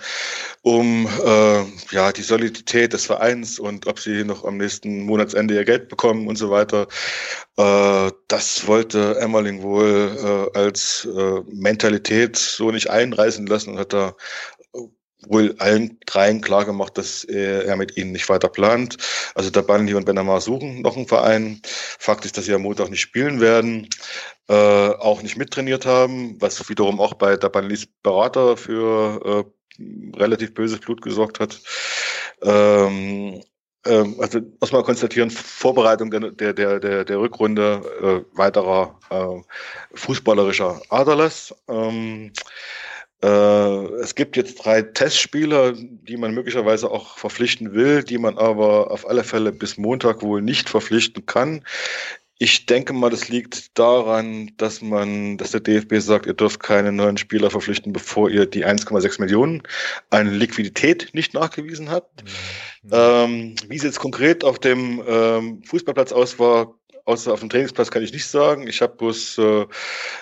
um 0.62 1.08
äh, 1.26 1.64
ja 1.92 2.12
die 2.12 2.22
Solidität 2.22 2.94
des 2.94 3.06
Vereins 3.06 3.60
und 3.60 3.88
ob 3.88 4.00
sie 4.00 4.24
noch 4.24 4.44
am 4.46 4.58
nächsten 4.58 5.04
Monatsende 5.04 5.56
ihr 5.56 5.66
Geld 5.66 5.90
bekommen 5.90 6.28
und 6.28 6.38
so 6.38 6.50
weiter. 6.50 6.88
Äh, 7.58 8.12
das 8.28 8.68
wollte 8.68 9.18
Emmerling 9.20 9.62
wohl 9.62 10.50
äh, 10.54 10.58
als 10.58 11.06
äh, 11.06 11.42
Mentalität 11.52 12.36
so 12.36 12.72
nicht 12.72 12.90
einreißen 12.90 13.48
lassen 13.48 13.72
und 13.72 13.80
hat 13.80 13.94
da 13.94 14.16
wohl 15.28 15.56
allen 15.60 16.00
dreien 16.06 16.42
klar 16.42 16.66
gemacht, 16.66 16.98
dass 16.98 17.24
er 17.24 17.76
mit 17.76 17.98
ihnen 17.98 18.12
nicht 18.12 18.30
weiter 18.30 18.50
plant. 18.50 18.98
Also 19.36 19.50
der 19.50 19.62
Banli 19.62 19.94
und 19.94 20.06
Benamar 20.06 20.42
suchen 20.42 20.82
noch 20.82 20.96
einen 20.96 21.08
Verein. 21.08 21.62
Fakt 21.64 22.26
ist, 22.26 22.38
dass 22.38 22.46
sie 22.46 22.54
am 22.54 22.62
Montag 22.62 22.90
nicht 22.90 23.02
spielen 23.02 23.42
werden, 23.42 23.90
äh, 24.48 24.54
auch 24.54 25.22
nicht 25.22 25.38
mittrainiert 25.38 25.86
haben, 25.86 26.42
was 26.42 26.70
wiederum 26.70 27.00
auch 27.00 27.14
bei 27.14 27.36
der 27.36 27.50
Banlis 27.50 27.88
Berater 28.02 28.58
für 28.58 29.46
äh, 29.80 30.18
relativ 30.18 30.54
böses 30.54 30.80
Blut 30.80 31.02
gesorgt 31.02 31.40
hat. 31.40 31.62
Ähm, 32.42 33.44
ähm, 33.86 34.16
also 34.20 34.40
erstmal 34.62 34.84
konstatieren, 34.84 35.32
Vorbereitung 35.32 36.12
der, 36.12 36.54
der, 36.54 36.80
der, 36.80 37.06
der 37.06 37.20
Rückrunde 37.20 38.26
äh, 38.34 38.38
weiterer 38.38 39.00
äh, 39.10 39.42
fußballerischer 39.94 40.82
Aderlass. 40.90 41.54
Ähm, 41.68 42.28
äh, 42.28 42.89
es 43.22 44.16
gibt 44.16 44.38
jetzt 44.38 44.56
drei 44.64 44.82
Testspieler, 44.82 45.74
die 45.74 46.16
man 46.16 46.34
möglicherweise 46.34 46.90
auch 46.90 47.18
verpflichten 47.18 47.74
will, 47.74 48.04
die 48.04 48.18
man 48.18 48.38
aber 48.38 48.92
auf 48.92 49.08
alle 49.10 49.26
Fälle 49.26 49.52
bis 49.52 49.78
Montag 49.78 50.22
wohl 50.22 50.42
nicht 50.42 50.70
verpflichten 50.70 51.26
kann. 51.26 51.64
Ich 52.42 52.66
denke 52.66 52.94
mal, 52.94 53.10
das 53.10 53.28
liegt 53.28 53.78
daran, 53.78 54.52
dass 54.56 54.82
man, 54.82 55.38
dass 55.38 55.52
der 55.52 55.60
DFB 55.60 55.96
sagt, 55.96 56.26
ihr 56.26 56.34
dürft 56.34 56.62
keine 56.62 56.94
neuen 56.94 57.18
Spieler 57.18 57.52
verpflichten, 57.52 57.92
bevor 57.92 58.30
ihr 58.30 58.46
die 58.46 58.66
1,6 58.66 59.20
Millionen 59.20 59.62
an 60.10 60.34
Liquidität 60.34 61.10
nicht 61.12 61.34
nachgewiesen 61.34 61.92
habt. 61.92 62.24
Mhm. 62.84 62.90
Ähm, 62.94 63.56
wie 63.68 63.76
es 63.76 63.84
jetzt 63.84 64.00
konkret 64.00 64.46
auf 64.46 64.58
dem 64.58 65.04
ähm, 65.06 65.62
Fußballplatz 65.66 66.14
aus 66.14 66.40
war, 66.40 66.79
außer 67.10 67.34
auf 67.34 67.40
dem 67.40 67.50
Trainingsplatz 67.50 67.90
kann 67.90 68.04
ich 68.04 68.14
nicht 68.14 68.28
sagen. 68.28 68.68
Ich 68.68 68.82
habe 68.82 68.96
bloß 68.96 69.40
äh, 69.40 69.66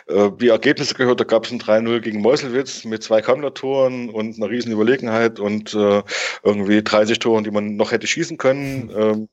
äh, 0.08 0.32
die 0.40 0.48
Ergebnisse 0.48 0.94
gehört. 0.94 1.20
Da 1.20 1.26
gab 1.26 1.46
es 1.46 1.52
ein 1.52 1.60
3-0 1.60 2.00
gegen 2.00 2.22
Meuselwitz 2.22 2.86
mit 2.86 3.04
zwei 3.04 3.22
Kammler-Toren 3.22 4.10
und 4.10 4.38
einer 4.38 4.50
riesen 4.50 4.72
Überlegenheit 4.72 5.40
und 5.40 5.74
äh, 5.74 6.02
irgendwie 6.44 6.82
30 6.82 7.20
Toren, 7.20 7.44
die 7.44 7.52
man 7.52 7.76
noch 7.76 7.92
hätte 7.92 8.08
schießen 8.08 8.38
können. 8.38 8.92
Ähm, 8.98 9.28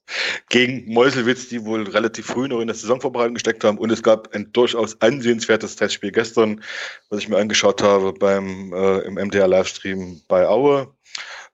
gegen 0.51 0.93
Meuselwitz, 0.93 1.49
die 1.49 1.65
wohl 1.65 1.89
relativ 1.89 2.27
früh 2.27 2.49
noch 2.49 2.61
in 2.61 2.67
der 2.67 2.77
Saisonvorbereitung 2.77 3.35
gesteckt 3.35 3.65
haben. 3.65 3.79
Und 3.79 3.91
es 3.91 4.03
gab 4.03 4.35
ein 4.35 4.53
durchaus 4.53 5.01
ansehenswertes 5.01 5.77
Testspiel 5.77 6.13
gestern, 6.13 6.63
was 7.09 7.21
ich 7.21 7.29
mir 7.29 7.39
angeschaut 7.39 7.83
habe 7.83 8.13
beim 8.13 8.73
äh, 8.73 8.99
im 9.01 9.15
MDR-Livestream 9.15 10.21
bei 10.29 10.47
Aue. 10.47 10.89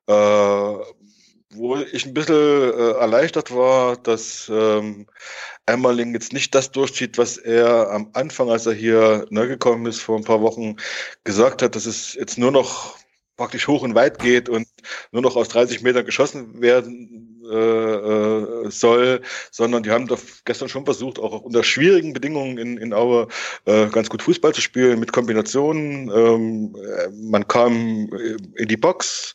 Äh, 0.09 0.75
wo 1.53 1.77
ich 1.77 2.07
ein 2.07 2.15
bisschen 2.15 2.37
äh, 2.37 2.93
erleichtert 2.93 3.55
war, 3.55 3.97
dass 3.97 4.51
ähm, 4.53 5.07
Emmerling 5.67 6.15
jetzt 6.15 6.33
nicht 6.33 6.55
das 6.55 6.73
durchzieht, 6.73 7.19
was 7.19 7.37
er 7.37 7.91
am 7.91 8.11
Anfang, 8.13 8.51
als 8.51 8.67
er 8.67 8.73
hier 8.73 9.27
neu 9.31 9.47
gekommen 9.47 9.87
ist, 9.87 10.01
vor 10.01 10.17
ein 10.17 10.25
paar 10.25 10.41
Wochen 10.41 10.77
gesagt 11.25 11.63
hat, 11.63 11.77
dass 11.77 11.87
es 11.87 12.15
jetzt 12.15 12.39
nur 12.39 12.51
noch 12.51 12.99
praktisch 13.37 13.69
hoch 13.69 13.83
und 13.83 13.95
weit 13.95 14.19
geht 14.19 14.49
und 14.49 14.69
nur 15.13 15.23
noch 15.23 15.37
aus 15.37 15.49
30 15.49 15.83
Metern 15.83 16.05
geschossen 16.05 16.61
werden 16.61 17.30
äh, 17.51 18.67
äh, 18.67 18.71
soll, 18.71 19.23
sondern 19.51 19.83
die 19.83 19.91
haben 19.91 20.07
doch 20.07 20.21
gestern 20.45 20.69
schon 20.69 20.85
versucht, 20.85 21.19
auch 21.19 21.41
unter 21.43 21.65
schwierigen 21.65 22.13
Bedingungen 22.13 22.59
in, 22.59 22.79
in 22.79 22.95
Aue 22.95 23.29
äh, 23.65 23.87
ganz 23.89 24.09
gut 24.09 24.23
Fußball 24.23 24.55
zu 24.55 24.61
spielen 24.61 25.01
mit 25.01 25.13
Kombinationen. 25.13 26.11
Ähm, 26.11 26.77
man 27.29 27.47
kam 27.49 28.09
in 28.55 28.69
die 28.69 28.77
Box 28.77 29.35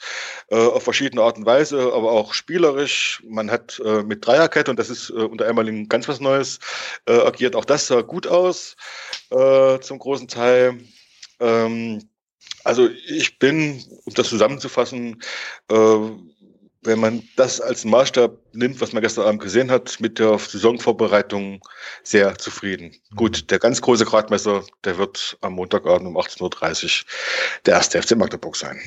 äh, 0.49 0.55
auf 0.55 0.83
verschiedene 0.83 1.21
Art 1.21 1.37
und 1.37 1.45
Weise, 1.45 1.93
aber 1.93 2.11
auch 2.11 2.33
spielerisch. 2.33 3.21
Man 3.27 3.51
hat 3.51 3.81
äh, 3.83 4.03
mit 4.03 4.25
Dreierkette, 4.25 4.71
und 4.71 4.79
das 4.79 4.89
ist 4.89 5.09
äh, 5.09 5.13
unter 5.13 5.45
Emmerling 5.45 5.89
ganz 5.89 6.07
was 6.07 6.19
Neues, 6.19 6.59
äh, 7.07 7.13
agiert. 7.13 7.55
Auch 7.55 7.65
das 7.65 7.87
sah 7.87 8.01
gut 8.01 8.27
aus 8.27 8.75
äh, 9.31 9.79
zum 9.79 9.99
großen 9.99 10.27
Teil. 10.27 10.79
Ähm, 11.39 12.01
also 12.63 12.89
ich 12.89 13.37
bin, 13.37 13.83
um 14.05 14.13
das 14.15 14.29
zusammenzufassen, 14.29 15.21
äh, 15.69 15.97
wenn 16.85 16.99
man 16.99 17.23
das 17.35 17.59
als 17.61 17.85
Maßstab 17.85 18.37
nimmt, 18.53 18.81
was 18.81 18.93
man 18.93 19.01
gestern 19.01 19.25
Abend 19.25 19.41
gesehen 19.41 19.71
hat, 19.71 19.99
mit 19.99 20.19
der 20.19 20.37
Saisonvorbereitung 20.39 21.61
sehr 22.03 22.37
zufrieden. 22.37 22.95
Mhm. 23.11 23.15
Gut, 23.15 23.51
der 23.51 23.59
ganz 23.59 23.81
große 23.81 24.05
Gradmesser, 24.05 24.63
der 24.83 24.97
wird 24.97 25.37
am 25.41 25.53
Montagabend 25.53 26.07
um 26.07 26.17
18.30 26.17 26.41
Uhr 26.41 27.05
der 27.65 27.75
erste 27.75 28.01
FC 28.01 28.15
Magdeburg 28.15 28.55
sein. 28.55 28.79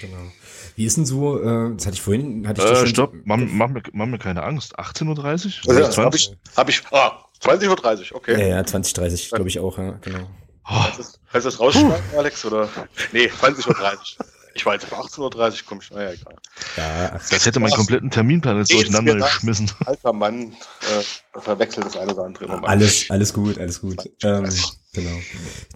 Genau. 0.00 0.32
Wie 0.76 0.84
ist 0.84 0.96
denn 0.96 1.06
so, 1.06 1.40
äh, 1.40 1.74
das 1.74 1.86
hatte 1.86 1.94
ich 1.94 2.02
vorhin, 2.02 2.46
hatte 2.46 2.62
ich 2.62 2.70
äh, 2.70 2.86
Stopp, 2.86 3.12
mach, 3.24 3.36
mach, 3.36 3.68
mir, 3.68 3.82
mach 3.92 4.06
mir 4.06 4.18
keine 4.18 4.44
Angst. 4.44 4.78
18.30 4.78 5.66
Uhr? 5.66 5.74
Also, 5.74 6.02
habe 6.02 6.16
ich, 6.16 6.32
hab 6.56 6.68
ich, 6.68 6.82
ah, 6.92 7.24
20.30 7.42 8.12
Uhr, 8.12 8.16
okay. 8.16 8.40
Ja, 8.40 8.46
ja, 8.56 8.60
20.30 8.60 9.34
glaube 9.34 9.48
ich 9.48 9.58
auch, 9.58 9.76
ja, 9.78 9.98
genau. 10.00 10.28
Oh. 10.70 10.84
Kannst 11.32 11.46
du 11.46 11.50
das 11.50 11.60
rausschneiden, 11.60 12.04
Alex, 12.16 12.44
oder? 12.44 12.68
Nee, 13.12 13.26
20.30 13.26 13.68
Uhr. 13.68 14.26
Ich 14.58 14.66
war 14.66 14.74
jetzt 14.74 14.92
auf 14.92 15.06
18.30 15.06 15.20
Uhr, 15.20 15.56
komm 15.66 15.78
ich, 15.80 15.90
naja, 15.92 16.10
egal. 16.10 16.34
Ja, 16.76 17.10
das 17.30 17.46
hätte 17.46 17.60
meinen 17.60 17.70
kompletten 17.70 18.10
Terminplan 18.10 18.58
jetzt 18.58 18.72
durcheinander 18.72 19.14
geschmissen. 19.14 19.70
Alter 19.86 20.12
Mann, 20.12 20.52
äh, 20.52 21.40
verwechselt 21.40 21.86
das 21.86 21.96
eine 21.96 22.12
oder 22.12 22.24
andere. 22.24 22.60
Alles, 22.64 23.08
alles 23.08 23.32
gut, 23.32 23.56
alles 23.58 23.80
gut. 23.80 24.10
Ähm, 24.24 24.50
Genau. 24.98 25.16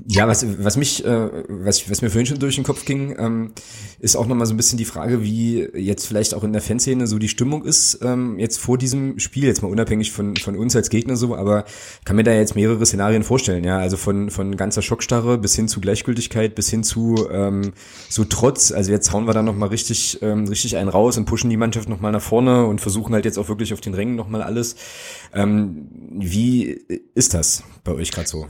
Ja, 0.08 0.26
was, 0.26 0.44
was 0.58 0.76
mich, 0.76 1.04
äh, 1.04 1.30
was, 1.48 1.88
was 1.88 2.02
mir 2.02 2.10
vorhin 2.10 2.26
schon 2.26 2.38
durch 2.38 2.56
den 2.56 2.64
Kopf 2.64 2.84
ging, 2.84 3.14
ähm, 3.18 3.52
ist 4.00 4.16
auch 4.16 4.26
nochmal 4.26 4.46
so 4.46 4.54
ein 4.54 4.56
bisschen 4.56 4.78
die 4.78 4.84
Frage, 4.84 5.22
wie 5.22 5.68
jetzt 5.74 6.06
vielleicht 6.06 6.34
auch 6.34 6.42
in 6.42 6.52
der 6.52 6.60
Fanszene 6.60 7.06
so 7.06 7.18
die 7.18 7.28
Stimmung 7.28 7.64
ist, 7.64 8.00
ähm, 8.02 8.38
jetzt 8.38 8.58
vor 8.58 8.78
diesem 8.78 9.18
Spiel, 9.20 9.44
jetzt 9.44 9.62
mal 9.62 9.70
unabhängig 9.70 10.10
von, 10.10 10.36
von 10.36 10.56
uns 10.56 10.74
als 10.74 10.90
Gegner 10.90 11.16
so, 11.16 11.36
aber 11.36 11.64
kann 12.04 12.16
mir 12.16 12.24
da 12.24 12.32
jetzt 12.32 12.56
mehrere 12.56 12.84
Szenarien 12.84 13.22
vorstellen, 13.22 13.62
ja, 13.62 13.78
also 13.78 13.96
von, 13.96 14.30
von 14.30 14.56
ganzer 14.56 14.82
Schockstarre 14.82 15.38
bis 15.38 15.54
hin 15.54 15.68
zu 15.68 15.80
Gleichgültigkeit, 15.80 16.54
bis 16.56 16.68
hin 16.68 16.82
zu 16.82 17.28
ähm, 17.30 17.72
so 18.08 18.24
Trotz, 18.24 18.72
also 18.72 18.90
jetzt 18.90 19.12
hauen 19.12 19.26
wir 19.26 19.34
da 19.34 19.42
nochmal 19.42 19.68
richtig, 19.68 20.18
ähm, 20.22 20.48
richtig 20.48 20.76
einen 20.76 20.88
raus 20.88 21.16
und 21.16 21.26
pushen 21.26 21.50
die 21.50 21.56
Mannschaft 21.56 21.88
nochmal 21.88 22.12
nach 22.12 22.22
vorne 22.22 22.66
und 22.66 22.80
versuchen 22.80 23.14
halt 23.14 23.24
jetzt 23.24 23.38
auch 23.38 23.48
wirklich 23.48 23.72
auf 23.72 23.80
den 23.80 23.94
Rängen 23.94 24.16
nochmal 24.16 24.42
alles. 24.42 24.74
Ähm, 25.32 25.88
wie 26.18 26.80
ist 27.14 27.34
das 27.34 27.62
bei 27.84 27.92
euch 27.92 28.10
gerade 28.10 28.28
so? 28.28 28.46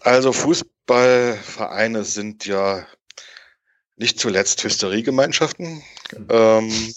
Also 0.00 0.32
Fußballvereine 0.32 2.04
sind 2.04 2.46
ja 2.46 2.86
nicht 3.96 4.20
zuletzt 4.20 4.62
Hysteriegemeinschaften. 4.62 5.82
Ähm, 6.28 6.94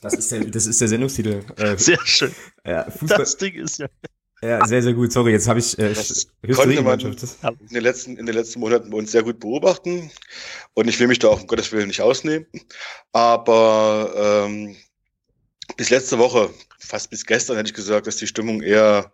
das, 0.00 0.14
ist 0.14 0.32
der, 0.32 0.44
das 0.46 0.66
ist 0.66 0.80
der 0.80 0.88
Sendungstitel. 0.88 1.44
Äh, 1.56 1.76
sehr 1.78 1.98
schön. 2.04 2.34
Ja, 2.66 2.90
Fußball, 2.90 3.18
das 3.18 3.36
Ding 3.36 3.54
ist 3.54 3.78
ja. 3.78 3.88
Ja, 4.42 4.66
sehr, 4.66 4.82
sehr 4.82 4.92
gut. 4.92 5.10
Sorry, 5.10 5.32
jetzt 5.32 5.48
habe 5.48 5.58
ich 5.58 5.78
äh, 5.78 5.94
konnte 6.54 6.82
man 6.82 7.00
in 7.00 7.16
den, 7.70 7.82
letzten, 7.82 8.16
in 8.18 8.26
den 8.26 8.34
letzten 8.34 8.60
Monaten 8.60 8.90
bei 8.90 8.98
uns 8.98 9.10
sehr 9.10 9.22
gut 9.22 9.40
beobachten. 9.40 10.10
Und 10.74 10.88
ich 10.88 11.00
will 11.00 11.06
mich 11.06 11.18
da 11.18 11.28
auch 11.28 11.40
um 11.40 11.46
Gottes 11.46 11.72
Willen 11.72 11.88
nicht 11.88 12.02
ausnehmen. 12.02 12.46
Aber 13.12 14.44
ähm, 14.46 14.76
bis 15.78 15.88
letzte 15.88 16.18
Woche, 16.18 16.50
fast 16.78 17.08
bis 17.08 17.24
gestern, 17.24 17.56
hätte 17.56 17.68
ich 17.68 17.74
gesagt, 17.74 18.06
dass 18.06 18.16
die 18.16 18.26
Stimmung 18.26 18.60
eher 18.60 19.12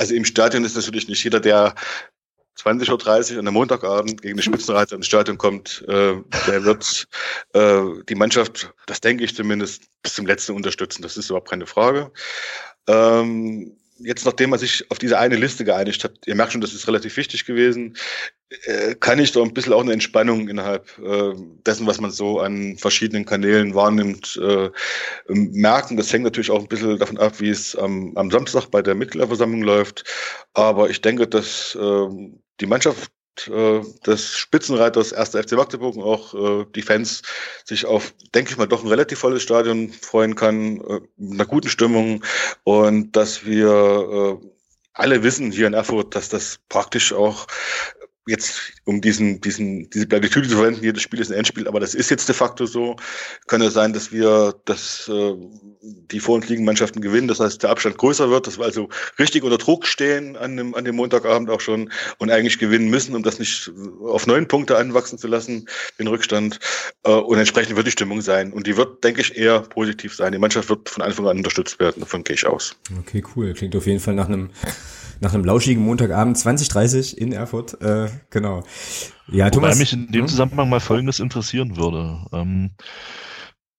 also 0.00 0.14
im 0.14 0.24
Stadion 0.24 0.64
ist 0.64 0.76
natürlich 0.76 1.08
nicht 1.08 1.22
jeder, 1.22 1.40
der 1.40 1.74
20.30 2.58 3.32
Uhr 3.32 3.38
an 3.38 3.44
der 3.44 3.52
Montagabend 3.52 4.20
gegen 4.20 4.36
die 4.36 4.42
Spitzenreiter 4.42 4.96
ins 4.96 5.06
Stadion 5.06 5.38
kommt, 5.38 5.84
äh, 5.88 6.16
der 6.46 6.64
wird 6.64 7.08
äh, 7.54 7.82
die 8.08 8.14
Mannschaft, 8.14 8.72
das 8.86 9.00
denke 9.00 9.24
ich 9.24 9.34
zumindest, 9.34 9.84
bis 10.02 10.14
zum 10.14 10.26
letzten 10.26 10.54
unterstützen. 10.54 11.02
Das 11.02 11.16
ist 11.16 11.30
überhaupt 11.30 11.48
keine 11.48 11.66
Frage. 11.66 12.12
Ähm, 12.86 13.79
jetzt 14.02 14.24
nachdem 14.24 14.50
man 14.50 14.58
sich 14.58 14.90
auf 14.90 14.98
diese 14.98 15.18
eine 15.18 15.36
Liste 15.36 15.64
geeinigt 15.64 16.04
hat, 16.04 16.12
ihr 16.26 16.34
merkt 16.34 16.52
schon, 16.52 16.60
das 16.60 16.72
ist 16.72 16.86
relativ 16.86 17.16
wichtig 17.16 17.44
gewesen, 17.44 17.96
äh, 18.64 18.94
kann 18.94 19.18
ich 19.18 19.32
so 19.32 19.42
ein 19.42 19.54
bisschen 19.54 19.72
auch 19.72 19.82
eine 19.82 19.92
Entspannung 19.92 20.48
innerhalb 20.48 20.98
äh, 20.98 21.32
dessen, 21.66 21.86
was 21.86 22.00
man 22.00 22.10
so 22.10 22.40
an 22.40 22.76
verschiedenen 22.78 23.24
Kanälen 23.24 23.74
wahrnimmt, 23.74 24.40
äh, 24.42 24.70
merken. 25.28 25.96
Das 25.96 26.12
hängt 26.12 26.24
natürlich 26.24 26.50
auch 26.50 26.60
ein 26.60 26.68
bisschen 26.68 26.98
davon 26.98 27.18
ab, 27.18 27.40
wie 27.40 27.50
es 27.50 27.76
am, 27.76 28.16
am 28.16 28.30
Samstag 28.30 28.66
bei 28.70 28.82
der 28.82 28.94
Mitgliederversammlung 28.94 29.62
läuft. 29.62 30.04
Aber 30.54 30.90
ich 30.90 31.00
denke, 31.00 31.28
dass 31.28 31.76
äh, 31.80 32.08
die 32.60 32.66
Mannschaft 32.66 33.10
äh, 33.48 33.80
des 34.06 34.36
Spitzenreiters 34.36 35.12
1. 35.12 35.30
FC 35.30 35.52
Magdeburg 35.52 35.96
und 35.96 36.02
auch 36.02 36.34
äh, 36.34 36.66
die 36.74 36.82
Fans 36.82 37.22
sich 37.64 37.86
auf, 37.86 38.14
denke 38.34 38.50
ich 38.50 38.56
mal, 38.56 38.66
doch 38.66 38.82
ein 38.82 38.88
relativ 38.88 39.18
volles 39.18 39.42
Stadion 39.42 39.90
freuen 39.92 40.34
kann, 40.34 40.80
äh, 40.80 41.00
einer 41.32 41.46
guten 41.46 41.68
Stimmung 41.68 42.24
und 42.64 43.16
dass 43.16 43.44
wir 43.44 44.40
äh, 44.42 44.46
alle 44.92 45.22
wissen 45.22 45.52
hier 45.52 45.66
in 45.66 45.74
Erfurt, 45.74 46.14
dass 46.14 46.28
das 46.28 46.58
praktisch 46.68 47.12
auch 47.12 47.46
jetzt, 48.26 48.72
um 48.84 49.00
diesen, 49.00 49.40
diesen, 49.40 49.88
diese 49.90 50.06
Plattitüde 50.06 50.48
zu 50.48 50.56
verwenden, 50.56 50.84
jedes 50.84 51.02
Spiel 51.02 51.20
ist 51.20 51.30
ein 51.30 51.38
Endspiel, 51.38 51.66
aber 51.66 51.80
das 51.80 51.94
ist 51.94 52.10
jetzt 52.10 52.28
de 52.28 52.34
facto 52.34 52.66
so. 52.66 52.96
Kann 53.46 53.62
es 53.62 53.74
sein, 53.74 53.92
dass 53.92 54.12
wir, 54.12 54.54
dass 54.64 55.08
äh, 55.08 55.34
die 55.82 56.20
vor 56.20 56.36
uns 56.36 56.48
liegenden 56.48 56.66
Mannschaften 56.66 57.00
gewinnen, 57.00 57.28
das 57.28 57.40
heißt, 57.40 57.62
der 57.62 57.70
Abstand 57.70 57.98
größer 57.98 58.30
wird, 58.30 58.46
dass 58.46 58.58
wir 58.58 58.64
also 58.64 58.88
richtig 59.18 59.42
unter 59.42 59.58
Druck 59.58 59.86
stehen 59.86 60.36
an 60.36 60.56
dem, 60.56 60.74
an 60.74 60.84
dem 60.84 60.96
Montagabend 60.96 61.50
auch 61.50 61.60
schon 61.60 61.90
und 62.18 62.30
eigentlich 62.30 62.58
gewinnen 62.58 62.88
müssen, 62.88 63.14
um 63.14 63.22
das 63.22 63.38
nicht 63.38 63.70
auf 64.02 64.26
neun 64.26 64.46
Punkte 64.48 64.76
anwachsen 64.76 65.18
zu 65.18 65.26
lassen, 65.26 65.66
den 65.98 66.06
Rückstand. 66.06 66.58
Äh, 67.04 67.12
und 67.12 67.38
entsprechend 67.38 67.76
wird 67.76 67.86
die 67.86 67.92
Stimmung 67.92 68.20
sein. 68.20 68.52
Und 68.52 68.66
die 68.66 68.76
wird, 68.76 69.02
denke 69.02 69.22
ich, 69.22 69.36
eher 69.36 69.60
positiv 69.60 70.14
sein. 70.14 70.32
Die 70.32 70.38
Mannschaft 70.38 70.68
wird 70.68 70.88
von 70.88 71.02
Anfang 71.02 71.26
an 71.26 71.38
unterstützt 71.38 71.80
werden, 71.80 72.00
davon 72.00 72.24
gehe 72.24 72.34
ich 72.34 72.46
aus. 72.46 72.76
Okay, 72.98 73.24
cool. 73.34 73.54
Klingt 73.54 73.74
auf 73.76 73.86
jeden 73.86 74.00
Fall 74.00 74.14
nach 74.14 74.28
einem 74.28 74.50
nach 75.20 75.34
einem 75.34 75.44
lauschigen 75.44 75.84
Montagabend 75.84 76.36
2030 76.36 77.18
in 77.18 77.32
Erfurt. 77.32 77.80
Äh, 77.82 78.08
genau. 78.30 78.64
Ja, 79.28 79.50
Thomas. 79.50 79.70
Wobei 79.70 79.78
mich 79.78 79.92
in 79.92 80.08
dem 80.08 80.22
hm? 80.22 80.28
Zusammenhang 80.28 80.68
mal 80.68 80.80
Folgendes 80.80 81.20
interessieren 81.20 81.76
würde. 81.76 82.18
Ähm, 82.32 82.70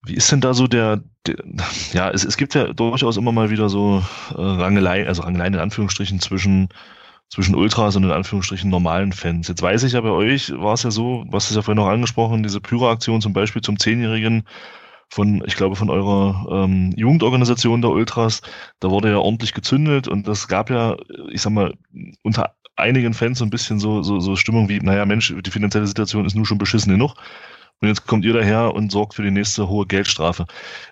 wie 0.04 0.16
ist 0.16 0.32
denn 0.32 0.42
da 0.42 0.54
so 0.54 0.68
der, 0.68 1.04
der 1.28 1.36
ja, 1.94 2.10
es, 2.10 2.24
es 2.24 2.38
gibt 2.38 2.54
ja 2.54 2.72
durchaus 2.74 3.18
immer 3.18 3.32
mal 3.32 3.50
wieder 3.50 3.70
so 3.70 4.04
äh, 4.32 4.42
Rangeleien, 4.42 5.08
also 5.08 5.24
Rangeleien 5.24 5.56
in 5.56 5.60
Anführungsstrichen 5.60 6.20
zwischen 6.20 6.70
zwischen 7.30 7.56
Ultras 7.56 7.96
und 7.96 8.04
in 8.04 8.12
Anführungsstrichen 8.12 8.70
normalen 8.70 9.14
Fans. 9.14 9.48
Jetzt 9.48 9.62
weiß 9.62 9.84
ich 9.84 9.94
ja 9.94 10.02
bei 10.02 10.10
euch 10.10 10.52
war 10.52 10.74
es 10.74 10.84
ja 10.84 10.92
so, 10.92 11.24
was 11.30 11.50
ist 11.50 11.56
ja 11.56 11.62
vorhin 11.62 11.82
noch 11.82 11.90
angesprochen, 11.90 12.44
diese 12.44 12.60
Pyro-Aktion 12.60 13.22
zum 13.22 13.32
Beispiel 13.32 13.62
zum 13.62 13.80
Zehnjährigen 13.80 14.44
von, 15.12 15.44
ich 15.46 15.56
glaube, 15.56 15.76
von 15.76 15.90
eurer 15.90 16.64
ähm, 16.64 16.94
Jugendorganisation 16.96 17.82
der 17.82 17.92
Ultras. 17.92 18.42
Da 18.80 18.90
wurde 18.90 19.10
ja 19.10 19.18
ordentlich 19.18 19.54
gezündet 19.54 20.08
und 20.08 20.28
das 20.28 20.48
gab 20.48 20.70
ja, 20.70 20.96
ich 21.30 21.42
sag 21.42 21.52
mal, 21.52 21.74
unter 22.24 22.56
einigen 22.78 23.14
Fans 23.14 23.40
so 23.40 23.46
ein 23.46 23.50
bisschen 23.50 23.80
so, 23.80 24.04
so, 24.04 24.22
so 24.22 24.38
Stimmung 24.38 24.70
wie, 24.70 24.80
naja, 24.80 25.06
Mensch, 25.06 25.34
die 25.46 25.52
finanzielle 25.52 25.86
Situation 25.86 26.26
ist 26.26 26.36
nur 26.36 26.46
schon 26.46 26.58
beschissen 26.58 26.94
genug. 26.94 27.16
Und 27.82 27.88
jetzt 27.88 28.06
kommt 28.06 28.24
ihr 28.26 28.34
daher 28.34 28.76
und 28.76 28.92
sorgt 28.92 29.16
für 29.16 29.24
die 29.24 29.32
nächste 29.32 29.68
hohe 29.68 29.88
Geldstrafe. 29.88 30.46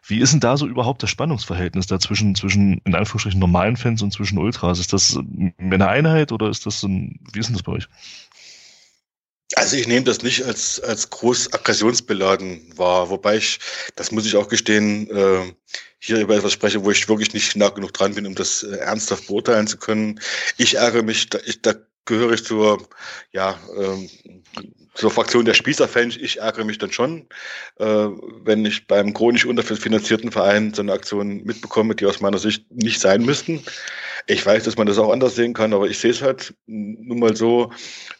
Wie 0.07 0.19
ist 0.19 0.33
denn 0.33 0.39
da 0.39 0.57
so 0.57 0.65
überhaupt 0.65 1.03
das 1.03 1.11
Spannungsverhältnis 1.11 1.85
dazwischen, 1.85 2.33
zwischen, 2.33 2.81
in 2.83 2.95
Anführungsstrichen, 2.95 3.39
normalen 3.39 3.77
Fans 3.77 4.01
und 4.01 4.11
zwischen 4.11 4.39
Ultras? 4.39 4.79
Ist 4.79 4.91
das 4.91 5.17
eine 5.59 5.87
Einheit 5.87 6.31
oder 6.31 6.49
ist 6.49 6.65
das 6.65 6.81
ein, 6.83 7.19
wie 7.31 7.39
ist 7.39 7.45
denn 7.47 7.55
das 7.55 7.63
bei 7.63 7.73
euch? 7.73 7.87
Also 9.59 9.75
ich 9.75 9.89
nehme 9.89 10.05
das 10.05 10.23
nicht 10.23 10.45
als, 10.45 10.79
als 10.79 11.09
groß 11.09 11.51
aggressionsbeladen 11.51 12.77
wahr, 12.77 13.09
wobei 13.09 13.35
ich, 13.35 13.59
das 13.97 14.09
muss 14.09 14.25
ich 14.25 14.37
auch 14.37 14.47
gestehen, 14.47 15.09
äh, 15.11 15.51
hier 15.99 16.21
über 16.21 16.37
etwas 16.37 16.53
spreche, 16.53 16.85
wo 16.85 16.91
ich 16.91 17.09
wirklich 17.09 17.33
nicht 17.33 17.57
nah 17.57 17.67
genug 17.67 17.91
dran 17.91 18.15
bin, 18.15 18.25
um 18.25 18.35
das 18.35 18.63
äh, 18.63 18.77
ernsthaft 18.77 19.27
beurteilen 19.27 19.67
zu 19.67 19.75
können. 19.75 20.21
Ich 20.55 20.75
ärgere 20.75 21.03
mich, 21.03 21.29
da, 21.29 21.39
ich, 21.45 21.61
da 21.61 21.73
gehöre 22.05 22.31
ich 22.31 22.45
zur, 22.45 22.87
ja, 23.33 23.59
ähm, 23.77 24.09
zur 24.93 25.11
Fraktion 25.11 25.43
der 25.43 25.55
Spießerfans. 25.55 26.15
Ich 26.15 26.39
ärgere 26.39 26.63
mich 26.63 26.77
dann 26.77 26.93
schon, 26.93 27.27
äh, 27.79 27.85
wenn 27.85 28.65
ich 28.65 28.87
beim 28.87 29.13
chronisch 29.13 29.45
unterfinanzierten 29.45 30.31
Verein 30.31 30.73
so 30.73 30.81
eine 30.81 30.93
Aktion 30.93 31.43
mitbekomme, 31.43 31.95
die 31.95 32.05
aus 32.05 32.21
meiner 32.21 32.39
Sicht 32.39 32.63
nicht 32.71 33.01
sein 33.01 33.25
müssten. 33.25 33.61
Ich 34.31 34.45
weiß, 34.45 34.63
dass 34.63 34.77
man 34.77 34.85
das 34.85 34.99
auch 34.99 35.11
anders 35.11 35.33
sehen 35.33 35.55
kann, 35.55 35.73
aber 35.73 35.87
ich 35.87 35.97
sehe 35.97 36.11
es 36.11 36.21
halt 36.21 36.53
nun 36.67 37.17
mal 37.17 37.35
so, 37.35 37.71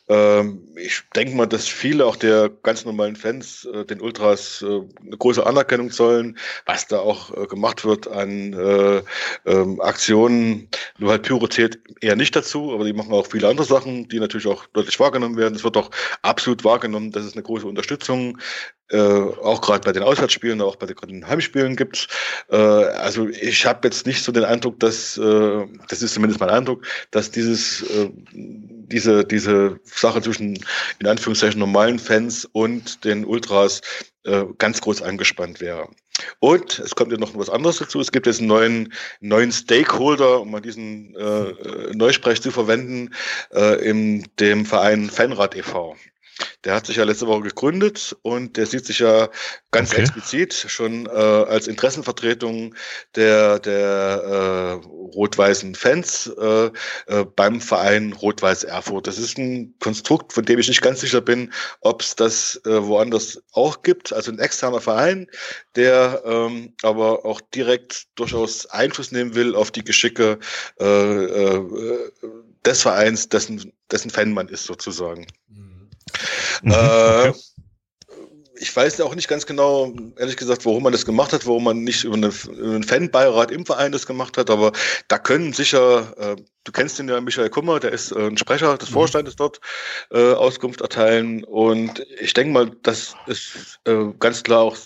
ähm, 0.07 0.67
ich 0.75 1.03
denke 1.15 1.35
mal, 1.35 1.45
dass 1.45 1.67
viele 1.67 2.07
auch 2.07 2.15
der 2.15 2.49
ganz 2.63 2.83
normalen 2.83 3.15
Fans 3.15 3.65
äh, 3.71 3.85
den 3.85 4.01
Ultras 4.01 4.65
äh, 4.67 4.81
eine 5.05 5.17
große 5.19 5.45
Anerkennung 5.45 5.91
zollen, 5.91 6.35
was 6.65 6.87
da 6.87 6.97
auch 6.97 7.37
äh, 7.37 7.45
gemacht 7.45 7.85
wird 7.85 8.07
an 8.07 8.53
äh, 8.53 9.03
ähm, 9.45 9.79
Aktionen. 9.81 10.69
Nur 10.97 11.11
halt 11.11 11.21
Pyro 11.21 11.47
zählt 11.47 11.79
eher 12.01 12.15
nicht 12.15 12.35
dazu, 12.35 12.73
aber 12.73 12.85
die 12.85 12.93
machen 12.93 13.13
auch 13.13 13.27
viele 13.27 13.47
andere 13.47 13.67
Sachen, 13.67 14.07
die 14.07 14.19
natürlich 14.19 14.47
auch 14.47 14.65
deutlich 14.73 14.99
wahrgenommen 14.99 15.37
werden. 15.37 15.53
Es 15.53 15.63
wird 15.63 15.77
auch 15.77 15.91
absolut 16.23 16.63
wahrgenommen, 16.63 17.11
dass 17.11 17.23
es 17.23 17.33
eine 17.33 17.43
große 17.43 17.67
Unterstützung 17.67 18.39
äh, 18.89 18.97
auch 18.97 19.61
gerade 19.61 19.81
bei 19.85 19.91
den 19.91 20.03
Auswärtsspielen, 20.03 20.61
auch 20.61 20.75
bei 20.75 20.87
den 20.87 21.27
Heimspielen 21.27 21.75
gibt. 21.75 22.07
Äh, 22.49 22.55
also 22.55 23.27
ich 23.29 23.65
habe 23.65 23.87
jetzt 23.87 24.05
nicht 24.05 24.23
so 24.23 24.31
den 24.31 24.43
Eindruck, 24.43 24.79
dass, 24.79 25.17
äh, 25.17 25.65
das 25.87 26.01
ist 26.01 26.13
zumindest 26.13 26.39
mein 26.39 26.49
Eindruck, 26.49 26.85
dass 27.11 27.31
dieses, 27.31 27.83
äh, 27.83 28.09
diese, 28.33 29.25
diese 29.25 29.79
Sache 29.83 30.21
zwischen 30.21 30.59
in 30.99 31.07
Anführungszeichen 31.07 31.59
normalen 31.59 31.99
Fans 31.99 32.45
und 32.45 33.05
den 33.05 33.25
Ultras 33.25 33.81
äh, 34.23 34.45
ganz 34.57 34.81
groß 34.81 35.01
angespannt 35.01 35.61
wäre. 35.61 35.87
Und 36.39 36.79
es 36.79 36.95
kommt 36.95 37.11
ja 37.11 37.17
noch 37.17 37.35
was 37.35 37.49
anderes 37.49 37.77
dazu. 37.77 37.99
Es 37.99 38.11
gibt 38.11 38.27
jetzt 38.27 38.39
einen 38.39 38.49
neuen, 38.49 38.93
neuen 39.21 39.51
Stakeholder, 39.51 40.41
um 40.41 40.51
mal 40.51 40.61
diesen 40.61 41.15
äh, 41.15 41.53
Neusprech 41.93 42.41
zu 42.41 42.51
verwenden, 42.51 43.13
äh, 43.53 43.75
in 43.87 44.27
dem 44.39 44.65
Verein 44.65 45.09
Fanrad 45.09 45.55
e.V. 45.55 45.95
Der 46.63 46.75
hat 46.75 46.87
sich 46.87 46.97
ja 46.97 47.03
letzte 47.03 47.27
Woche 47.27 47.43
gegründet 47.43 48.15
und 48.21 48.57
der 48.57 48.65
sieht 48.65 48.85
sich 48.85 48.99
ja 48.99 49.29
ganz 49.71 49.91
okay. 49.91 50.01
explizit 50.01 50.53
schon 50.53 51.05
äh, 51.05 51.09
als 51.09 51.67
Interessenvertretung 51.67 52.75
der, 53.15 53.59
der 53.59 54.81
äh, 54.83 54.87
rot-weißen 55.15 55.75
Fans 55.75 56.27
äh, 56.27 56.71
äh, 57.07 57.25
beim 57.35 57.61
Verein 57.61 58.13
Rot-Weiß 58.13 58.63
Erfurt. 58.65 59.07
Das 59.07 59.17
ist 59.17 59.37
ein 59.37 59.73
Konstrukt, 59.79 60.33
von 60.33 60.45
dem 60.45 60.59
ich 60.59 60.67
nicht 60.67 60.81
ganz 60.81 61.01
sicher 61.01 61.21
bin, 61.21 61.53
ob 61.81 62.01
es 62.01 62.15
das 62.15 62.61
äh, 62.65 62.83
woanders 62.83 63.41
auch 63.53 63.81
gibt. 63.81 64.13
Also 64.13 64.31
ein 64.31 64.39
externer 64.39 64.81
Verein, 64.81 65.27
der 65.75 66.23
ähm, 66.25 66.73
aber 66.83 67.25
auch 67.25 67.41
direkt 67.41 68.07
durchaus 68.15 68.65
Einfluss 68.67 69.11
nehmen 69.11 69.35
will 69.35 69.55
auf 69.55 69.71
die 69.71 69.83
Geschicke 69.83 70.39
äh, 70.79 70.85
äh, 70.85 71.61
des 72.65 72.81
Vereins, 72.81 73.29
dessen, 73.29 73.73
dessen 73.91 74.11
Fan 74.11 74.33
man 74.33 74.47
ist 74.47 74.65
sozusagen. 74.65 75.27
Mhm. 75.47 75.68
Mhm. 76.63 76.71
Äh, 76.71 77.33
ich 78.61 78.75
weiß 78.75 78.99
auch 79.01 79.15
nicht 79.15 79.27
ganz 79.27 79.45
genau, 79.45 79.93
ehrlich 80.17 80.35
gesagt, 80.35 80.65
warum 80.65 80.83
man 80.83 80.91
das 80.91 81.05
gemacht 81.05 81.31
hat, 81.31 81.47
warum 81.47 81.63
man 81.63 81.83
nicht 81.83 82.03
über, 82.03 82.15
eine, 82.15 82.27
über 82.27 82.75
einen 82.75 82.83
Fanbeirat 82.83 83.51
im 83.51 83.65
Verein 83.65 83.91
das 83.91 84.05
gemacht 84.05 84.37
hat, 84.37 84.49
aber 84.49 84.73
da 85.07 85.17
können 85.17 85.53
sicher, 85.53 86.13
äh, 86.17 86.35
du 86.65 86.71
kennst 86.71 86.99
den 86.99 87.07
ja, 87.07 87.21
Michael 87.21 87.49
Kummer, 87.49 87.79
der 87.79 87.93
ist 87.93 88.11
äh, 88.11 88.27
ein 88.27 88.37
Sprecher 88.37 88.77
des 88.77 88.89
mhm. 88.89 88.93
Vorstandes 88.93 89.35
dort, 89.37 89.61
äh, 90.11 90.33
Auskunft 90.33 90.81
erteilen 90.81 91.43
und 91.45 92.05
ich 92.19 92.33
denke 92.33 92.51
mal, 92.51 92.71
das 92.83 93.15
ist 93.27 93.79
äh, 93.85 94.07
ganz 94.19 94.43
klar 94.43 94.61
auch 94.61 94.77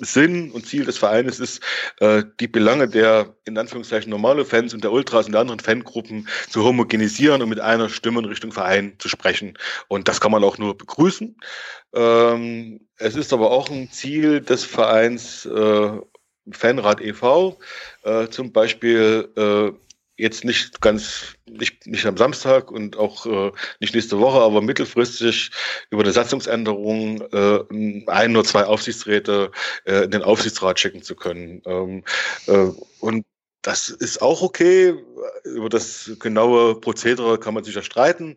Sinn 0.00 0.50
und 0.50 0.66
Ziel 0.66 0.84
des 0.84 0.98
Vereines 0.98 1.40
ist, 1.40 1.62
äh, 2.00 2.22
die 2.40 2.48
Belange 2.48 2.88
der 2.88 3.34
in 3.44 3.58
Anführungszeichen 3.58 4.10
normale 4.10 4.44
Fans 4.44 4.74
und 4.74 4.84
der 4.84 4.92
Ultras 4.92 5.26
und 5.26 5.32
der 5.32 5.40
anderen 5.40 5.60
Fangruppen 5.60 6.28
zu 6.48 6.64
homogenisieren 6.64 7.42
und 7.42 7.48
mit 7.48 7.60
einer 7.60 7.88
Stimme 7.88 8.20
in 8.20 8.26
Richtung 8.26 8.52
Verein 8.52 8.94
zu 8.98 9.08
sprechen. 9.08 9.58
Und 9.88 10.08
das 10.08 10.20
kann 10.20 10.32
man 10.32 10.44
auch 10.44 10.58
nur 10.58 10.76
begrüßen. 10.76 11.36
Ähm, 11.94 12.80
es 12.96 13.16
ist 13.16 13.32
aber 13.32 13.50
auch 13.50 13.70
ein 13.70 13.90
Ziel 13.90 14.40
des 14.40 14.64
Vereins 14.64 15.46
äh, 15.46 15.90
Fanrat 16.52 17.00
e.V., 17.00 17.58
äh, 18.02 18.28
zum 18.28 18.52
Beispiel 18.52 19.76
jetzt 20.20 20.44
nicht 20.44 20.80
ganz, 20.80 21.34
nicht, 21.48 21.86
nicht 21.86 22.06
am 22.06 22.16
Samstag 22.16 22.70
und 22.70 22.96
auch 22.96 23.26
äh, 23.26 23.52
nicht 23.80 23.94
nächste 23.94 24.18
Woche, 24.18 24.40
aber 24.40 24.60
mittelfristig 24.60 25.50
über 25.90 26.02
eine 26.02 26.12
Satzungsänderung 26.12 27.22
äh, 27.32 28.04
ein 28.06 28.36
oder 28.36 28.44
zwei 28.44 28.64
Aufsichtsräte 28.64 29.50
äh, 29.84 30.04
in 30.04 30.10
den 30.10 30.22
Aufsichtsrat 30.22 30.78
schicken 30.78 31.02
zu 31.02 31.16
können. 31.16 31.62
Ähm, 31.66 32.04
äh, 32.46 32.68
und 33.00 33.24
das 33.62 33.88
ist 33.88 34.22
auch 34.22 34.42
okay. 34.42 34.94
Über 35.44 35.68
das 35.68 36.12
genaue 36.18 36.80
Prozedere 36.80 37.38
kann 37.38 37.54
man 37.54 37.64
sich 37.64 37.74
ja 37.74 37.82
streiten. 37.82 38.36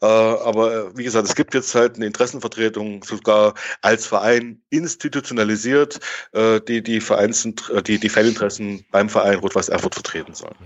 Äh, 0.00 0.06
aber 0.06 0.96
wie 0.96 1.04
gesagt, 1.04 1.28
es 1.28 1.34
gibt 1.34 1.54
jetzt 1.54 1.74
halt 1.74 1.96
eine 1.96 2.06
Interessenvertretung, 2.06 3.04
sogar 3.04 3.54
als 3.82 4.06
Verein 4.06 4.62
institutionalisiert, 4.70 6.00
äh, 6.32 6.60
die 6.60 6.82
die 6.82 7.00
Vereins, 7.00 7.46
die, 7.86 7.98
die 7.98 8.08
Faninteressen 8.08 8.84
beim 8.90 9.08
Verein 9.08 9.38
Rot-Weiß 9.38 9.68
Erfurt 9.68 9.94
vertreten 9.94 10.34
sollen. 10.34 10.56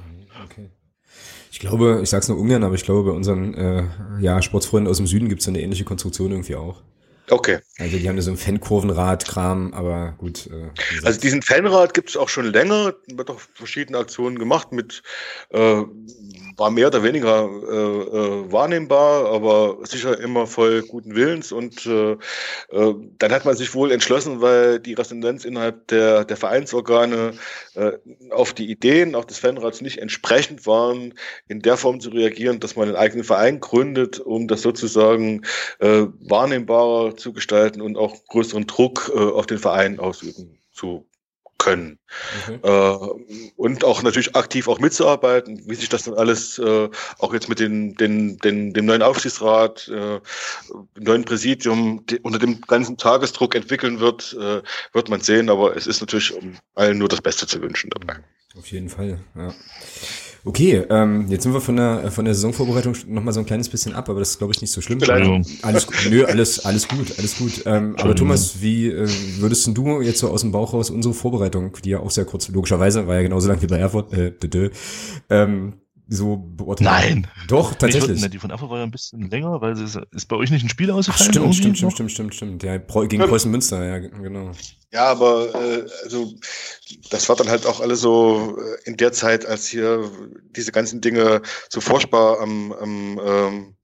Ich 1.56 1.60
glaube, 1.60 2.00
ich 2.02 2.10
sag's 2.10 2.28
nur 2.28 2.38
ungern, 2.38 2.64
aber 2.64 2.74
ich 2.74 2.84
glaube, 2.84 3.10
bei 3.10 3.16
unseren 3.16 3.54
äh, 3.54 3.84
ja, 4.20 4.42
Sportsfreunden 4.42 4.90
aus 4.90 4.98
dem 4.98 5.06
Süden 5.06 5.30
gibt's 5.30 5.46
so 5.46 5.50
eine 5.50 5.62
ähnliche 5.62 5.84
Konstruktion 5.84 6.30
irgendwie 6.30 6.54
auch. 6.54 6.82
Okay, 7.28 7.58
Also 7.78 7.98
die 7.98 8.08
haben 8.08 8.16
da 8.16 8.22
so 8.22 8.30
ein 8.30 8.36
Fankurvenrad-Kram, 8.36 9.74
aber 9.74 10.14
gut. 10.18 10.46
Äh, 10.46 10.70
also 11.04 11.20
diesen 11.20 11.42
Fanrad 11.42 11.92
gibt 11.92 12.10
es 12.10 12.16
auch 12.16 12.28
schon 12.28 12.46
länger, 12.52 12.94
wird 13.08 13.30
auch 13.30 13.40
verschiedene 13.54 13.98
Aktionen 13.98 14.38
gemacht 14.38 14.72
mit 14.72 15.02
äh, 15.50 15.82
war 16.56 16.70
mehr 16.70 16.86
oder 16.86 17.02
weniger 17.02 17.44
äh, 17.44 17.74
äh, 17.74 18.52
wahrnehmbar, 18.52 19.26
aber 19.30 19.78
sicher 19.84 20.18
immer 20.18 20.46
voll 20.46 20.82
guten 20.82 21.14
Willens. 21.14 21.52
Und 21.52 21.84
äh, 21.86 22.12
äh, 22.12 22.94
dann 23.18 23.32
hat 23.32 23.44
man 23.44 23.56
sich 23.56 23.74
wohl 23.74 23.92
entschlossen, 23.92 24.40
weil 24.40 24.80
die 24.80 24.94
Resonanz 24.94 25.44
innerhalb 25.44 25.88
der, 25.88 26.24
der 26.24 26.36
Vereinsorgane 26.36 27.34
auf 28.30 28.54
die 28.54 28.70
Ideen 28.70 29.14
auch 29.14 29.26
des 29.26 29.38
Fanrats 29.38 29.82
nicht 29.82 29.98
entsprechend 29.98 30.66
waren, 30.66 31.12
in 31.46 31.60
der 31.60 31.76
Form 31.76 32.00
zu 32.00 32.08
reagieren, 32.08 32.58
dass 32.58 32.74
man 32.74 32.88
einen 32.88 32.96
eigenen 32.96 33.24
Verein 33.24 33.60
gründet, 33.60 34.18
um 34.18 34.48
das 34.48 34.62
sozusagen 34.62 35.42
äh, 35.80 36.06
zu 37.16 37.32
gestalten 37.32 37.80
und 37.80 37.96
auch 37.96 38.24
größeren 38.26 38.66
Druck 38.66 39.10
äh, 39.14 39.18
auf 39.18 39.46
den 39.46 39.58
Verein 39.58 39.98
ausüben 39.98 40.58
zu 40.72 41.06
können. 41.58 41.98
Okay. 42.42 42.58
Äh, 42.62 43.50
und 43.56 43.84
auch 43.84 44.02
natürlich 44.02 44.36
aktiv 44.36 44.68
auch 44.68 44.78
mitzuarbeiten, 44.78 45.62
wie 45.66 45.74
sich 45.74 45.88
das 45.88 46.04
dann 46.04 46.14
alles 46.14 46.58
äh, 46.58 46.88
auch 47.18 47.32
jetzt 47.32 47.48
mit 47.48 47.58
den, 47.58 47.94
den, 47.94 48.38
den, 48.38 48.72
dem 48.72 48.84
neuen 48.84 49.02
Aufsichtsrat, 49.02 49.88
äh, 49.88 50.20
neuen 50.98 51.24
Präsidium 51.24 52.04
die, 52.06 52.18
unter 52.20 52.38
dem 52.38 52.60
ganzen 52.60 52.96
Tagesdruck 52.96 53.54
entwickeln 53.54 54.00
wird, 54.00 54.36
äh, 54.38 54.62
wird 54.92 55.08
man 55.08 55.20
sehen. 55.20 55.50
Aber 55.50 55.76
es 55.76 55.86
ist 55.86 56.00
natürlich 56.00 56.34
um 56.34 56.56
allen 56.74 56.98
nur 56.98 57.08
das 57.08 57.22
Beste 57.22 57.46
zu 57.46 57.60
wünschen 57.62 57.90
dabei. 57.90 58.20
Auf 58.56 58.66
jeden 58.68 58.88
Fall, 58.88 59.20
ja. 59.34 59.52
Okay, 60.46 60.84
ähm, 60.90 61.26
jetzt 61.28 61.42
sind 61.42 61.52
wir 61.52 61.60
von 61.60 61.74
der 61.74 62.12
von 62.12 62.24
der 62.24 62.32
Saisonvorbereitung 62.32 62.94
noch 63.08 63.22
mal 63.22 63.32
so 63.32 63.40
ein 63.40 63.46
kleines 63.46 63.68
bisschen 63.68 63.94
ab, 63.94 64.08
aber 64.08 64.20
das 64.20 64.30
ist 64.30 64.38
glaube 64.38 64.52
ich 64.54 64.60
nicht 64.60 64.70
so 64.70 64.80
schlimm. 64.80 65.00
Alles 65.62 65.88
nö, 66.08 66.24
alles 66.24 66.64
alles 66.64 66.86
gut, 66.86 67.18
alles 67.18 67.36
gut. 67.36 67.64
Ähm, 67.66 67.96
aber 67.98 68.14
Thomas, 68.14 68.60
wie 68.60 68.86
äh, 68.86 69.08
würdest 69.38 69.66
du 69.66 70.00
jetzt 70.02 70.20
so 70.20 70.30
aus 70.30 70.42
dem 70.42 70.52
Bauch 70.52 70.72
raus 70.72 70.90
unsere 70.90 71.14
Vorbereitung, 71.14 71.76
die 71.84 71.90
ja 71.90 71.98
auch 71.98 72.12
sehr 72.12 72.26
kurz 72.26 72.48
logischerweise 72.48 73.08
war 73.08 73.16
ja 73.16 73.22
genauso 73.22 73.48
lang 73.48 73.60
wie 73.60 73.66
bei 73.66 73.78
Erfurt, 73.78 74.12
äh, 74.12 74.30
dö, 74.30 74.48
dö, 74.48 74.70
ähm, 75.30 75.74
so 76.08 76.36
beurteilen? 76.36 77.22
Nein. 77.22 77.46
Doch, 77.48 77.74
tatsächlich. 77.74 78.20
Nee, 78.20 78.28
die 78.28 78.38
von 78.38 78.50
Erfurt 78.50 78.70
war 78.70 78.78
ja 78.78 78.84
ein 78.84 78.90
bisschen 78.90 79.30
länger, 79.30 79.60
weil 79.60 79.72
es 79.72 79.96
ist 80.10 80.26
bei 80.26 80.36
euch 80.36 80.50
nicht 80.50 80.64
ein 80.64 80.68
Spiel 80.68 80.90
ausgefallen. 80.90 81.30
Ach, 81.30 81.34
stimmt, 81.34 81.54
stimmt, 81.54 81.76
stimmt, 81.78 81.92
stimmt, 81.92 82.12
stimmt, 82.12 82.34
stimmt. 82.34 82.62
Ja, 82.62 82.76
gegen 82.78 83.26
Preußen 83.26 83.50
Münster, 83.50 83.84
ja, 83.84 83.98
genau. 83.98 84.52
Ja, 84.92 85.06
aber 85.06 85.54
äh, 85.54 85.86
also 86.04 86.32
das 87.10 87.28
war 87.28 87.36
dann 87.36 87.48
halt 87.48 87.66
auch 87.66 87.80
alles 87.80 88.00
so 88.00 88.56
äh, 88.58 88.88
in 88.88 88.96
der 88.96 89.12
Zeit, 89.12 89.44
als 89.44 89.66
hier 89.66 90.10
diese 90.54 90.72
ganzen 90.72 91.00
Dinge 91.00 91.42
so 91.68 91.80
furchtbar 91.80 92.40
am, 92.40 92.72
am, 92.72 93.20
ähm, 93.24 93.74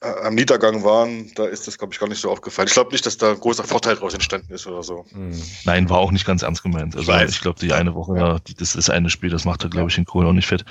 äh, 0.00 0.06
am 0.06 0.34
Niedergang 0.34 0.84
waren, 0.84 1.32
da 1.34 1.46
ist 1.46 1.66
das, 1.66 1.78
glaube 1.78 1.92
ich, 1.92 1.98
gar 1.98 2.08
nicht 2.08 2.20
so 2.20 2.30
aufgefallen. 2.30 2.68
Ich 2.68 2.74
glaube 2.74 2.92
nicht, 2.92 3.04
dass 3.04 3.16
da 3.16 3.30
ein 3.30 3.40
großer 3.40 3.64
Vorteil 3.64 3.96
daraus 3.96 4.14
entstanden 4.14 4.52
ist 4.52 4.66
oder 4.66 4.82
so. 4.82 5.06
Mhm. 5.12 5.42
Nein, 5.64 5.90
war 5.90 5.98
auch 5.98 6.12
nicht 6.12 6.26
ganz 6.26 6.42
ernst 6.42 6.62
gemeint. 6.62 6.94
Also 6.94 7.12
ich, 7.12 7.30
ich 7.30 7.40
glaube, 7.40 7.58
die 7.58 7.72
eine 7.72 7.94
Woche, 7.94 8.16
ja. 8.16 8.38
die, 8.38 8.54
das 8.54 8.76
ist 8.76 8.90
eine 8.90 9.10
Spiel, 9.10 9.30
das 9.30 9.44
macht 9.44 9.64
er, 9.64 9.70
glaube 9.70 9.90
ich, 9.90 9.98
in 9.98 10.04
Kohl 10.04 10.26
auch 10.26 10.32
nicht 10.32 10.46
fett. 10.46 10.64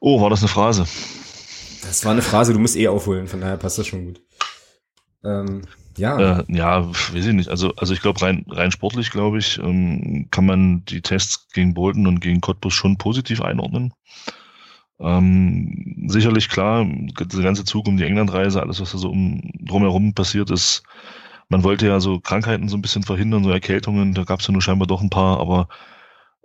Oh, 0.00 0.20
war 0.20 0.30
das 0.30 0.40
eine 0.40 0.48
Phrase? 0.48 0.86
Das 1.82 2.04
war 2.04 2.12
eine 2.12 2.22
Phrase, 2.22 2.52
du 2.52 2.58
musst 2.58 2.76
eh 2.76 2.88
aufholen, 2.88 3.28
von 3.28 3.40
daher 3.40 3.56
passt 3.56 3.78
das 3.78 3.86
schon 3.86 4.06
gut. 4.06 4.20
Ähm, 5.24 5.62
ja. 5.96 6.40
Äh, 6.40 6.44
ja, 6.48 6.86
weiß 6.88 7.26
ich 7.26 7.32
nicht. 7.32 7.48
Also, 7.48 7.74
also 7.76 7.94
ich 7.94 8.02
glaube, 8.02 8.20
rein, 8.20 8.44
rein 8.48 8.70
sportlich, 8.70 9.10
glaube 9.10 9.38
ich, 9.38 9.58
ähm, 9.58 10.28
kann 10.30 10.46
man 10.46 10.84
die 10.84 11.00
Tests 11.00 11.48
gegen 11.52 11.74
Bolton 11.74 12.06
und 12.06 12.20
gegen 12.20 12.40
Cottbus 12.40 12.74
schon 12.74 12.98
positiv 12.98 13.40
einordnen. 13.40 13.94
Ähm, 14.98 16.06
sicherlich 16.08 16.48
klar, 16.48 16.86
der 16.86 17.42
ganze 17.42 17.64
Zug 17.64 17.86
um 17.86 17.96
die 17.96 18.04
Englandreise, 18.04 18.60
alles, 18.60 18.80
was 18.80 18.92
da 18.92 18.98
so 18.98 19.10
um, 19.10 19.42
drumherum 19.60 20.14
passiert 20.14 20.50
ist. 20.50 20.82
Man 21.48 21.62
wollte 21.64 21.86
ja 21.86 22.00
so 22.00 22.18
Krankheiten 22.18 22.68
so 22.68 22.76
ein 22.76 22.82
bisschen 22.82 23.02
verhindern, 23.02 23.44
so 23.44 23.50
Erkältungen, 23.50 24.14
da 24.14 24.24
gab 24.24 24.40
es 24.40 24.46
ja 24.46 24.52
nur 24.52 24.62
scheinbar 24.62 24.88
doch 24.88 25.00
ein 25.00 25.10
paar, 25.10 25.38
aber 25.38 25.68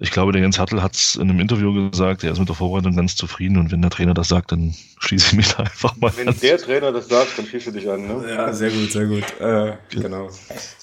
ich 0.01 0.09
glaube, 0.09 0.31
der 0.31 0.41
Jens 0.41 0.57
Hartl 0.57 0.81
hat 0.81 0.95
es 0.95 1.15
in 1.15 1.29
einem 1.29 1.39
Interview 1.39 1.91
gesagt, 1.91 2.23
er 2.23 2.31
ist 2.31 2.39
mit 2.39 2.49
der 2.49 2.55
Vorbereitung 2.55 2.95
ganz 2.95 3.15
zufrieden 3.15 3.57
und 3.57 3.71
wenn 3.71 3.83
der 3.83 3.91
Trainer 3.91 4.15
das 4.15 4.29
sagt, 4.29 4.51
dann 4.51 4.73
schließe 4.97 5.27
ich 5.27 5.33
mich 5.33 5.49
da 5.49 5.59
einfach 5.61 5.95
mal 5.97 6.11
Wenn 6.15 6.27
an. 6.27 6.35
der 6.41 6.57
Trainer 6.57 6.91
das 6.91 7.07
sagt, 7.07 7.37
dann 7.37 7.45
schließe 7.45 7.71
dich 7.71 7.87
an, 7.87 8.07
ne? 8.07 8.25
Ja, 8.27 8.51
sehr 8.51 8.71
gut, 8.71 8.91
sehr 8.91 9.05
gut. 9.05 9.23
Äh, 9.39 9.73
genau. 9.91 10.29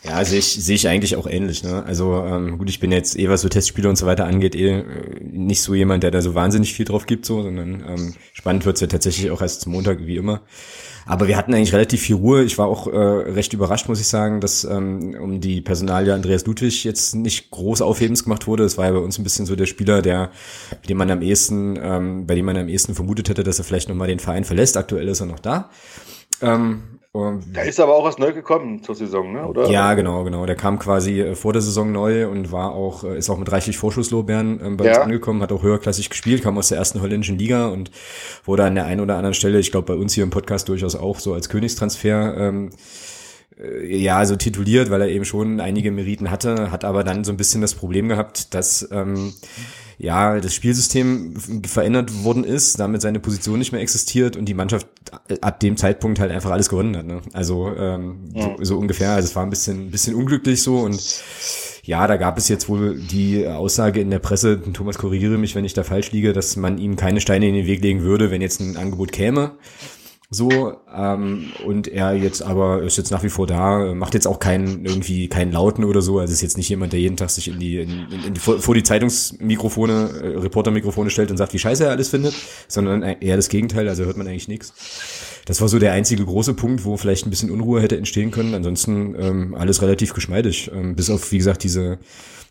Ja, 0.04 0.24
sehe 0.24 0.38
ich, 0.38 0.46
sehe 0.46 0.76
ich 0.76 0.86
eigentlich 0.86 1.16
auch 1.16 1.26
ähnlich, 1.26 1.64
ne? 1.64 1.82
Also 1.84 2.14
ähm, 2.24 2.58
gut, 2.58 2.70
ich 2.70 2.78
bin 2.78 2.92
jetzt 2.92 3.18
eh, 3.18 3.28
was 3.28 3.40
so 3.40 3.48
Testspiele 3.48 3.88
und 3.88 3.96
so 3.96 4.06
weiter 4.06 4.24
angeht, 4.24 4.54
eh 4.54 4.84
nicht 5.20 5.62
so 5.62 5.74
jemand, 5.74 6.04
der 6.04 6.12
da 6.12 6.22
so 6.22 6.36
wahnsinnig 6.36 6.72
viel 6.72 6.84
drauf 6.84 7.06
gibt, 7.06 7.26
so, 7.26 7.42
sondern 7.42 7.84
ähm, 7.88 8.14
spannend 8.32 8.66
wird's 8.66 8.80
ja 8.80 8.86
tatsächlich 8.86 9.32
auch 9.32 9.42
erst 9.42 9.62
zum 9.62 9.72
Montag, 9.72 10.06
wie 10.06 10.16
immer. 10.16 10.42
Aber 11.08 11.26
wir 11.26 11.38
hatten 11.38 11.54
eigentlich 11.54 11.72
relativ 11.72 12.02
viel 12.02 12.16
Ruhe. 12.16 12.44
Ich 12.44 12.58
war 12.58 12.66
auch 12.66 12.86
äh, 12.86 12.96
recht 12.96 13.54
überrascht, 13.54 13.88
muss 13.88 13.98
ich 13.98 14.08
sagen, 14.08 14.42
dass 14.42 14.64
ähm, 14.64 15.16
um 15.18 15.40
die 15.40 15.62
Personalie 15.62 16.12
Andreas 16.12 16.44
Ludwig 16.44 16.84
jetzt 16.84 17.14
nicht 17.14 17.50
groß 17.50 17.80
aufhebens 17.80 18.24
gemacht 18.24 18.46
wurde. 18.46 18.64
Das 18.64 18.76
war 18.76 18.84
ja 18.84 18.92
bei 18.92 18.98
uns 18.98 19.18
ein 19.18 19.24
bisschen 19.24 19.46
so 19.46 19.56
der 19.56 19.64
Spieler, 19.64 20.02
der, 20.02 20.30
dem 20.86 20.98
man 20.98 21.10
am 21.10 21.22
ehesten, 21.22 21.78
ähm, 21.82 22.26
bei 22.26 22.34
dem 22.34 22.44
man 22.44 22.58
am 22.58 22.68
ehesten 22.68 22.94
vermutet 22.94 23.30
hätte, 23.30 23.42
dass 23.42 23.58
er 23.58 23.64
vielleicht 23.64 23.88
nochmal 23.88 24.08
den 24.08 24.18
Verein 24.18 24.44
verlässt. 24.44 24.76
Aktuell 24.76 25.08
ist 25.08 25.20
er 25.20 25.26
noch 25.26 25.38
da. 25.38 25.70
Ähm, 26.42 26.97
da 27.52 27.62
ist 27.62 27.80
aber 27.80 27.94
auch 27.94 28.04
was 28.04 28.18
neu 28.18 28.32
gekommen 28.32 28.82
zur 28.82 28.94
Saison, 28.94 29.32
ne? 29.32 29.46
oder? 29.46 29.68
Ja, 29.70 29.94
genau, 29.94 30.24
genau. 30.24 30.46
Der 30.46 30.56
kam 30.56 30.78
quasi 30.78 31.20
äh, 31.20 31.34
vor 31.34 31.52
der 31.52 31.62
Saison 31.62 31.92
neu 31.92 32.28
und 32.28 32.52
war 32.52 32.72
auch, 32.72 33.04
äh, 33.04 33.18
ist 33.18 33.30
auch 33.30 33.38
mit 33.38 33.50
reichlich 33.50 33.78
Vorschusslorbeeren 33.78 34.60
ähm, 34.64 34.76
bei 34.76 34.84
ja. 34.84 34.92
uns 34.92 34.98
angekommen, 35.00 35.42
hat 35.42 35.52
auch 35.52 35.62
höherklassig 35.62 36.10
gespielt, 36.10 36.42
kam 36.42 36.58
aus 36.58 36.68
der 36.68 36.78
ersten 36.78 37.00
holländischen 37.00 37.38
Liga 37.38 37.68
und 37.68 37.90
wurde 38.44 38.64
an 38.64 38.74
der 38.74 38.86
einen 38.86 39.00
oder 39.00 39.16
anderen 39.16 39.34
Stelle, 39.34 39.58
ich 39.58 39.70
glaube 39.70 39.94
bei 39.94 40.00
uns 40.00 40.14
hier 40.14 40.24
im 40.24 40.30
Podcast 40.30 40.68
durchaus 40.68 40.96
auch 40.96 41.18
so 41.18 41.34
als 41.34 41.48
Königstransfer 41.48 42.36
ähm, 42.36 42.70
äh, 43.58 43.96
ja, 43.96 44.24
so 44.24 44.36
tituliert, 44.36 44.90
weil 44.90 45.02
er 45.02 45.08
eben 45.08 45.24
schon 45.24 45.60
einige 45.60 45.90
Meriten 45.90 46.30
hatte, 46.30 46.70
hat 46.70 46.84
aber 46.84 47.04
dann 47.04 47.24
so 47.24 47.32
ein 47.32 47.36
bisschen 47.36 47.60
das 47.60 47.74
Problem 47.74 48.08
gehabt, 48.08 48.54
dass 48.54 48.88
ähm, 48.92 49.32
ja, 49.98 50.38
das 50.38 50.54
Spielsystem 50.54 51.34
verändert 51.66 52.24
worden 52.24 52.44
ist, 52.44 52.78
damit 52.78 53.02
seine 53.02 53.18
Position 53.18 53.58
nicht 53.58 53.72
mehr 53.72 53.80
existiert 53.80 54.36
und 54.36 54.44
die 54.44 54.54
Mannschaft 54.54 54.86
ab 55.40 55.58
dem 55.58 55.76
Zeitpunkt 55.76 56.20
halt 56.20 56.30
einfach 56.30 56.52
alles 56.52 56.68
gewonnen 56.68 56.96
hat. 56.96 57.06
Ne? 57.06 57.20
Also 57.32 57.74
ähm, 57.76 58.30
ja. 58.32 58.42
so, 58.58 58.64
so 58.64 58.78
ungefähr. 58.78 59.10
Also 59.10 59.26
es 59.26 59.36
war 59.36 59.42
ein 59.42 59.50
bisschen, 59.50 59.90
bisschen 59.90 60.14
unglücklich 60.14 60.62
so 60.62 60.78
und 60.78 61.22
ja, 61.82 62.06
da 62.06 62.16
gab 62.16 62.38
es 62.38 62.48
jetzt 62.48 62.68
wohl 62.68 63.00
die 63.00 63.48
Aussage 63.48 64.00
in 64.00 64.10
der 64.10 64.18
Presse, 64.18 64.60
Thomas 64.72 64.98
korrigiere 64.98 65.38
mich, 65.38 65.54
wenn 65.54 65.64
ich 65.64 65.72
da 65.72 65.82
falsch 65.82 66.12
liege, 66.12 66.32
dass 66.32 66.54
man 66.56 66.78
ihm 66.78 66.96
keine 66.96 67.20
Steine 67.20 67.48
in 67.48 67.54
den 67.54 67.66
Weg 67.66 67.82
legen 67.82 68.02
würde, 68.02 68.30
wenn 68.30 68.42
jetzt 68.42 68.60
ein 68.60 68.76
Angebot 68.76 69.10
käme. 69.10 69.52
So, 70.30 70.74
ähm, 70.94 71.52
und 71.64 71.88
er 71.88 72.12
jetzt 72.12 72.42
aber 72.42 72.82
ist 72.82 72.98
jetzt 72.98 73.10
nach 73.10 73.22
wie 73.22 73.30
vor 73.30 73.46
da, 73.46 73.94
macht 73.94 74.12
jetzt 74.12 74.26
auch 74.26 74.38
keinen 74.38 74.84
irgendwie 74.84 75.28
keinen 75.28 75.52
Lauten 75.52 75.84
oder 75.84 76.02
so. 76.02 76.18
Also 76.18 76.34
ist 76.34 76.42
jetzt 76.42 76.58
nicht 76.58 76.68
jemand, 76.68 76.92
der 76.92 77.00
jeden 77.00 77.16
Tag 77.16 77.30
sich 77.30 77.48
in 77.48 77.58
die, 77.58 77.78
in, 77.78 78.06
in, 78.10 78.24
in, 78.24 78.36
vor 78.36 78.74
die 78.74 78.82
Zeitungsmikrofone, 78.82 80.10
äh, 80.22 80.38
Reportermikrofone 80.38 81.08
stellt 81.08 81.30
und 81.30 81.38
sagt, 81.38 81.54
wie 81.54 81.58
scheiße 81.58 81.84
er 81.84 81.92
alles 81.92 82.10
findet, 82.10 82.34
sondern 82.68 83.02
eher 83.02 83.36
das 83.36 83.48
Gegenteil, 83.48 83.88
also 83.88 84.04
hört 84.04 84.18
man 84.18 84.26
eigentlich 84.26 84.48
nichts. 84.48 84.74
Das 85.46 85.62
war 85.62 85.68
so 85.68 85.78
der 85.78 85.92
einzige 85.92 86.26
große 86.26 86.52
Punkt, 86.52 86.84
wo 86.84 86.98
vielleicht 86.98 87.26
ein 87.26 87.30
bisschen 87.30 87.50
Unruhe 87.50 87.80
hätte 87.80 87.96
entstehen 87.96 88.30
können. 88.30 88.54
Ansonsten 88.54 89.14
ähm, 89.18 89.54
alles 89.54 89.80
relativ 89.80 90.12
geschmeidig. 90.12 90.70
Ähm, 90.74 90.94
bis 90.94 91.08
auf, 91.08 91.32
wie 91.32 91.38
gesagt, 91.38 91.64
diese 91.64 91.98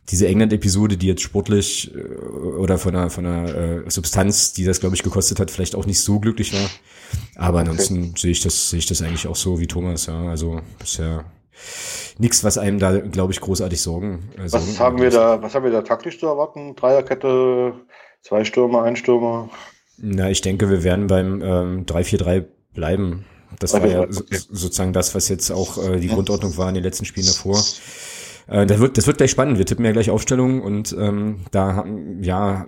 diese 0.10 0.28
England-Episode, 0.28 0.98
die 0.98 1.08
jetzt 1.08 1.22
sportlich 1.22 1.94
äh, 1.94 2.00
oder 2.00 2.78
von 2.78 2.96
einer, 2.96 3.10
von 3.10 3.26
einer 3.26 3.56
äh, 3.86 3.90
Substanz, 3.90 4.54
die 4.54 4.64
das, 4.64 4.80
glaube 4.80 4.96
ich, 4.96 5.04
gekostet 5.04 5.40
hat, 5.40 5.52
vielleicht 5.52 5.76
auch 5.76 5.86
nicht 5.86 6.02
so 6.02 6.20
glücklich 6.20 6.54
war. 6.54 6.70
Aber 7.36 7.60
ansonsten 7.60 8.16
sehe 8.16 8.32
ich 8.32 8.42
das, 8.42 8.70
sehe 8.70 8.80
ich 8.80 8.86
das 8.86 9.02
eigentlich 9.02 9.28
auch 9.28 9.36
so 9.36 9.60
wie 9.60 9.68
Thomas, 9.68 10.06
ja. 10.06 10.30
Also 10.30 10.62
bisher 10.80 11.26
nichts, 12.18 12.44
was 12.44 12.58
einem 12.58 12.80
da, 12.80 13.00
glaube 13.00 13.34
ich, 13.34 13.42
großartig 13.42 13.82
Sorgen. 13.82 14.30
Äh, 14.38 14.52
was 14.52 14.80
haben 14.80 15.02
wir 15.02 15.10
da, 15.10 15.42
was 15.42 15.54
haben 15.56 15.64
wir 15.64 15.72
da 15.72 15.82
taktisch 15.82 16.20
zu 16.20 16.28
erwarten? 16.28 16.76
Dreierkette, 16.76 17.74
zwei 18.22 18.46
Stürmer, 18.46 18.84
ein 18.84 18.96
Stürmer? 18.96 19.50
Na, 19.98 20.30
ich 20.30 20.42
denke, 20.42 20.70
wir 20.70 20.84
werden 20.84 21.08
beim 21.08 21.42
ähm, 21.42 21.86
3-4-3 21.86 22.46
bleiben. 22.74 23.26
Das 23.60 23.74
war 23.74 23.86
ja 23.86 24.06
so, 24.12 24.24
sozusagen 24.30 24.94
das, 24.94 25.16
was 25.16 25.30
jetzt 25.30 25.52
auch 25.52 25.78
äh, 25.84 26.00
die 26.00 26.10
Grundordnung 26.10 26.58
war 26.58 26.70
in 26.70 26.76
den 26.76 26.84
letzten 26.84 27.06
Spielen 27.06 27.26
davor. 27.26 27.64
Äh, 28.48 28.66
das, 28.66 28.80
wird, 28.80 28.98
das 28.98 29.08
wird 29.08 29.18
gleich 29.18 29.32
spannend. 29.32 29.58
Wir 29.58 29.66
tippen 29.66 29.86
ja 29.86 29.92
gleich 29.92 30.10
Aufstellungen 30.10 30.62
und 30.62 30.96
ähm, 30.98 31.42
da 31.52 31.86
ja 32.22 32.66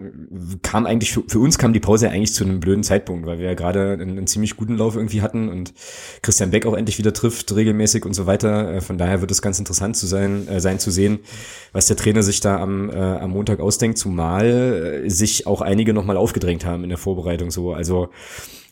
kam 0.61 0.85
eigentlich 0.85 1.11
für, 1.11 1.23
für 1.27 1.39
uns 1.39 1.57
kam 1.57 1.73
die 1.73 1.79
Pause 1.79 2.07
ja 2.07 2.11
eigentlich 2.11 2.33
zu 2.33 2.43
einem 2.43 2.59
blöden 2.59 2.83
Zeitpunkt, 2.83 3.25
weil 3.25 3.39
wir 3.39 3.45
ja 3.45 3.53
gerade 3.53 3.93
einen, 3.93 4.17
einen 4.17 4.27
ziemlich 4.27 4.57
guten 4.57 4.77
Lauf 4.77 4.95
irgendwie 4.95 5.21
hatten 5.21 5.49
und 5.49 5.73
Christian 6.21 6.51
Beck 6.51 6.65
auch 6.65 6.75
endlich 6.75 6.97
wieder 6.97 7.13
trifft 7.13 7.55
regelmäßig 7.55 8.05
und 8.05 8.13
so 8.13 8.25
weiter. 8.25 8.73
Äh, 8.73 8.81
von 8.81 8.97
daher 8.97 9.21
wird 9.21 9.31
es 9.31 9.41
ganz 9.41 9.59
interessant 9.59 9.95
zu 9.95 10.07
sein, 10.07 10.47
äh, 10.47 10.59
sein 10.59 10.79
zu 10.79 10.91
sehen, 10.91 11.19
was 11.71 11.87
der 11.87 11.97
Trainer 11.97 12.23
sich 12.23 12.41
da 12.41 12.57
am, 12.57 12.89
äh, 12.89 12.95
am 12.95 13.31
Montag 13.31 13.59
ausdenkt, 13.59 13.97
zumal 13.97 15.03
äh, 15.05 15.09
sich 15.09 15.47
auch 15.47 15.61
einige 15.61 15.93
nochmal 15.93 16.17
aufgedrängt 16.17 16.65
haben 16.65 16.83
in 16.83 16.89
der 16.89 16.97
Vorbereitung 16.97 17.51
so. 17.51 17.73
Also 17.73 18.09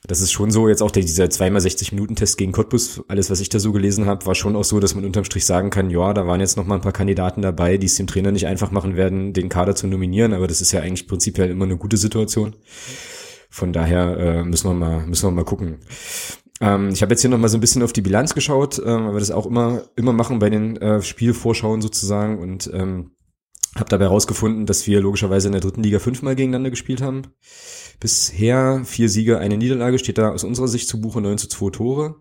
das 0.07 0.21
ist 0.21 0.31
schon 0.31 0.51
so, 0.51 0.69
jetzt 0.69 0.81
auch 0.81 0.91
der, 0.91 1.03
dieser 1.03 1.29
zweimal 1.29 1.61
60 1.61 1.91
Minuten 1.91 2.15
Test 2.15 2.37
gegen 2.37 2.53
Cottbus, 2.53 3.03
alles 3.07 3.29
was 3.29 3.41
ich 3.41 3.49
da 3.49 3.59
so 3.59 3.71
gelesen 3.71 4.05
habe, 4.05 4.25
war 4.25 4.35
schon 4.35 4.55
auch 4.55 4.63
so, 4.63 4.79
dass 4.79 4.95
man 4.95 5.05
unterm 5.05 5.25
Strich 5.25 5.45
sagen 5.45 5.69
kann, 5.69 5.89
ja, 5.89 6.13
da 6.13 6.25
waren 6.25 6.39
jetzt 6.39 6.57
noch 6.57 6.65
mal 6.65 6.75
ein 6.75 6.81
paar 6.81 6.93
Kandidaten 6.93 7.41
dabei, 7.41 7.77
die 7.77 7.87
es 7.87 7.95
dem 7.95 8.07
Trainer 8.07 8.31
nicht 8.31 8.47
einfach 8.47 8.71
machen 8.71 8.95
werden, 8.95 9.33
den 9.33 9.49
Kader 9.49 9.75
zu 9.75 9.87
nominieren, 9.87 10.33
aber 10.33 10.47
das 10.47 10.61
ist 10.61 10.71
ja 10.71 10.81
eigentlich 10.81 11.07
prinzipiell 11.07 11.49
immer 11.51 11.65
eine 11.65 11.77
gute 11.77 11.97
Situation. 11.97 12.55
Von 13.49 13.73
daher 13.73 14.17
äh, 14.17 14.43
müssen 14.43 14.69
wir 14.69 14.73
mal 14.73 15.05
müssen 15.05 15.27
wir 15.27 15.31
mal 15.31 15.45
gucken. 15.45 15.79
Ähm, 16.59 16.89
ich 16.89 17.01
habe 17.01 17.13
jetzt 17.13 17.21
hier 17.21 17.29
noch 17.29 17.37
mal 17.37 17.47
so 17.47 17.57
ein 17.57 17.61
bisschen 17.61 17.83
auf 17.83 17.93
die 17.93 18.01
Bilanz 18.01 18.33
geschaut, 18.33 18.79
ähm, 18.79 19.05
weil 19.05 19.13
wir 19.13 19.19
das 19.19 19.31
auch 19.31 19.45
immer, 19.45 19.83
immer 19.95 20.13
machen 20.13 20.39
bei 20.39 20.49
den 20.49 20.77
äh, 20.77 21.01
Spielvorschauen 21.01 21.81
sozusagen 21.81 22.39
und 22.39 22.69
ähm, 22.73 23.11
habe 23.75 23.89
dabei 23.89 24.05
herausgefunden, 24.05 24.65
dass 24.65 24.87
wir 24.87 25.01
logischerweise 25.01 25.47
in 25.47 25.51
der 25.51 25.61
dritten 25.61 25.83
Liga 25.83 25.99
fünfmal 25.99 26.35
gegeneinander 26.35 26.69
gespielt 26.69 27.01
haben. 27.01 27.23
Bisher 27.99 28.81
vier 28.85 29.09
Siege, 29.09 29.39
eine 29.39 29.57
Niederlage, 29.57 29.97
steht 29.97 30.17
da 30.17 30.29
aus 30.31 30.43
unserer 30.43 30.67
Sicht 30.67 30.87
zu 30.87 31.01
Buche 31.01 31.19
9 31.19 31.37
zu 31.37 31.47
2 31.47 31.71
Tore. 31.71 32.15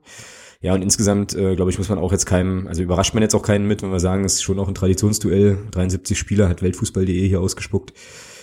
Ja, 0.62 0.74
und 0.74 0.82
insgesamt, 0.82 1.34
äh, 1.34 1.54
glaube 1.54 1.70
ich, 1.70 1.78
muss 1.78 1.90
man 1.90 1.98
auch 1.98 2.12
jetzt 2.12 2.24
keinem, 2.24 2.66
also 2.66 2.82
überrascht 2.82 3.12
man 3.12 3.22
jetzt 3.22 3.34
auch 3.34 3.42
keinen 3.42 3.68
mit, 3.68 3.82
wenn 3.82 3.92
wir 3.92 4.00
sagen, 4.00 4.24
es 4.24 4.34
ist 4.34 4.42
schon 4.42 4.58
auch 4.58 4.68
ein 4.68 4.74
Traditionsduell. 4.74 5.58
73 5.70 6.18
Spieler 6.18 6.48
hat 6.48 6.62
Weltfußball.de 6.62 7.28
hier 7.28 7.40
ausgespuckt. 7.40 7.92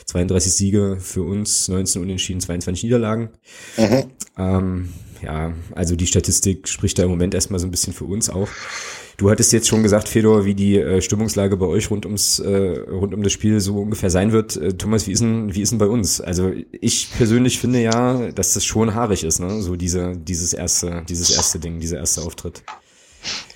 32 0.05 0.53
Siege 0.53 0.97
für 0.99 1.23
uns, 1.23 1.67
19 1.67 2.01
Unentschieden, 2.01 2.41
22 2.41 2.83
Niederlagen. 2.83 3.29
Mhm. 3.77 4.03
Ähm, 4.37 4.89
ja, 5.21 5.53
also 5.73 5.95
die 5.95 6.07
Statistik 6.07 6.67
spricht 6.67 6.99
da 6.99 7.03
im 7.03 7.09
Moment 7.09 7.33
erstmal 7.33 7.59
so 7.59 7.67
ein 7.67 7.71
bisschen 7.71 7.93
für 7.93 8.05
uns 8.05 8.29
auch. 8.29 8.49
Du 9.17 9.29
hattest 9.29 9.53
jetzt 9.53 9.67
schon 9.67 9.83
gesagt, 9.83 10.09
Fedor, 10.09 10.45
wie 10.45 10.55
die 10.55 10.77
äh, 10.77 11.01
Stimmungslage 11.01 11.55
bei 11.55 11.67
euch 11.67 11.91
rund 11.91 12.05
ums 12.05 12.39
äh, 12.39 12.79
rund 12.89 13.13
um 13.13 13.21
das 13.21 13.31
Spiel 13.31 13.59
so 13.59 13.77
ungefähr 13.77 14.09
sein 14.09 14.31
wird. 14.31 14.57
Äh, 14.57 14.73
Thomas, 14.73 15.07
wie 15.07 15.11
ist 15.11 15.21
denn 15.21 15.53
wie 15.53 15.61
ist 15.61 15.71
denn 15.71 15.77
bei 15.77 15.87
uns? 15.87 16.19
Also 16.19 16.51
ich 16.71 17.09
persönlich 17.15 17.59
finde 17.59 17.81
ja, 17.81 18.31
dass 18.31 18.53
das 18.53 18.65
schon 18.65 18.95
haarig 18.95 19.23
ist, 19.23 19.39
ne? 19.39 19.61
So 19.61 19.75
diese 19.75 20.17
dieses 20.17 20.53
erste 20.53 21.03
dieses 21.07 21.29
erste 21.35 21.59
Ding, 21.59 21.79
dieser 21.79 21.97
erste 21.97 22.21
Auftritt. 22.21 22.63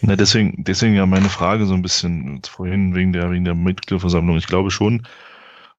Na, 0.01 0.15
deswegen 0.15 0.63
deswegen 0.63 0.93
ja 0.93 1.05
meine 1.05 1.29
Frage 1.29 1.65
so 1.65 1.73
ein 1.73 1.81
bisschen 1.81 2.41
vorhin 2.47 2.93
wegen 2.93 3.11
der 3.11 3.31
wegen 3.31 3.43
der 3.43 3.55
Mitgliederversammlung. 3.55 4.37
Ich 4.37 4.47
glaube 4.47 4.69
schon, 4.69 5.07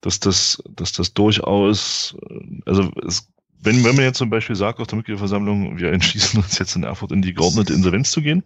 dass 0.01 0.21
das 0.21 0.63
dass 0.69 0.93
das 0.93 1.15
durchaus 1.15 2.17
also 2.67 2.91
es 3.07 3.29
wenn, 3.61 3.85
wenn 3.85 3.97
man 3.97 4.05
jetzt 4.05 4.19
zum 4.19 4.31
Beispiel 4.31 4.57
sagt 4.57 4.79
auf 4.79 4.87
der 4.87 4.97
Mitgliederversammlung, 4.97 5.79
wir 5.79 5.93
entschließen 5.93 6.41
uns 6.41 6.59
jetzt 6.59 6.77
in 6.77 6.85
Erfurt 6.85 7.13
in 7.13 7.23
die 7.23 7.35
geordnete 7.35 7.73
Insolvenz 7.73 8.11
zu 8.11 8.23
gehen, 8.23 8.45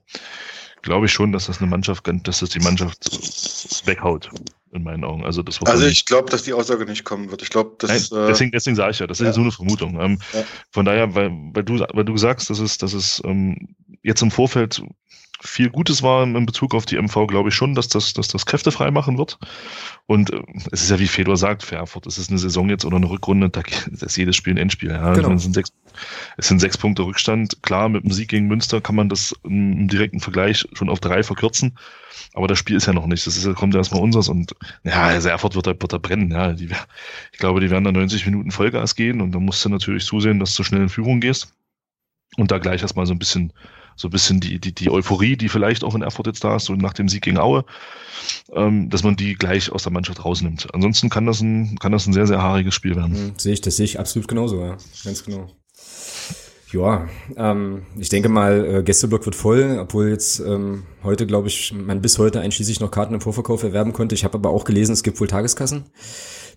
glaube 0.83 1.07
ich 1.07 1.13
schon, 1.13 1.33
dass 1.33 1.47
das 1.47 1.61
eine 1.61 1.71
Mannschaft, 1.71 2.09
dass 2.25 2.41
das 2.41 2.51
die 2.51 2.61
Mannschaft 2.61 3.87
weghaut, 3.87 4.31
in 4.73 4.83
meinen 4.83 5.05
Augen. 5.05 5.25
Also, 5.25 5.43
das 5.43 5.63
also 5.63 5.87
ich 5.87 6.07
glaube, 6.07 6.31
dass 6.31 6.43
die 6.43 6.53
Aussage 6.53 6.85
nicht 6.85 7.05
kommen 7.05 7.31
wird. 7.31 7.43
Ich 7.43 7.51
glaube, 7.51 7.77
das 7.79 8.11
Nein, 8.11 8.27
deswegen, 8.29 8.51
deswegen 8.53 8.77
sage 8.77 8.93
ich 8.93 8.99
ja, 8.99 9.07
das 9.07 9.21
ist 9.21 9.27
ja, 9.27 9.33
so 9.33 9.43
eine 9.43 9.53
Vermutung. 9.53 10.01
Ähm, 10.01 10.19
ja. 10.33 10.45
Von 10.71 10.85
daher, 10.85 11.15
weil, 11.15 11.31
weil 11.53 11.63
du, 11.63 11.79
weil 11.93 12.05
du 12.05 12.17
sagst, 12.17 12.51
dass 12.51 12.59
es, 12.59 12.79
dass 12.79 12.93
es 12.93 13.23
ähm, 13.25 13.75
jetzt 14.03 14.23
im 14.23 14.31
Vorfeld 14.31 14.83
viel 15.45 15.71
Gutes 15.71 16.03
war 16.03 16.23
in 16.23 16.47
Bezug 16.47 16.75
auf 16.75 16.87
die 16.87 16.97
MV, 16.97 17.27
glaube 17.27 17.49
ich 17.49 17.55
schon, 17.55 17.75
dass 17.75 17.89
das, 17.89 18.13
dass 18.13 18.29
das 18.29 18.47
Kräfte 18.47 18.71
frei 18.71 18.91
machen 18.91 19.19
wird. 19.19 19.39
Und 20.07 20.33
äh, 20.33 20.43
es 20.71 20.83
ist 20.85 20.91
ja 20.91 20.99
wie 21.01 21.09
Fedor 21.09 21.37
sagt, 21.37 21.65
für 21.65 21.77
Erfurt, 21.77 22.07
es 22.07 22.17
ist 22.17 22.31
eine 22.31 22.39
Saison 22.39 22.69
jetzt 22.69 22.85
oder 22.85 22.97
eine 22.97 23.11
Rückrunde, 23.11 23.51
da 23.51 23.63
ist 23.91 24.17
jedes 24.17 24.37
Spiel 24.37 24.55
ein 24.55 24.59
Endspiel. 24.59 24.91
Ja. 24.91 25.13
Genau. 25.13 25.33
Es, 25.33 25.43
sind 25.43 25.55
sechs, 25.55 25.73
es 26.37 26.49
sind 26.49 26.61
sechs 26.61 26.79
Punkte 26.79 27.03
Rückstand. 27.03 27.63
Klar, 27.63 27.89
mit 27.89 28.05
dem 28.05 28.13
Sieg 28.13 28.29
gegen 28.29 28.47
Münster 28.47 28.81
kann 28.81 28.95
man 28.95 29.09
das 29.09 29.35
im 29.43 29.89
direkten 29.89 30.21
Vergleich 30.21 30.65
schon 30.75 30.89
auf 30.89 31.01
drei 31.01 31.23
verkürzen. 31.23 31.77
Aber 32.35 32.47
das 32.47 32.59
Spiel 32.59 32.77
ist 32.77 32.87
ja 32.87 32.93
noch 32.93 33.07
nicht. 33.07 33.27
Das 33.27 33.37
ist, 33.37 33.55
kommt 33.57 33.75
erstmal 33.75 34.01
unseres 34.01 34.29
und 34.29 34.55
ja, 34.85 35.03
also 35.03 35.29
Erfurt 35.29 35.57
wird 35.57 35.67
da, 35.67 35.71
wird 35.73 35.93
da 35.93 35.99
brennen. 35.99 36.31
Ja, 36.31 36.53
die, 36.53 36.69
ich 37.33 37.39
glaube, 37.39 37.61
die 37.61 37.71
werden 37.71 37.85
da 37.85 37.93
90 37.93 38.25
Minuten 38.27 38.53
Vollgas 38.53 38.95
gehen 38.95 39.21
und 39.21 39.33
dann 39.33 39.45
musst 39.45 39.65
du 39.65 39.69
natürlich 39.69 40.05
zusehen, 40.05 40.39
dass 40.39 40.55
du 40.55 40.63
schnell 40.63 40.83
in 40.83 40.89
Führung 40.89 41.21
gehst 41.21 41.53
und 42.37 42.51
da 42.51 42.59
gleich 42.59 42.83
erstmal 42.83 43.07
so 43.07 43.13
ein 43.13 43.19
bisschen 43.19 43.53
so 43.97 44.09
ein 44.09 44.11
bisschen 44.11 44.41
die, 44.41 44.59
die, 44.59 44.75
die 44.75 44.91
Euphorie, 44.91 45.37
die 45.37 45.49
vielleicht 45.49 45.85
auch 45.85 45.95
in 45.95 46.03
Erfurt 46.03 46.27
jetzt 46.27 46.45
da 46.45 46.57
ist, 46.57 46.65
so 46.65 46.75
nach 46.75 46.93
dem 46.93 47.09
Sieg 47.09 47.23
gegen 47.23 47.39
Aue, 47.39 47.65
ähm, 48.53 48.91
dass 48.91 49.03
man 49.03 49.17
die 49.17 49.35
gleich 49.35 49.71
aus 49.71 49.83
der 49.83 49.93
Mannschaft 49.93 50.25
rausnimmt. 50.25 50.69
Ansonsten 50.75 51.09
kann 51.09 51.27
das 51.27 51.41
ein, 51.41 51.79
kann 51.79 51.93
das 51.93 52.07
ein 52.07 52.13
sehr, 52.13 52.27
sehr 52.27 52.43
haariges 52.43 52.75
Spiel 52.75 52.97
werden. 52.97 53.13
Mhm, 53.13 53.33
sehe 53.39 53.53
ich, 53.55 53.61
das 53.61 53.77
sehe 53.77 53.85
ich 53.85 53.99
absolut 53.99 54.29
genauso, 54.29 54.61
ja. 54.61 54.77
Ganz 55.05 55.25
genau. 55.25 55.51
Ja, 56.73 57.07
ähm, 57.37 57.83
ich 57.99 58.09
denke 58.09 58.31
mal, 58.31 58.65
äh, 58.65 58.83
Gästeblock 58.83 59.27
wird 59.27 59.35
voll, 59.35 59.79
obwohl 59.79 60.09
jetzt 60.09 60.41
ähm, 60.41 60.85
heute, 61.03 61.27
glaube 61.27 61.49
ich, 61.49 61.75
man 61.75 62.01
bis 62.01 62.19
heute 62.19 62.41
einschließlich 62.41 62.81
noch 62.81 62.91
Karten 62.91 63.15
im 63.15 63.21
Vorverkauf 63.21 63.63
erwerben 63.63 63.93
konnte. 63.93 64.15
Ich 64.15 64.25
habe 64.25 64.39
aber 64.39 64.51
auch 64.51 64.65
gelesen, 64.65 64.93
es 64.93 65.03
gibt 65.03 65.21
wohl 65.21 65.29
Tageskassen 65.29 65.85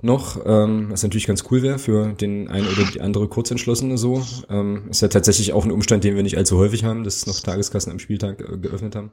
noch, 0.01 0.39
ähm, 0.45 0.87
was 0.89 1.03
natürlich 1.03 1.27
ganz 1.27 1.43
cool 1.51 1.61
wäre 1.61 1.79
für 1.79 2.13
den 2.13 2.47
einen 2.47 2.67
oder 2.67 2.83
die 2.93 3.01
andere 3.01 3.27
Kurzentschlossene 3.27 3.97
so. 3.97 4.23
Ähm, 4.49 4.83
ist 4.89 5.01
ja 5.01 5.07
tatsächlich 5.07 5.51
auch 5.51 5.65
ein 5.65 5.71
Umstand, 5.71 6.03
den 6.03 6.15
wir 6.15 6.23
nicht 6.23 6.37
allzu 6.37 6.57
häufig 6.57 6.83
haben, 6.83 7.03
dass 7.03 7.25
noch 7.27 7.39
Tageskassen 7.39 7.91
am 7.91 7.99
Spieltag 7.99 8.39
äh, 8.39 8.57
geöffnet 8.57 8.95
haben. 8.95 9.11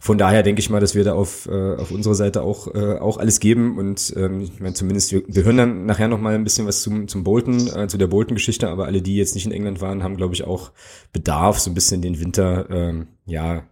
Von 0.00 0.18
daher 0.18 0.42
denke 0.42 0.60
ich 0.60 0.70
mal, 0.70 0.80
dass 0.80 0.94
wir 0.94 1.04
da 1.04 1.14
auf, 1.14 1.48
äh, 1.50 1.74
auf 1.74 1.90
unserer 1.90 2.14
Seite 2.14 2.42
auch, 2.42 2.72
äh, 2.74 2.98
auch 2.98 3.18
alles 3.18 3.40
geben 3.40 3.78
und 3.78 4.12
ähm, 4.16 4.40
ich 4.40 4.60
meine 4.60 4.74
zumindest, 4.74 5.12
wir, 5.12 5.22
wir 5.26 5.44
hören 5.44 5.56
dann 5.56 5.86
nachher 5.86 6.08
noch 6.08 6.20
mal 6.20 6.34
ein 6.34 6.44
bisschen 6.44 6.66
was 6.66 6.82
zum, 6.82 7.08
zum 7.08 7.24
Bolton, 7.24 7.68
äh, 7.68 7.88
zu 7.88 7.98
der 7.98 8.06
Bolton-Geschichte, 8.06 8.68
aber 8.68 8.86
alle, 8.86 9.02
die 9.02 9.16
jetzt 9.16 9.34
nicht 9.34 9.46
in 9.46 9.52
England 9.52 9.80
waren, 9.80 10.02
haben, 10.02 10.16
glaube 10.16 10.34
ich, 10.34 10.44
auch 10.44 10.72
Bedarf, 11.12 11.58
so 11.58 11.70
ein 11.70 11.74
bisschen 11.74 12.00
den 12.00 12.20
Winter, 12.20 12.66
ähm, 12.70 13.08
ja, 13.26 13.64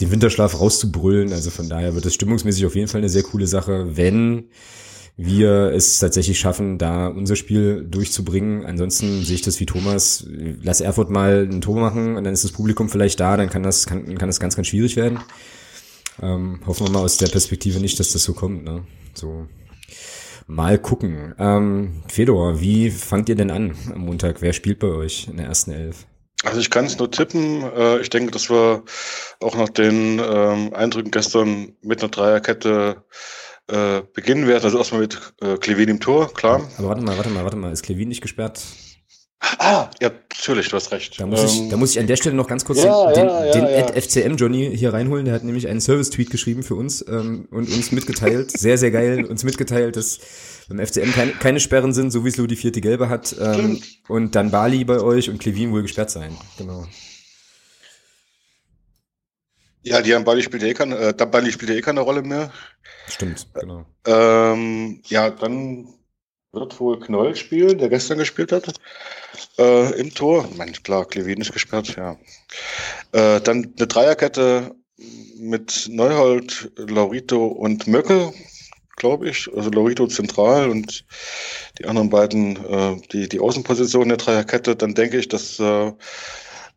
den 0.00 0.10
Winterschlaf 0.10 0.60
rauszubrüllen. 0.60 1.32
Also 1.32 1.50
von 1.50 1.68
daher 1.68 1.94
wird 1.94 2.04
das 2.04 2.14
stimmungsmäßig 2.14 2.66
auf 2.66 2.74
jeden 2.74 2.88
Fall 2.88 3.00
eine 3.00 3.08
sehr 3.08 3.22
coole 3.22 3.46
Sache, 3.46 3.96
wenn 3.96 4.48
wir 5.16 5.72
es 5.74 5.98
tatsächlich 5.98 6.38
schaffen, 6.38 6.78
da 6.78 7.08
unser 7.08 7.36
Spiel 7.36 7.86
durchzubringen. 7.88 8.64
Ansonsten 8.64 9.22
sehe 9.22 9.34
ich 9.34 9.42
das 9.42 9.60
wie 9.60 9.66
Thomas. 9.66 10.26
Lass 10.62 10.80
Erfurt 10.80 11.10
mal 11.10 11.46
ein 11.50 11.60
Tor 11.60 11.78
machen 11.78 12.16
und 12.16 12.24
dann 12.24 12.32
ist 12.32 12.44
das 12.44 12.52
Publikum 12.52 12.88
vielleicht 12.88 13.20
da, 13.20 13.36
dann 13.36 13.50
kann 13.50 13.62
das, 13.62 13.86
kann, 13.86 14.16
kann 14.16 14.28
das 14.28 14.40
ganz, 14.40 14.56
ganz 14.56 14.68
schwierig 14.68 14.96
werden. 14.96 15.18
Ähm, 16.22 16.60
hoffen 16.66 16.86
wir 16.86 16.92
mal 16.92 17.02
aus 17.02 17.16
der 17.16 17.28
Perspektive 17.28 17.80
nicht, 17.80 17.98
dass 17.98 18.12
das 18.12 18.22
so 18.22 18.34
kommt. 18.34 18.64
Ne? 18.64 18.84
So 19.14 19.46
mal 20.46 20.78
gucken. 20.78 21.34
Ähm, 21.38 22.02
Fedor, 22.08 22.60
wie 22.60 22.90
fangt 22.90 23.28
ihr 23.28 23.36
denn 23.36 23.50
an 23.50 23.74
am 23.92 24.00
Montag? 24.00 24.42
Wer 24.42 24.52
spielt 24.52 24.80
bei 24.80 24.88
euch 24.88 25.28
in 25.28 25.36
der 25.36 25.46
ersten 25.46 25.70
Elf? 25.70 26.06
Also 26.44 26.58
ich 26.58 26.70
kann 26.70 26.86
es 26.86 26.98
nur 26.98 27.10
tippen. 27.10 27.62
Äh, 27.62 28.00
ich 28.00 28.10
denke, 28.10 28.32
dass 28.32 28.50
wir 28.50 28.82
auch 29.40 29.56
nach 29.56 29.68
den 29.68 30.18
ähm, 30.18 30.74
Eindrücken 30.74 31.10
gestern 31.10 31.74
mit 31.82 32.02
einer 32.02 32.10
Dreierkette 32.10 33.04
äh, 33.68 34.02
beginnen 34.14 34.46
werden. 34.46 34.64
Also 34.64 34.78
erstmal 34.78 35.02
mit 35.02 35.18
äh, 35.40 35.56
Klevin 35.56 35.88
im 35.88 36.00
Tor, 36.00 36.32
klar. 36.32 36.68
Aber 36.78 36.88
warte 36.88 37.02
mal, 37.02 37.16
warte 37.16 37.30
mal, 37.30 37.44
warte 37.44 37.56
mal. 37.56 37.72
Ist 37.72 37.82
Klevin 37.82 38.08
nicht 38.08 38.22
gesperrt? 38.22 38.62
Ah, 39.40 39.90
ja, 40.00 40.10
natürlich, 40.10 40.68
du 40.68 40.76
hast 40.76 40.92
recht. 40.92 41.18
Da 41.18 41.26
muss, 41.26 41.40
ähm, 41.40 41.46
ich, 41.46 41.68
da 41.70 41.76
muss 41.78 41.92
ich 41.92 41.98
an 41.98 42.06
der 42.06 42.16
Stelle 42.16 42.36
noch 42.36 42.46
ganz 42.46 42.64
kurz 42.64 42.82
ja, 42.82 43.12
den, 43.12 43.26
ja, 43.26 43.52
den, 43.52 43.64
ja, 43.64 43.82
den 43.86 44.02
FCM 44.02 44.36
Johnny 44.36 44.76
hier 44.76 44.92
reinholen. 44.92 45.24
Der 45.24 45.34
hat 45.34 45.44
nämlich 45.44 45.66
einen 45.66 45.80
Service-Tweet 45.80 46.30
geschrieben 46.30 46.62
für 46.62 46.74
uns 46.74 47.04
ähm, 47.08 47.48
und 47.50 47.72
uns 47.72 47.90
mitgeteilt, 47.90 48.50
sehr, 48.58 48.76
sehr 48.76 48.90
geil, 48.90 49.24
uns 49.24 49.42
mitgeteilt, 49.42 49.96
dass 49.96 50.20
beim 50.68 50.84
FCM 50.84 51.12
keine, 51.12 51.32
keine 51.32 51.60
Sperren 51.60 51.94
sind, 51.94 52.10
so 52.10 52.24
wie 52.24 52.28
es 52.28 52.36
Lou 52.36 52.46
die 52.46 52.56
vierte 52.56 52.82
Gelbe 52.82 53.08
hat. 53.08 53.34
Ähm, 53.40 53.80
und 54.08 54.34
dann 54.34 54.50
Bali 54.50 54.84
bei 54.84 55.00
euch 55.00 55.30
und 55.30 55.38
Klevin 55.38 55.72
wohl 55.72 55.82
gesperrt 55.82 56.10
sein. 56.10 56.36
Genau. 56.58 56.86
Ja, 59.82 60.02
die 60.02 60.14
haben 60.14 60.24
Bali 60.24 60.42
spielt 60.42 60.62
eh 60.62 60.74
keine, 60.74 60.96
äh, 60.98 61.12
Bali 61.12 61.50
spielt 61.50 61.70
eh 61.70 61.80
keine 61.80 62.00
Rolle 62.00 62.22
mehr. 62.22 62.52
Stimmt, 63.08 63.48
genau. 63.54 63.86
Ähm, 64.06 65.00
ja, 65.06 65.30
dann 65.30 65.88
wird 66.52 66.78
wohl 66.80 67.00
Knoll 67.00 67.36
spielen, 67.36 67.78
der 67.78 67.88
gestern 67.88 68.18
gespielt 68.18 68.52
hat, 68.52 68.74
äh, 69.58 69.98
im 69.98 70.14
Tor. 70.14 70.48
Mein, 70.56 70.72
klar, 70.72 71.06
Klevin 71.06 71.40
ist 71.40 71.52
gesperrt, 71.52 71.96
ja. 71.96 72.16
Äh, 73.12 73.40
dann 73.40 73.72
eine 73.76 73.86
Dreierkette 73.86 74.74
mit 75.38 75.88
Neuhold, 75.90 76.72
Laurito 76.76 77.46
und 77.46 77.86
Möckel, 77.86 78.32
glaube 78.96 79.30
ich. 79.30 79.48
Also 79.54 79.70
Laurito 79.70 80.06
zentral 80.06 80.68
und 80.68 81.04
die 81.78 81.86
anderen 81.86 82.10
beiden, 82.10 82.56
äh, 82.66 82.96
die, 83.12 83.28
die 83.28 83.40
Außenposition 83.40 84.08
der 84.08 84.18
Dreierkette. 84.18 84.76
Dann 84.76 84.94
denke 84.94 85.18
ich, 85.18 85.28
dass 85.28 85.58
äh, 85.58 85.92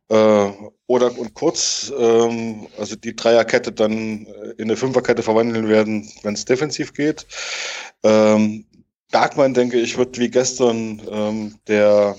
äh, 0.10 0.52
oder 0.88 1.18
und 1.18 1.34
Kurz, 1.34 1.92
ähm, 1.98 2.68
also 2.78 2.96
die 2.96 3.16
Dreierkette 3.16 3.72
dann 3.72 4.26
äh, 4.26 4.52
in 4.58 4.66
eine 4.66 4.78
Fünferkette 4.78 5.24
verwandeln 5.24 5.68
werden, 5.68 6.10
wenn 6.24 6.34
es 6.34 6.46
defensiv 6.46 6.94
geht. 6.94 7.26
Ähm, 8.04 8.66
Bergmann, 9.12 9.54
denke 9.54 9.80
ich, 9.80 9.98
wird 9.98 10.18
wie 10.18 10.30
gestern 10.30 11.02
ähm, 11.10 11.56
der 11.68 12.16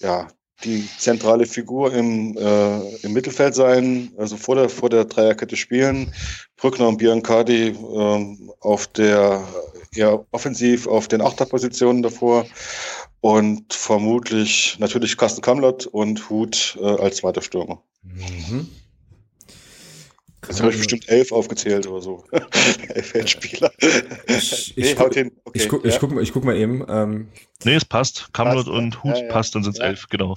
ja 0.00 0.28
die 0.64 0.86
zentrale 0.98 1.46
Figur 1.46 1.92
im, 1.92 2.36
äh, 2.36 2.96
im 2.96 3.12
Mittelfeld 3.12 3.54
sein, 3.54 4.12
also 4.18 4.36
vor 4.36 4.56
der, 4.56 4.68
vor 4.68 4.90
der 4.90 5.06
Dreierkette 5.06 5.56
spielen. 5.56 6.12
Brückner 6.56 6.88
und 6.88 6.98
Biancardi 6.98 7.68
ähm, 7.68 8.52
auf 8.60 8.86
der, 8.88 9.42
ja, 9.94 10.22
offensiv 10.30 10.86
auf 10.86 11.08
den 11.08 11.22
Achterpositionen 11.22 12.02
davor 12.02 12.46
und 13.20 13.72
vermutlich 13.72 14.76
natürlich 14.78 15.16
Carsten 15.16 15.42
Kamlott 15.42 15.86
und 15.86 16.28
Hut 16.28 16.78
äh, 16.80 16.84
als 16.84 17.16
zweiter 17.16 17.42
Stürmer. 17.42 17.82
Mhm. 18.02 18.68
Jetzt 20.46 20.60
habe 20.60 20.70
ich 20.70 20.78
bestimmt 20.78 21.08
elf 21.08 21.32
aufgezählt 21.32 21.86
oder 21.86 22.00
so. 22.00 22.24
elf 22.88 23.06
Feldspieler. 23.06 23.70
Ich, 24.26 24.76
ich, 24.76 24.96
nee, 24.96 25.30
Okay, 25.50 25.62
ich 25.62 25.68
guck, 25.68 25.84
ja. 25.84 25.90
ich, 25.90 25.98
guck, 25.98 26.20
ich 26.20 26.32
guck 26.32 26.44
mal 26.44 26.56
eben. 26.56 26.84
Ähm, 26.88 27.28
nee, 27.64 27.74
es 27.74 27.84
passt. 27.84 28.32
Kamlot 28.32 28.68
und 28.68 29.02
Hut 29.02 29.16
ja, 29.16 29.24
ja. 29.24 29.32
passt, 29.32 29.54
dann 29.56 29.64
sind 29.64 29.72
es 29.72 29.80
elf, 29.80 30.06
genau. 30.08 30.36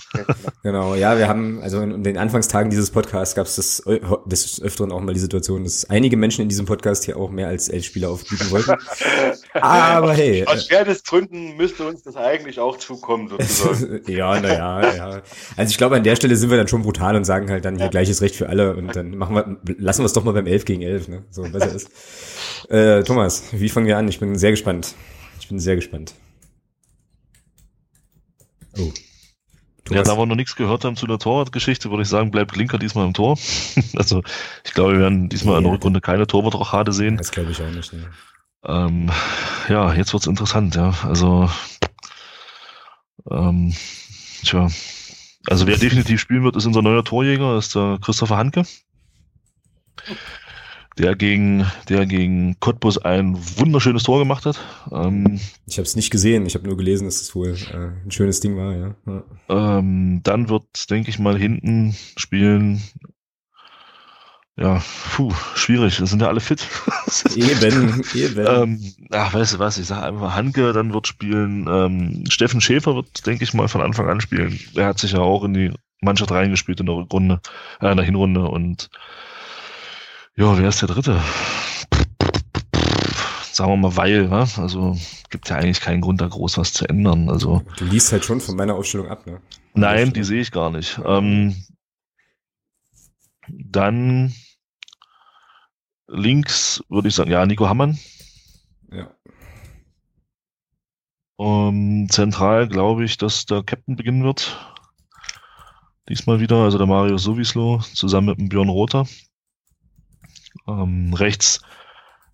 genau, 0.63 0.95
ja, 0.95 1.19
wir 1.19 1.27
haben, 1.27 1.61
also 1.61 1.81
in 1.81 2.03
den 2.03 2.17
Anfangstagen 2.17 2.71
dieses 2.71 2.89
Podcasts 2.89 3.35
gab 3.35 3.45
es 3.45 3.55
das 3.55 3.83
des 4.25 4.61
Öfteren 4.61 4.91
auch 4.91 5.01
mal 5.01 5.13
die 5.13 5.19
Situation, 5.19 5.63
dass 5.63 5.87
einige 5.89 6.17
Menschen 6.17 6.41
in 6.41 6.49
diesem 6.49 6.65
Podcast 6.65 7.03
hier 7.05 7.17
auch 7.17 7.29
mehr 7.29 7.47
als 7.47 7.69
elf 7.69 7.85
Spieler 7.85 8.09
aufbieten 8.09 8.49
wollten. 8.49 8.73
Aber 9.53 10.13
hey. 10.13 10.45
Aus 10.47 10.67
Fairnessgründen 10.67 11.55
müsste 11.55 11.85
uns 11.85 12.01
das 12.01 12.15
eigentlich 12.15 12.59
auch 12.59 12.77
zukommen, 12.77 13.29
sozusagen. 13.29 14.01
ja, 14.07 14.39
naja, 14.39 14.95
ja. 14.95 15.21
Also 15.55 15.69
ich 15.69 15.77
glaube, 15.77 15.95
an 15.95 16.03
der 16.03 16.15
Stelle 16.15 16.35
sind 16.35 16.49
wir 16.49 16.57
dann 16.57 16.67
schon 16.67 16.81
brutal 16.81 17.15
und 17.15 17.25
sagen 17.25 17.51
halt 17.51 17.65
dann 17.65 17.77
hier 17.77 17.89
gleiches 17.89 18.21
Recht 18.21 18.35
für 18.35 18.49
alle 18.49 18.75
und 18.75 18.95
dann 18.95 19.15
machen 19.15 19.35
wir, 19.35 19.75
lassen 19.93 20.01
wir 20.01 20.05
es 20.07 20.13
doch 20.13 20.23
mal 20.23 20.33
beim 20.33 20.47
elf 20.47 20.65
gegen 20.65 20.81
elf, 20.81 21.07
ne? 21.07 21.23
So 21.29 21.43
besser 21.43 21.73
ist. 21.73 21.89
Äh, 22.69 23.03
Thomas, 23.03 23.43
wie 23.51 23.67
fangen 23.67 23.87
wir 23.87 23.97
an? 23.97 24.07
Ich 24.07 24.21
bin 24.21 24.37
sehr 24.37 24.51
gespannt. 24.51 24.95
Ich 25.37 25.49
bin 25.49 25.59
sehr 25.59 25.75
gespannt. 25.75 26.13
Oh. 28.77 28.89
Thomas. 29.83 29.97
Ja, 29.97 30.03
da 30.03 30.17
wir 30.17 30.25
noch 30.25 30.37
nichts 30.37 30.55
gehört 30.55 30.85
haben 30.85 30.95
zu 30.95 31.05
der 31.05 31.19
Torwartgeschichte, 31.19 31.89
würde 31.89 32.03
ich 32.03 32.07
sagen, 32.07 32.31
bleibt 32.31 32.55
Linker 32.55 32.79
diesmal 32.79 33.05
im 33.05 33.13
Tor. 33.13 33.37
also 33.97 34.23
ich 34.63 34.73
glaube, 34.73 34.93
wir 34.93 34.99
werden 35.01 35.27
diesmal 35.27 35.55
ja, 35.55 35.57
in 35.57 35.65
der 35.65 35.73
Rückrunde 35.73 35.99
keine 35.99 36.25
Torwartrochade 36.25 36.93
sehen. 36.93 37.17
Das 37.17 37.31
glaube 37.31 37.51
ich 37.51 37.61
auch 37.61 37.69
nicht. 37.69 37.91
Ne. 37.91 38.09
Ähm, 38.63 39.11
ja, 39.67 39.93
jetzt 39.93 40.13
wird's 40.13 40.27
interessant, 40.27 40.75
ja. 40.75 40.95
Also 41.03 41.49
ähm, 43.29 43.75
tja. 44.45 44.69
Also 45.47 45.67
wer 45.67 45.75
definitiv 45.75 46.21
spielen 46.21 46.45
wird, 46.45 46.55
ist 46.55 46.65
unser 46.65 46.81
neuer 46.81 47.03
Torjäger, 47.03 47.57
ist 47.57 47.75
der 47.75 47.99
Christopher 48.01 48.37
Hanke 48.37 48.63
der 50.97 51.15
gegen, 51.15 51.65
der 51.89 52.05
gegen 52.05 52.59
Cottbus 52.59 52.97
ein 52.99 53.35
wunderschönes 53.57 54.03
Tor 54.03 54.19
gemacht 54.19 54.45
hat. 54.45 54.59
Ähm, 54.91 55.39
ich 55.65 55.77
habe 55.77 55.87
es 55.87 55.95
nicht 55.95 56.11
gesehen, 56.11 56.45
ich 56.45 56.55
habe 56.55 56.67
nur 56.67 56.77
gelesen, 56.77 57.05
dass 57.05 57.21
es 57.21 57.33
wohl 57.33 57.55
äh, 57.71 58.05
ein 58.05 58.11
schönes 58.11 58.39
Ding 58.41 58.57
war. 58.57 58.75
Ja. 58.75 58.95
ja. 59.07 59.77
Ähm, 59.79 60.21
dann 60.23 60.49
wird, 60.49 60.89
denke 60.89 61.09
ich 61.09 61.19
mal, 61.19 61.37
hinten 61.37 61.95
spielen. 62.17 62.81
Ja, 64.55 64.83
puh, 65.15 65.33
schwierig. 65.55 65.97
Das 65.97 66.11
sind 66.11 66.21
ja 66.21 66.27
alle 66.27 66.39
fit. 66.39 66.67
eben, 67.35 68.03
eben. 68.13 68.45
Ähm, 68.47 68.93
ach, 69.09 69.33
weißt 69.33 69.55
du 69.55 69.59
was? 69.59 69.79
Ich 69.79 69.87
sage 69.87 70.05
einfach 70.05 70.35
Hanke. 70.35 70.73
Dann 70.73 70.93
wird 70.93 71.07
spielen. 71.07 71.65
Ähm, 71.67 72.23
Steffen 72.29 72.61
Schäfer 72.61 72.93
wird, 72.93 73.25
denke 73.25 73.43
ich 73.43 73.55
mal, 73.55 73.67
von 73.67 73.81
Anfang 73.81 74.07
an 74.09 74.21
spielen. 74.21 74.59
Er 74.75 74.85
hat 74.85 74.99
sich 74.99 75.13
ja 75.13 75.19
auch 75.19 75.43
in 75.43 75.55
die 75.55 75.71
Mannschaft 76.01 76.31
reingespielt 76.31 76.79
in 76.81 76.85
der 76.85 76.95
Rückrunde, 76.95 77.41
äh, 77.81 77.89
in 77.89 77.97
der 77.97 78.05
Hinrunde 78.05 78.47
und 78.47 78.91
ja, 80.35 80.57
wer 80.57 80.69
ist 80.69 80.81
der 80.81 80.89
Dritte? 80.89 81.21
Sagen 83.51 83.71
wir 83.71 83.77
mal, 83.77 83.95
weil, 83.95 84.31
wa? 84.31 84.47
also 84.57 84.97
gibt 85.29 85.49
ja 85.49 85.57
eigentlich 85.57 85.81
keinen 85.81 86.01
Grund, 86.01 86.21
da 86.21 86.27
groß 86.27 86.57
was 86.57 86.73
zu 86.73 86.87
ändern. 86.87 87.29
Also 87.29 87.63
du 87.77 87.85
liest 87.85 88.11
halt 88.11 88.25
schon 88.25 88.41
von 88.41 88.55
meiner 88.55 88.75
Aufstellung 88.75 89.09
ab, 89.09 89.27
ne? 89.27 89.41
Nein, 89.73 90.13
die 90.13 90.23
sehe 90.23 90.41
ich 90.41 90.51
gar 90.51 90.69
nicht. 90.69 90.99
Ähm, 91.05 91.55
dann 93.47 94.33
links 96.07 96.83
würde 96.89 97.07
ich 97.09 97.15
sagen, 97.15 97.31
ja, 97.31 97.45
Nico 97.45 97.67
Hammann. 97.67 97.99
Ja. 98.91 99.11
Um, 101.35 102.07
zentral 102.09 102.67
glaube 102.67 103.03
ich, 103.03 103.17
dass 103.17 103.45
der 103.45 103.63
Captain 103.63 103.95
beginnen 103.95 104.23
wird. 104.23 104.57
Diesmal 106.09 106.39
wieder, 106.39 106.57
also 106.57 106.77
der 106.77 106.87
Mario 106.87 107.17
Sowislo 107.17 107.79
zusammen 107.93 108.27
mit 108.27 108.39
dem 108.39 108.49
Björn 108.49 108.69
Rother. 108.69 109.05
Ähm, 110.67 111.13
rechts, 111.13 111.61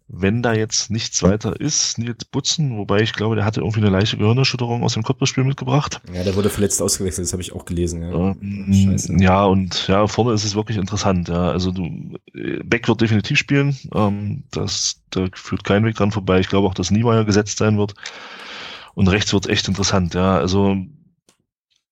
wenn 0.07 0.41
da 0.41 0.53
jetzt 0.53 0.89
nichts 0.89 1.21
weiter 1.21 1.59
ist, 1.59 1.99
Nils 1.99 2.25
Butzen, 2.25 2.77
wobei 2.77 3.01
ich 3.01 3.13
glaube, 3.13 3.35
der 3.35 3.45
hatte 3.45 3.61
irgendwie 3.61 3.81
eine 3.81 3.91
leichte 3.91 4.17
Gehirnerschütterung 4.17 4.83
aus 4.83 4.93
dem 4.93 5.03
Kopfballspiel 5.03 5.43
mitgebracht. 5.43 6.01
Ja, 6.11 6.23
der 6.23 6.35
wurde 6.35 6.49
verletzt 6.49 6.81
ausgewechselt, 6.81 7.27
das 7.27 7.33
habe 7.33 7.43
ich 7.43 7.53
auch 7.53 7.65
gelesen. 7.65 8.01
Ja. 8.01 8.35
Ähm, 8.41 9.19
ja, 9.19 9.45
und 9.45 9.87
ja, 9.87 10.07
vorne 10.07 10.33
ist 10.33 10.45
es 10.45 10.55
wirklich 10.55 10.77
interessant. 10.77 11.29
Ja, 11.29 11.51
also 11.51 11.71
du, 11.71 12.17
Beck 12.63 12.87
wird 12.87 13.01
definitiv 13.01 13.37
spielen. 13.37 13.77
Ähm, 13.93 14.43
das, 14.49 15.01
da 15.11 15.27
führt 15.33 15.63
kein 15.63 15.85
Weg 15.85 15.95
dran 15.95 16.11
vorbei. 16.11 16.39
Ich 16.39 16.49
glaube 16.49 16.67
auch, 16.67 16.73
dass 16.73 16.89
Niemeyer 16.89 17.25
gesetzt 17.25 17.59
sein 17.59 17.77
wird. 17.77 17.93
Und 18.95 19.07
rechts 19.09 19.31
wird 19.31 19.47
echt 19.47 19.67
interessant. 19.67 20.15
Ja, 20.15 20.37
also 20.37 20.75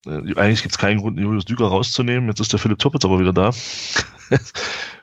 eigentlich 0.07 0.61
gibt 0.61 0.73
es 0.73 0.77
keinen 0.77 0.99
Grund, 0.99 1.19
Julius 1.19 1.45
Düger 1.45 1.67
rauszunehmen. 1.67 2.29
Jetzt 2.29 2.39
ist 2.39 2.51
der 2.51 2.59
Philipp 2.59 2.79
Toppitz 2.79 3.05
aber 3.05 3.19
wieder 3.19 3.33
da. 3.33 3.51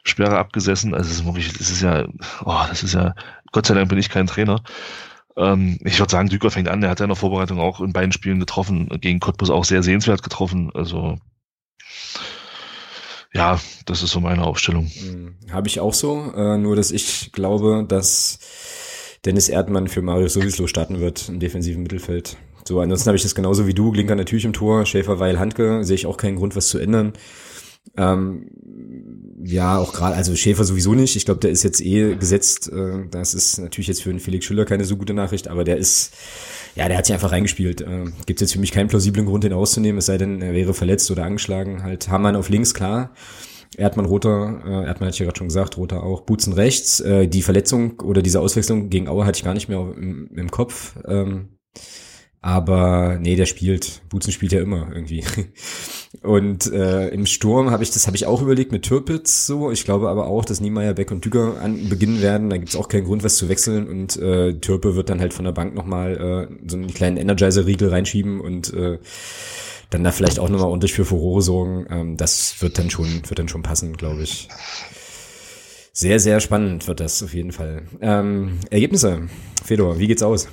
Sperre 0.05 0.39
abgesessen. 0.39 0.95
Also 0.95 1.11
es 1.11 1.19
ist 1.19 1.25
wirklich, 1.25 1.53
das 1.53 1.71
ist 1.71 1.83
ja, 1.83 2.07
oh, 2.45 2.63
das 2.69 2.83
ist 2.83 2.95
ja, 2.95 3.15
Gott 3.53 3.67
sei 3.67 3.75
Dank 3.75 3.89
bin 3.89 3.99
ich 3.99 4.11
kein 4.11 4.27
Trainer. 4.27 4.63
Ähm, 5.37 5.79
ich 5.85 5.99
würde 5.99 6.11
sagen, 6.11 6.29
Düker 6.29 6.51
fängt 6.51 6.69
an, 6.69 6.81
der 6.81 6.91
hat 6.91 7.01
ja 7.01 7.05
in 7.05 7.11
der 7.11 7.17
Vorbereitung 7.17 7.59
auch 7.59 7.81
in 7.81 7.93
beiden 7.93 8.13
Spielen 8.13 8.39
getroffen, 8.39 8.89
gegen 9.01 9.21
Cottbus 9.21 9.51
auch 9.51 9.65
sehr 9.65 9.83
sehenswert 9.83 10.23
getroffen. 10.23 10.71
Also 10.75 11.19
ja, 13.33 13.59
das 13.87 14.03
ist 14.03 14.13
so 14.13 14.21
meine 14.21 14.45
Aufstellung. 14.45 14.87
Hm, 14.87 15.35
Habe 15.51 15.67
ich 15.67 15.81
auch 15.81 15.93
so, 15.93 16.33
äh, 16.37 16.57
nur 16.57 16.77
dass 16.77 16.93
ich 16.93 17.33
glaube, 17.33 17.85
dass 17.87 18.39
Dennis 19.25 19.49
Erdmann 19.49 19.89
für 19.89 20.03
Mario 20.03 20.29
sowieso 20.29 20.69
starten 20.69 21.01
wird 21.01 21.29
im 21.29 21.41
defensiven 21.41 21.83
Mittelfeld. 21.83 22.37
So, 22.67 22.81
ansonsten 22.81 23.09
habe 23.09 23.17
ich 23.17 23.23
das 23.23 23.35
genauso 23.35 23.67
wie 23.67 23.75
du, 23.75 23.93
Glinker 23.93 24.15
natürlich 24.15 24.45
im 24.45 24.53
Tor, 24.53 24.87
Schäfer, 24.87 25.19
Weil, 25.19 25.39
Handke, 25.39 25.85
sehe 25.85 25.97
ich 25.97 26.07
auch 26.07 26.17
keinen 26.17 26.37
Grund, 26.37 26.57
was 26.57 26.69
zu 26.69 26.79
ändern. 26.79 27.13
Ähm, 27.97 28.51
ja, 29.45 29.79
auch 29.79 29.93
gerade, 29.93 30.17
also 30.17 30.35
Schäfer 30.35 30.65
sowieso 30.65 30.95
nicht. 30.95 31.17
Ich 31.17 31.27
glaube, 31.27 31.41
der 31.41 31.51
ist 31.51 31.63
jetzt 31.63 31.83
eh 31.83 32.17
gesetzt. 32.17 32.73
Äh, 32.73 33.07
das 33.11 33.35
ist 33.35 33.59
natürlich 33.59 33.89
jetzt 33.89 34.03
für 34.03 34.11
einen 34.11 34.21
Felix 34.21 34.47
Schüller 34.47 34.65
keine 34.65 34.85
so 34.85 34.97
gute 34.97 35.13
Nachricht, 35.13 35.49
aber 35.49 35.65
der 35.65 35.77
ist, 35.77 36.15
ja, 36.75 36.89
der 36.89 36.97
hat 36.97 37.07
sich 37.07 37.15
einfach 37.15 37.33
reingespielt. 37.33 37.83
Äh, 37.83 38.07
Gibt 38.27 38.41
jetzt 38.41 38.55
für 38.55 38.59
mich 38.59 38.73
keinen 38.73 38.89
plausiblen 38.89 39.27
Grund, 39.27 39.45
den 39.45 39.53
auszunehmen, 39.53 39.99
es 39.99 40.07
sei 40.07 40.17
denn, 40.17 40.41
er 40.41 40.55
wäre 40.55 40.73
verletzt 40.73 41.11
oder 41.11 41.25
angeschlagen. 41.25 41.83
Halt 41.83 42.09
Hamann 42.09 42.37
auf 42.37 42.49
links, 42.49 42.73
klar. 42.73 43.13
Erdmann 43.77 44.07
roter, 44.07 44.63
äh, 44.65 44.87
Erdmann 44.87 45.09
hatte 45.09 45.15
ich 45.15 45.19
ja 45.19 45.27
gerade 45.27 45.39
schon 45.39 45.49
gesagt, 45.49 45.77
roter 45.77 46.03
auch, 46.03 46.23
Butzen 46.23 46.53
rechts. 46.53 47.01
Äh, 47.01 47.29
die 47.29 47.43
Verletzung 47.43 48.01
oder 48.01 48.23
diese 48.23 48.41
Auswechslung 48.41 48.89
gegen 48.89 49.09
Aue 49.09 49.27
hatte 49.27 49.37
ich 49.37 49.45
gar 49.45 49.55
nicht 49.55 49.69
mehr 49.69 49.81
im, 49.97 50.31
im 50.35 50.51
Kopf. 50.51 50.97
Ähm, 51.07 51.59
aber 52.45 53.17
nee, 53.19 53.37
der 53.37 53.47
spielt. 53.47 54.03
Butzen 54.11 54.31
spielt 54.31 54.53
ja 54.53 54.61
immer 54.61 54.89
irgendwie. 54.93 55.25
Und 56.23 56.71
äh, 56.71 57.09
im 57.09 57.25
Sturm 57.25 57.71
habe 57.71 57.83
ich, 57.83 57.91
das 57.91 58.07
habe 58.07 58.19
ich 58.19 58.27
auch 58.27 58.43
überlegt 58.43 58.71
mit 58.71 58.83
Türpitz 58.83 59.47
so. 59.47 59.71
Ich 59.71 59.87
glaube 59.87 60.11
aber 60.11 60.27
auch, 60.27 60.45
dass 60.45 60.61
Niemeyer, 60.61 60.93
Beck 60.93 61.11
und 61.11 61.25
Düger 61.25 61.59
an, 61.63 61.89
beginnen 61.89 62.21
werden. 62.21 62.51
Da 62.51 62.59
gibt's 62.59 62.77
auch 62.77 62.89
keinen 62.89 63.07
Grund, 63.07 63.25
was 63.25 63.37
zu 63.37 63.49
wechseln. 63.49 63.89
Und 63.89 64.19
äh, 64.19 64.53
Türpe 64.61 64.95
wird 64.95 65.09
dann 65.09 65.21
halt 65.21 65.33
von 65.33 65.47
der 65.47 65.53
Bank 65.53 65.75
nochmal 65.75 66.51
äh, 66.51 66.69
so 66.69 66.77
einen 66.77 66.93
kleinen 66.93 67.17
Energizer-Riegel 67.17 67.89
reinschieben 67.89 68.43
und 68.43 68.75
äh, 68.75 68.99
dann 69.89 70.05
da 70.05 70.13
vielleicht 70.13 70.39
auch 70.39 70.51
nochmal 70.51 70.69
ordentlich 70.69 70.93
für 70.93 71.07
Furore 71.07 71.41
sorgen. 71.41 71.87
Ähm, 71.89 72.17
das 72.19 72.61
wird 72.61 72.79
dann 72.79 72.91
schon, 72.91 73.23
wird 73.27 73.39
dann 73.39 73.49
schon 73.49 73.63
passen, 73.63 73.97
glaube 73.97 74.23
ich. 74.23 74.49
Sehr, 75.95 76.21
sehr 76.21 76.41
spannend 76.41 76.89
wird 76.89 77.01
das 77.01 77.23
auf 77.23 77.33
jeden 77.33 77.53
Fall. 77.53 77.85
Ähm, 78.03 78.59
Ergebnisse. 78.69 79.29
Fedor, 79.65 79.99
wie 79.99 80.09
geht's 80.09 80.23
aus? 80.23 80.47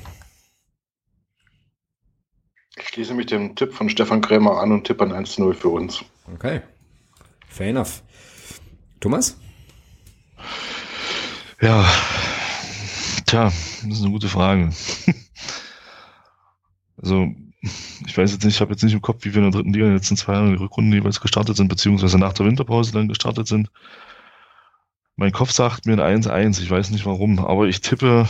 Ich 2.78 2.88
schließe 2.88 3.14
mich 3.14 3.26
dem 3.26 3.56
Tipp 3.56 3.74
von 3.74 3.90
Stefan 3.90 4.22
Krämer 4.22 4.60
an 4.60 4.72
und 4.72 4.86
tippe 4.86 5.04
an 5.04 5.12
1-0 5.12 5.54
für 5.54 5.70
uns. 5.70 6.06
Okay. 6.34 6.62
Fair 7.48 7.70
enough. 7.70 8.02
Thomas? 9.02 9.38
Ja, 11.60 11.86
tja, 13.26 13.46
das 13.46 13.84
ist 13.84 14.02
eine 14.02 14.12
gute 14.12 14.30
Frage. 14.30 14.70
also, 17.02 17.28
ich 18.08 18.18
weiß 18.18 18.32
jetzt 18.32 18.46
nicht, 18.46 18.56
ich 18.56 18.62
habe 18.62 18.72
jetzt 18.72 18.84
nicht 18.84 18.94
im 18.94 19.02
Kopf, 19.02 19.26
wie 19.26 19.34
wir 19.34 19.44
in 19.44 19.52
der 19.52 19.52
dritten 19.52 19.74
Liga 19.74 19.86
in 19.86 19.92
den 19.92 19.98
letzten 19.98 20.18
zwei 20.18 20.34
Jahren 20.34 20.52
die 20.52 20.64
Rückrunden 20.64 20.94
jeweils 20.94 21.20
gestartet 21.20 21.58
sind, 21.58 21.68
beziehungsweise 21.68 22.18
nach 22.18 22.34
der 22.34 22.46
Winterpause 22.46 22.94
dann 22.94 23.10
gestartet 23.10 23.48
sind. 23.48 23.70
Mein 25.18 25.34
Kopf 25.34 25.52
sagt 25.52 25.86
mir 25.86 26.02
ein 26.02 26.24
1-1, 26.24 26.62
ich 26.62 26.72
weiß 26.72 26.92
nicht 26.92 27.06
warum, 27.06 27.40
aber 27.40 27.68
ich 27.68 27.82
tippe 27.82 28.30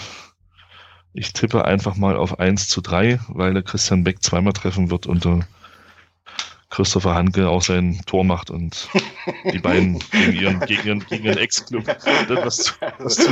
ich 1.13 1.33
tippe 1.33 1.65
einfach 1.65 1.95
mal 1.95 2.15
auf 2.15 2.39
1 2.39 2.67
zu 2.67 2.81
3, 2.81 3.19
weil 3.27 3.53
der 3.53 3.63
Christian 3.63 4.03
Beck 4.03 4.23
zweimal 4.23 4.53
treffen 4.53 4.89
wird 4.89 5.07
und 5.07 5.25
der 5.25 5.41
Christopher 6.71 7.15
Hanke 7.15 7.49
auch 7.49 7.61
sein 7.61 7.99
Tor 8.05 8.23
macht 8.23 8.49
und 8.49 8.87
die 9.51 9.59
beiden 9.59 9.99
gegen 10.11 10.33
ihren, 10.33 10.59
gegen 10.61 10.87
ihren, 10.87 11.05
gegen 11.05 11.25
ihren 11.25 11.37
Ex-Club 11.37 11.83
das, 12.29 12.73
das 12.97 13.27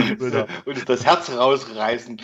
Und 0.65 0.89
das 0.89 1.05
Herz 1.05 1.31
rausreißen. 1.31 2.19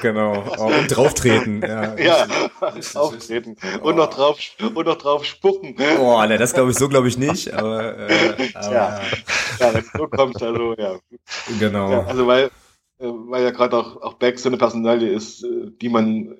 genau. 0.00 0.44
Und 0.56 0.86
drauftreten. 0.88 1.60
Ja, 1.62 1.96
ja 1.96 2.26
auftreten. 2.94 3.56
Und, 3.82 3.96
noch 3.96 4.10
drauf, 4.10 4.38
und 4.60 4.86
noch 4.86 4.96
drauf 4.96 5.24
spucken. 5.24 5.74
Boah, 5.96 6.24
ne, 6.28 6.38
das 6.38 6.54
glaube 6.54 6.70
ich 6.70 6.78
so 6.78 6.88
glaube 6.88 7.08
ich 7.08 7.18
nicht, 7.18 7.52
aber, 7.52 7.98
äh, 8.08 8.50
aber 8.54 8.72
ja. 8.72 9.00
ja, 9.58 9.74
wenn 9.74 9.84
so 9.92 10.06
kommst, 10.06 10.40
also 10.40 10.74
ja. 10.78 10.94
Genau. 11.58 11.90
Ja, 11.90 12.04
also 12.04 12.28
weil 12.28 12.44
äh, 12.44 12.50
weil 12.98 13.44
ja 13.44 13.50
gerade 13.50 13.76
auch, 13.76 14.02
auch 14.02 14.14
Beck 14.14 14.38
so 14.38 14.48
eine 14.48 14.58
Personalie 14.58 15.10
ist, 15.10 15.44
äh, 15.44 15.70
die 15.80 15.88
man 15.88 16.36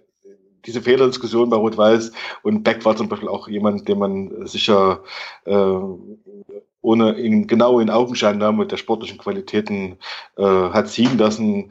diese 0.66 0.82
Fehlerdiskussion 0.82 1.50
bei 1.50 1.56
Rot-Weiß 1.56 2.12
und 2.42 2.62
Beck 2.62 2.84
war 2.84 2.96
zum 2.96 3.08
Beispiel 3.08 3.28
auch 3.28 3.48
jemand, 3.48 3.88
den 3.88 3.98
man 3.98 4.46
sicher 4.46 5.02
äh, 5.44 5.78
ohne 6.80 7.18
ihn 7.18 7.46
genau 7.46 7.80
in 7.80 7.90
Augenschein 7.90 8.38
mit 8.56 8.72
der 8.72 8.76
sportlichen 8.76 9.18
Qualitäten 9.18 9.98
äh, 10.36 10.42
hat 10.42 10.88
ziehen 10.88 11.18
lassen. 11.18 11.70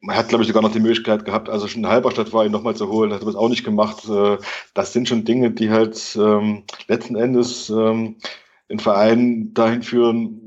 man 0.00 0.16
hat, 0.16 0.28
glaube 0.28 0.42
ich, 0.42 0.48
sogar 0.48 0.62
noch 0.62 0.72
die 0.72 0.80
Möglichkeit 0.80 1.24
gehabt, 1.24 1.48
also 1.48 1.68
schon 1.68 1.84
in 1.84 1.90
Halberstadt 1.90 2.32
war, 2.32 2.44
ihn 2.44 2.52
nochmal 2.52 2.76
zu 2.76 2.88
holen, 2.88 3.12
hat 3.12 3.22
er 3.22 3.26
das 3.26 3.36
auch 3.36 3.48
nicht 3.48 3.64
gemacht. 3.64 4.08
Äh, 4.08 4.38
das 4.74 4.92
sind 4.92 5.08
schon 5.08 5.24
Dinge, 5.24 5.50
die 5.50 5.70
halt 5.70 6.16
ähm, 6.20 6.64
letzten 6.88 7.16
Endes 7.16 7.70
ähm, 7.70 8.16
den 8.70 8.78
Verein 8.78 9.52
dahin 9.52 9.82
führen, 9.82 10.39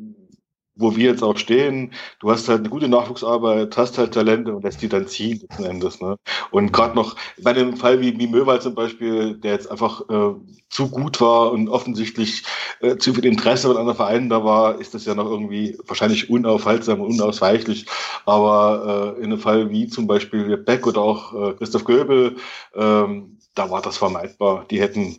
wo 0.75 0.95
wir 0.95 1.11
jetzt 1.11 1.23
auch 1.23 1.37
stehen, 1.37 1.93
du 2.19 2.31
hast 2.31 2.49
halt 2.49 2.61
eine 2.61 2.69
gute 2.69 2.87
Nachwuchsarbeit, 2.87 3.77
hast 3.77 3.97
halt 3.97 4.13
Talente 4.13 4.55
und 4.55 4.63
lässt 4.63 4.81
die 4.81 4.89
dann 4.89 5.07
ziehen 5.07 5.39
letzten 5.41 5.65
Endes. 5.65 6.01
Ne? 6.01 6.17
Und 6.51 6.73
gerade 6.73 6.95
noch 6.95 7.15
bei 7.41 7.51
einem 7.51 7.77
Fall 7.77 8.01
wie, 8.01 8.17
wie 8.19 8.27
Möwald 8.27 8.63
zum 8.63 8.73
Beispiel, 8.73 9.35
der 9.35 9.53
jetzt 9.53 9.69
einfach 9.69 10.01
äh, 10.09 10.33
zu 10.69 10.89
gut 10.89 11.21
war 11.21 11.51
und 11.51 11.69
offensichtlich 11.69 12.43
äh, 12.81 12.97
zu 12.97 13.13
viel 13.13 13.25
Interesse 13.25 13.67
von 13.67 13.77
anderen 13.77 13.97
Vereinen 13.97 14.29
da 14.29 14.43
war, 14.43 14.79
ist 14.79 14.93
das 14.93 15.05
ja 15.05 15.13
noch 15.13 15.29
irgendwie 15.29 15.77
wahrscheinlich 15.87 16.29
unaufhaltsam 16.29 17.01
und 17.01 17.11
unausweichlich. 17.13 17.85
Aber 18.25 19.15
äh, 19.17 19.19
in 19.19 19.25
einem 19.25 19.39
Fall 19.39 19.69
wie 19.69 19.87
zum 19.87 20.07
Beispiel 20.07 20.57
Beck 20.57 20.87
oder 20.87 21.01
auch 21.01 21.33
äh, 21.33 21.53
Christoph 21.53 21.83
Göbel, 21.83 22.37
ähm, 22.75 23.37
da 23.53 23.69
war 23.69 23.81
das 23.83 23.97
vermeidbar. 23.97 24.65
Die 24.71 24.81
hätten 24.81 25.17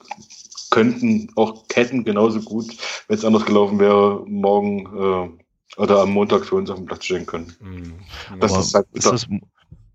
könnten 0.70 1.30
auch 1.36 1.62
hätten 1.72 2.02
genauso 2.02 2.40
gut, 2.40 2.66
wenn 3.06 3.16
es 3.16 3.24
anders 3.24 3.44
gelaufen 3.44 3.78
wäre, 3.78 4.24
morgen 4.26 5.38
äh, 5.38 5.43
oder 5.76 6.00
am 6.00 6.12
Montag 6.12 6.44
für 6.44 6.56
uns 6.56 6.70
auf 6.70 6.76
dem 6.76 6.86
Platz 6.86 7.04
stehen 7.04 7.26
können. 7.26 7.54
Mhm. 7.60 7.94
Das 8.40 8.56
ist, 8.56 8.74
halt 8.74 8.86
ist 8.92 9.06
das, 9.06 9.26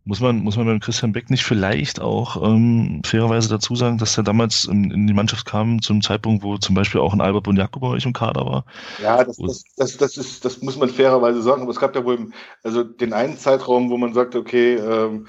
muss 0.09 0.19
man, 0.19 0.39
muss 0.39 0.57
man 0.57 0.65
beim 0.65 0.79
Christian 0.79 1.11
Beck 1.11 1.29
nicht 1.29 1.43
vielleicht 1.43 2.01
auch 2.01 2.41
ähm, 2.43 3.01
fairerweise 3.05 3.47
dazu 3.47 3.75
sagen, 3.75 3.99
dass 3.99 4.17
er 4.17 4.23
damals 4.23 4.65
in, 4.65 4.89
in, 4.89 5.05
die 5.05 5.13
Mannschaft 5.13 5.45
kam 5.45 5.81
zum 5.81 6.01
Zeitpunkt, 6.01 6.43
wo 6.43 6.57
zum 6.57 6.73
Beispiel 6.73 6.99
auch 6.99 7.13
ein 7.13 7.21
Albert 7.21 7.43
Bonjako 7.43 7.79
bei 7.79 7.87
euch 7.89 8.05
im 8.05 8.13
Kader 8.13 8.43
war? 8.45 8.65
Ja, 9.01 9.23
das, 9.23 9.37
das, 9.37 9.63
das, 9.77 9.97
das, 9.97 10.17
ist, 10.17 10.43
das 10.43 10.61
muss 10.61 10.77
man 10.77 10.89
fairerweise 10.89 11.43
sagen, 11.43 11.61
aber 11.61 11.71
es 11.71 11.79
gab 11.79 11.95
ja 11.95 12.03
wohl 12.03 12.31
also 12.63 12.83
den 12.83 13.13
einen 13.13 13.37
Zeitraum, 13.37 13.91
wo 13.91 13.97
man 13.97 14.13
sagte, 14.13 14.39
okay, 14.39 14.75
ähm, 14.75 15.27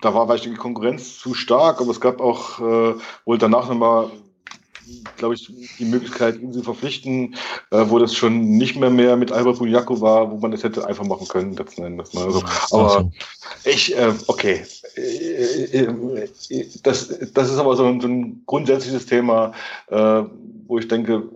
da 0.00 0.14
war 0.14 0.26
vielleicht 0.26 0.44
die 0.44 0.54
Konkurrenz 0.54 1.18
zu 1.18 1.34
stark, 1.34 1.80
aber 1.80 1.90
es 1.90 2.00
gab 2.00 2.20
auch 2.20 2.60
äh, 2.60 2.94
wohl 3.24 3.38
danach 3.38 3.68
nochmal 3.68 4.10
glaube 5.16 5.34
ich, 5.34 5.50
die 5.78 5.84
Möglichkeit, 5.84 6.40
ihn 6.40 6.52
zu 6.52 6.62
verpflichten, 6.62 7.34
äh, 7.70 7.84
wo 7.86 7.98
das 7.98 8.14
schon 8.14 8.56
nicht 8.56 8.76
mehr 8.76 8.90
mehr 8.90 9.16
mit 9.16 9.32
Albert 9.32 9.58
Bunyaku 9.58 10.00
war, 10.00 10.30
wo 10.30 10.36
man 10.36 10.50
das 10.50 10.62
hätte 10.62 10.86
einfach 10.86 11.04
machen 11.04 11.28
können, 11.28 11.54
letzten 11.54 11.84
Endes. 11.84 12.12
Ne? 12.14 12.22
Also, 12.22 12.42
aber 12.70 13.10
ich, 13.64 13.96
äh, 13.96 14.12
okay, 14.26 14.62
äh, 14.96 15.84
äh, 15.84 15.88
das, 16.82 17.08
das 17.32 17.50
ist 17.50 17.58
aber 17.58 17.76
so 17.76 17.84
ein, 17.86 18.00
so 18.00 18.08
ein 18.08 18.42
grundsätzliches 18.46 19.06
Thema, 19.06 19.52
äh, 19.88 20.22
wo 20.66 20.78
ich 20.78 20.88
denke, 20.88 21.28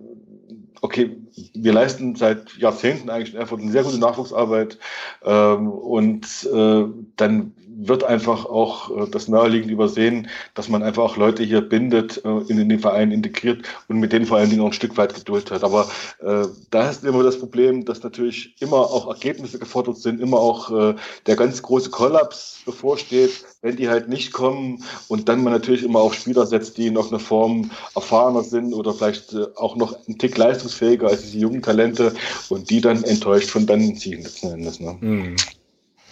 okay, 0.81 1.16
wir 1.55 1.73
leisten 1.73 2.15
seit 2.15 2.57
Jahrzehnten 2.59 3.09
eigentlich 3.09 3.35
in 3.35 3.41
Erfurt 3.41 3.62
eine 3.62 3.73
sehr 3.73 3.85
gute 3.85 3.99
Nachwuchsarbeit 3.99 4.79
ähm, 5.25 5.69
und 5.69 6.27
äh, 6.53 6.85
dann 7.16 7.53
wird 7.77 8.05
einfach 8.05 8.47
auch 8.47 8.91
äh, 8.91 9.11
das 9.11 9.29
naheliegend 9.29 9.71
übersehen, 9.71 10.29
dass 10.55 10.69
man 10.69 10.83
einfach 10.83 11.03
auch 11.03 11.17
Leute 11.17 11.43
hier 11.43 11.61
bindet, 11.61 12.25
äh, 12.25 12.29
in, 12.49 12.69
den 12.69 12.79
Verein 12.79 13.11
integriert 13.11 13.65
und 13.89 13.99
mit 13.99 14.13
denen 14.13 14.27
vor 14.27 14.39
allen 14.39 14.51
Dingen 14.51 14.63
auch 14.63 14.67
ein 14.67 14.73
Stück 14.73 14.97
weit 14.97 15.15
Geduld 15.15 15.51
hat. 15.51 15.65
Aber 15.65 15.89
äh, 16.21 16.47
da 16.71 16.91
ist 16.91 17.05
immer 17.05 17.23
das 17.23 17.39
Problem, 17.39 17.85
dass 17.85 18.03
natürlich 18.03 18.55
immer 18.61 18.79
auch 18.79 19.09
Ergebnisse 19.09 19.59
gefordert 19.59 19.99
sind, 19.99 20.21
immer 20.21 20.39
auch 20.39 20.71
äh, 20.71 20.95
der 21.27 21.37
ganz 21.37 21.63
große 21.63 21.91
Kollaps 21.91 22.63
bevorsteht, 22.65 23.45
wenn 23.63 23.77
die 23.77 23.89
halt 23.89 24.09
nicht 24.09 24.33
kommen 24.33 24.83
und 25.09 25.29
dann 25.29 25.43
man 25.43 25.53
natürlich 25.53 25.83
immer 25.83 26.01
auch 26.01 26.13
Spieler 26.13 26.47
setzt, 26.47 26.77
die 26.79 26.91
noch 26.91 27.11
eine 27.11 27.19
Form 27.19 27.71
erfahrener 27.95 28.43
sind 28.43 28.75
oder 28.75 28.93
vielleicht 28.93 29.33
äh, 29.33 29.47
auch 29.57 29.77
noch 29.77 29.97
ein 30.09 30.19
Tick 30.19 30.37
leistungsfähiger 30.37 31.09
als 31.09 31.23
diese 31.23 31.39
jungen 31.39 31.63
Talente 31.63 32.15
und 32.49 32.71
die 32.71 32.81
dann 32.81 33.05
enttäuscht 33.05 33.51
von 33.51 33.67
dann 33.67 33.97
ziehen 33.97 34.23
letzten 34.23 34.53
Endes. 34.53 34.81
Ne? 34.81 34.97
Mhm. 35.01 35.37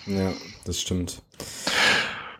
Ja, 0.07 0.33
das 0.65 0.81
stimmt. 0.81 1.23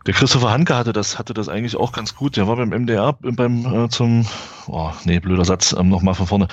Der 0.05 0.13
Christopher 0.13 0.51
Hanke 0.51 0.75
hatte 0.75 0.91
das, 0.91 1.17
hatte 1.17 1.33
das 1.33 1.47
eigentlich 1.47 1.77
auch 1.77 1.93
ganz 1.93 2.13
gut. 2.13 2.35
Der 2.35 2.45
war 2.45 2.57
beim 2.57 2.69
MDR 2.69 3.13
beim 3.21 3.85
äh, 3.85 3.89
zum, 3.89 4.25
oh, 4.67 4.91
nee, 5.05 5.19
blöder 5.19 5.45
Satz, 5.45 5.73
ähm, 5.77 5.87
nochmal 5.87 6.13
von 6.13 6.27
vorne. 6.27 6.47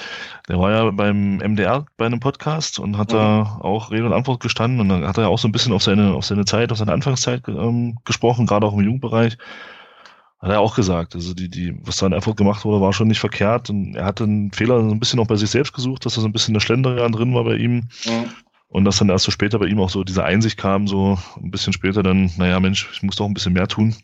Der 0.49 0.59
war 0.61 0.71
ja 0.71 0.91
beim 0.93 1.39
MDR 1.39 1.85
bei 1.97 2.07
einem 2.07 2.21
Podcast 2.21 2.79
und 2.79 2.97
hat 2.97 3.11
mhm. 3.11 3.17
da 3.17 3.59
auch 3.61 3.91
Rede 3.91 4.07
und 4.07 4.13
Antwort 4.13 4.41
gestanden 4.41 4.81
und 4.81 4.89
dann 4.89 5.05
hat 5.05 5.19
er 5.19 5.29
auch 5.29 5.39
so 5.39 5.49
ein 5.49 5.53
bisschen 5.53 5.73
auf 5.73 5.83
seine, 5.83 6.15
auf 6.15 6.25
seine 6.25 6.45
Zeit, 6.45 6.71
auf 6.71 6.79
seine 6.79 6.93
Anfangszeit 6.93 7.43
ähm, 7.49 7.99
gesprochen, 8.05 8.47
gerade 8.47 8.67
auch 8.67 8.75
im 8.75 8.85
Jugendbereich. 8.85 9.37
Hat 10.39 10.51
er 10.51 10.61
auch 10.61 10.77
gesagt. 10.77 11.17
Also 11.17 11.35
die, 11.35 11.51
die, 11.51 11.77
was 11.85 11.97
da 11.97 12.07
in 12.07 12.13
Erfurt 12.13 12.37
gemacht 12.37 12.65
wurde, 12.65 12.81
war 12.81 12.93
schon 12.93 13.09
nicht 13.09 13.21
verkehrt. 13.21 13.69
Und 13.69 13.95
er 13.95 14.07
hatte 14.07 14.25
einen 14.25 14.53
Fehler 14.53 14.81
so 14.81 14.91
ein 14.91 15.01
bisschen 15.01 15.21
auch 15.21 15.27
bei 15.27 15.37
sich 15.37 15.51
selbst 15.51 15.75
gesucht, 15.75 16.07
dass 16.07 16.15
da 16.15 16.23
so 16.23 16.29
ein 16.29 16.33
bisschen 16.33 16.55
eine 16.55 16.61
Schlenderian 16.61 17.13
drin 17.13 17.35
war 17.35 17.45
bei 17.45 17.57
ihm. 17.57 17.89
Mhm. 18.07 18.31
Und 18.71 18.85
dass 18.85 18.99
dann 18.99 19.09
erst 19.09 19.25
so 19.25 19.33
später 19.33 19.59
bei 19.59 19.67
ihm 19.67 19.81
auch 19.81 19.91
so 19.91 20.05
diese 20.05 20.25
Einsicht 20.25 20.57
kam, 20.57 20.87
so 20.87 21.19
ein 21.37 21.51
bisschen 21.51 21.73
später 21.73 22.05
dann, 22.05 22.31
naja, 22.37 22.61
Mensch, 22.61 22.89
ich 22.93 23.03
muss 23.03 23.17
doch 23.17 23.27
ein 23.27 23.35
bisschen 23.35 23.53
mehr 23.53 23.67
tun. 23.67 23.97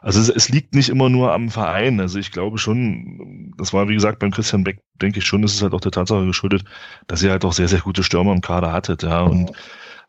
Also 0.00 0.20
es, 0.20 0.28
es, 0.28 0.48
liegt 0.50 0.74
nicht 0.74 0.90
immer 0.90 1.08
nur 1.08 1.32
am 1.32 1.50
Verein. 1.50 2.00
Also 2.00 2.18
ich 2.18 2.30
glaube 2.30 2.58
schon, 2.58 3.54
das 3.56 3.72
war 3.72 3.88
wie 3.88 3.94
gesagt 3.94 4.18
beim 4.18 4.30
Christian 4.30 4.62
Beck, 4.62 4.80
denke 5.00 5.18
ich 5.18 5.24
schon, 5.24 5.42
ist 5.42 5.54
es 5.54 5.62
halt 5.62 5.72
auch 5.72 5.80
der 5.80 5.90
Tatsache 5.90 6.26
geschuldet, 6.26 6.64
dass 7.06 7.22
ihr 7.22 7.30
halt 7.30 7.44
auch 7.44 7.52
sehr, 7.52 7.66
sehr 7.68 7.80
gute 7.80 8.04
Stürmer 8.04 8.32
im 8.32 8.42
Kader 8.42 8.72
hattet, 8.72 9.02
ja. 9.02 9.22
Und 9.22 9.52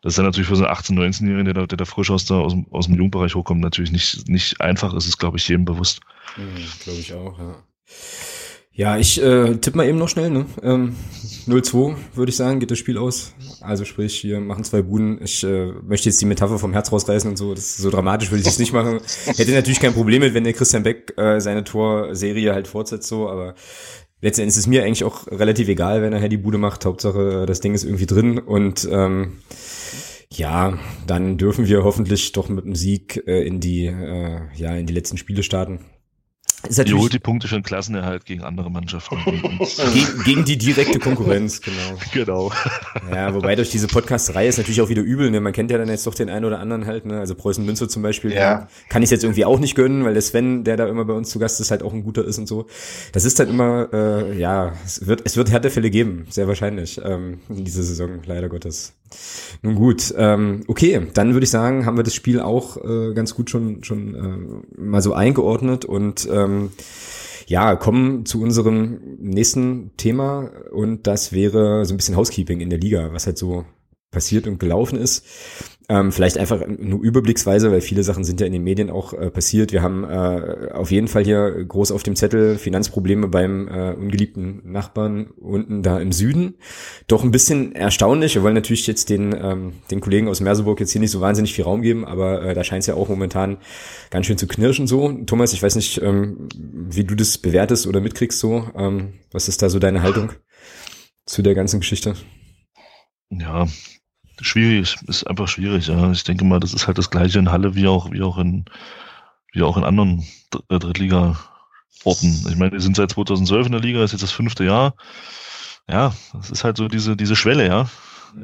das 0.02 0.12
ist 0.12 0.18
dann 0.18 0.26
natürlich 0.26 0.48
für 0.48 0.56
so 0.56 0.64
einen 0.64 0.74
18-, 0.74 0.94
19-Jährigen, 0.94 1.54
der, 1.54 1.66
der 1.66 1.76
da 1.76 1.84
frisch 1.84 2.10
aus, 2.10 2.26
der, 2.26 2.36
aus, 2.36 2.52
dem, 2.52 2.66
aus 2.70 2.86
dem 2.86 2.96
Jugendbereich 2.96 3.34
hochkommt, 3.34 3.60
natürlich 3.60 3.92
nicht, 3.92 4.28
nicht 4.28 4.60
einfach 4.60 4.94
ist, 4.94 5.06
ist, 5.06 5.18
glaube 5.18 5.38
ich, 5.38 5.48
jedem 5.48 5.64
bewusst. 5.64 6.00
Mhm, 6.36 6.66
glaube 6.84 7.00
ich 7.00 7.12
auch, 7.14 7.38
ja. 7.38 7.62
Ja, 8.80 8.96
ich 8.96 9.22
äh, 9.22 9.56
tippe 9.56 9.76
mal 9.76 9.86
eben 9.86 9.98
noch 9.98 10.08
schnell, 10.08 10.30
ne? 10.30 10.46
Ähm, 10.62 10.96
0-2, 11.46 11.96
würde 12.14 12.30
ich 12.30 12.36
sagen, 12.36 12.60
geht 12.60 12.70
das 12.70 12.78
Spiel 12.78 12.96
aus. 12.96 13.34
Also 13.60 13.84
sprich, 13.84 14.24
wir 14.24 14.40
machen 14.40 14.64
zwei 14.64 14.80
Buden. 14.80 15.20
Ich 15.22 15.44
äh, 15.44 15.66
möchte 15.86 16.08
jetzt 16.08 16.18
die 16.22 16.24
Metapher 16.24 16.58
vom 16.58 16.72
Herz 16.72 16.90
rausreißen 16.90 17.28
und 17.28 17.36
so. 17.36 17.52
Das 17.52 17.62
ist 17.64 17.76
so 17.76 17.90
dramatisch 17.90 18.30
würde 18.30 18.40
ich 18.40 18.46
jetzt 18.46 18.58
nicht 18.58 18.72
machen. 18.72 19.00
Hätte 19.26 19.52
natürlich 19.52 19.80
kein 19.80 19.92
Problem 19.92 20.20
mit, 20.22 20.32
wenn 20.32 20.44
der 20.44 20.54
Christian 20.54 20.82
Beck 20.82 21.12
äh, 21.18 21.42
seine 21.42 21.62
Torserie 21.62 22.54
halt 22.54 22.68
fortsetzt 22.68 23.06
so, 23.06 23.28
aber 23.28 23.54
letzten 24.22 24.40
Endes 24.40 24.56
ist 24.56 24.66
mir 24.66 24.82
eigentlich 24.82 25.04
auch 25.04 25.26
relativ 25.26 25.68
egal, 25.68 26.00
wenn 26.00 26.14
er 26.14 26.28
die 26.30 26.38
Bude 26.38 26.56
macht. 26.56 26.86
Hauptsache, 26.86 27.44
das 27.44 27.60
Ding 27.60 27.74
ist 27.74 27.84
irgendwie 27.84 28.06
drin 28.06 28.38
und 28.38 28.88
ähm, 28.90 29.42
ja, 30.32 30.78
dann 31.06 31.36
dürfen 31.36 31.66
wir 31.66 31.84
hoffentlich 31.84 32.32
doch 32.32 32.48
mit 32.48 32.64
einem 32.64 32.76
Sieg 32.76 33.22
äh, 33.26 33.46
in 33.46 33.60
die 33.60 33.84
äh, 33.84 34.40
ja 34.56 34.74
in 34.74 34.86
die 34.86 34.94
letzten 34.94 35.18
Spiele 35.18 35.42
starten. 35.42 35.80
Ist 36.68 36.86
die 36.86 36.94
holt 36.94 37.12
die 37.12 37.18
Punkte 37.18 37.48
für 37.48 37.54
den 37.54 37.62
Klassenerhalt 37.62 38.26
gegen 38.26 38.42
andere 38.42 38.70
Mannschaften. 38.70 39.16
gegen, 39.24 40.22
gegen, 40.24 40.44
die 40.44 40.58
direkte 40.58 40.98
Konkurrenz, 40.98 41.60
genau. 41.60 41.76
Genau. 42.12 42.52
Ja, 43.10 43.34
wobei 43.34 43.56
durch 43.56 43.70
diese 43.70 43.86
Podcast-Reihe 43.86 44.48
ist 44.48 44.58
natürlich 44.58 44.80
auch 44.80 44.88
wieder 44.88 45.02
übel. 45.02 45.30
Ne? 45.30 45.40
Man 45.40 45.52
kennt 45.52 45.70
ja 45.70 45.78
dann 45.78 45.88
jetzt 45.88 46.06
doch 46.06 46.14
den 46.14 46.28
einen 46.28 46.44
oder 46.44 46.58
anderen 46.58 46.86
halt. 46.86 47.06
Ne? 47.06 47.18
Also 47.18 47.34
Preußen 47.34 47.64
Münster 47.64 47.88
zum 47.88 48.02
Beispiel. 48.02 48.32
Ja. 48.32 48.68
Kann 48.88 49.02
ich 49.02 49.10
jetzt 49.10 49.24
irgendwie 49.24 49.44
auch 49.44 49.58
nicht 49.58 49.74
gönnen, 49.74 50.04
weil 50.04 50.12
der 50.12 50.22
Sven, 50.22 50.64
der 50.64 50.76
da 50.76 50.86
immer 50.86 51.04
bei 51.04 51.14
uns 51.14 51.30
zu 51.30 51.38
Gast 51.38 51.60
ist, 51.60 51.70
halt 51.70 51.82
auch 51.82 51.92
ein 51.92 52.02
guter 52.02 52.24
ist 52.24 52.38
und 52.38 52.46
so. 52.46 52.66
Das 53.12 53.24
ist 53.24 53.38
dann 53.38 53.48
immer, 53.48 53.88
äh, 53.92 54.38
ja, 54.38 54.72
es 54.84 55.06
wird, 55.06 55.22
es 55.24 55.36
wird 55.36 55.50
Härtefälle 55.50 55.90
geben, 55.90 56.26
sehr 56.30 56.48
wahrscheinlich, 56.48 57.00
ähm, 57.02 57.40
in 57.48 57.64
dieser 57.64 57.82
Saison, 57.82 58.20
leider 58.26 58.48
Gottes. 58.48 58.94
Nun 59.62 59.74
gut, 59.74 60.14
ähm, 60.16 60.62
okay, 60.66 61.08
dann 61.14 61.32
würde 61.34 61.44
ich 61.44 61.50
sagen, 61.50 61.86
haben 61.86 61.96
wir 61.96 62.04
das 62.04 62.14
Spiel 62.14 62.40
auch 62.40 62.76
äh, 62.76 63.12
ganz 63.14 63.34
gut 63.34 63.50
schon 63.50 63.84
schon 63.84 64.14
äh, 64.14 64.80
mal 64.80 65.02
so 65.02 65.12
eingeordnet 65.12 65.84
und 65.84 66.28
ähm, 66.30 66.70
ja, 67.46 67.74
kommen 67.74 68.26
zu 68.26 68.40
unserem 68.40 69.00
nächsten 69.18 69.96
Thema 69.96 70.50
und 70.70 71.06
das 71.06 71.32
wäre 71.32 71.84
so 71.84 71.94
ein 71.94 71.96
bisschen 71.96 72.16
Housekeeping 72.16 72.60
in 72.60 72.70
der 72.70 72.78
Liga, 72.78 73.12
was 73.12 73.26
halt 73.26 73.38
so 73.38 73.64
passiert 74.10 74.46
und 74.46 74.60
gelaufen 74.60 74.98
ist. 74.98 75.24
Ähm, 75.90 76.12
vielleicht 76.12 76.38
einfach 76.38 76.64
nur 76.68 77.02
überblicksweise, 77.02 77.72
weil 77.72 77.80
viele 77.80 78.04
Sachen 78.04 78.22
sind 78.22 78.40
ja 78.40 78.46
in 78.46 78.52
den 78.52 78.62
Medien 78.62 78.90
auch 78.90 79.12
äh, 79.12 79.28
passiert. 79.28 79.72
Wir 79.72 79.82
haben 79.82 80.04
äh, 80.04 80.70
auf 80.72 80.92
jeden 80.92 81.08
Fall 81.08 81.24
hier 81.24 81.64
groß 81.64 81.90
auf 81.90 82.04
dem 82.04 82.14
Zettel 82.14 82.58
Finanzprobleme 82.58 83.26
beim 83.26 83.66
äh, 83.66 83.94
ungeliebten 83.94 84.62
Nachbarn 84.70 85.30
unten 85.40 85.82
da 85.82 85.98
im 85.98 86.12
Süden. 86.12 86.54
Doch 87.08 87.24
ein 87.24 87.32
bisschen 87.32 87.74
erstaunlich. 87.74 88.36
Wir 88.36 88.44
wollen 88.44 88.54
natürlich 88.54 88.86
jetzt 88.86 89.10
den, 89.10 89.34
ähm, 89.36 89.72
den 89.90 90.00
Kollegen 90.00 90.28
aus 90.28 90.40
Merseburg 90.40 90.78
jetzt 90.78 90.92
hier 90.92 91.00
nicht 91.00 91.10
so 91.10 91.20
wahnsinnig 91.20 91.54
viel 91.54 91.64
Raum 91.64 91.82
geben, 91.82 92.04
aber 92.04 92.40
äh, 92.44 92.54
da 92.54 92.62
scheint 92.62 92.82
es 92.82 92.86
ja 92.86 92.94
auch 92.94 93.08
momentan 93.08 93.56
ganz 94.10 94.26
schön 94.26 94.38
zu 94.38 94.46
knirschen 94.46 94.86
so. 94.86 95.10
Thomas, 95.26 95.52
ich 95.52 95.60
weiß 95.60 95.74
nicht, 95.74 96.00
ähm, 96.02 96.48
wie 96.54 97.02
du 97.02 97.16
das 97.16 97.36
bewertest 97.36 97.88
oder 97.88 98.00
mitkriegst 98.00 98.38
so. 98.38 98.64
Ähm, 98.76 99.14
was 99.32 99.48
ist 99.48 99.60
da 99.60 99.68
so 99.68 99.80
deine 99.80 100.04
Haltung 100.04 100.30
zu 101.26 101.42
der 101.42 101.56
ganzen 101.56 101.80
Geschichte? 101.80 102.14
Ja, 103.30 103.66
Schwierig, 104.42 104.96
ist 105.06 105.26
einfach 105.26 105.48
schwierig. 105.48 105.88
Ja. 105.88 106.10
Ich 106.10 106.24
denke 106.24 106.44
mal, 106.44 106.60
das 106.60 106.72
ist 106.72 106.86
halt 106.86 106.98
das 106.98 107.10
gleiche 107.10 107.38
in 107.38 107.50
Halle 107.50 107.74
wie 107.74 107.86
auch, 107.86 108.10
wie 108.10 108.22
auch 108.22 108.38
in, 108.38 108.64
wie 109.52 109.62
auch 109.62 109.76
in 109.76 109.84
anderen 109.84 110.24
äh, 110.68 110.78
Drittliga-Orten. 110.78 112.46
Ich 112.48 112.56
meine, 112.56 112.72
wir 112.72 112.80
sind 112.80 112.96
seit 112.96 113.10
2012 113.10 113.66
in 113.66 113.72
der 113.72 113.80
Liga, 113.80 114.02
ist 114.02 114.12
jetzt 114.12 114.22
das 114.22 114.32
fünfte 114.32 114.64
Jahr. 114.64 114.94
Ja, 115.88 116.14
das 116.32 116.50
ist 116.50 116.64
halt 116.64 116.76
so 116.76 116.88
diese, 116.88 117.16
diese 117.16 117.36
Schwelle, 117.36 117.66
ja, 117.66 117.90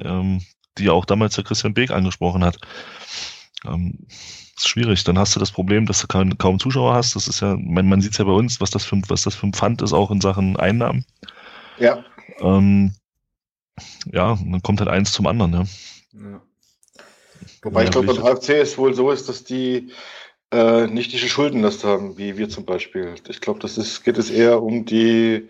ähm, 0.00 0.42
die 0.78 0.90
auch 0.90 1.04
damals 1.04 1.34
der 1.36 1.44
Christian 1.44 1.74
Beek 1.74 1.90
angesprochen 1.90 2.44
hat. 2.44 2.58
Ähm, 3.64 4.06
ist 4.56 4.68
schwierig. 4.68 5.04
Dann 5.04 5.18
hast 5.18 5.36
du 5.36 5.40
das 5.40 5.52
Problem, 5.52 5.86
dass 5.86 6.00
du 6.00 6.06
kaum, 6.06 6.36
kaum 6.38 6.58
Zuschauer 6.58 6.94
hast. 6.94 7.14
Das 7.14 7.28
ist 7.28 7.40
ja, 7.40 7.56
man, 7.58 7.88
man 7.88 8.00
sieht 8.00 8.12
es 8.12 8.18
ja 8.18 8.24
bei 8.24 8.32
uns, 8.32 8.60
was 8.60 8.70
das 8.70 8.84
für, 8.84 9.00
was 9.08 9.22
das 9.22 9.34
für 9.34 9.46
ein 9.46 9.52
Pfand 9.52 9.82
ist, 9.82 9.92
auch 9.92 10.10
in 10.10 10.20
Sachen 10.20 10.56
Einnahmen. 10.56 11.04
Ja. 11.78 12.04
Ähm, 12.40 12.94
ja, 14.12 14.36
dann 14.36 14.62
kommt 14.62 14.80
halt 14.80 14.90
eins 14.90 15.12
zum 15.12 15.26
anderen, 15.26 15.52
ja. 15.52 15.64
ja. 16.14 16.42
Wobei 17.62 17.80
ja, 17.80 17.84
ich 17.86 17.90
glaube, 17.90 18.14
beim 18.14 18.22
HFC 18.22 18.50
ist 18.50 18.78
wohl 18.78 18.94
so 18.94 19.10
ist, 19.10 19.28
dass 19.28 19.44
die 19.44 19.90
äh, 20.52 20.86
nicht 20.86 21.12
diese 21.12 21.28
Schuldenlast 21.28 21.84
haben, 21.84 22.16
wie 22.18 22.38
wir 22.38 22.48
zum 22.48 22.64
Beispiel. 22.64 23.14
Ich 23.28 23.40
glaube, 23.40 23.60
das 23.60 23.78
ist, 23.78 24.04
geht 24.04 24.18
es 24.18 24.30
eher 24.30 24.62
um 24.62 24.84
die 24.84 25.48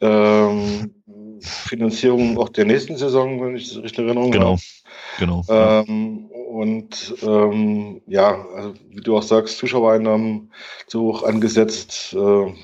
ähm, 0.00 0.94
Finanzierung 1.40 2.38
auch 2.38 2.48
der 2.48 2.64
nächsten 2.64 2.96
Saison, 2.96 3.42
wenn 3.42 3.56
ich 3.56 3.68
das 3.68 3.82
richtig 3.82 4.00
in 4.00 4.06
Erinnerung 4.06 4.30
genau. 4.30 4.52
habe. 4.52 4.62
Genau. 5.18 5.44
Ähm, 5.48 6.26
und 6.26 7.14
ähm, 7.22 8.02
ja, 8.06 8.46
also 8.54 8.74
wie 8.90 9.00
du 9.00 9.16
auch 9.16 9.22
sagst, 9.22 9.58
Zuschauereinnahmen 9.58 10.52
zu 10.86 11.02
hoch 11.02 11.22
angesetzt. 11.22 12.14
Äh, 12.14 12.54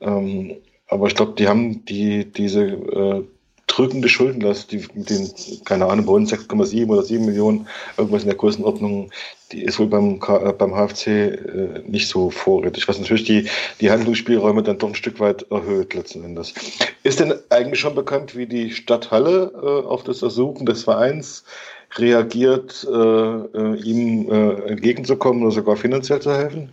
ähm, 0.00 0.56
aber 0.88 1.06
ich 1.06 1.14
glaube, 1.14 1.32
die 1.32 1.48
haben 1.48 1.84
die 1.84 2.30
diese 2.30 2.64
äh, 2.64 3.24
drückende 3.68 4.08
Schuldenlast, 4.08 4.72
die 4.72 4.84
mit 4.94 5.08
den, 5.08 5.30
keine 5.64 5.86
Ahnung, 5.86 6.06
bei 6.06 6.12
uns 6.12 6.32
6,7 6.32 6.88
oder 6.88 7.02
7 7.02 7.24
Millionen, 7.24 7.68
irgendwas 7.96 8.22
in 8.22 8.28
der 8.28 8.36
Größenordnung, 8.36 9.10
die 9.52 9.62
ist 9.62 9.78
wohl 9.78 9.86
beim, 9.86 10.20
äh, 10.26 10.52
beim 10.52 10.74
HFC 10.74 11.06
äh, 11.06 11.82
nicht 11.86 12.08
so 12.08 12.30
vorrätig, 12.30 12.88
was 12.88 12.98
natürlich 12.98 13.24
die, 13.24 13.48
die 13.80 13.90
Handlungsspielräume 13.90 14.62
dann 14.62 14.78
doch 14.78 14.88
ein 14.88 14.94
Stück 14.94 15.20
weit 15.20 15.46
erhöht 15.50 15.94
letzten 15.94 16.24
Endes. 16.24 16.54
Ist 17.02 17.20
denn 17.20 17.34
eigentlich 17.50 17.80
schon 17.80 17.94
bekannt, 17.94 18.36
wie 18.36 18.46
die 18.46 18.72
Stadthalle 18.72 19.52
äh, 19.54 19.86
auf 19.86 20.02
das 20.02 20.22
Ersuchen 20.22 20.66
des 20.66 20.84
Vereins 20.84 21.44
reagiert, 21.96 22.86
äh, 22.90 22.96
äh 22.96 23.76
ihm 23.82 24.30
äh, 24.30 24.70
entgegenzukommen 24.70 25.42
oder 25.42 25.52
sogar 25.52 25.76
finanziell 25.76 26.20
zu 26.20 26.34
helfen? 26.34 26.72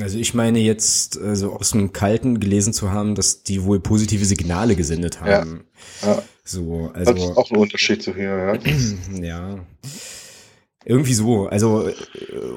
Also 0.00 0.18
ich 0.18 0.34
meine 0.34 0.58
jetzt 0.58 1.20
also 1.20 1.52
aus 1.52 1.72
dem 1.72 1.92
Kalten 1.92 2.40
gelesen 2.40 2.72
zu 2.72 2.90
haben, 2.90 3.14
dass 3.14 3.42
die 3.42 3.64
wohl 3.64 3.80
positive 3.80 4.24
Signale 4.24 4.76
gesendet 4.76 5.20
haben. 5.20 5.64
Ja. 6.02 6.08
ja. 6.08 6.22
So, 6.44 6.90
also 6.94 7.12
das 7.12 7.22
ist 7.22 7.36
auch 7.36 7.50
ein 7.50 7.56
Unterschied 7.56 8.02
zu 8.02 8.14
hier, 8.14 8.60
ja. 8.64 9.20
ja. 9.20 9.58
Irgendwie 10.84 11.14
so, 11.14 11.48
also 11.48 11.90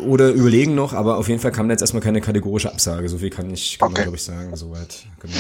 oder 0.06 0.30
überlegen 0.30 0.76
noch, 0.76 0.94
aber 0.94 1.18
auf 1.18 1.28
jeden 1.28 1.40
Fall 1.40 1.52
kam 1.52 1.68
da 1.68 1.74
jetzt 1.74 1.82
erstmal 1.82 2.04
keine 2.04 2.22
kategorische 2.22 2.72
Absage. 2.72 3.10
So 3.10 3.18
viel 3.18 3.32
kann 3.32 3.52
ich, 3.52 3.80
kann 3.80 3.88
okay. 3.88 3.94
man 3.94 4.04
glaube 4.04 4.18
ich 4.18 4.24
sagen, 4.24 4.56
soweit. 4.56 5.08
Genau. 5.20 5.34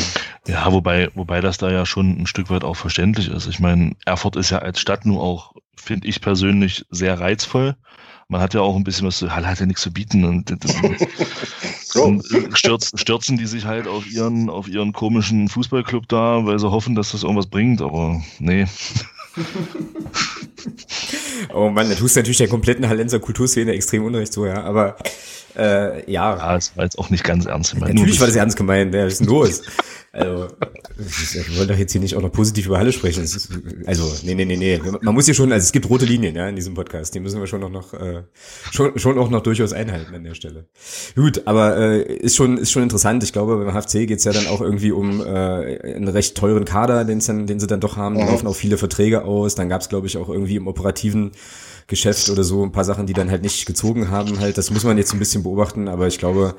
Ja, 0.47 0.71
wobei, 0.73 1.09
wobei 1.13 1.39
das 1.41 1.59
da 1.59 1.69
ja 1.71 1.85
schon 1.85 2.19
ein 2.19 2.25
Stück 2.25 2.49
weit 2.49 2.63
auch 2.63 2.75
verständlich 2.75 3.29
ist. 3.29 3.47
Ich 3.47 3.59
meine, 3.59 3.95
Erfurt 4.05 4.35
ist 4.35 4.49
ja 4.49 4.59
als 4.59 4.79
Stadt 4.79 5.05
nur 5.05 5.21
auch, 5.21 5.53
finde 5.75 6.07
ich 6.07 6.19
persönlich, 6.19 6.87
sehr 6.89 7.19
reizvoll 7.19 7.75
man 8.29 8.41
hat 8.41 8.53
ja 8.53 8.61
auch 8.61 8.75
ein 8.75 8.83
bisschen 8.83 9.07
was, 9.07 9.21
Halle 9.21 9.47
hat 9.47 9.59
ja 9.59 9.65
nichts 9.65 9.81
zu 9.81 9.91
bieten 9.91 10.23
und 10.23 10.51
dann 11.93 12.21
stürzen, 12.55 12.97
stürzen 12.97 13.37
die 13.37 13.45
sich 13.45 13.65
halt 13.65 13.87
auf 13.87 14.09
ihren, 14.09 14.49
auf 14.49 14.67
ihren 14.67 14.93
komischen 14.93 15.49
Fußballclub 15.49 16.07
da, 16.07 16.45
weil 16.45 16.59
sie 16.59 16.69
hoffen, 16.69 16.95
dass 16.95 17.11
das 17.11 17.23
irgendwas 17.23 17.47
bringt, 17.47 17.81
aber 17.81 18.21
nee. 18.39 18.65
oh 21.53 21.69
Mann, 21.69 21.89
da 21.89 21.95
tust 21.95 22.15
du 22.15 22.19
natürlich 22.19 22.37
der 22.37 22.47
kompletten 22.47 22.87
Hallenser 22.87 23.19
Kulturszene 23.19 23.73
extrem 23.73 24.03
unrecht 24.03 24.33
so, 24.33 24.45
ja, 24.45 24.63
aber 24.63 24.97
äh, 25.57 26.11
ja. 26.11 26.37
Ja, 26.37 26.55
es 26.55 26.75
war 26.75 26.83
jetzt 26.83 26.99
auch 26.99 27.09
nicht 27.09 27.23
ganz 27.23 27.45
ernst 27.45 27.73
gemeint. 27.73 27.95
Natürlich 27.95 28.19
war 28.19 28.27
das 28.27 28.35
ernst 28.35 28.57
gemeint, 28.57 28.93
ja, 28.93 29.05
was 29.05 29.13
ist 29.13 29.21
denn 29.21 29.27
los? 29.27 29.61
Also, 30.11 30.47
wir 30.97 31.57
wollen 31.57 31.67
doch 31.67 31.77
jetzt 31.77 31.91
hier 31.91 32.01
nicht 32.01 32.15
auch 32.15 32.21
noch 32.21 32.31
positiv 32.31 32.65
über 32.65 32.79
Halle 32.79 32.91
sprechen. 32.91 33.23
Ist, 33.23 33.49
also, 33.85 34.11
nee, 34.23 34.33
nee, 34.33 34.45
nee, 34.45 34.57
nee. 34.57 34.81
Man 35.01 35.13
muss 35.13 35.25
hier 35.25 35.35
schon, 35.35 35.51
also 35.51 35.63
es 35.63 35.71
gibt 35.71 35.87
rote 35.87 36.05
Linien, 36.05 36.35
ja, 36.35 36.49
in 36.49 36.55
diesem 36.55 36.73
Podcast. 36.73 37.13
Die 37.13 37.19
müssen 37.19 37.39
wir 37.39 37.45
schon 37.45 37.61
noch, 37.61 37.69
noch 37.69 37.93
äh, 37.93 38.23
schon, 38.71 38.97
schon 38.97 39.19
auch 39.19 39.29
noch 39.29 39.43
durchaus 39.43 39.71
einhalten 39.71 40.15
an 40.15 40.23
der 40.23 40.33
Stelle. 40.33 40.65
Gut, 41.15 41.43
aber 41.45 41.77
äh, 41.77 42.01
ist 42.01 42.35
schon, 42.35 42.57
ist 42.57 42.71
schon 42.71 42.81
interessant. 42.81 43.23
Ich 43.23 43.33
glaube, 43.33 43.63
beim 43.63 43.73
HFC 43.73 44.07
geht's 44.07 44.23
ja 44.23 44.31
dann 44.31 44.47
auch 44.47 44.61
irgendwie 44.61 44.91
um 44.91 45.21
äh, 45.21 45.25
einen 45.25 46.07
recht 46.07 46.35
teuren 46.35 46.65
Kader, 46.65 47.05
den, 47.05 47.19
dann, 47.19 47.45
den 47.45 47.59
sie 47.59 47.67
dann 47.67 47.79
doch 47.79 47.95
haben. 47.95 48.17
Da 48.17 48.25
laufen 48.25 48.47
auch 48.47 48.55
viele 48.55 48.79
Verträge 48.79 49.25
aus. 49.25 49.53
Dann 49.53 49.69
gab's, 49.69 49.89
glaube 49.89 50.07
ich, 50.07 50.17
auch 50.17 50.29
irgendwie 50.29 50.55
im 50.55 50.67
operativen 50.67 51.33
Geschäft 51.89 52.29
oder 52.29 52.43
so 52.43 52.63
ein 52.63 52.71
paar 52.71 52.85
Sachen, 52.85 53.05
die 53.07 53.13
dann 53.13 53.29
halt 53.29 53.41
nicht 53.41 53.65
gezogen 53.65 54.09
haben. 54.09 54.39
Halt, 54.39 54.57
das 54.57 54.69
muss 54.69 54.83
man 54.83 54.97
jetzt 54.97 55.11
ein 55.11 55.19
bisschen 55.19 55.43
beobachten, 55.43 55.87
aber 55.89 56.07
ich 56.07 56.19
glaube, 56.19 56.55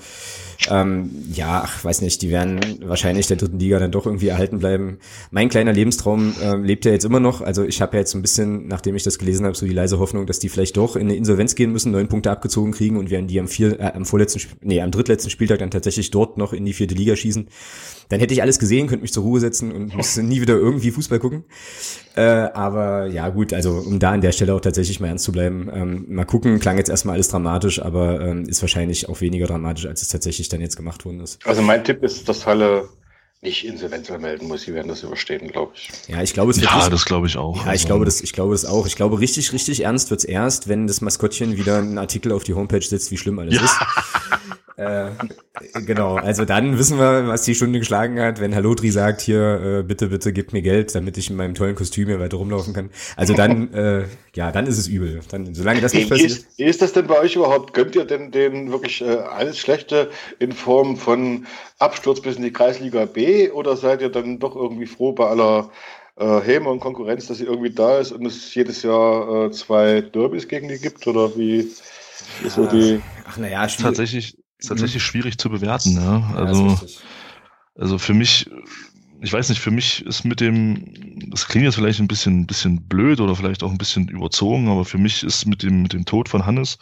ähm, 0.69 1.11
ja, 1.33 1.63
ach, 1.65 1.85
weiß 1.85 2.03
nicht, 2.03 2.21
die 2.23 2.31
werden 2.31 2.61
wahrscheinlich 2.85 3.27
der 3.27 3.37
dritten 3.37 3.59
Liga 3.59 3.79
dann 3.79 3.93
doch 3.93 4.07
irgendwie 4.07 4.29
erhalten 4.29 4.59
bleiben. 4.59 4.99
Mein 5.31 5.49
kleiner 5.49 5.73
Lebenstraum 5.73 6.35
ähm, 6.43 6.65
lebt 6.65 6.85
ja 6.85 6.93
jetzt 6.93 7.05
immer 7.05 7.21
noch. 7.21 7.41
Also 7.41 7.65
ich 7.65 7.81
habe 7.81 7.97
ja 7.97 8.01
jetzt 8.01 8.15
ein 8.15 8.23
bisschen, 8.23 8.69
nachdem 8.69 8.95
ich 8.95 9.03
das 9.03 9.19
gelesen 9.19 9.47
habe, 9.47 9.57
so 9.57 9.65
die 9.65 9.73
leise 9.73 9.99
Hoffnung, 9.99 10.27
dass 10.27 10.39
die 10.39 10.49
vielleicht 10.49 10.77
doch 10.77 10.97
in 10.97 11.03
eine 11.03 11.17
Insolvenz 11.17 11.55
gehen 11.55 11.73
müssen, 11.73 11.93
neun 11.93 12.09
Punkte 12.09 12.31
abgezogen 12.31 12.73
kriegen 12.73 12.97
und 12.97 13.11
werden 13.11 13.27
die 13.27 13.41
am 13.41 13.49
vier, 13.49 13.81
äh, 13.81 13.93
am 13.95 14.05
vorletzten, 14.05 14.43
nee, 14.61 14.81
am 14.81 14.91
drittletzten 14.91 15.31
Spieltag 15.31 15.61
dann 15.61 15.71
tatsächlich 15.71 16.11
dort 16.11 16.37
noch 16.37 16.53
in 16.53 16.65
die 16.65 16.75
vierte 16.75 16.95
Liga 16.95 17.17
schießen. 17.17 17.49
Dann 18.11 18.19
hätte 18.19 18.35
ich 18.35 18.43
alles 18.43 18.59
gesehen, 18.59 18.89
könnte 18.89 19.03
mich 19.03 19.13
zur 19.13 19.23
Ruhe 19.23 19.41
setzen 19.41 19.71
und 19.71 19.97
müsste 19.97 20.23
nie 20.23 20.41
wieder 20.41 20.55
irgendwie 20.55 20.91
Fußball 20.91 21.21
gucken. 21.21 21.45
Äh, 22.17 22.23
aber 22.23 23.07
ja, 23.07 23.29
gut, 23.29 23.53
also 23.53 23.71
um 23.71 24.01
da 24.01 24.11
an 24.11 24.21
der 24.21 24.33
Stelle 24.33 24.53
auch 24.53 24.61
tatsächlich 24.61 24.99
mal 24.99 25.07
ernst 25.07 25.25
zu 25.25 25.33
bleiben, 25.33 25.71
ähm, 25.73 26.07
mal 26.09 26.25
gucken, 26.25 26.59
klang 26.59 26.77
jetzt 26.77 26.91
erstmal 26.91 27.15
alles 27.15 27.29
dramatisch, 27.29 27.81
aber 27.81 28.21
ähm, 28.21 28.47
ist 28.47 28.61
wahrscheinlich 28.63 29.09
auch 29.09 29.21
weniger 29.21 29.47
dramatisch, 29.47 29.87
als 29.87 30.03
es 30.03 30.09
tatsächlich 30.09 30.50
dann 30.53 30.61
jetzt 30.61 30.77
gemacht 30.77 31.05
worden 31.05 31.21
ist. 31.21 31.45
Also 31.47 31.63
mein 31.63 31.83
Tipp 31.85 32.03
ist, 32.03 32.29
dass 32.29 32.47
Halle 32.47 32.89
nicht 33.43 33.65
Insolvenz 33.65 34.11
melden 34.11 34.49
muss, 34.49 34.63
sie 34.63 34.75
werden 34.75 34.89
das 34.89 35.03
überstehen, 35.03 35.49
glaube 35.49 35.73
ich. 35.75 35.89
Ja, 36.09 36.23
ich 36.23 36.35
glaube, 36.35 36.51
es 36.51 36.61
wird 36.61 36.71
Ja, 36.71 36.77
nicht, 36.77 36.93
das 36.93 37.07
glaube 37.07 37.27
ich 37.27 37.39
auch. 37.39 37.57
Ja, 37.57 37.63
ich 37.63 37.69
also. 37.69 37.87
glaube 37.87 38.05
das, 38.05 38.21
ich 38.21 38.35
glaube 38.35 38.53
das 38.53 38.67
auch. 38.67 38.87
Ich 38.87 38.97
glaube, 38.97 39.19
richtig, 39.19 39.53
richtig 39.53 39.85
ernst 39.85 40.11
wird's 40.11 40.25
erst, 40.25 40.69
wenn 40.69 40.87
das 40.87 41.01
Maskottchen 41.01 41.57
wieder 41.57 41.79
einen 41.79 41.97
Artikel 41.97 42.33
auf 42.33 42.45
die 42.45 42.55
Homepage 42.55 42.83
setzt, 42.83 43.11
wie 43.11 43.17
schlimm 43.17 43.39
alles 43.39 43.55
ja. 43.55 43.65
ist. 43.65 43.77
Äh, 44.77 45.11
genau, 45.87 46.17
also 46.17 46.45
dann 46.45 46.79
wissen 46.79 46.99
wir, 46.99 47.27
was 47.27 47.43
die 47.43 47.55
Stunde 47.55 47.79
geschlagen 47.79 48.19
hat, 48.21 48.41
wenn 48.41 48.55
Halotri 48.55 48.91
sagt, 48.91 49.21
hier, 49.21 49.81
äh, 49.81 49.83
bitte, 49.83 50.09
bitte 50.09 50.33
gib 50.33 50.53
mir 50.53 50.63
Geld, 50.63 50.95
damit 50.95 51.19
ich 51.19 51.29
in 51.29 51.37
meinem 51.37 51.55
tollen 51.55 51.75
Kostüm 51.75 52.09
hier 52.09 52.21
weiter 52.21 52.39
rumlaufen 52.39 52.73
kann. 52.73 52.91
Also 53.17 53.35
dann, 53.35 53.75
äh, 53.75 54.05
ja, 54.35 54.53
dann 54.53 54.67
ist 54.67 54.79
es 54.79 54.89
übel. 54.89 55.21
Dann, 55.31 55.55
solange 55.55 55.81
das 55.81 55.93
nicht 55.93 56.09
passiert. 56.09 56.31
Ist, 56.31 56.59
ist 56.59 56.83
das 56.83 56.93
denn 56.93 57.07
bei 57.07 57.19
euch 57.19 57.37
überhaupt? 57.37 57.75
Könnt 57.75 57.95
ihr 57.95 58.05
denn 58.05 58.31
den 58.31 58.71
wirklich 58.71 59.03
äh, 59.03 59.17
alles 59.17 59.59
Schlechte 59.59 60.11
in 60.39 60.53
Form 60.53 60.97
von 60.97 61.47
Absturz 61.79 62.21
bis 62.21 62.37
in 62.37 62.43
die 62.43 62.53
Kreisliga 62.53 63.05
B 63.05 63.51
oder 63.51 63.77
seid 63.77 64.01
ihr 64.01 64.11
dann 64.11 64.39
doch 64.39 64.57
irgendwie 64.57 64.87
froh 64.87 65.13
bei 65.13 65.27
aller 65.27 65.71
äh, 66.17 66.41
Häme 66.41 66.71
und 66.71 66.81
Konkurrenz, 66.81 67.27
dass 67.27 67.39
sie 67.39 67.45
irgendwie 67.45 67.71
da 67.71 67.99
ist 67.99 68.13
und 68.13 68.25
es 68.25 68.55
jedes 68.55 68.83
Jahr 68.83 69.47
äh, 69.47 69.51
zwei 69.51 70.01
Derbys 70.01 70.49
gegen 70.49 70.69
die 70.69 70.79
gibt 70.79 71.07
oder 71.07 71.37
wie 71.37 71.71
ist 72.45 72.55
so 72.55 72.67
die? 72.67 73.01
Ach 73.27 73.37
naja, 73.37 73.67
tatsächlich 73.67 74.37
ist 74.61 74.69
tatsächlich 74.69 75.03
mhm. 75.03 75.07
schwierig 75.07 75.39
zu 75.39 75.51
bewerten. 75.51 75.95
Ja? 75.97 76.33
Also, 76.35 76.79
also 77.75 77.99
für 77.99 78.15
mich, 78.15 78.49
ich 79.21 79.33
weiß 79.33 79.49
nicht, 79.49 79.61
für 79.61 79.71
mich 79.71 80.05
ist 80.07 80.25
mit 80.25 80.41
dem, 80.41 81.31
das 81.31 81.49
klingt 81.49 81.65
jetzt 81.65 81.77
vielleicht 81.77 82.01
ein 82.01 82.09
bisschen, 82.09 82.47
bisschen 82.47 82.87
blöd 82.87 83.21
oder 83.21 83.35
vielleicht 83.35 83.63
auch 83.63 83.71
ein 83.71 83.79
bisschen 83.79 84.09
überzogen, 84.09 84.69
aber 84.69 84.85
für 84.85 84.99
mich 84.99 85.23
ist 85.23 85.47
mit 85.47 85.63
dem, 85.63 85.83
mit 85.83 85.93
dem 85.93 86.05
Tod 86.05 86.29
von 86.29 86.47
Hannes 86.47 86.79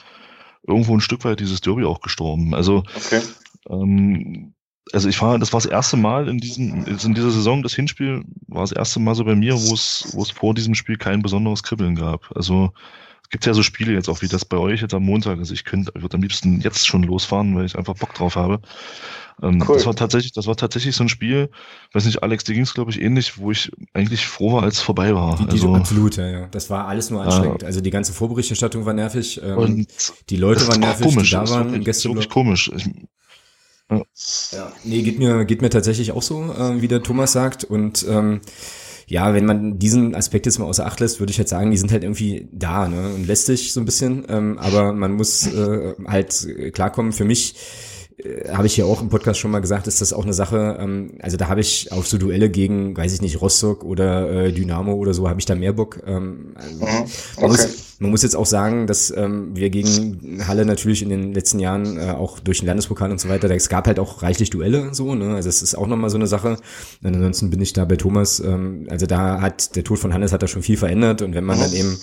irgendwo 0.66 0.94
ein 0.94 1.00
Stück 1.00 1.24
weit 1.24 1.40
dieses 1.40 1.60
Derby 1.60 1.84
auch 1.84 2.00
gestorben. 2.00 2.54
Also, 2.54 2.82
okay. 2.96 3.22
ähm, 3.70 4.54
also 4.92 5.08
ich 5.08 5.20
war, 5.20 5.38
das 5.38 5.52
war 5.52 5.60
das 5.60 5.70
erste 5.70 5.96
Mal 5.96 6.28
in 6.28 6.38
diesem, 6.38 6.84
in 6.86 7.14
dieser 7.14 7.30
Saison, 7.30 7.62
das 7.62 7.74
Hinspiel 7.74 8.24
war 8.46 8.62
das 8.62 8.72
erste 8.72 9.00
Mal 9.00 9.14
so 9.14 9.24
bei 9.24 9.34
mir, 9.34 9.54
wo 9.54 9.74
es, 9.74 10.08
wo 10.12 10.22
es 10.22 10.30
vor 10.30 10.54
diesem 10.54 10.74
Spiel 10.74 10.96
kein 10.96 11.22
besonderes 11.22 11.62
Kribbeln 11.62 11.94
gab. 11.94 12.34
Also 12.34 12.72
gibt 13.30 13.46
ja 13.46 13.54
so 13.54 13.62
Spiele 13.62 13.92
jetzt 13.92 14.08
auch 14.08 14.22
wie 14.22 14.28
das 14.28 14.44
bei 14.44 14.56
euch 14.56 14.80
jetzt 14.80 14.94
am 14.94 15.04
Montag. 15.04 15.38
Also 15.38 15.52
ich 15.52 15.64
könnte, 15.64 15.92
ich 15.94 16.02
würde 16.02 16.16
am 16.16 16.22
liebsten 16.22 16.60
jetzt 16.60 16.86
schon 16.86 17.02
losfahren, 17.02 17.56
weil 17.56 17.66
ich 17.66 17.76
einfach 17.76 17.94
Bock 17.94 18.14
drauf 18.14 18.36
habe. 18.36 18.60
Ähm, 19.42 19.62
cool. 19.68 19.76
Das 19.76 19.86
war 19.86 19.94
tatsächlich, 19.94 20.32
das 20.32 20.46
war 20.46 20.56
tatsächlich 20.56 20.96
so 20.96 21.04
ein 21.04 21.08
Spiel, 21.08 21.50
weiß 21.92 22.06
nicht, 22.06 22.22
Alex, 22.22 22.44
dir 22.44 22.54
ging 22.54 22.62
es 22.62 22.74
glaube 22.74 22.90
ich 22.90 23.00
ähnlich, 23.00 23.38
wo 23.38 23.50
ich 23.50 23.70
eigentlich 23.92 24.26
froh 24.26 24.54
war, 24.54 24.62
als 24.64 24.76
es 24.76 24.80
vorbei 24.80 25.14
war. 25.14 25.36
Die, 25.36 25.48
also, 25.48 25.74
absolut, 25.74 26.16
ja, 26.16 26.26
ja. 26.26 26.46
Das 26.48 26.70
war 26.70 26.88
alles 26.88 27.10
nur 27.10 27.22
anstrengend. 27.22 27.62
Äh, 27.62 27.66
also 27.66 27.80
die 27.80 27.90
ganze 27.90 28.12
Vorberichterstattung 28.12 28.84
war 28.84 28.94
nervig. 28.94 29.40
Ähm, 29.42 29.56
und 29.58 29.86
die 30.30 30.36
Leute 30.36 30.66
waren 30.66 30.80
nervig, 30.80 31.06
komisch. 31.06 31.30
die 31.30 31.36
da 31.36 31.48
waren 31.48 31.74
im 31.74 31.84
Gästeblock. 31.84 32.16
Wirklich 32.16 32.32
komisch. 32.32 32.70
Ich, 32.74 32.86
ja. 33.90 34.02
ja. 34.52 34.72
Nee, 34.84 35.02
geht 35.02 35.18
mir, 35.18 35.44
geht 35.44 35.62
mir 35.62 35.70
tatsächlich 35.70 36.12
auch 36.12 36.22
so, 36.22 36.42
äh, 36.52 36.80
wie 36.82 36.88
der 36.88 37.02
Thomas 37.02 37.32
sagt. 37.32 37.64
Und 37.64 38.04
ähm, 38.08 38.40
ja, 39.08 39.32
wenn 39.32 39.46
man 39.46 39.78
diesen 39.78 40.14
Aspekt 40.14 40.44
jetzt 40.44 40.58
mal 40.58 40.66
außer 40.66 40.84
Acht 40.84 41.00
lässt, 41.00 41.18
würde 41.18 41.30
ich 41.30 41.38
jetzt 41.38 41.50
sagen, 41.50 41.70
die 41.70 41.78
sind 41.78 41.90
halt 41.90 42.02
irgendwie 42.02 42.46
da 42.52 42.88
ne, 42.88 43.10
und 43.14 43.26
lästig 43.26 43.72
so 43.72 43.80
ein 43.80 43.86
bisschen. 43.86 44.26
Ähm, 44.28 44.58
aber 44.58 44.92
man 44.92 45.12
muss 45.12 45.46
äh, 45.46 45.94
halt 46.06 46.46
klarkommen. 46.74 47.12
Für 47.12 47.24
mich 47.24 47.54
äh, 48.18 48.50
habe 48.50 48.66
ich 48.66 48.76
ja 48.76 48.84
auch 48.84 49.00
im 49.00 49.08
Podcast 49.08 49.38
schon 49.38 49.50
mal 49.50 49.60
gesagt, 49.60 49.86
ist 49.86 50.00
das 50.00 50.12
auch 50.12 50.24
eine 50.24 50.32
Sache, 50.32 50.76
ähm, 50.80 51.12
also 51.20 51.36
da 51.36 51.48
habe 51.48 51.60
ich 51.60 51.92
auf 51.92 52.06
so 52.06 52.18
Duelle 52.18 52.50
gegen, 52.50 52.96
weiß 52.96 53.12
ich 53.14 53.22
nicht, 53.22 53.40
Rostock 53.40 53.84
oder 53.84 54.30
äh, 54.30 54.52
Dynamo 54.52 54.94
oder 54.94 55.14
so, 55.14 55.28
habe 55.28 55.38
ich 55.38 55.46
da 55.46 55.54
mehr 55.54 55.72
Bock. 55.72 56.00
Ähm, 56.06 56.54
also, 56.54 56.76
mhm. 56.76 56.82
okay. 56.82 57.08
man, 57.40 57.50
muss, 57.50 57.68
man 58.00 58.10
muss 58.10 58.22
jetzt 58.22 58.36
auch 58.36 58.46
sagen, 58.46 58.86
dass 58.86 59.10
ähm, 59.16 59.54
wir 59.54 59.70
gegen 59.70 60.44
Halle 60.46 60.64
natürlich 60.64 61.02
in 61.02 61.10
den 61.10 61.32
letzten 61.32 61.58
Jahren 61.58 61.96
äh, 61.98 62.10
auch 62.10 62.40
durch 62.40 62.58
den 62.58 62.66
Landespokal 62.66 63.10
und 63.10 63.20
so 63.20 63.28
weiter, 63.28 63.50
es 63.50 63.68
gab 63.68 63.86
halt 63.86 63.98
auch 63.98 64.22
reichlich 64.22 64.50
Duelle 64.50 64.94
so, 64.94 65.14
ne? 65.14 65.34
Also 65.34 65.48
es 65.48 65.62
ist 65.62 65.76
auch 65.76 65.86
nochmal 65.86 66.10
so 66.10 66.16
eine 66.16 66.26
Sache. 66.26 66.56
Und 67.02 67.14
ansonsten 67.14 67.50
bin 67.50 67.60
ich 67.60 67.72
da 67.72 67.84
bei 67.84 67.96
Thomas, 67.96 68.40
ähm, 68.40 68.86
also 68.90 69.06
da 69.06 69.40
hat 69.40 69.76
der 69.76 69.84
Tod 69.84 69.98
von 69.98 70.12
Hannes 70.12 70.32
hat 70.32 70.42
da 70.42 70.48
schon 70.48 70.62
viel 70.62 70.76
verändert 70.76 71.22
und 71.22 71.34
wenn 71.34 71.44
man 71.44 71.58
mhm. 71.58 71.62
dann 71.62 71.72
eben 71.72 71.98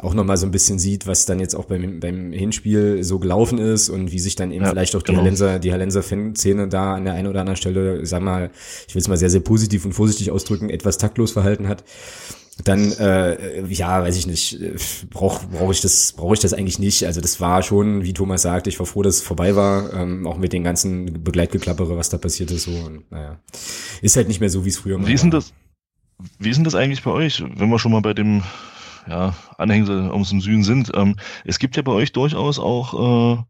auch 0.00 0.14
nochmal 0.14 0.36
so 0.36 0.46
ein 0.46 0.50
bisschen 0.50 0.78
sieht, 0.78 1.06
was 1.06 1.26
dann 1.26 1.40
jetzt 1.40 1.54
auch 1.54 1.66
beim, 1.66 2.00
beim 2.00 2.32
Hinspiel 2.32 3.02
so 3.02 3.18
gelaufen 3.18 3.58
ist 3.58 3.88
und 3.88 4.12
wie 4.12 4.18
sich 4.18 4.36
dann 4.36 4.50
eben 4.50 4.64
ja, 4.64 4.70
vielleicht 4.70 4.94
auch 4.96 5.02
die 5.02 5.12
genau. 5.12 5.20
Hallenser, 5.20 5.58
die 5.58 5.72
Hallenser 5.72 6.02
Fanszene 6.02 6.68
da 6.68 6.94
an 6.94 7.04
der 7.04 7.14
einen 7.14 7.28
oder 7.28 7.40
anderen 7.40 7.56
Stelle, 7.56 8.04
sag 8.06 8.22
mal, 8.22 8.50
ich 8.86 8.94
will 8.94 9.00
es 9.00 9.08
mal 9.08 9.16
sehr, 9.16 9.30
sehr 9.30 9.40
positiv 9.40 9.84
und 9.84 9.92
vorsichtig 9.92 10.30
ausdrücken, 10.30 10.70
etwas 10.70 10.98
taktlos 10.98 11.32
verhalten 11.32 11.68
hat. 11.68 11.84
dann 12.64 12.92
äh, 12.92 13.64
ja, 13.66 14.02
weiß 14.02 14.16
ich 14.16 14.26
nicht, 14.26 14.58
brauche 15.10 15.46
brauch 15.46 15.70
ich 15.70 15.80
das 15.80 16.12
brauche 16.12 16.34
ich 16.34 16.40
das 16.40 16.52
eigentlich 16.52 16.78
nicht. 16.78 17.04
Also 17.06 17.20
das 17.20 17.40
war 17.40 17.62
schon, 17.62 18.02
wie 18.02 18.12
Thomas 18.12 18.42
sagt, 18.42 18.66
ich 18.66 18.78
war 18.78 18.86
froh, 18.86 19.02
dass 19.02 19.16
es 19.16 19.22
vorbei 19.22 19.56
war, 19.56 19.92
ähm, 19.94 20.26
auch 20.26 20.38
mit 20.38 20.52
den 20.52 20.64
ganzen 20.64 21.22
Begleitgeklappere, 21.22 21.96
was 21.96 22.08
da 22.08 22.18
passiert 22.18 22.50
ist 22.50 22.64
so 22.64 22.72
und 22.72 23.10
naja. 23.10 23.38
Ist 24.02 24.16
halt 24.16 24.28
nicht 24.28 24.40
mehr 24.40 24.50
so, 24.50 24.64
wie 24.64 24.70
es 24.70 24.78
früher 24.78 24.98
war. 24.98 25.06
Wie 25.06 25.14
ist 25.14 25.22
denn 25.22 25.30
das 25.30 25.52
wie 26.38 26.50
ist 26.50 26.56
denn 26.56 26.64
das 26.64 26.74
eigentlich 26.74 27.02
bei 27.02 27.10
euch, 27.10 27.42
wenn 27.42 27.70
wir 27.70 27.78
schon 27.78 27.92
mal 27.92 28.00
bei 28.02 28.14
dem 28.14 28.42
ja, 29.08 29.34
Anhängsel 29.56 30.10
ums 30.10 30.32
im 30.32 30.40
Süden 30.40 30.64
sind? 30.64 30.90
Ähm, 30.94 31.16
es 31.44 31.58
gibt 31.58 31.76
ja 31.76 31.82
bei 31.82 31.92
euch 31.92 32.12
durchaus 32.12 32.58
auch 32.58 33.38
äh, 33.38 33.42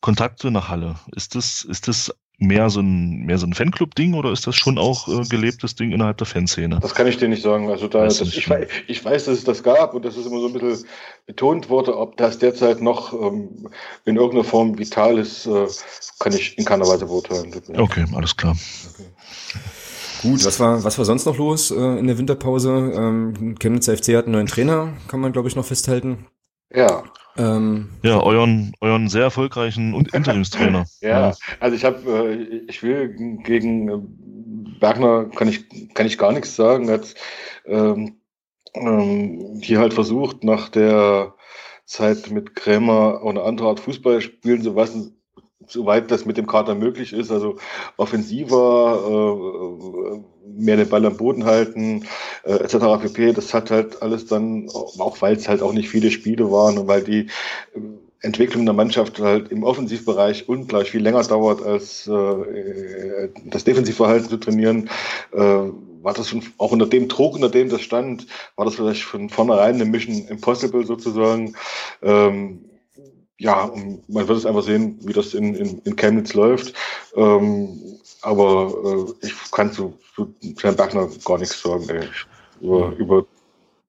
Kontakte 0.00 0.50
nach 0.50 0.68
Halle. 0.68 0.96
Ist 1.14 1.34
das 1.34 1.62
ist 1.64 1.88
das 1.88 2.12
mehr 2.38 2.70
so 2.70 2.80
ein, 2.80 3.26
mehr 3.26 3.36
so 3.36 3.46
ein 3.46 3.52
Fanclub-Ding 3.52 4.14
oder 4.14 4.30
ist 4.30 4.46
das 4.46 4.54
schon 4.54 4.78
auch 4.78 5.08
äh, 5.08 5.22
gelebtes 5.28 5.74
Ding 5.74 5.90
innerhalb 5.90 6.18
der 6.18 6.26
Fanszene? 6.26 6.78
Das 6.80 6.94
kann 6.94 7.08
ich 7.08 7.16
dir 7.16 7.28
nicht 7.28 7.42
sagen. 7.42 7.68
Also 7.68 7.88
da, 7.88 8.04
das, 8.04 8.20
ich, 8.20 8.48
weiß, 8.48 8.68
ich 8.86 9.04
weiß, 9.04 9.24
dass 9.24 9.38
es 9.38 9.44
das 9.44 9.62
gab 9.62 9.92
und 9.94 10.04
dass 10.04 10.16
es 10.16 10.26
immer 10.26 10.40
so 10.40 10.46
ein 10.46 10.52
bisschen 10.52 10.88
betont 11.26 11.68
wurde. 11.68 11.98
Ob 11.98 12.16
das 12.16 12.38
derzeit 12.38 12.80
noch 12.80 13.12
ähm, 13.12 13.68
in 14.04 14.16
irgendeiner 14.16 14.44
Form 14.44 14.78
vital 14.78 15.18
ist, 15.18 15.46
äh, 15.46 15.66
kann 16.20 16.32
ich 16.32 16.56
in 16.56 16.64
keiner 16.64 16.86
Weise 16.86 17.06
beurteilen. 17.06 17.52
Okay, 17.76 18.04
alles 18.14 18.36
klar. 18.36 18.56
Okay. 18.94 19.08
Gut, 20.22 20.44
was 20.44 20.58
war, 20.58 20.82
was 20.84 20.98
war 20.98 21.04
sonst 21.04 21.26
noch 21.26 21.36
los 21.38 21.70
äh, 21.70 21.98
in 21.98 22.06
der 22.06 22.18
Winterpause? 22.18 22.92
Ähm, 22.94 23.56
Chemnitz 23.58 23.88
FC 23.88 24.16
hat 24.16 24.24
einen 24.24 24.32
neuen 24.32 24.46
Trainer, 24.46 24.94
kann 25.08 25.20
man 25.20 25.32
glaube 25.32 25.48
ich 25.48 25.56
noch 25.56 25.64
festhalten. 25.64 26.26
Ja. 26.74 27.04
Ähm, 27.36 27.90
ja, 28.02 28.20
euren, 28.20 28.72
euren 28.80 29.08
sehr 29.08 29.22
erfolgreichen 29.22 29.94
Interimstrainer. 30.12 30.86
ja, 31.00 31.32
also 31.60 31.76
ich 31.76 31.84
habe, 31.84 31.98
äh, 32.10 32.64
ich 32.68 32.82
will 32.82 33.14
gegen 33.44 33.88
äh, 33.88 33.98
Bergner 34.80 35.26
kann 35.26 35.48
ich, 35.48 35.66
kann 35.94 36.06
ich 36.06 36.18
gar 36.18 36.32
nichts 36.32 36.56
sagen. 36.56 36.88
Er 36.88 36.94
hat 36.94 37.14
ähm, 37.66 38.20
ähm, 38.74 39.60
hier 39.62 39.78
halt 39.78 39.94
versucht, 39.94 40.44
nach 40.44 40.68
der 40.68 41.34
Zeit 41.84 42.30
mit 42.30 42.54
Krämer 42.54 43.22
eine 43.24 43.42
andere 43.42 43.68
Art 43.68 43.80
Fußball 43.80 44.20
spielen 44.20 44.62
zu 44.62 44.74
lassen, 44.74 45.17
soweit 45.68 46.10
das 46.10 46.24
mit 46.24 46.36
dem 46.36 46.46
Kader 46.46 46.74
möglich 46.74 47.12
ist. 47.12 47.30
Also 47.30 47.56
offensiver, 47.96 49.02
äh, 49.06 50.20
mehr 50.58 50.76
den 50.76 50.88
Ball 50.88 51.06
am 51.06 51.16
Boden 51.16 51.44
halten, 51.44 52.06
äh, 52.44 52.52
etc. 52.52 53.02
pp. 53.02 53.32
Das 53.32 53.54
hat 53.54 53.70
halt 53.70 54.02
alles 54.02 54.26
dann, 54.26 54.68
auch 54.70 55.20
weil 55.20 55.36
es 55.36 55.48
halt 55.48 55.62
auch 55.62 55.72
nicht 55.72 55.88
viele 55.88 56.10
Spiele 56.10 56.50
waren 56.50 56.78
und 56.78 56.88
weil 56.88 57.02
die 57.02 57.26
äh, 57.74 57.80
Entwicklung 58.20 58.64
der 58.64 58.74
Mannschaft 58.74 59.20
halt 59.20 59.52
im 59.52 59.62
Offensivbereich 59.62 60.48
ungleich 60.48 60.90
viel 60.90 61.02
länger 61.02 61.22
dauert, 61.22 61.62
als 61.62 62.08
äh, 62.08 63.28
das 63.44 63.64
Defensivverhalten 63.64 64.28
zu 64.28 64.38
trainieren, 64.38 64.90
äh, 65.32 65.38
war 65.38 66.14
das 66.14 66.28
schon 66.28 66.42
auch 66.58 66.72
unter 66.72 66.86
dem 66.86 67.08
Druck, 67.08 67.34
unter 67.34 67.48
dem 67.48 67.68
das 67.68 67.82
stand, 67.82 68.26
war 68.56 68.64
das 68.64 68.74
vielleicht 68.74 69.02
von 69.02 69.28
vornherein 69.28 69.76
eine 69.76 69.84
Mission 69.84 70.26
Impossible 70.28 70.84
sozusagen. 70.84 71.54
Ähm, 72.02 72.64
ja, 73.38 73.70
man 74.08 74.28
wird 74.28 74.38
es 74.38 74.46
einfach 74.46 74.62
sehen, 74.62 74.98
wie 75.02 75.12
das 75.12 75.34
in, 75.34 75.54
in, 75.54 75.78
in 75.80 75.96
Chemnitz 75.96 76.34
läuft. 76.34 76.74
Ähm, 77.14 77.78
aber 78.22 78.74
äh, 79.22 79.26
ich 79.26 79.50
kann 79.52 79.72
zu, 79.72 79.96
zu 80.16 80.34
Herrn 80.60 80.76
Bergner 80.76 81.08
gar 81.24 81.38
nichts 81.38 81.60
sagen. 81.60 81.88
Ey. 81.88 82.08
Über, 82.60 82.92
über 82.96 83.24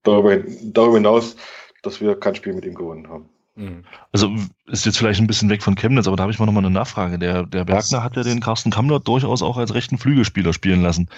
darüber, 0.04 0.38
darüber 0.64 0.98
hinaus, 0.98 1.36
dass 1.82 2.00
wir 2.00 2.16
kein 2.20 2.36
Spiel 2.36 2.54
mit 2.54 2.66
ihm 2.66 2.76
gewonnen 2.76 3.10
haben. 3.10 3.28
Mhm. 3.56 3.84
Also 4.12 4.30
ist 4.68 4.86
jetzt 4.86 4.98
vielleicht 4.98 5.20
ein 5.20 5.28
bisschen 5.28 5.50
weg 5.50 5.64
von 5.64 5.76
Chemnitz, 5.76 6.08
aber 6.08 6.16
da 6.16 6.24
habe 6.24 6.32
ich 6.32 6.40
mal 6.40 6.46
nochmal 6.46 6.64
eine 6.64 6.74
Nachfrage. 6.74 7.18
Der, 7.18 7.44
der 7.44 7.66
Bergner 7.66 8.04
hat 8.04 8.16
ja 8.16 8.24
den 8.24 8.40
Carsten 8.40 8.70
Kammler 8.70 9.00
durchaus 9.00 9.42
auch 9.42 9.58
als 9.58 9.74
rechten 9.74 9.98
Flügelspieler 9.98 10.54
spielen 10.54 10.82
lassen. 10.82 11.10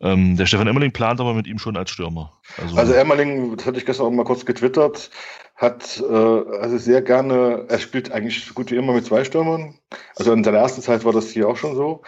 Ähm, 0.00 0.36
der 0.36 0.46
Stefan 0.46 0.68
Emmerling 0.68 0.92
plant 0.92 1.20
aber 1.20 1.32
mit 1.32 1.46
ihm 1.46 1.58
schon 1.58 1.76
als 1.76 1.90
Stürmer. 1.90 2.32
Also, 2.60 2.76
also 2.76 2.92
Emmerling, 2.92 3.56
das 3.56 3.66
hatte 3.66 3.78
ich 3.78 3.86
gestern 3.86 4.06
auch 4.06 4.10
mal 4.10 4.24
kurz 4.24 4.44
getwittert, 4.44 5.10
hat 5.54 6.02
äh, 6.08 6.12
also 6.12 6.78
sehr 6.78 7.02
gerne, 7.02 7.66
er 7.68 7.78
spielt 7.78 8.10
eigentlich 8.10 8.44
so 8.44 8.54
gut 8.54 8.70
wie 8.70 8.76
immer 8.76 8.92
mit 8.92 9.06
zwei 9.06 9.24
Stürmern. 9.24 9.74
Also 10.16 10.32
in 10.32 10.42
seiner 10.42 10.58
ersten 10.58 10.82
Zeit 10.82 11.04
war 11.04 11.12
das 11.12 11.30
hier 11.30 11.48
auch 11.48 11.56
schon 11.56 11.76
so. 11.76 12.02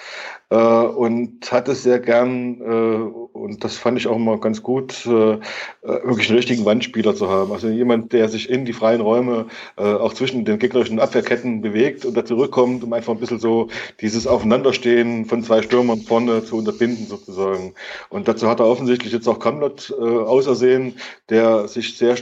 Äh, 0.51 0.57
und 0.57 1.51
hat 1.53 1.69
es 1.69 1.83
sehr 1.83 2.01
gern, 2.01 2.61
äh, 2.61 3.35
und 3.37 3.62
das 3.65 3.77
fand 3.77 3.99
ich 3.99 4.07
auch 4.07 4.16
immer 4.16 4.39
ganz 4.39 4.62
gut, 4.62 5.07
äh, 5.07 5.35
äh, 5.35 5.39
wirklich 5.83 6.29
einen 6.29 6.37
richtigen 6.37 6.65
Wandspieler 6.65 7.15
zu 7.15 7.29
haben. 7.29 7.53
Also 7.53 7.69
jemand, 7.69 8.12
der 8.12 8.29
sich 8.29 8.51
in 8.51 8.65
die 8.65 8.73
freien 8.73 9.01
Räume 9.01 9.47
äh, 9.77 9.83
auch 9.83 10.15
zwischen 10.15 10.45
den 10.45 10.59
gegnerischen 10.59 10.99
Abwehrketten 10.99 11.61
bewegt 11.61 12.05
und 12.05 12.15
da 12.16 12.25
zurückkommt, 12.25 12.85
um 12.85 12.93
einfach 12.93 13.12
ein 13.12 13.21
bisschen 13.21 13.39
so 13.39 13.69
dieses 14.01 14.27
Aufeinanderstehen 14.27 15.27
von 15.27 15.43
zwei 15.43 15.62
Stürmern 15.62 16.01
vorne 16.01 16.45
zu 16.45 16.57
unterbinden 16.57 17.07
sozusagen. 17.07 17.75
Und 18.09 18.29
dazu 18.29 18.49
hat 18.49 18.61
er 18.61 18.66
offensichtlich 18.66 19.12
jetzt 19.12 19.29
auch 19.29 19.39
Kamlot 19.39 19.95
äh, 19.99 20.03
ausersehen, 20.03 20.97
der 21.31 21.69
sich 21.69 21.97
sehr, 21.97 22.16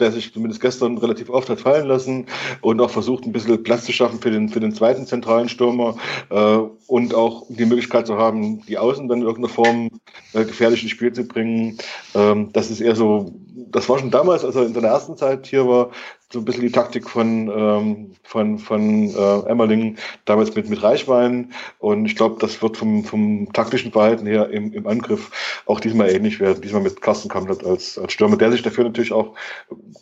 der 0.00 0.12
sich 0.12 0.32
zumindest 0.32 0.60
gestern 0.60 0.98
relativ 0.98 1.30
oft 1.30 1.48
hat 1.48 1.60
fallen 1.60 1.86
lassen 1.86 2.26
und 2.60 2.80
auch 2.80 2.90
versucht, 2.90 3.24
ein 3.24 3.32
bisschen 3.32 3.62
Platz 3.62 3.84
zu 3.84 3.92
schaffen 3.92 4.20
für 4.20 4.30
den, 4.30 4.48
für 4.48 4.60
den 4.60 4.72
zweiten 4.72 5.06
zentralen 5.06 5.48
Stürmer 5.48 5.96
äh, 6.30 6.58
und 6.86 7.14
auch 7.14 7.44
die 7.48 7.66
Möglichkeit 7.66 8.06
zu 8.06 8.16
haben, 8.16 8.64
die 8.66 8.78
Außen 8.78 9.08
dann 9.08 9.18
in 9.18 9.26
irgendeiner 9.26 9.54
Form 9.54 9.90
äh, 10.32 10.44
gefährlich 10.44 10.82
ins 10.82 10.92
Spiel 10.92 11.12
zu 11.12 11.24
bringen. 11.26 11.78
Ähm, 12.14 12.50
das 12.52 12.70
ist 12.70 12.80
eher 12.80 12.96
so, 12.96 13.32
das 13.70 13.88
war 13.88 13.98
schon 13.98 14.10
damals, 14.10 14.44
als 14.44 14.56
er 14.56 14.66
in 14.66 14.74
seiner 14.74 14.88
ersten 14.88 15.16
Zeit 15.16 15.46
hier 15.46 15.66
war, 15.66 15.90
so 16.30 16.40
ein 16.40 16.44
bisschen 16.44 16.62
die 16.62 16.72
Taktik 16.72 17.08
von, 17.08 17.48
ähm, 17.48 18.12
von, 18.22 18.58
von 18.58 19.08
äh, 19.08 19.48
Emmerling 19.48 19.96
damals 20.26 20.54
mit, 20.54 20.68
mit 20.68 20.82
Reichwein. 20.82 21.52
Und 21.78 22.04
ich 22.04 22.16
glaube, 22.16 22.36
das 22.38 22.60
wird 22.60 22.76
vom, 22.76 23.04
vom 23.04 23.50
taktischen 23.54 23.92
Verhalten 23.92 24.26
her 24.26 24.50
im, 24.50 24.72
im 24.74 24.86
Angriff 24.86 25.62
auch 25.64 25.80
diesmal 25.80 26.10
ähnlich 26.10 26.38
werden. 26.38 26.60
Diesmal 26.60 26.82
mit 26.82 27.00
Carsten 27.00 27.30
Kamlet 27.30 27.64
als, 27.64 27.96
als 27.96 28.12
Stürmer, 28.12 28.36
der 28.36 28.52
sich 28.52 28.62
dafür 28.62 28.84
natürlich 28.84 29.12
auch 29.12 29.34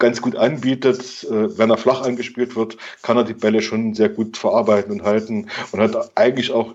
ganz 0.01 0.21
gut 0.21 0.35
anbietet. 0.35 1.25
Äh, 1.31 1.57
wenn 1.59 1.71
er 1.71 1.79
flach 1.79 2.03
angespielt 2.03 2.57
wird, 2.57 2.77
kann 3.03 3.17
er 3.17 3.25
die 3.25 3.35
Bälle 3.35 3.63
schon 3.63 3.95
sehr 3.95 4.09
gut 4.09 4.37
verarbeiten 4.37 4.91
und 4.91 5.05
halten 5.05 5.49
und 5.71 5.81
hat 5.81 6.11
eigentlich 6.17 6.51
auch 6.51 6.75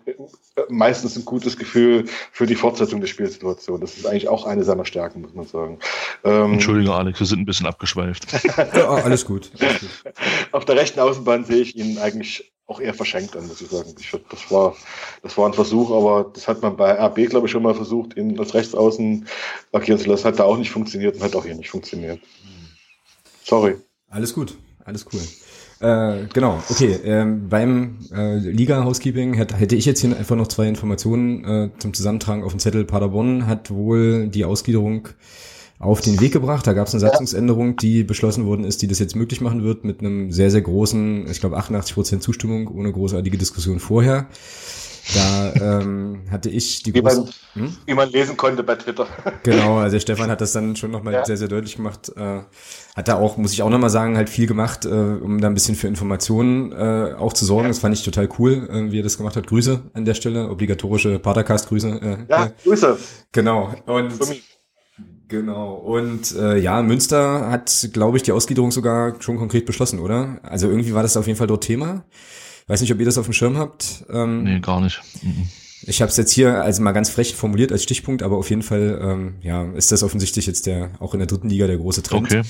meistens 0.70 1.16
ein 1.16 1.26
gutes 1.26 1.58
Gefühl 1.58 2.06
für 2.32 2.46
die 2.46 2.56
Fortsetzung 2.56 3.00
der 3.00 3.08
Spielsituation. 3.08 3.82
Das 3.82 3.98
ist 3.98 4.06
eigentlich 4.06 4.28
auch 4.28 4.46
eine 4.46 4.64
seiner 4.64 4.86
Stärken, 4.86 5.22
muss 5.22 5.34
man 5.34 5.48
sagen. 5.48 5.80
Ähm, 6.24 6.54
Entschuldige, 6.54 6.94
Alex, 6.94 7.20
wir 7.20 7.28
sind 7.28 7.40
ein 7.40 7.46
bisschen 7.46 7.68
abgeschweift. 7.68 8.28
ja, 8.58 8.90
alles 8.90 9.26
gut. 9.26 9.41
Gut. 9.42 9.52
Auf 10.52 10.66
der 10.66 10.76
rechten 10.76 11.00
Außenbahn 11.00 11.46
sehe 11.46 11.62
ich 11.62 11.76
ihn 11.76 11.98
eigentlich 11.98 12.54
auch 12.68 12.80
eher 12.80 12.94
verschenkt 12.94 13.36
an, 13.36 13.48
muss 13.48 13.62
ich 13.62 13.70
sagen. 13.70 13.94
Ich, 14.00 14.12
das, 14.12 14.52
war, 14.52 14.76
das 15.24 15.38
war 15.38 15.48
ein 15.48 15.54
Versuch, 15.54 15.92
aber 15.92 16.32
das 16.34 16.48
hat 16.48 16.62
man 16.62 16.78
bei 16.78 16.92
RB, 16.92 17.30
glaube 17.30 17.48
ich, 17.48 17.52
schon 17.52 17.64
mal 17.64 17.76
versucht, 17.76 18.16
ihn 18.16 18.40
als 18.40 18.54
Rechtsaußen 18.54 19.28
agieren 19.74 20.00
zu 20.00 20.10
lassen. 20.10 20.26
Hat 20.26 20.40
da 20.40 20.46
auch 20.46 20.58
nicht 20.58 20.72
funktioniert 20.72 21.16
und 21.16 21.24
hat 21.24 21.36
auch 21.36 21.46
hier 21.46 21.56
nicht 21.56 21.70
funktioniert. 21.70 22.20
Sorry. 23.44 23.76
Alles 24.10 24.34
gut, 24.34 24.58
alles 24.86 25.06
cool. 25.12 25.22
Äh, 25.82 26.28
genau, 26.32 26.62
okay. 26.70 27.00
Ähm, 27.04 27.50
beim 27.50 27.98
äh, 28.14 28.38
Liga-Housekeeping 28.38 29.34
hätte, 29.34 29.56
hätte 29.56 29.76
ich 29.76 29.86
jetzt 29.86 30.00
hier 30.00 30.16
einfach 30.16 30.36
noch 30.36 30.48
zwei 30.48 30.68
Informationen 30.68 31.44
äh, 31.44 31.70
zum 31.80 31.94
Zusammentragen 31.94 32.44
auf 32.44 32.52
dem 32.52 32.60
Zettel. 32.60 32.86
Paderborn 32.86 33.48
hat 33.48 33.72
wohl 33.72 34.28
die 34.28 34.46
Ausgliederung 34.46 35.10
auf 35.82 36.00
den 36.00 36.22
Weg 36.22 36.32
gebracht. 36.32 36.66
Da 36.68 36.74
gab 36.74 36.88
es 36.88 36.94
eine 36.94 37.02
Satzungsänderung, 37.02 37.76
die 37.76 38.04
beschlossen 38.04 38.46
worden 38.46 38.64
ist, 38.64 38.82
die 38.82 38.88
das 38.88 39.00
jetzt 39.00 39.16
möglich 39.16 39.42
machen 39.42 39.64
wird, 39.64 39.84
mit 39.84 40.00
einem 40.00 40.32
sehr, 40.32 40.52
sehr 40.52 40.62
großen, 40.62 41.30
ich 41.30 41.40
glaube 41.40 41.58
88 41.58 41.96
Prozent 41.96 42.24
Zustimmung, 42.24 42.68
ohne 42.68 42.92
großartige 42.92 43.38
Diskussion 43.38 43.80
vorher. 43.80 44.28
Da 45.16 45.80
ähm, 45.80 46.22
hatte 46.32 46.50
ich 46.50 46.84
die 46.84 46.94
wie 46.94 47.02
große, 47.02 47.26
man, 47.56 47.66
hm? 47.66 47.78
wie 47.88 47.94
man 47.96 48.10
lesen 48.10 48.38
konnte 48.38 48.62
bei 48.64 48.76
Twitter. 48.76 49.08
Genau, 49.44 49.80
also 49.80 50.00
Stefan 50.00 50.30
hat 50.30 50.40
das 50.40 50.52
dann 50.52 50.76
schon 50.76 50.92
nochmal 50.92 51.14
ja. 51.14 51.26
sehr, 51.26 51.38
sehr 51.38 51.48
deutlich 51.48 51.78
gemacht. 51.78 52.12
Äh, 52.16 52.42
hat 52.96 53.08
da 53.08 53.16
auch, 53.16 53.38
muss 53.38 53.54
ich 53.54 53.64
auch 53.64 53.70
nochmal 53.70 53.90
sagen, 53.90 54.18
halt 54.18 54.30
viel 54.30 54.46
gemacht, 54.46 54.86
äh, 54.86 54.90
um 54.90 55.42
da 55.42 55.48
ein 55.48 55.56
bisschen 55.56 55.76
für 55.76 55.88
Informationen 55.88 56.72
äh, 56.72 57.16
auch 57.18 57.34
zu 57.34 57.46
sorgen. 57.46 57.64
Ja. 57.64 57.70
Das 57.70 57.80
fand 57.80 57.96
ich 57.96 58.04
total 58.04 58.30
cool, 58.38 58.70
äh, 58.72 58.92
wie 58.92 59.00
er 59.00 59.04
das 59.04 59.18
gemacht 59.18 59.36
hat. 59.36 59.48
Grüße 59.48 59.82
an 59.94 60.06
der 60.06 60.14
Stelle, 60.14 60.50
obligatorische 60.50 61.18
Padercast-Grüße. 61.18 61.90
Äh, 61.90 62.18
ja, 62.30 62.52
Grüße. 62.64 63.00
Genau. 63.32 63.74
Und 63.88 64.12
Genau. 65.32 65.76
Und 65.76 66.36
äh, 66.36 66.58
ja, 66.58 66.82
Münster 66.82 67.50
hat, 67.50 67.90
glaube 67.94 68.18
ich, 68.18 68.24
die 68.24 68.34
Ausgliederung 68.34 68.70
sogar 68.70 69.16
schon 69.22 69.38
konkret 69.38 69.66
beschlossen, 69.66 70.00
oder? 70.00 70.42
Also 70.44 70.68
irgendwie 70.68 70.94
war 70.94 71.04
das 71.04 71.16
auf 71.16 71.26
jeden 71.26 71.38
Fall 71.38 71.48
dort 71.48 71.64
Thema. 71.64 72.04
Weiß 72.68 72.82
nicht, 72.82 72.92
ob 72.92 73.00
ihr 73.00 73.06
das 73.06 73.18
auf 73.18 73.26
dem 73.26 73.34
Schirm 73.34 73.58
habt. 73.58 74.04
Ähm, 74.12 74.44
nee, 74.44 74.60
gar 74.60 74.82
nicht. 74.82 75.02
Mhm. 75.24 75.48
Ich 75.84 76.02
habe 76.02 76.12
es 76.12 76.18
jetzt 76.18 76.34
hier 76.34 76.62
also 76.62 76.84
mal 76.84 76.92
ganz 76.92 77.10
frech 77.10 77.34
formuliert 77.34 77.72
als 77.72 77.82
Stichpunkt, 77.82 78.24
aber 78.24 78.36
auf 78.36 78.50
jeden 78.50 78.62
Fall 78.62 79.00
ähm, 79.02 79.36
ja, 79.42 79.72
ist 79.72 79.94
das 79.94 80.04
offensichtlich 80.04 80.48
jetzt 80.48 80.66
der 80.66 80.92
auch 81.00 81.14
in 81.14 81.20
der 81.20 81.28
dritten 81.28 81.50
Liga 81.50 81.66
der 81.66 81.78
große 81.78 82.04
Trend. 82.04 82.26
Okay. 82.26 82.42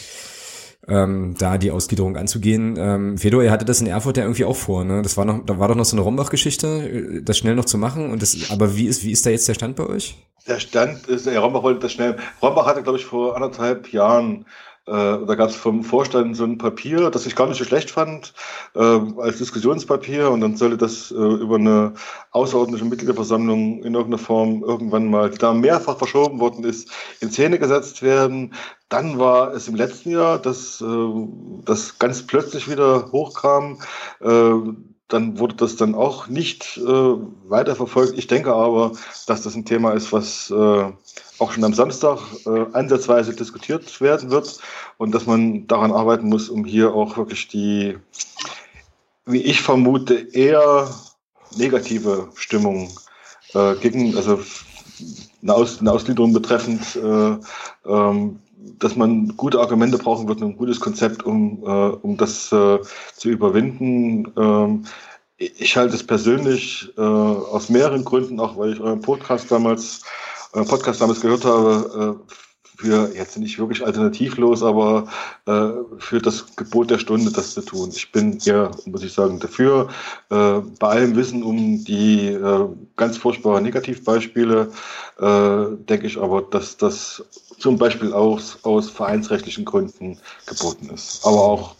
Ähm, 0.87 1.35
da 1.37 1.59
die 1.59 1.69
Ausgliederung 1.69 2.17
anzugehen. 2.17 2.75
Ähm, 2.79 3.19
Fedor, 3.19 3.43
ihr 3.43 3.51
hatte 3.51 3.65
das 3.65 3.79
in 3.79 3.87
Erfurt 3.87 4.17
ja 4.17 4.23
irgendwie 4.23 4.45
auch 4.45 4.55
vor, 4.55 4.83
ne? 4.83 5.03
Das 5.03 5.15
war 5.15 5.25
noch, 5.25 5.45
da 5.45 5.59
war 5.59 5.67
doch 5.67 5.75
noch 5.75 5.85
so 5.85 5.95
eine 5.95 6.01
Rombach-Geschichte, 6.01 6.67
äh, 6.67 7.21
das 7.21 7.37
schnell 7.37 7.53
noch 7.53 7.65
zu 7.65 7.77
machen. 7.77 8.09
Und 8.09 8.23
das, 8.23 8.49
aber 8.49 8.75
wie 8.75 8.87
ist, 8.87 9.03
wie 9.03 9.11
ist 9.11 9.23
da 9.23 9.29
jetzt 9.29 9.47
der 9.47 9.53
Stand 9.53 9.75
bei 9.75 9.85
euch? 9.85 10.17
Der 10.47 10.59
Stand 10.59 11.07
ist, 11.07 11.25
ja, 11.27 11.39
Rombach 11.39 11.63
wollte 11.63 11.81
das 11.81 11.93
schnell. 11.93 12.17
Rombach 12.41 12.65
hatte, 12.65 12.83
glaube 12.83 12.97
ich, 12.97 13.05
vor 13.05 13.35
anderthalb 13.35 13.91
Jahren 13.93 14.45
äh, 14.87 14.91
da 14.91 15.35
gab 15.35 15.49
es 15.49 15.55
vom 15.55 15.83
Vorstand 15.83 16.35
so 16.35 16.43
ein 16.43 16.57
Papier, 16.57 17.11
das 17.11 17.27
ich 17.27 17.35
gar 17.35 17.47
nicht 17.47 17.59
so 17.59 17.63
schlecht 17.63 17.91
fand, 17.91 18.33
äh, 18.75 18.79
als 18.79 19.37
Diskussionspapier 19.37 20.31
und 20.31 20.41
dann 20.41 20.57
sollte 20.57 20.77
das 20.77 21.11
äh, 21.11 21.15
über 21.15 21.57
eine 21.57 21.93
außerordentliche 22.31 22.85
Mitgliederversammlung 22.85 23.83
in 23.83 23.93
irgendeiner 23.93 24.17
Form 24.17 24.63
irgendwann 24.63 25.09
mal, 25.09 25.29
die 25.29 25.37
da 25.37 25.53
mehrfach 25.53 25.97
verschoben 25.99 26.39
worden 26.39 26.63
ist, 26.63 26.89
in 27.19 27.29
Szene 27.31 27.59
gesetzt 27.59 28.01
werden. 28.01 28.55
Dann 28.89 29.19
war 29.19 29.53
es 29.53 29.67
im 29.67 29.75
letzten 29.75 30.11
Jahr, 30.11 30.39
dass 30.39 30.81
äh, 30.81 30.85
das 31.63 31.99
ganz 31.99 32.25
plötzlich 32.25 32.69
wieder 32.69 33.11
hochkam. 33.11 33.79
Dann 35.11 35.37
wurde 35.37 35.55
das 35.55 35.75
dann 35.75 35.93
auch 35.93 36.27
nicht 36.27 36.77
äh, 36.77 37.13
weiterverfolgt. 37.49 38.17
Ich 38.17 38.27
denke 38.27 38.53
aber, 38.53 38.93
dass 39.27 39.41
das 39.41 39.55
ein 39.55 39.65
Thema 39.65 39.91
ist, 39.91 40.13
was 40.13 40.49
äh, 40.49 40.91
auch 41.37 41.51
schon 41.51 41.65
am 41.65 41.73
Samstag 41.73 42.19
äh, 42.45 42.65
ansatzweise 42.71 43.35
diskutiert 43.35 43.99
werden 43.99 44.31
wird 44.31 44.59
und 44.97 45.13
dass 45.13 45.25
man 45.25 45.67
daran 45.67 45.91
arbeiten 45.91 46.29
muss, 46.29 46.49
um 46.49 46.63
hier 46.63 46.93
auch 46.93 47.17
wirklich 47.17 47.49
die, 47.49 47.97
wie 49.25 49.41
ich 49.41 49.61
vermute, 49.61 50.13
eher 50.13 50.89
negative 51.57 52.29
Stimmung 52.35 52.89
äh, 53.53 53.75
gegen, 53.75 54.15
also 54.15 54.39
eine, 55.41 55.53
Aus, 55.53 55.81
eine 55.81 55.91
Ausgliederung 55.91 56.31
betreffend, 56.31 56.95
äh, 56.95 57.37
ähm, 57.85 58.39
dass 58.79 58.95
man 58.95 59.35
gute 59.37 59.59
Argumente 59.59 59.97
brauchen 59.97 60.27
wird, 60.27 60.41
ein 60.41 60.57
gutes 60.57 60.79
Konzept, 60.79 61.23
um, 61.23 61.63
äh, 61.63 61.67
um 61.67 62.17
das 62.17 62.51
äh, 62.51 62.79
zu 63.15 63.29
überwinden. 63.29 64.31
Ähm, 64.37 64.85
ich 65.37 65.75
halte 65.75 65.95
es 65.95 66.05
persönlich 66.05 66.93
äh, 66.97 67.01
aus 67.01 67.69
mehreren 67.69 68.05
Gründen, 68.05 68.39
auch 68.39 68.57
weil 68.57 68.73
ich 68.73 68.79
euren 68.79 69.01
Podcast 69.01 69.51
damals, 69.51 70.01
euren 70.53 70.67
Podcast 70.67 71.01
damals 71.01 71.21
gehört 71.21 71.45
habe, 71.45 72.19
äh, 72.27 72.33
für 72.81 73.11
jetzt 73.15 73.37
nicht 73.37 73.59
wirklich 73.59 73.85
alternativlos, 73.85 74.63
aber 74.63 75.07
äh, 75.45 75.69
für 75.99 76.19
das 76.19 76.55
Gebot 76.55 76.89
der 76.89 76.97
Stunde 76.97 77.31
das 77.31 77.53
zu 77.53 77.61
tun. 77.61 77.91
Ich 77.93 78.11
bin 78.11 78.39
eher, 78.43 78.71
muss 78.85 79.03
ich 79.03 79.13
sagen, 79.13 79.39
dafür. 79.39 79.89
Äh, 80.29 80.61
bei 80.79 80.87
allem 80.87 81.15
Wissen 81.15 81.43
um 81.43 81.83
die 81.85 82.27
äh, 82.29 82.67
ganz 82.95 83.17
furchtbaren 83.17 83.63
Negativbeispiele 83.63 84.71
äh, 85.19 85.65
denke 85.89 86.07
ich 86.07 86.17
aber, 86.17 86.41
dass 86.41 86.77
das 86.77 87.23
zum 87.59 87.77
Beispiel 87.77 88.13
aus, 88.13 88.57
aus 88.63 88.89
vereinsrechtlichen 88.89 89.65
Gründen 89.65 90.17
geboten 90.47 90.89
ist. 90.91 91.23
Aber 91.23 91.37
auch 91.37 91.75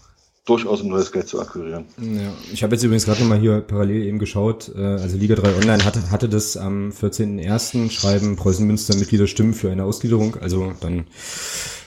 durchaus 0.51 0.81
um 0.81 0.89
neues 0.89 1.11
Geld 1.11 1.27
zu 1.27 1.39
akquirieren. 1.39 1.85
Ja, 1.97 2.33
ich 2.51 2.63
habe 2.63 2.75
jetzt 2.75 2.83
übrigens 2.83 3.05
gerade 3.05 3.21
nochmal 3.21 3.39
hier 3.39 3.61
parallel 3.61 4.03
eben 4.03 4.19
geschaut, 4.19 4.71
äh, 4.75 4.81
also 4.81 5.17
Liga 5.17 5.35
3 5.35 5.55
Online 5.55 5.85
hatte, 5.85 6.11
hatte 6.11 6.27
das 6.27 6.57
am 6.57 6.89
14.01. 6.89 7.89
schreiben 7.89 8.35
Preußen 8.35 8.67
Münster 8.67 8.95
Mitglieder 8.95 9.27
stimmen 9.27 9.53
für 9.53 9.71
eine 9.71 9.85
Ausgliederung, 9.85 10.35
also 10.35 10.73
dann 10.81 11.05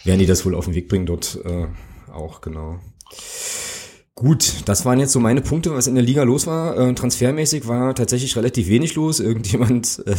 werden 0.05 0.19
die 0.19 0.27
das 0.27 0.47
wohl 0.47 0.55
auf 0.55 0.65
den 0.65 0.75
Weg 0.75 0.89
bringen 0.89 1.07
dort 1.07 1.39
äh, 1.45 1.67
auch, 2.13 2.41
genau. 2.41 2.79
Gut, 4.17 4.63
das 4.67 4.85
waren 4.85 5.01
jetzt 5.01 5.13
so 5.13 5.19
meine 5.19 5.41
Punkte, 5.41 5.75
was 5.75 5.89
in 5.89 5.97
der 5.97 6.05
Liga 6.05 6.23
los 6.23 6.47
war. 6.47 6.79
Äh, 6.79 6.95
transfermäßig 6.95 7.67
war 7.67 7.97
tatsächlich 7.97 8.37
relativ 8.37 8.69
wenig 8.69 8.95
los. 8.95 9.19
Irgendjemand, 9.19 10.03
äh, 10.07 10.15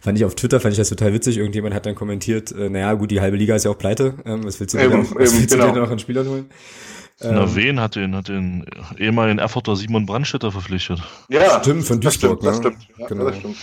fand 0.00 0.18
ich 0.18 0.24
auf 0.24 0.34
Twitter, 0.34 0.58
fand 0.58 0.72
ich 0.72 0.78
das 0.78 0.88
total 0.88 1.12
witzig, 1.12 1.38
irgendjemand 1.38 1.72
hat 1.72 1.86
dann 1.86 1.94
kommentiert, 1.94 2.50
äh, 2.50 2.68
naja 2.68 2.92
gut, 2.94 3.12
die 3.12 3.20
halbe 3.20 3.36
Liga 3.36 3.54
ist 3.54 3.64
ja 3.64 3.70
auch 3.70 3.78
pleite, 3.78 4.14
ähm, 4.24 4.44
was 4.44 4.58
willst 4.58 4.74
du 4.74 4.78
denn, 4.78 4.90
was 4.92 5.14
willst 5.14 5.50
genau. 5.50 5.68
du 5.68 5.72
denn 5.72 5.82
noch 5.82 5.90
an 5.90 6.00
Spielern 6.00 6.28
holen? 6.28 6.46
Na, 7.22 7.44
ähm, 7.44 7.54
wen 7.54 7.80
hat 7.80 7.96
den, 7.96 8.14
hat 8.14 8.28
den 8.28 8.64
ehemaligen 8.98 9.38
Erfurter 9.38 9.76
Simon 9.76 10.06
Brandstätter 10.06 10.50
verpflichtet? 10.50 11.02
Ja, 11.28 11.60
stimmt, 11.60 11.84
von 11.84 12.00
Duisburg. 12.00 12.40
Das 12.40 12.58
stimmt, 12.58 12.76
das 12.76 12.84
stimmt. 12.86 12.98
Ja, 12.98 13.06
genau. 13.06 13.24
das 13.24 13.36
stimmt. 13.36 13.56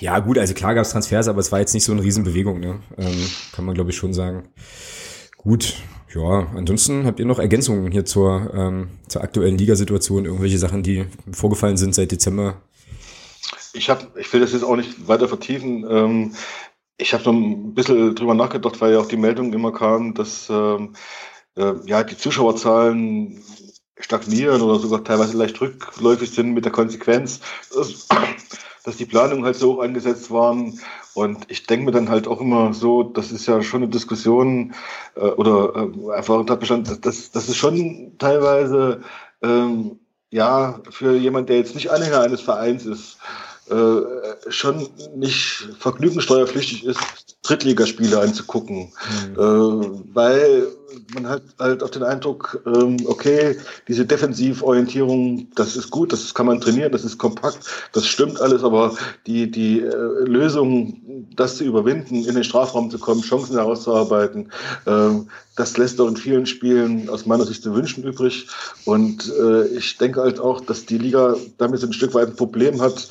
Ja, 0.00 0.18
gut, 0.20 0.38
also 0.38 0.54
klar 0.54 0.74
gab 0.74 0.82
es 0.82 0.90
Transfers, 0.90 1.28
aber 1.28 1.40
es 1.40 1.50
war 1.50 1.58
jetzt 1.58 1.74
nicht 1.74 1.84
so 1.84 1.92
eine 1.92 2.02
Riesenbewegung, 2.02 2.60
ne? 2.60 2.80
Ähm, 2.96 3.30
kann 3.52 3.64
man, 3.64 3.74
glaube 3.74 3.90
ich, 3.90 3.96
schon 3.96 4.14
sagen. 4.14 4.48
Gut, 5.36 5.74
ja, 6.14 6.46
ansonsten 6.54 7.04
habt 7.04 7.18
ihr 7.20 7.26
noch 7.26 7.38
Ergänzungen 7.38 7.90
hier 7.90 8.04
zur, 8.04 8.52
ähm, 8.54 8.90
zur 9.08 9.22
aktuellen 9.22 9.58
Ligasituation, 9.58 10.24
irgendwelche 10.24 10.58
Sachen, 10.58 10.82
die 10.82 11.06
vorgefallen 11.32 11.76
sind 11.76 11.94
seit 11.94 12.12
Dezember? 12.12 12.62
Ich 13.72 13.90
habe, 13.90 14.06
ich 14.18 14.32
will 14.32 14.40
das 14.40 14.52
jetzt 14.52 14.64
auch 14.64 14.76
nicht 14.76 15.08
weiter 15.08 15.28
vertiefen. 15.28 15.84
Ähm, 15.88 16.34
ich 16.96 17.12
habe 17.12 17.24
noch 17.24 17.32
ein 17.32 17.74
bisschen 17.74 18.14
drüber 18.14 18.34
nachgedacht, 18.34 18.80
weil 18.80 18.92
ja 18.92 19.00
auch 19.00 19.06
die 19.06 19.16
Meldung 19.16 19.52
immer 19.52 19.72
kam, 19.72 20.14
dass 20.14 20.48
ähm, 20.50 20.94
äh, 21.58 21.74
ja, 21.86 22.04
die 22.04 22.16
Zuschauerzahlen 22.16 23.42
stagnieren 24.00 24.62
oder 24.62 24.78
sogar 24.78 25.02
teilweise 25.04 25.36
leicht 25.36 25.60
rückläufig 25.60 26.30
sind 26.30 26.52
mit 26.52 26.64
der 26.64 26.72
Konsequenz, 26.72 27.40
dass, 27.74 28.06
dass 28.84 28.96
die 28.96 29.06
Planungen 29.06 29.44
halt 29.44 29.56
so 29.56 29.74
hoch 29.74 29.82
angesetzt 29.82 30.30
waren. 30.30 30.78
Und 31.14 31.50
ich 31.50 31.66
denke 31.66 31.86
mir 31.86 31.90
dann 31.90 32.08
halt 32.08 32.28
auch 32.28 32.40
immer 32.40 32.72
so, 32.72 33.02
das 33.02 33.32
ist 33.32 33.46
ja 33.46 33.60
schon 33.62 33.82
eine 33.82 33.90
Diskussion 33.90 34.72
äh, 35.16 35.20
oder 35.20 35.74
äh, 35.74 36.12
ein 36.16 36.46
Tatbestand, 36.46 37.04
das, 37.04 37.32
das 37.32 37.48
ist 37.48 37.56
schon 37.56 38.12
teilweise 38.18 39.02
ähm, 39.42 39.98
ja 40.30 40.80
für 40.90 41.16
jemand, 41.16 41.48
der 41.48 41.56
jetzt 41.56 41.74
nicht 41.74 41.90
Anhänger 41.90 42.20
eines 42.20 42.40
Vereins 42.40 42.86
ist, 42.86 43.18
äh, 43.70 44.50
schon 44.50 44.88
nicht 45.16 45.68
vergnügungssteuerpflichtig 45.78 46.84
ist, 46.84 47.00
Drittligaspiele 47.42 48.20
anzugucken. 48.20 48.92
Mhm. 49.28 49.34
Äh, 49.34 50.14
weil 50.14 50.66
man 51.14 51.28
hat 51.28 51.42
halt 51.58 51.82
auch 51.82 51.90
den 51.90 52.02
Eindruck, 52.02 52.60
ähm, 52.66 52.96
okay, 53.06 53.56
diese 53.88 54.06
Defensivorientierung, 54.06 55.48
das 55.54 55.76
ist 55.76 55.90
gut, 55.90 56.12
das 56.12 56.34
kann 56.34 56.46
man 56.46 56.60
trainieren, 56.60 56.92
das 56.92 57.04
ist 57.04 57.18
kompakt, 57.18 57.58
das 57.92 58.06
stimmt 58.06 58.40
alles, 58.40 58.64
aber 58.64 58.96
die, 59.26 59.50
die 59.50 59.80
äh, 59.80 59.94
Lösung, 60.24 61.26
das 61.36 61.56
zu 61.56 61.64
überwinden, 61.64 62.24
in 62.24 62.34
den 62.34 62.44
Strafraum 62.44 62.90
zu 62.90 62.98
kommen, 62.98 63.22
Chancen 63.22 63.56
herauszuarbeiten, 63.56 64.50
äh, 64.86 65.10
das 65.56 65.76
lässt 65.76 65.98
doch 65.98 66.08
in 66.08 66.16
vielen 66.16 66.46
Spielen 66.46 67.08
aus 67.08 67.26
meiner 67.26 67.44
Sicht 67.44 67.64
zu 67.64 67.74
wünschen 67.74 68.04
übrig. 68.04 68.46
Und 68.84 69.28
äh, 69.40 69.66
ich 69.66 69.98
denke 69.98 70.20
halt 70.20 70.38
auch, 70.38 70.60
dass 70.60 70.86
die 70.86 70.98
Liga 70.98 71.34
damit 71.58 71.80
so 71.80 71.88
ein 71.88 71.92
Stück 71.92 72.14
weit 72.14 72.28
ein 72.28 72.36
Problem 72.36 72.80
hat, 72.80 73.08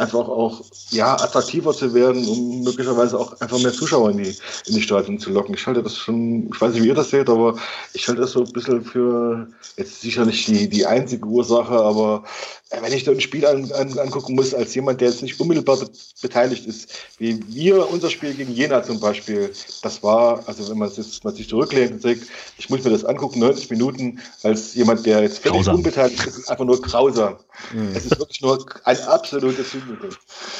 einfach 0.00 0.28
auch 0.28 0.62
ja 0.90 1.14
attraktiver 1.14 1.72
zu 1.72 1.92
werden, 1.94 2.26
um 2.26 2.62
möglicherweise 2.62 3.18
auch 3.18 3.40
einfach 3.40 3.58
mehr 3.58 3.72
Zuschauer 3.72 4.10
in 4.10 4.18
die, 4.18 4.36
in 4.66 4.74
die 4.74 4.82
Stadien 4.82 5.18
zu 5.18 5.30
locken. 5.30 5.54
Ich 5.54 5.66
halte 5.66 5.82
das 5.82 5.96
schon, 5.96 6.50
ich 6.52 6.60
weiß 6.60 6.72
nicht, 6.72 6.82
wie 6.82 6.88
ihr 6.88 6.94
das 6.94 7.10
seht, 7.10 7.28
aber 7.28 7.56
ich 7.92 8.08
halte 8.08 8.22
das 8.22 8.32
so 8.32 8.44
ein 8.44 8.52
bisschen 8.52 8.84
für 8.84 9.46
jetzt 9.76 10.00
sicher 10.00 10.24
nicht 10.24 10.48
die, 10.48 10.68
die 10.68 10.86
einzige 10.86 11.26
Ursache, 11.26 11.74
aber 11.74 12.24
wenn 12.70 12.92
ich 12.92 13.02
da 13.02 13.10
ein 13.10 13.20
Spiel 13.20 13.44
an, 13.44 13.70
an, 13.72 13.98
angucken 13.98 14.34
muss, 14.34 14.54
als 14.54 14.74
jemand, 14.74 15.00
der 15.00 15.08
jetzt 15.08 15.22
nicht 15.22 15.40
unmittelbar 15.40 15.78
be 15.78 15.90
beteiligt 16.22 16.66
ist, 16.66 16.92
wie 17.18 17.40
wir 17.48 17.90
unser 17.90 18.10
Spiel 18.10 18.34
gegen 18.34 18.52
Jena 18.52 18.82
zum 18.82 19.00
Beispiel, 19.00 19.52
das 19.82 20.02
war, 20.02 20.46
also 20.46 20.70
wenn 20.70 20.78
man, 20.78 20.90
jetzt, 20.90 21.24
man 21.24 21.34
sich 21.34 21.48
zurücklehnt 21.48 21.92
und 21.92 22.02
sagt, 22.02 22.20
ich 22.58 22.70
muss 22.70 22.84
mir 22.84 22.90
das 22.90 23.04
angucken, 23.04 23.40
90 23.40 23.70
Minuten, 23.70 24.20
als 24.42 24.74
jemand, 24.74 25.04
der 25.04 25.22
jetzt 25.22 25.38
völlig 25.38 25.58
grausam. 25.58 25.76
unbeteiligt 25.76 26.26
ist, 26.26 26.38
ist 26.38 26.50
einfach 26.50 26.64
nur 26.64 26.80
grausam. 26.80 27.38
Mhm. 27.72 27.92
Es 27.94 28.04
ist 28.04 28.18
wirklich 28.18 28.40
nur 28.40 28.64
ein 28.84 29.00
absolutes 29.00 29.72
Sündenbild. 29.72 30.18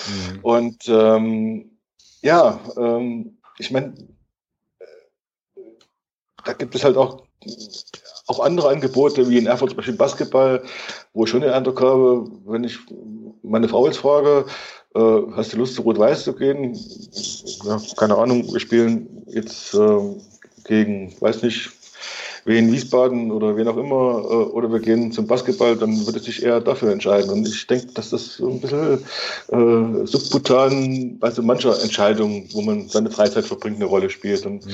Mhm. 0.08 0.38
Und 0.42 0.88
ähm, 0.88 1.70
ja, 2.22 2.58
ähm, 2.76 3.38
ich 3.58 3.70
meine, 3.70 3.94
äh, 4.78 5.60
da 6.44 6.54
gibt 6.54 6.74
es 6.74 6.82
halt 6.82 6.96
auch 6.96 7.29
auch 8.26 8.40
andere 8.40 8.68
Angebote, 8.68 9.28
wie 9.28 9.38
in 9.38 9.46
Erfurt 9.46 9.70
zum 9.70 9.76
Beispiel 9.76 9.96
Basketball, 9.96 10.62
wo 11.12 11.24
ich 11.24 11.30
schon 11.30 11.40
den 11.40 11.50
Eindruck 11.50 11.80
habe, 11.80 12.30
wenn 12.46 12.64
ich 12.64 12.78
meine 13.42 13.68
Frau 13.68 13.86
jetzt 13.86 13.98
frage, 13.98 14.44
äh, 14.94 15.20
hast 15.32 15.52
du 15.52 15.56
Lust, 15.56 15.74
zu 15.74 15.82
Rot-Weiß 15.82 16.24
zu 16.24 16.34
gehen? 16.34 16.78
Ja, 17.64 17.80
keine 17.96 18.16
Ahnung, 18.16 18.52
wir 18.52 18.60
spielen 18.60 19.24
jetzt 19.28 19.74
äh, 19.74 19.98
gegen, 20.64 21.14
weiß 21.20 21.42
nicht, 21.42 21.70
wen 22.44 22.72
Wiesbaden 22.72 23.30
oder 23.30 23.56
wen 23.56 23.68
auch 23.68 23.76
immer, 23.76 24.24
äh, 24.24 24.50
oder 24.52 24.72
wir 24.72 24.80
gehen 24.80 25.12
zum 25.12 25.26
Basketball, 25.26 25.76
dann 25.76 26.06
würde 26.06 26.20
sich 26.20 26.42
eher 26.42 26.60
dafür 26.60 26.92
entscheiden. 26.92 27.30
Und 27.30 27.46
ich 27.46 27.66
denke, 27.66 27.88
dass 27.94 28.10
das 28.10 28.34
so 28.34 28.48
ein 28.48 28.60
bisschen 28.60 29.04
äh, 29.48 30.06
subkutan 30.06 31.18
bei 31.18 31.30
so 31.30 31.42
mancher 31.42 31.80
Entscheidung, 31.82 32.48
wo 32.52 32.62
man 32.62 32.88
seine 32.88 33.10
Freizeit 33.10 33.44
verbringt, 33.44 33.76
eine 33.76 33.86
Rolle 33.86 34.10
spielt. 34.10 34.46
Und 34.46 34.66
mhm. 34.66 34.72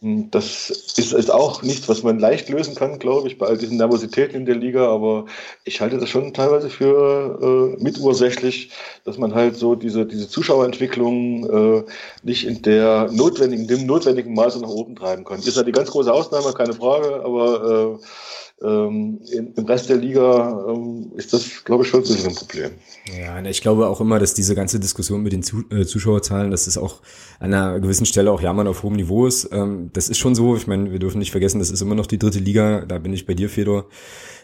Das 0.00 0.68
ist, 0.68 1.30
auch 1.30 1.62
nichts, 1.62 1.88
was 1.88 2.02
man 2.02 2.18
leicht 2.18 2.50
lösen 2.50 2.74
kann, 2.74 2.98
glaube 2.98 3.26
ich, 3.26 3.38
bei 3.38 3.46
all 3.46 3.56
diesen 3.56 3.78
Nervositäten 3.78 4.36
in 4.36 4.44
der 4.44 4.56
Liga. 4.56 4.86
Aber 4.86 5.24
ich 5.64 5.80
halte 5.80 5.96
das 5.96 6.10
schon 6.10 6.34
teilweise 6.34 6.68
für 6.68 7.74
äh, 7.78 7.82
mitursächlich, 7.82 8.70
dass 9.04 9.16
man 9.16 9.34
halt 9.34 9.56
so 9.56 9.74
diese, 9.74 10.04
diese 10.04 10.28
Zuschauerentwicklung 10.28 11.78
äh, 11.78 11.84
nicht 12.22 12.46
in 12.46 12.60
der 12.60 13.08
notwendigen, 13.12 13.66
dem 13.66 13.86
notwendigen 13.86 14.34
Maße 14.34 14.60
nach 14.60 14.68
oben 14.68 14.94
treiben 14.94 15.24
kann. 15.24 15.38
Ist 15.38 15.56
ja 15.56 15.62
die 15.62 15.72
ganz 15.72 15.90
große 15.90 16.12
Ausnahme, 16.12 16.52
keine 16.52 16.74
Frage, 16.74 17.22
aber 17.24 17.98
äh, 18.00 18.06
Ähm, 18.62 19.20
Im 19.32 19.66
Rest 19.66 19.88
der 19.88 19.96
Liga 19.96 20.64
ähm, 20.68 21.12
ist 21.16 21.32
das, 21.32 21.64
glaube 21.64 21.82
ich, 21.82 21.90
schon 21.90 22.04
ein 22.04 22.34
Problem. 22.34 22.70
Ja, 23.18 23.42
ich 23.44 23.60
glaube 23.60 23.88
auch 23.88 24.00
immer, 24.00 24.18
dass 24.18 24.32
diese 24.32 24.54
ganze 24.54 24.78
Diskussion 24.78 25.22
mit 25.22 25.32
den 25.32 25.42
äh, 25.70 25.84
Zuschauerzahlen, 25.84 26.50
dass 26.50 26.66
es 26.68 26.78
auch 26.78 27.02
an 27.40 27.52
einer 27.52 27.80
gewissen 27.80 28.06
Stelle 28.06 28.30
auch 28.30 28.40
Jammern 28.40 28.68
auf 28.68 28.84
hohem 28.84 28.94
Niveau 28.94 29.26
ist. 29.26 29.48
Ähm, 29.52 29.90
das 29.92 30.08
ist 30.08 30.18
schon 30.18 30.36
so. 30.36 30.56
Ich 30.56 30.68
meine, 30.68 30.92
wir 30.92 31.00
dürfen 31.00 31.18
nicht 31.18 31.32
vergessen, 31.32 31.58
das 31.58 31.70
ist 31.70 31.82
immer 31.82 31.96
noch 31.96 32.06
die 32.06 32.18
dritte 32.18 32.38
Liga. 32.38 32.84
Da 32.86 32.98
bin 32.98 33.12
ich 33.12 33.26
bei 33.26 33.34
dir, 33.34 33.48
Fedor. 33.48 33.86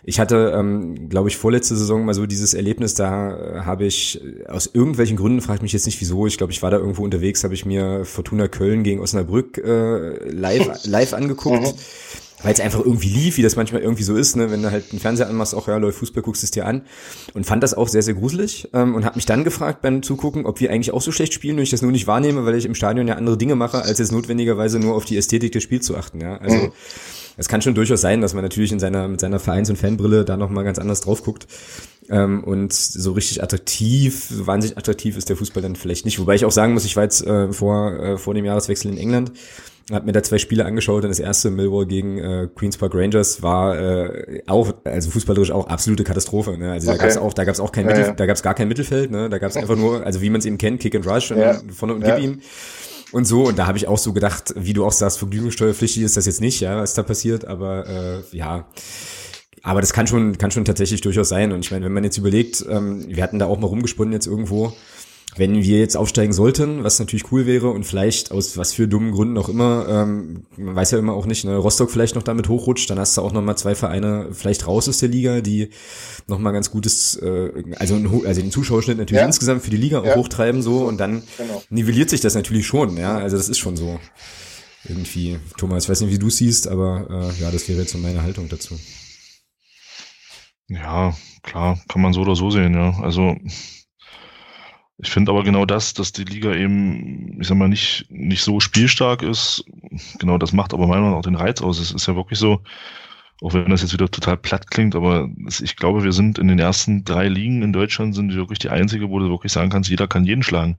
Ich 0.03 0.19
hatte, 0.19 0.55
ähm, 0.57 1.09
glaube 1.09 1.29
ich, 1.29 1.37
vorletzte 1.37 1.77
Saison 1.77 2.05
mal 2.05 2.15
so 2.15 2.27
dieses 2.27 2.55
Erlebnis, 2.55 2.95
da 2.95 3.37
äh, 3.37 3.61
habe 3.61 3.85
ich 3.85 4.21
aus 4.49 4.71
irgendwelchen 4.73 5.17
Gründen, 5.17 5.41
frage 5.41 5.63
mich 5.63 5.73
jetzt 5.73 5.87
nicht 5.87 6.01
wieso, 6.01 6.27
ich 6.27 6.39
glaube, 6.39 6.53
ich 6.53 6.63
war 6.63 6.71
da 6.71 6.79
irgendwo 6.79 7.05
unterwegs, 7.05 7.45
habe 7.45 7.55
ich 7.55 7.67
mir 7.67 8.05
Fortuna 8.05 8.49
Köln 8.49 8.83
gegen 8.83 9.01
Osnabrück 9.01 9.59
äh, 9.59 10.31
live, 10.31 10.85
live 10.85 11.13
angeguckt. 11.13 11.75
Weil 12.43 12.55
es 12.55 12.61
einfach 12.61 12.81
irgendwie 12.81 13.09
lief, 13.09 13.37
wie 13.37 13.43
das 13.43 13.57
manchmal 13.57 13.83
irgendwie 13.83 14.03
so 14.03 14.17
ist, 14.17 14.37
ne? 14.37 14.51
wenn 14.51 14.63
du 14.63 14.71
halt 14.71 14.91
einen 14.91 15.01
Fernseher 15.01 15.29
anmachst, 15.29 15.55
auch 15.55 15.69
ja, 15.69 15.77
läuft 15.77 15.99
Fußball, 15.99 16.23
guckst 16.23 16.43
es 16.43 16.51
dir 16.51 16.67
an 16.67 16.83
und 17.35 17.45
fand 17.45 17.63
das 17.63 17.75
auch 17.75 17.89
sehr, 17.89 18.03
sehr 18.03 18.15
gruselig 18.15 18.69
ähm, 18.73 18.95
und 18.95 19.05
habe 19.05 19.17
mich 19.17 19.27
dann 19.27 19.45
gefragt 19.45 19.83
beim 19.83 20.03
Zugucken, 20.03 20.47
ob 20.47 20.61
wir 20.61 20.71
eigentlich 20.71 20.93
auch 20.93 21.03
so 21.03 21.13
schlecht 21.13 21.35
spielen 21.35 21.57
und 21.57 21.63
ich 21.63 21.71
das 21.71 21.83
nur 21.83 21.93
nicht 21.93 22.07
wahrnehme, 22.07 22.47
weil 22.47 22.55
ich 22.55 22.65
im 22.65 22.75
Stadion 22.75 23.07
ja 23.07 23.17
andere 23.17 23.37
Dinge 23.37 23.57
mache, 23.57 23.83
als 23.83 23.99
jetzt 23.99 24.13
notwendigerweise 24.13 24.79
nur 24.79 24.95
auf 24.95 25.05
die 25.05 25.17
Ästhetik 25.19 25.53
des 25.53 25.63
Spiels 25.63 25.85
zu 25.85 25.97
achten. 25.97 26.21
Ja? 26.21 26.39
Also 26.39 26.57
mhm. 26.57 26.73
es 27.37 27.49
kann 27.49 27.61
schon 27.61 27.75
durchaus 27.75 28.01
sein, 28.01 28.23
dass 28.23 28.33
man 28.33 28.43
natürlich 28.43 28.73
in 28.73 28.81
seiner, 28.81 29.07
mit 29.09 29.21
seiner 29.21 29.39
Vereins- 29.39 29.69
und 29.69 29.77
Fanbrille 29.77 30.25
da 30.25 30.37
nochmal 30.37 30.65
ganz 30.65 30.79
anders 30.79 31.03
drauf 31.03 31.23
guckt. 31.23 31.47
Ähm, 32.09 32.43
und 32.43 32.73
so 32.73 33.13
richtig 33.13 33.43
attraktiv, 33.43 34.27
wahnsinnig 34.31 34.79
attraktiv 34.79 35.17
ist 35.17 35.29
der 35.29 35.37
Fußball 35.37 35.63
dann 35.63 35.77
vielleicht 35.77 36.07
nicht. 36.07 36.19
Wobei 36.19 36.35
ich 36.35 36.45
auch 36.45 36.51
sagen 36.51 36.73
muss, 36.73 36.85
ich 36.85 36.97
war 36.97 37.05
jetzt 37.05 37.25
äh, 37.25 37.53
vor, 37.53 37.93
äh, 37.93 38.19
vor 38.19 38.35
dem 38.35 38.45
Jahreswechsel 38.45 38.91
in 38.91 38.99
England 38.99 39.33
habe 39.93 40.07
mir 40.07 40.13
da 40.13 40.23
zwei 40.23 40.39
Spiele 40.39 40.65
angeschaut 40.65 41.03
und 41.05 41.09
das 41.09 41.19
erste 41.19 41.51
Millwall 41.51 41.87
gegen 41.87 42.19
äh, 42.19 42.49
Queens 42.55 42.77
Park 42.77 42.95
Rangers 42.95 43.43
war 43.43 43.79
äh, 43.79 44.43
auch 44.47 44.73
also 44.85 45.11
fußballerisch 45.11 45.51
auch 45.51 45.67
absolute 45.67 46.05
Katastrophe. 46.05 46.57
Ne? 46.57 46.73
Also 46.73 46.91
okay. 46.91 46.99
da 46.99 47.05
gab's 47.05 47.17
auch 47.17 47.33
da 47.33 47.45
gab's 47.45 47.61
auch 47.61 47.73
kein 47.73 47.85
ja, 47.85 47.91
Mittel, 47.91 48.07
ja. 48.07 48.13
da 48.13 48.27
gab's 48.27 48.43
gar 48.43 48.55
kein 48.55 48.69
Mittelfeld. 48.69 49.11
Ne? 49.11 49.29
Da 49.29 49.39
gab's 49.39 49.57
einfach 49.57 49.77
nur 49.77 50.05
also 50.05 50.21
wie 50.21 50.31
man 50.31 50.39
es 50.39 50.47
eben 50.47 50.59
kennt 50.59 50.81
Kick 50.81 50.95
and 50.95 51.07
Rush 51.07 51.31
und 51.33 51.39
ja. 51.39 51.61
vorne 51.71 51.95
und 51.95 52.05
gib 52.05 52.19
ihm 52.19 52.41
und 53.13 53.25
so 53.27 53.49
und 53.49 53.59
da 53.59 53.67
habe 53.67 53.79
ich 53.79 53.89
auch 53.89 53.99
so 53.99 54.13
gedacht, 54.13 54.55
wie 54.57 54.73
du 54.73 54.85
auch 54.85 54.93
sagst, 54.93 55.19
vergnügungssteuerpflichtig 55.19 56.03
ist 56.03 56.17
das 56.17 56.27
jetzt 56.27 56.41
nicht, 56.41 56.61
ja, 56.61 56.77
was 56.77 56.95
da 56.95 57.03
passiert, 57.03 57.45
aber 57.45 57.87
äh, 57.87 58.37
ja. 58.37 58.67
Aber 59.63 59.81
das 59.81 59.93
kann 59.93 60.07
schon, 60.07 60.39
kann 60.39 60.51
schon 60.51 60.65
tatsächlich 60.65 61.03
durchaus 61.03 61.29
sein. 61.29 61.53
Und 61.53 61.61
ich 61.61 61.71
meine, 61.71 61.85
wenn 61.85 61.93
man 61.93 62.05
jetzt 62.05 62.17
überlegt, 62.17 62.65
ähm, 62.69 63.05
wir 63.09 63.23
hatten 63.23 63.39
da 63.39 63.45
auch 63.45 63.59
mal 63.59 63.67
rumgesponnen 63.67 64.13
jetzt 64.13 64.27
irgendwo, 64.27 64.73
wenn 65.37 65.63
wir 65.63 65.79
jetzt 65.79 65.97
aufsteigen 65.97 66.33
sollten, 66.33 66.83
was 66.83 66.99
natürlich 66.99 67.31
cool 67.31 67.47
wäre 67.47 67.71
und 67.71 67.85
vielleicht 67.85 68.33
aus 68.33 68.57
was 68.57 68.73
für 68.73 68.89
dummen 68.89 69.13
Gründen 69.13 69.39
auch 69.39 69.49
immer, 69.49 69.87
ähm, 69.89 70.47
man 70.57 70.75
weiß 70.75 70.91
ja 70.91 70.99
immer 70.99 71.13
auch 71.13 71.27
nicht, 71.27 71.45
ne, 71.45 71.57
Rostock 71.57 71.91
vielleicht 71.91 72.15
noch 72.15 72.23
damit 72.23 72.49
hochrutscht, 72.49 72.91
dann 72.91 72.99
hast 72.99 73.17
du 73.17 73.23
auch 73.23 73.33
noch 73.33 73.43
mal 73.43 73.57
zwei 73.57 73.75
Vereine 73.75 74.29
vielleicht 74.33 74.67
raus 74.67 74.89
aus 74.89 74.99
der 74.99 75.09
Liga, 75.09 75.41
die 75.41 75.71
noch 76.27 76.39
mal 76.39 76.51
ganz 76.51 76.71
gutes, 76.71 77.17
äh, 77.17 77.51
also, 77.77 77.95
also 78.27 78.41
den 78.41 78.51
Zuschauerschnitt 78.51 78.99
natürlich 78.99 79.21
ja. 79.21 79.27
insgesamt 79.27 79.63
für 79.63 79.71
die 79.71 79.77
Liga 79.77 80.01
auch 80.01 80.07
ja. 80.07 80.17
hochtreiben 80.17 80.63
so 80.63 80.85
und 80.85 80.99
dann 80.99 81.23
genau. 81.37 81.63
nivelliert 81.71 82.11
sich 82.11 82.21
das 82.21 82.35
natürlich 82.35 82.67
schon, 82.67 82.97
ja, 82.97 83.17
also 83.17 83.37
das 83.37 83.49
ist 83.49 83.59
schon 83.59 83.77
so 83.77 84.01
irgendwie. 84.89 85.39
Thomas, 85.59 85.85
ich 85.85 85.91
weiß 85.91 86.01
nicht, 86.01 86.13
wie 86.13 86.19
du 86.19 86.31
siehst, 86.31 86.69
aber 86.69 87.07
äh, 87.11 87.41
ja, 87.43 87.51
das 87.51 87.69
wäre 87.69 87.81
jetzt 87.81 87.93
so 87.93 87.99
meine 87.99 88.23
Haltung 88.23 88.49
dazu. 88.49 88.79
Ja, 90.69 91.15
klar, 91.43 91.81
kann 91.89 92.03
man 92.03 92.13
so 92.13 92.21
oder 92.21 92.37
so 92.37 92.51
sehen, 92.51 92.75
ja. 92.75 92.99
Also 93.01 93.37
ich 95.03 95.11
finde 95.11 95.33
aber 95.33 95.45
genau 95.45 95.65
das, 95.65 95.95
dass 95.95 96.13
die 96.13 96.25
Liga 96.25 96.55
eben, 96.55 97.41
ich 97.41 97.49
sag 97.49 97.57
mal, 97.57 97.69
nicht, 97.69 98.07
nicht 98.11 98.43
so 98.43 98.61
spielstark 98.61 99.23
ist, 99.23 99.65
genau 100.19 100.37
das 100.37 100.53
macht 100.53 100.75
aber 100.75 100.87
meiner 100.87 101.01
Meinung 101.01 101.13
nach 101.13 101.19
auch 101.19 101.29
den 101.29 101.37
Reiz 101.37 101.63
aus. 101.63 101.79
Es 101.79 101.91
ist 101.91 102.07
ja 102.07 102.17
wirklich 102.17 102.39
so, 102.39 102.61
auch 103.41 103.55
wenn 103.55 103.71
das 103.71 103.81
jetzt 103.81 103.95
wieder 103.95 104.11
total 104.11 104.37
platt 104.37 104.71
klingt, 104.71 104.95
aber 104.95 105.31
ich 105.63 105.77
glaube, 105.77 106.05
wir 106.05 106.13
sind 106.13 106.39
in 106.39 106.49
den 106.49 106.59
ersten 106.59 107.05
drei 107.05 107.29
Ligen 107.29 107.63
in 107.63 107.73
Deutschland 107.73 108.15
sind 108.15 108.31
wir 108.31 108.37
wirklich 108.37 108.59
die 108.59 108.69
einzige, 108.69 109.09
wo 109.09 109.19
du 109.19 109.31
wirklich 109.31 109.53
sagen 109.53 109.71
kannst, 109.71 109.89
jeder 109.89 110.07
kann 110.07 110.25
jeden 110.25 110.43
schlagen. 110.43 110.77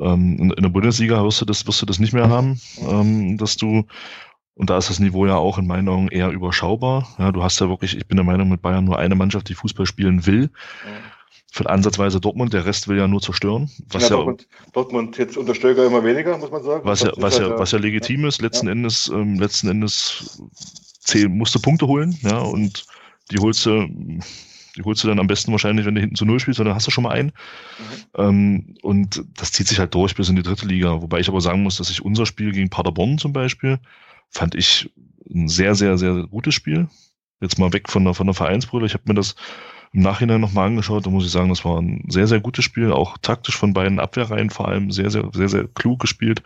Ähm, 0.00 0.52
in, 0.56 0.62
der 0.62 0.68
Bundesliga 0.68 1.22
wirst 1.24 1.40
du 1.40 1.44
das, 1.44 1.66
wirst 1.66 1.82
du 1.82 1.86
das 1.86 1.98
nicht 1.98 2.12
mehr 2.12 2.28
haben, 2.28 2.60
ähm, 2.88 3.36
dass 3.36 3.56
du, 3.56 3.84
und 4.54 4.70
da 4.70 4.78
ist 4.78 4.90
das 4.90 5.00
Niveau 5.00 5.26
ja 5.26 5.36
auch 5.36 5.58
in 5.58 5.66
meinen 5.66 5.88
Augen 5.88 6.08
eher 6.08 6.30
überschaubar. 6.30 7.08
Ja, 7.18 7.32
du 7.32 7.42
hast 7.42 7.60
ja 7.60 7.68
wirklich, 7.68 7.96
ich 7.96 8.06
bin 8.06 8.16
der 8.16 8.24
Meinung, 8.24 8.48
mit 8.48 8.62
Bayern 8.62 8.84
nur 8.84 8.98
eine 8.98 9.16
Mannschaft, 9.16 9.48
die 9.48 9.54
Fußball 9.54 9.86
spielen 9.86 10.26
will. 10.26 10.42
Mhm 10.42 11.13
für 11.54 11.70
ansatzweise 11.70 12.20
Dortmund, 12.20 12.52
der 12.52 12.66
Rest 12.66 12.88
will 12.88 12.98
ja 12.98 13.06
nur 13.06 13.22
zerstören. 13.22 13.70
Was 13.88 14.02
ja, 14.02 14.08
ja 14.08 14.16
Dortmund, 14.16 14.48
Dortmund 14.72 15.18
jetzt 15.18 15.36
unter 15.36 15.54
Stöger 15.54 15.86
immer 15.86 16.02
weniger, 16.02 16.36
muss 16.36 16.50
man 16.50 16.64
sagen. 16.64 16.84
Was 16.84 17.02
ja, 17.02 17.12
was 17.14 17.38
ja, 17.38 17.44
halt, 17.44 17.60
was 17.60 17.70
ja 17.70 17.78
legitim 17.78 18.24
ist, 18.24 18.42
letzten 18.42 18.66
ja. 18.66 18.72
Endes, 18.72 19.06
ähm, 19.14 19.38
letzten 19.38 19.68
Endes 19.68 20.42
zähl, 20.98 21.28
musst 21.28 21.54
du 21.54 21.60
Punkte 21.60 21.86
holen, 21.86 22.18
ja, 22.22 22.38
und 22.38 22.84
die 23.30 23.38
holst 23.38 23.64
du, 23.66 23.86
die 23.86 24.82
holst 24.82 25.04
du 25.04 25.06
dann 25.06 25.20
am 25.20 25.28
besten 25.28 25.52
wahrscheinlich, 25.52 25.86
wenn 25.86 25.94
du 25.94 26.00
hinten 26.00 26.16
zu 26.16 26.24
Null 26.24 26.40
spielst, 26.40 26.58
dann 26.58 26.74
hast 26.74 26.88
du 26.88 26.90
schon 26.90 27.04
mal 27.04 27.12
einen. 27.12 27.28
Mhm. 27.28 27.84
Ähm, 28.16 28.74
und 28.82 29.24
das 29.36 29.52
zieht 29.52 29.68
sich 29.68 29.78
halt 29.78 29.94
durch 29.94 30.16
bis 30.16 30.28
in 30.28 30.34
die 30.34 30.42
dritte 30.42 30.66
Liga. 30.66 31.02
Wobei 31.02 31.20
ich 31.20 31.28
aber 31.28 31.40
sagen 31.40 31.62
muss, 31.62 31.76
dass 31.76 31.88
ich 31.88 32.04
unser 32.04 32.26
Spiel 32.26 32.50
gegen 32.50 32.68
Paderborn 32.68 33.18
zum 33.18 33.32
Beispiel, 33.32 33.78
fand 34.28 34.56
ich 34.56 34.90
ein 35.32 35.46
sehr, 35.46 35.76
sehr, 35.76 35.98
sehr 35.98 36.26
gutes 36.26 36.54
Spiel. 36.54 36.88
Jetzt 37.40 37.60
mal 37.60 37.72
weg 37.72 37.88
von 37.88 38.02
der, 38.02 38.14
von 38.14 38.26
der 38.26 38.34
Vereinsbrille. 38.34 38.86
Ich 38.86 38.94
habe 38.94 39.04
mir 39.06 39.14
das 39.14 39.36
im 39.94 40.02
Nachhinein 40.02 40.40
nochmal 40.40 40.66
angeschaut, 40.66 41.06
da 41.06 41.10
muss 41.10 41.24
ich 41.24 41.30
sagen, 41.30 41.50
das 41.50 41.64
war 41.64 41.80
ein 41.80 42.04
sehr, 42.08 42.26
sehr 42.26 42.40
gutes 42.40 42.64
Spiel, 42.64 42.90
auch 42.92 43.16
taktisch 43.18 43.56
von 43.56 43.72
beiden 43.72 44.00
Abwehrreihen 44.00 44.50
vor 44.50 44.68
allem 44.68 44.90
sehr, 44.90 45.10
sehr, 45.10 45.30
sehr, 45.32 45.48
sehr 45.48 45.68
klug 45.68 46.00
gespielt. 46.00 46.42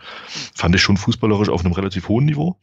Fand 0.55 0.75
ich 0.75 0.81
schon 0.83 0.97
fußballerisch 0.97 1.49
auf 1.49 1.65
einem 1.65 1.73
relativ 1.73 2.09
hohen 2.09 2.25
Niveau. 2.25 2.57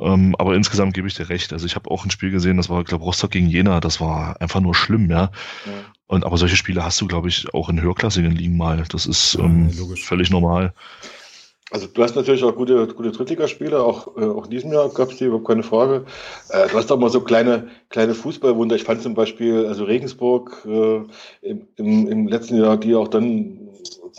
Ähm, 0.00 0.34
aber 0.38 0.54
insgesamt 0.54 0.94
gebe 0.94 1.06
ich 1.06 1.14
dir 1.14 1.28
recht. 1.28 1.52
Also 1.52 1.66
ich 1.66 1.76
habe 1.76 1.90
auch 1.90 2.04
ein 2.04 2.10
Spiel 2.10 2.30
gesehen, 2.30 2.56
das 2.56 2.70
war, 2.70 2.80
ich 2.80 2.86
glaube, 2.86 3.04
Rostock 3.04 3.30
gegen 3.30 3.46
Jena, 3.46 3.80
das 3.80 4.00
war 4.00 4.40
einfach 4.40 4.60
nur 4.60 4.74
schlimm, 4.74 5.10
ja. 5.10 5.30
ja. 5.66 5.72
Und 6.06 6.24
aber 6.24 6.38
solche 6.38 6.56
Spiele 6.56 6.82
hast 6.82 7.00
du, 7.00 7.06
glaube 7.06 7.28
ich, 7.28 7.52
auch 7.52 7.68
in 7.68 7.80
höherklassigen 7.80 8.32
Ligen 8.32 8.56
mal. 8.56 8.84
Das 8.88 9.04
ist 9.04 9.36
ähm, 9.38 9.68
ja, 9.68 9.84
völlig 9.96 10.30
normal. 10.30 10.72
Also 11.74 11.88
du 11.88 12.04
hast 12.04 12.14
natürlich 12.14 12.44
auch 12.44 12.54
gute, 12.54 12.86
gute 12.86 13.10
Drittligaspiele, 13.10 13.82
auch, 13.82 14.16
äh, 14.16 14.26
auch 14.26 14.44
in 14.44 14.50
diesem 14.52 14.72
Jahr 14.72 14.88
gab 14.90 15.10
es 15.10 15.16
die, 15.16 15.24
überhaupt 15.24 15.48
keine 15.48 15.64
Frage. 15.64 16.04
Äh, 16.50 16.68
du 16.68 16.76
hast 16.76 16.92
auch 16.92 17.00
mal 17.00 17.10
so 17.10 17.20
kleine, 17.20 17.66
kleine 17.88 18.14
Fußballwunder. 18.14 18.76
Ich 18.76 18.84
fand 18.84 19.02
zum 19.02 19.14
Beispiel, 19.14 19.66
also 19.66 19.82
Regensburg 19.82 20.64
äh, 20.66 21.00
im, 21.42 21.66
im, 21.74 22.06
im 22.06 22.28
letzten 22.28 22.62
Jahr, 22.62 22.76
die 22.76 22.94
auch 22.94 23.08
dann, 23.08 23.58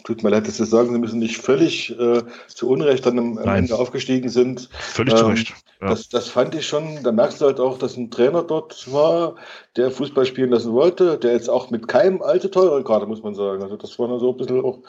tut 0.04 0.22
mir 0.22 0.32
leid, 0.32 0.50
dass 0.50 0.60
wir 0.60 0.66
sagen, 0.66 0.92
sie 0.92 1.00
müssen 1.00 1.20
nicht 1.20 1.38
völlig 1.38 1.98
äh, 1.98 2.24
zu 2.48 2.68
Unrecht 2.68 3.06
dann 3.06 3.18
am, 3.18 3.38
am 3.38 3.56
Ende 3.56 3.78
aufgestiegen 3.78 4.28
sind. 4.28 4.68
Völlig 4.78 5.14
ähm, 5.14 5.20
zu 5.20 5.26
Recht. 5.28 5.54
Ja. 5.80 5.88
Das, 5.88 6.10
das 6.10 6.28
fand 6.28 6.56
ich 6.56 6.68
schon, 6.68 7.04
da 7.04 7.14
merkst 7.14 7.40
du 7.40 7.46
halt 7.46 7.62
auch, 7.62 7.78
dass 7.78 7.96
ein 7.96 8.12
Trainer 8.12 8.44
dort 8.44 8.92
war, 8.92 9.36
der 9.78 9.92
Fußball 9.92 10.26
spielen 10.26 10.50
lassen 10.50 10.74
wollte, 10.74 11.18
der 11.18 11.32
jetzt 11.32 11.50
auch 11.50 11.70
mit 11.70 11.88
keinem 11.88 12.22
alte 12.22 12.52
teure 12.52 12.84
gerade, 12.84 13.06
muss 13.06 13.24
man 13.24 13.34
sagen. 13.34 13.64
Also 13.64 13.78
das 13.78 13.98
war 13.98 14.10
dann 14.10 14.20
so 14.20 14.32
ein 14.32 14.38
bisschen 14.38 14.62
auch 14.62 14.80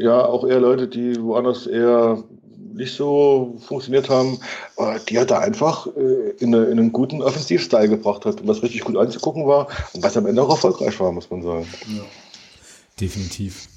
ja, 0.00 0.24
auch 0.24 0.46
eher 0.46 0.60
Leute, 0.60 0.88
die 0.88 1.20
woanders 1.22 1.66
eher 1.66 2.22
nicht 2.74 2.94
so 2.94 3.56
funktioniert 3.66 4.08
haben, 4.08 4.38
die 5.08 5.18
hat 5.18 5.30
er 5.30 5.40
einfach 5.40 5.86
äh, 5.88 6.30
in, 6.38 6.54
eine, 6.54 6.64
in, 6.66 6.78
einen 6.78 6.92
guten 6.92 7.22
Offensivstyle 7.22 7.88
gebracht 7.88 8.24
hat 8.24 8.40
und 8.40 8.48
was 8.48 8.62
richtig 8.62 8.82
gut 8.82 8.96
anzugucken 8.96 9.46
war 9.46 9.68
und 9.92 10.02
was 10.02 10.16
am 10.16 10.26
Ende 10.26 10.42
auch 10.42 10.50
erfolgreich 10.50 10.98
war, 10.98 11.12
muss 11.12 11.30
man 11.30 11.42
sagen. 11.42 11.66
Ja. 11.88 12.02
Definitiv. 13.00 13.68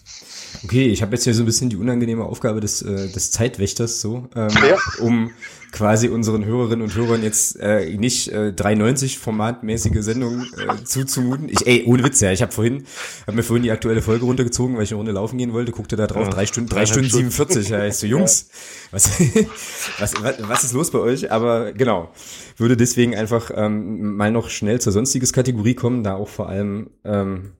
Okay, 0.65 0.87
ich 0.87 1.03
habe 1.03 1.11
jetzt 1.11 1.25
hier 1.25 1.33
so 1.35 1.43
ein 1.43 1.45
bisschen 1.45 1.69
die 1.69 1.75
unangenehme 1.75 2.23
Aufgabe 2.23 2.59
des, 2.59 2.81
äh, 2.81 3.07
des 3.11 3.29
Zeitwächters, 3.29 4.01
so, 4.01 4.27
ähm, 4.35 4.49
ja. 4.67 4.77
um 4.99 5.29
quasi 5.71 6.07
unseren 6.07 6.43
Hörerinnen 6.43 6.81
und 6.81 6.95
Hörern 6.95 7.21
jetzt 7.21 7.59
äh, 7.59 7.95
nicht 7.97 8.29
äh, 8.29 8.51
390 8.51 9.19
formatmäßige 9.19 10.01
Sendungen 10.01 10.47
äh, 10.57 10.83
zuzumuten. 10.83 11.49
Ich, 11.49 11.67
ey, 11.67 11.83
ohne 11.85 12.03
Witz, 12.03 12.19
ja, 12.19 12.31
ich 12.31 12.41
habe 12.41 12.51
vorhin, 12.51 12.85
habe 13.27 13.37
mir 13.37 13.43
vorhin 13.43 13.61
die 13.61 13.69
aktuelle 13.69 14.01
Folge 14.01 14.25
runtergezogen, 14.25 14.75
weil 14.75 14.85
ich 14.85 14.91
eine 14.91 14.97
Runde 14.97 15.11
laufen 15.11 15.37
gehen 15.37 15.53
wollte, 15.53 15.71
guckte 15.71 15.97
da 15.97 16.07
drauf, 16.07 16.23
ja, 16.23 16.29
drei 16.33 16.47
Stunden, 16.47 16.69
drei 16.69 16.87
Stunden 16.87 17.11
47. 17.11 17.69
Ja, 17.69 17.85
ich 17.85 17.93
so, 17.97 18.07
Jungs, 18.07 18.49
was, 18.89 19.11
was, 19.99 20.13
was, 20.19 20.35
was 20.39 20.63
ist 20.63 20.73
los 20.73 20.89
bei 20.89 20.99
euch? 20.99 21.31
Aber 21.31 21.73
genau, 21.73 22.09
würde 22.57 22.75
deswegen 22.75 23.15
einfach 23.15 23.51
ähm, 23.53 24.15
mal 24.15 24.31
noch 24.31 24.49
schnell 24.49 24.81
zur 24.81 24.93
sonstiges 24.93 25.31
Kategorie 25.31 25.75
kommen, 25.75 26.03
da 26.03 26.15
auch 26.15 26.29
vor 26.29 26.49
allem 26.49 26.89
ähm, 27.03 27.51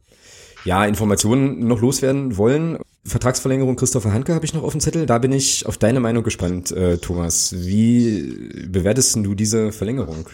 ja, 0.65 0.85
Informationen 0.85 1.67
noch 1.67 1.79
loswerden 1.79 2.37
wollen. 2.37 2.79
Vertragsverlängerung 3.05 3.75
Christopher 3.75 4.13
Hanke 4.13 4.33
habe 4.33 4.45
ich 4.45 4.53
noch 4.53 4.63
auf 4.63 4.71
dem 4.71 4.81
Zettel. 4.81 5.05
Da 5.05 5.19
bin 5.19 5.31
ich 5.31 5.65
auf 5.65 5.77
deine 5.77 5.99
Meinung 5.99 6.23
gespannt, 6.23 6.71
äh, 6.71 6.97
Thomas. 6.97 7.53
Wie 7.55 8.67
bewertest 8.67 9.15
du 9.17 9.35
diese 9.35 9.71
Verlängerung? 9.71 10.27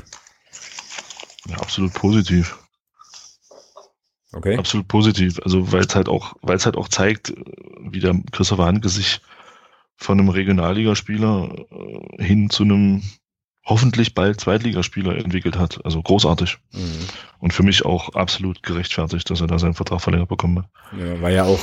Ja, 1.49 1.57
absolut 1.57 1.93
positiv. 1.93 2.57
Okay. 4.31 4.57
Absolut 4.57 4.87
positiv. 4.87 5.39
Also 5.43 5.71
weil 5.73 5.81
es 5.81 5.95
halt 5.95 6.07
auch, 6.07 6.35
weil 6.41 6.55
es 6.55 6.65
halt 6.65 6.77
auch 6.77 6.87
zeigt, 6.87 7.33
wie 7.81 7.99
der 7.99 8.17
Christopher 8.31 8.65
Hanke 8.65 8.87
sich 8.87 9.19
von 9.97 10.19
einem 10.19 10.29
Regionalligaspieler 10.29 11.53
äh, 11.69 12.23
hin 12.23 12.49
zu 12.49 12.63
einem 12.63 13.03
hoffentlich 13.63 14.15
bald 14.15 14.39
Zweitligaspieler 14.39 15.15
entwickelt 15.17 15.57
hat. 15.57 15.85
Also 15.85 16.01
großartig. 16.01 16.57
Mhm. 16.73 16.79
Und 17.39 17.53
für 17.53 17.63
mich 17.63 17.85
auch 17.85 18.13
absolut 18.13 18.61
gerechtfertigt, 18.61 19.29
dass 19.29 19.41
er 19.41 19.47
da 19.47 19.57
seinen 19.57 19.73
Vertrag 19.73 20.01
verlängert 20.01 20.29
bekommen 20.29 20.59
hat. 20.59 20.65
Ja, 20.99 21.21
war 21.21 21.31
ja 21.31 21.43
auch, 21.45 21.59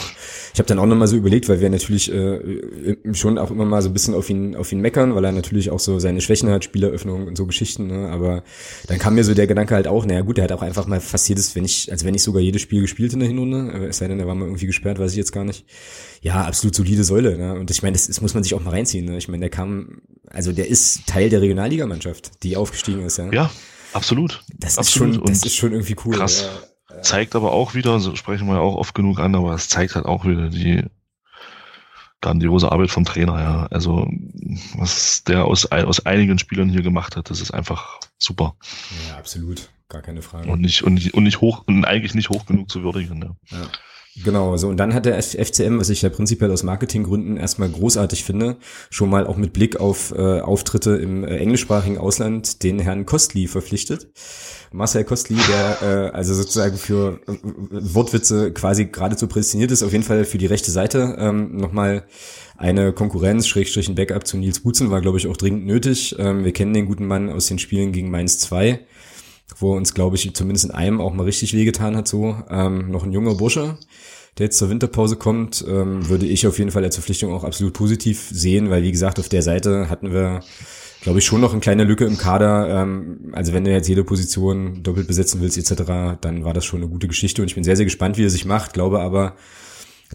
ich 0.53 0.59
habe 0.59 0.67
dann 0.67 0.79
auch 0.81 0.87
nochmal 0.87 1.07
so 1.07 1.17
überlegt, 1.17 1.49
weil 1.49 1.61
wir 1.61 1.71
natürlich 1.71 2.13
äh, 2.13 2.97
schon 3.13 3.39
auch 3.39 3.51
immer 3.51 3.65
mal 3.65 3.81
so 3.83 3.89
ein 3.89 3.93
bisschen 3.93 4.15
auf 4.15 4.29
ihn, 4.29 4.57
auf 4.57 4.73
ihn 4.73 4.81
meckern, 4.81 5.15
weil 5.15 5.25
er 5.25 5.31
natürlich 5.31 5.71
auch 5.71 5.79
so 5.79 6.01
seine 6.01 6.21
Schwächen 6.21 6.51
hat, 6.51 6.65
Spieleröffnung 6.65 7.29
und 7.29 7.37
so 7.37 7.47
Geschichten, 7.47 7.87
ne? 7.87 8.09
aber 8.09 8.43
dann 8.89 8.99
kam 8.99 9.15
mir 9.15 9.23
so 9.23 9.35
der 9.35 9.47
Gedanke 9.47 9.75
halt 9.75 9.87
auch, 9.87 10.05
naja 10.05 10.23
gut, 10.23 10.39
er 10.39 10.45
hat 10.45 10.53
auch 10.53 10.63
einfach 10.63 10.87
mal 10.87 11.01
fast 11.01 11.29
jedes, 11.29 11.55
wenn 11.55 11.65
ich, 11.65 11.93
als 11.93 12.05
wenn 12.05 12.15
ich 12.15 12.25
sogar 12.25 12.43
jedes 12.43 12.63
Spiel 12.63 12.81
gespielt 12.81 13.13
in 13.13 13.21
der 13.21 13.29
Hinrunde, 13.29 13.73
äh, 13.73 13.87
es 13.87 13.99
sei 13.99 14.09
denn, 14.09 14.19
er 14.19 14.27
war 14.27 14.35
mal 14.35 14.47
irgendwie 14.47 14.67
gesperrt, 14.67 14.99
weiß 14.99 15.13
ich 15.13 15.19
jetzt 15.19 15.33
gar 15.33 15.45
nicht. 15.45 15.65
Ja, 16.21 16.45
absolut 16.45 16.75
solide 16.75 17.05
Säule. 17.05 17.39
Ne? 17.39 17.55
Und 17.55 17.71
ich 17.71 17.83
meine, 17.83 17.93
das, 17.93 18.09
das 18.09 18.21
muss 18.21 18.35
man 18.35 18.43
sich 18.43 18.55
auch 18.55 18.63
mal 18.63 18.71
reinziehen. 18.71 19.05
Ne? 19.05 19.19
Ich 19.19 19.29
meine, 19.29 19.43
der 19.43 19.51
kam, 19.51 20.01
also 20.29 20.53
der 20.53 20.69
ist 20.69 21.07
Teil 21.07 21.31
der 21.31 21.41
Regionalligamannschaft, 21.89 22.43
die 22.43 22.57
aufgestiegen 22.57 23.05
ist, 23.05 23.19
ja. 23.19 23.33
Ja, 23.33 23.51
absolut. 23.93 24.43
Das 24.55 24.79
absolut. 24.79 25.11
ist 25.11 25.17
schon, 25.17 25.27
das 25.27 25.43
ist 25.45 25.57
schon 25.57 25.73
irgendwie 25.73 25.97
cool. 26.05 26.15
Krass. 26.15 26.49
Ja. 26.91 27.03
Zeigt 27.03 27.37
aber 27.37 27.53
auch 27.53 27.75
wieder, 27.75 28.01
so 28.01 28.17
sprechen 28.17 28.47
wir 28.47 28.55
ja 28.55 28.61
auch 28.61 28.77
oft 28.77 28.95
genug 28.95 29.19
an, 29.19 29.35
aber 29.35 29.55
es 29.55 29.69
zeigt 29.69 29.95
halt 29.95 30.07
auch 30.07 30.25
wieder 30.25 30.49
die 30.49 30.85
grandiose 32.21 32.73
Arbeit 32.73 32.91
vom 32.91 33.05
Trainer, 33.05 33.41
ja. 33.41 33.67
Also, 33.71 34.09
was 34.75 35.23
der 35.25 35.45
aus, 35.45 35.67
aus 35.67 36.07
einigen 36.07 36.39
Spielern 36.39 36.69
hier 36.69 36.83
gemacht 36.83 37.17
hat, 37.17 37.31
das 37.31 37.41
ist 37.41 37.53
einfach 37.53 38.01
super. 38.19 38.57
Ja, 39.09 39.19
absolut. 39.19 39.69
Gar 39.89 40.03
keine 40.03 40.21
Frage. 40.21 40.51
Und 40.51 40.61
nicht, 40.61 40.83
und 40.83 40.95
nicht, 40.95 41.15
und 41.15 41.23
nicht 41.23 41.41
hoch, 41.41 41.65
und 41.67 41.85
eigentlich 41.85 42.15
nicht 42.15 42.29
hoch 42.29 42.45
genug 42.47 42.71
zu 42.71 42.83
würdigen, 42.83 43.23
ja. 43.51 43.59
ja. 43.59 43.67
Genau, 44.25 44.57
so 44.57 44.69
und 44.69 44.79
dann 44.79 44.95
hat 44.95 45.07
der 45.07 45.21
FCM, 45.23 45.79
was 45.79 45.91
ich 45.91 46.03
ja 46.03 46.09
prinzipiell 46.09 46.51
aus 46.51 46.63
Marketinggründen 46.63 47.37
erstmal 47.37 47.69
großartig 47.69 48.25
finde, 48.25 48.57
schon 48.91 49.11
mal 49.11 49.27
auch 49.27 49.37
mit 49.37 49.53
Blick 49.53 49.79
auf 49.79 50.13
äh, 50.17 50.41
Auftritte 50.41 50.97
im 50.97 51.25
äh, 51.25 51.37
englischsprachigen 51.37 51.99
Ausland 51.99 52.63
den 52.63 52.79
Herrn 52.79 53.07
Kostli 53.07 53.47
verpflichtet. 53.47 54.09
Marcel 54.73 55.05
Kostli, 55.05 55.37
der 55.49 55.83
äh, 55.83 56.17
also 56.17 56.35
sozusagen 56.35 56.77
für 56.77 57.21
äh, 57.27 57.33
Wortwitze 57.71 58.53
quasi 58.53 58.87
geradezu 58.87 59.29
prädestiniert 59.29 59.71
ist, 59.71 59.83
auf 59.83 59.93
jeden 59.93 60.05
Fall 60.05 60.25
für 60.25 60.39
die 60.39 60.47
rechte 60.47 60.71
Seite 60.71 61.17
ähm, 61.19 61.57
nochmal 61.57 62.05
eine 62.57 62.93
Konkurrenz, 62.93 63.47
Schrägstrich 63.47 63.89
ein 63.89 63.95
Backup 63.95 64.27
zu 64.27 64.37
Nils 64.37 64.61
Butzen 64.61 64.91
war, 64.91 65.01
glaube 65.01 65.19
ich, 65.19 65.29
auch 65.29 65.37
dringend 65.37 65.65
nötig. 65.65 66.17
Ähm, 66.19 66.45
wir 66.45 66.53
kennen 66.53 66.75
den 66.75 66.87
guten 66.87 67.07
Mann 67.07 67.31
aus 67.31 67.47
den 67.47 67.59
Spielen 67.59 67.93
gegen 67.93 68.11
Mainz 68.11 68.39
2 68.41 68.81
wo 69.57 69.75
uns, 69.75 69.95
glaube 69.95 70.17
ich, 70.17 70.35
zumindest 70.35 70.67
in 70.67 70.71
einem 70.71 71.01
auch 71.01 71.13
mal 71.13 71.25
richtig 71.25 71.55
wehgetan 71.55 71.97
hat, 71.97 72.09
so. 72.09 72.37
Ähm, 72.51 72.91
noch 72.91 73.05
ein 73.05 73.13
junger 73.13 73.35
Bursche, 73.35 73.79
der 74.37 74.47
jetzt 74.47 74.59
zur 74.59 74.71
Winterpause 74.71 75.17
kommt, 75.17 75.65
ähm, 75.67 76.09
würde 76.09 76.27
ich 76.27 76.47
auf 76.47 76.59
jeden 76.59 76.71
Fall 76.71 76.85
als 76.85 76.97
Verpflichtung 76.97 77.33
auch 77.33 77.45
absolut 77.45 77.73
positiv 77.73 78.29
sehen, 78.31 78.71
weil 78.71 78.83
wie 78.83 78.93
gesagt, 78.93 79.19
auf 79.19 79.29
der 79.29 79.43
Seite 79.43 79.91
hatten 79.91 80.13
wir, 80.13 80.41
glaube 81.01 81.19
ich, 81.19 81.25
schon 81.25 81.41
noch 81.41 81.53
eine 81.53 81.61
kleine 81.61 81.85
Lücke 81.85 82.05
im 82.05 82.19
Kader. 82.19 82.83
Ähm, 82.83 83.31
also 83.33 83.53
wenn 83.53 83.65
du 83.65 83.73
jetzt 83.73 83.89
jede 83.89 84.05
Position 84.05 84.83
doppelt 84.83 85.09
besetzen 85.09 85.41
willst, 85.41 85.59
etc., 85.59 86.19
dann 86.21 86.45
war 86.45 86.55
das 86.55 86.65
schon 86.65 86.81
eine 86.83 86.91
gute 86.91 87.09
Geschichte 87.09 87.43
und 87.43 87.49
ich 87.49 87.55
bin 87.55 87.65
sehr, 87.65 87.77
sehr 87.77 87.87
gespannt, 87.87 88.19
wie 88.19 88.25
er 88.25 88.31
sich 88.31 88.45
macht, 88.45 88.75
glaube 88.75 89.01
aber, 89.01 89.35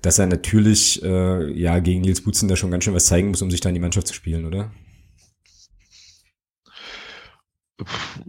dass 0.01 0.19
er 0.19 0.27
natürlich 0.27 1.03
äh, 1.03 1.51
ja 1.51 1.80
gegen 1.80 2.01
Nils 2.01 2.22
Butzen 2.22 2.47
da 2.47 2.55
schon 2.55 2.72
ganz 2.72 2.84
schön 2.84 2.93
was 2.93 3.05
zeigen 3.05 3.30
muss, 3.30 3.41
um 3.41 3.51
sich 3.51 3.61
da 3.61 3.69
in 3.69 3.76
die 3.76 3.81
Mannschaft 3.81 4.07
zu 4.07 4.14
spielen, 4.14 4.45
oder? 4.45 4.72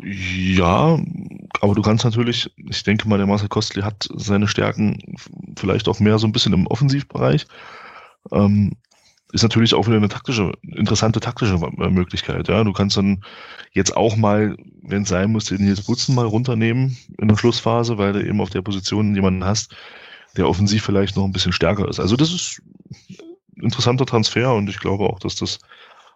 Ja, 0.03 0.99
aber 1.61 1.75
du 1.75 1.83
kannst 1.83 2.05
natürlich, 2.05 2.51
ich 2.57 2.83
denke 2.83 3.09
mal, 3.09 3.19
der 3.19 3.27
Marcel 3.27 3.49
Kostli 3.49 3.83
hat 3.83 4.09
seine 4.15 4.49
Stärken 4.49 5.17
vielleicht 5.57 5.89
auch 5.89 6.01
mehr 6.01 6.19
so 6.19 6.27
ein 6.27 6.33
bisschen 6.33 6.53
im 6.53 6.67
Offensivbereich. 6.67 7.47
Ähm, 8.33 8.73
ist 9.33 9.43
natürlich 9.43 9.75
auch 9.75 9.87
wieder 9.87 9.97
eine 9.97 10.09
taktische, 10.09 10.53
interessante 10.63 11.21
taktische 11.21 11.59
Möglichkeit. 11.59 12.49
Ja, 12.49 12.63
du 12.63 12.73
kannst 12.73 12.97
dann 12.97 13.25
jetzt 13.73 13.97
auch 13.97 14.17
mal, 14.17 14.57
wenn 14.83 15.03
es 15.03 15.09
sein 15.09 15.33
muss, 15.33 15.47
den 15.47 15.65
Nils 15.65 15.83
Butzen 15.83 16.15
mal 16.15 16.27
runternehmen 16.27 16.97
in 17.19 17.29
der 17.29 17.37
Schlussphase, 17.37 17.99
weil 17.99 18.13
du 18.13 18.25
eben 18.25 18.41
auf 18.41 18.51
der 18.51 18.63
Position 18.63 19.15
jemanden 19.15 19.45
hast, 19.45 19.75
der 20.37 20.49
offensiv 20.49 20.85
vielleicht 20.85 21.17
noch 21.17 21.25
ein 21.25 21.33
bisschen 21.33 21.53
stärker 21.53 21.89
ist. 21.89 21.99
Also 21.99 22.17
das 22.17 22.33
ist 22.33 22.63
ein 23.57 23.65
interessanter 23.65 24.07
Transfer 24.07 24.55
und 24.55 24.69
ich 24.71 24.79
glaube 24.79 25.05
auch, 25.05 25.19
dass 25.19 25.35
das 25.35 25.59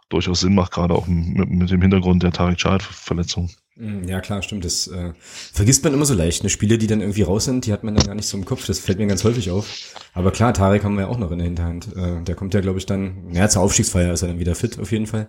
durchaus 0.09 0.41
Sinn 0.41 0.55
macht, 0.55 0.73
gerade 0.73 0.95
auch 0.95 1.07
mit, 1.07 1.49
mit 1.51 1.71
dem 1.71 1.83
Hintergrund 1.83 2.23
der 2.23 2.33
Tarek 2.33 2.59
Chad-Verletzung. 2.59 3.51
Mm, 3.77 4.05
ja, 4.09 4.21
klar, 4.21 4.43
stimmt. 4.43 4.65
Das 4.65 4.87
äh, 4.89 5.13
vergisst 5.19 5.85
man 5.85 5.95
immer 5.95 6.05
so 6.05 6.15
leicht. 6.15 6.43
Ne? 6.43 6.51
Spiele, 6.51 6.79
die 6.79 6.87
dann 6.87 7.01
irgendwie 7.01 7.23
raus 7.23 7.45
sind, 7.45 7.67
die 7.67 7.73
hat 7.73 7.85
man 7.85 7.95
dann 7.95 8.07
gar 8.07 8.15
nicht 8.15 8.27
so 8.27 8.37
im 8.37 8.45
Kopf. 8.45 8.67
Das 8.67 8.79
fällt 8.79 8.99
mir 8.99 9.07
ganz 9.07 9.25
häufig 9.25 9.51
auf. 9.51 9.95
Aber 10.15 10.31
klar, 10.31 10.53
Tarek 10.55 10.85
haben 10.85 10.95
wir 10.95 11.03
ja 11.03 11.09
auch 11.09 11.19
noch 11.19 11.31
in 11.31 11.39
der 11.39 11.47
Hinterhand. 11.47 11.95
Äh, 11.97 12.23
der 12.23 12.35
kommt 12.35 12.55
ja, 12.55 12.61
glaube 12.61 12.79
ich, 12.79 12.87
dann, 12.87 13.33
ja, 13.33 13.49
zur 13.49 13.63
Aufstiegsfeier 13.63 14.13
ist 14.13 14.23
er 14.23 14.29
dann 14.29 14.39
wieder 14.39 14.55
fit, 14.55 14.79
auf 14.79 14.91
jeden 14.91 15.07
Fall. 15.07 15.29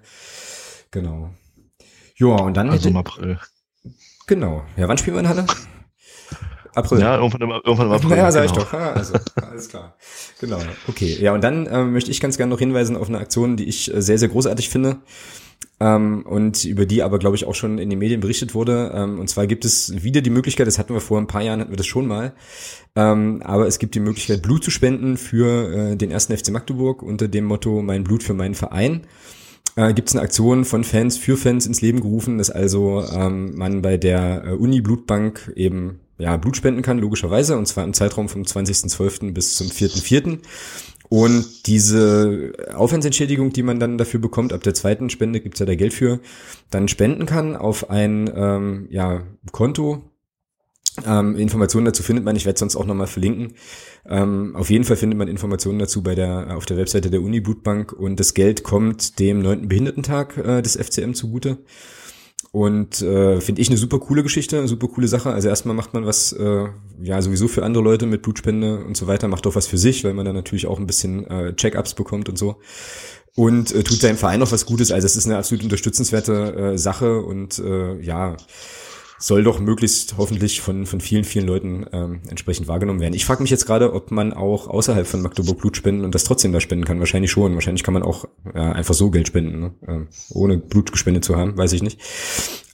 Genau. 0.91 1.29
Ja, 2.15 2.27
und 2.27 2.57
dann. 2.57 2.69
Also 2.69 2.89
im 2.89 2.97
April. 2.97 3.39
Genau. 4.27 4.63
Ja, 4.77 4.87
wann 4.87 4.97
spielen 4.97 5.15
wir 5.15 5.21
in 5.21 5.29
Halle? 5.29 5.45
April. 6.75 6.99
Ja, 6.99 7.17
irgendwann 7.17 7.41
im, 7.41 7.49
irgendwann 7.49 7.87
im 7.87 7.93
April. 7.93 8.09
Ja, 8.17 8.31
sag 8.31 8.47
genau. 8.47 8.61
ich 8.61 8.63
doch. 8.63 8.73
Ja, 8.73 8.91
also, 8.91 9.13
alles 9.35 9.69
klar. 9.69 9.95
Genau. 10.39 10.59
Okay. 10.87 11.17
Ja, 11.19 11.33
und 11.33 11.43
dann 11.43 11.65
äh, 11.67 11.83
möchte 11.83 12.11
ich 12.11 12.19
ganz 12.19 12.37
gerne 12.37 12.51
noch 12.51 12.59
hinweisen 12.59 12.95
auf 12.95 13.09
eine 13.09 13.19
Aktion, 13.19 13.57
die 13.57 13.65
ich 13.65 13.93
äh, 13.93 14.01
sehr, 14.01 14.17
sehr 14.17 14.29
großartig 14.29 14.69
finde. 14.69 14.97
Ähm, 15.81 16.25
und 16.25 16.65
über 16.65 16.85
die 16.85 17.03
aber, 17.03 17.19
glaube 17.19 17.37
ich, 17.37 17.45
auch 17.45 17.55
schon 17.55 17.77
in 17.77 17.89
den 17.89 17.99
Medien 17.99 18.19
berichtet 18.19 18.53
wurde. 18.53 18.91
Ähm, 18.93 19.19
und 19.19 19.29
zwar 19.29 19.47
gibt 19.47 19.63
es 19.63 20.03
wieder 20.03 20.21
die 20.21 20.29
Möglichkeit, 20.29 20.67
das 20.67 20.77
hatten 20.77 20.93
wir 20.93 21.01
vor 21.01 21.17
ein 21.17 21.27
paar 21.27 21.41
Jahren, 21.41 21.61
hatten 21.61 21.71
wir 21.71 21.77
das 21.77 21.87
schon 21.87 22.05
mal, 22.05 22.33
ähm, 22.95 23.41
aber 23.43 23.65
es 23.65 23.79
gibt 23.79 23.95
die 23.95 24.01
Möglichkeit, 24.01 24.41
Blut 24.41 24.63
zu 24.63 24.71
spenden 24.71 25.15
für 25.15 25.91
äh, 25.91 25.95
den 25.95 26.11
ersten 26.11 26.35
FC 26.35 26.49
Magdeburg 26.49 27.01
unter 27.01 27.29
dem 27.29 27.45
Motto 27.45 27.81
Mein 27.81 28.03
Blut 28.03 28.23
für 28.23 28.33
meinen 28.33 28.55
Verein 28.55 29.05
äh, 29.75 29.93
gibt 29.93 30.09
es 30.09 30.15
eine 30.15 30.23
Aktion 30.23 30.65
von 30.65 30.83
Fans 30.83 31.17
für 31.17 31.37
Fans 31.37 31.65
ins 31.65 31.81
Leben 31.81 32.01
gerufen, 32.01 32.37
dass 32.37 32.49
also 32.49 33.03
ähm, 33.13 33.55
man 33.55 33.81
bei 33.81 33.97
der 33.97 34.43
äh, 34.45 34.51
Uni 34.51 34.81
Blutbank 34.81 35.53
eben 35.55 35.99
ja, 36.19 36.37
Blut 36.37 36.57
spenden 36.57 36.81
kann, 36.81 36.99
logischerweise, 36.99 37.57
und 37.57 37.65
zwar 37.65 37.85
im 37.85 37.93
Zeitraum 37.93 38.29
vom 38.29 38.43
20.12. 38.43 39.31
bis 39.31 39.55
zum 39.55 39.67
4.4. 39.67 40.39
Und 41.07 41.65
diese 41.65 42.53
Aufwandsentschädigung, 42.75 43.51
die 43.51 43.63
man 43.63 43.79
dann 43.79 43.97
dafür 43.97 44.19
bekommt, 44.19 44.53
ab 44.53 44.61
der 44.61 44.75
zweiten 44.75 45.09
Spende 45.09 45.39
gibt's 45.39 45.59
ja 45.59 45.65
da 45.65 45.73
Geld 45.73 45.93
für, 45.93 46.19
dann 46.69 46.87
spenden 46.87 47.25
kann 47.25 47.55
auf 47.55 47.89
ein 47.89 48.29
ähm, 48.35 48.87
ja, 48.91 49.23
Konto. 49.51 50.03
Ähm, 51.07 51.35
Informationen 51.37 51.85
dazu 51.85 52.03
findet 52.03 52.25
man, 52.25 52.35
ich 52.35 52.45
werde 52.45 52.59
sonst 52.59 52.75
auch 52.75 52.85
nochmal 52.85 53.07
verlinken. 53.07 53.53
Ähm, 54.05 54.55
auf 54.55 54.69
jeden 54.69 54.83
Fall 54.83 54.97
findet 54.97 55.17
man 55.17 55.27
Informationen 55.27 55.79
dazu 55.79 56.03
bei 56.03 56.13
der, 56.13 56.55
auf 56.55 56.65
der 56.65 56.77
Webseite 56.77 57.09
der 57.09 57.21
Uni 57.21 57.39
Blutbank 57.39 57.93
und 57.93 58.19
das 58.19 58.33
Geld 58.33 58.63
kommt 58.63 59.19
dem 59.19 59.41
neunten 59.41 59.67
Behindertentag 59.67 60.37
äh, 60.37 60.61
des 60.61 60.75
FCM 60.75 61.13
zugute. 61.13 61.57
Und 62.51 63.01
äh, 63.03 63.41
finde 63.41 63.61
ich 63.61 63.69
eine 63.69 63.77
super 63.77 63.99
coole 63.99 64.23
Geschichte, 64.23 64.57
eine 64.57 64.67
super 64.67 64.87
coole 64.87 65.07
Sache. 65.07 65.31
Also 65.31 65.49
erstmal 65.49 65.75
macht 65.75 65.93
man 65.93 66.05
was, 66.05 66.33
äh, 66.33 66.65
ja, 67.01 67.21
sowieso 67.21 67.47
für 67.47 67.63
andere 67.63 67.83
Leute 67.83 68.07
mit 68.07 68.23
Blutspende 68.23 68.83
und 68.83 68.97
so 68.97 69.05
weiter, 69.05 69.27
macht 69.27 69.45
auch 69.45 69.55
was 69.55 69.67
für 69.67 69.77
sich, 69.77 70.03
weil 70.03 70.15
man 70.15 70.25
dann 70.25 70.35
natürlich 70.35 70.65
auch 70.65 70.79
ein 70.79 70.87
bisschen 70.87 71.27
äh, 71.27 71.55
Check-ups 71.55 71.93
bekommt 71.93 72.27
und 72.27 72.37
so. 72.37 72.55
Und 73.35 73.73
äh, 73.73 73.83
tut 73.83 74.01
seinem 74.01 74.17
Verein 74.17 74.41
auch 74.41 74.51
was 74.51 74.65
Gutes. 74.65 74.91
Also 74.91 75.05
es 75.05 75.15
ist 75.15 75.27
eine 75.27 75.37
absolut 75.37 75.63
unterstützenswerte 75.63 76.73
äh, 76.73 76.77
Sache 76.77 77.21
und 77.21 77.59
äh, 77.59 77.99
ja, 78.01 78.35
soll 79.19 79.43
doch 79.43 79.59
möglichst 79.59 80.15
hoffentlich 80.17 80.61
von, 80.61 80.85
von 80.85 81.01
vielen, 81.01 81.25
vielen 81.25 81.45
Leuten 81.45 81.85
ähm, 81.91 82.21
entsprechend 82.29 82.67
wahrgenommen 82.69 83.01
werden. 83.01 83.13
Ich 83.13 83.25
frage 83.25 83.41
mich 83.41 83.51
jetzt 83.51 83.65
gerade, 83.65 83.93
ob 83.93 84.11
man 84.11 84.31
auch 84.31 84.67
außerhalb 84.67 85.05
von 85.05 85.21
Magdeburg 85.21 85.59
Blut 85.59 85.75
spenden 85.75 86.05
und 86.05 86.15
das 86.15 86.23
trotzdem 86.23 86.53
da 86.53 86.61
spenden 86.61 86.85
kann. 86.85 86.99
Wahrscheinlich 86.99 87.29
schon. 87.29 87.53
Wahrscheinlich 87.53 87.83
kann 87.83 87.93
man 87.93 88.03
auch 88.03 88.25
ja, 88.55 88.71
einfach 88.71 88.93
so 88.93 89.11
Geld 89.11 89.27
spenden, 89.27 89.59
ne? 89.59 89.71
ähm, 89.87 90.07
ohne 90.29 90.57
Blut 90.57 90.91
gespendet 90.91 91.25
zu 91.25 91.35
haben, 91.35 91.57
weiß 91.57 91.73
ich 91.73 91.83
nicht. 91.83 91.99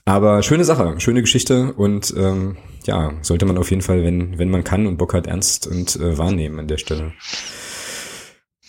Aber 0.04 0.44
schöne 0.44 0.64
Sache, 0.64 0.94
schöne 1.00 1.20
Geschichte 1.20 1.74
und 1.74 2.14
ähm, 2.16 2.56
ja, 2.84 3.12
sollte 3.22 3.44
man 3.44 3.58
auf 3.58 3.70
jeden 3.70 3.82
Fall, 3.82 4.04
wenn, 4.04 4.38
wenn 4.38 4.50
man 4.50 4.62
kann 4.62 4.86
und 4.86 4.98
Bock 4.98 5.14
hat, 5.14 5.26
ernst 5.26 5.66
und 5.66 5.96
äh, 5.96 6.16
wahrnehmen 6.16 6.60
an 6.60 6.68
der 6.68 6.78
Stelle. 6.78 7.12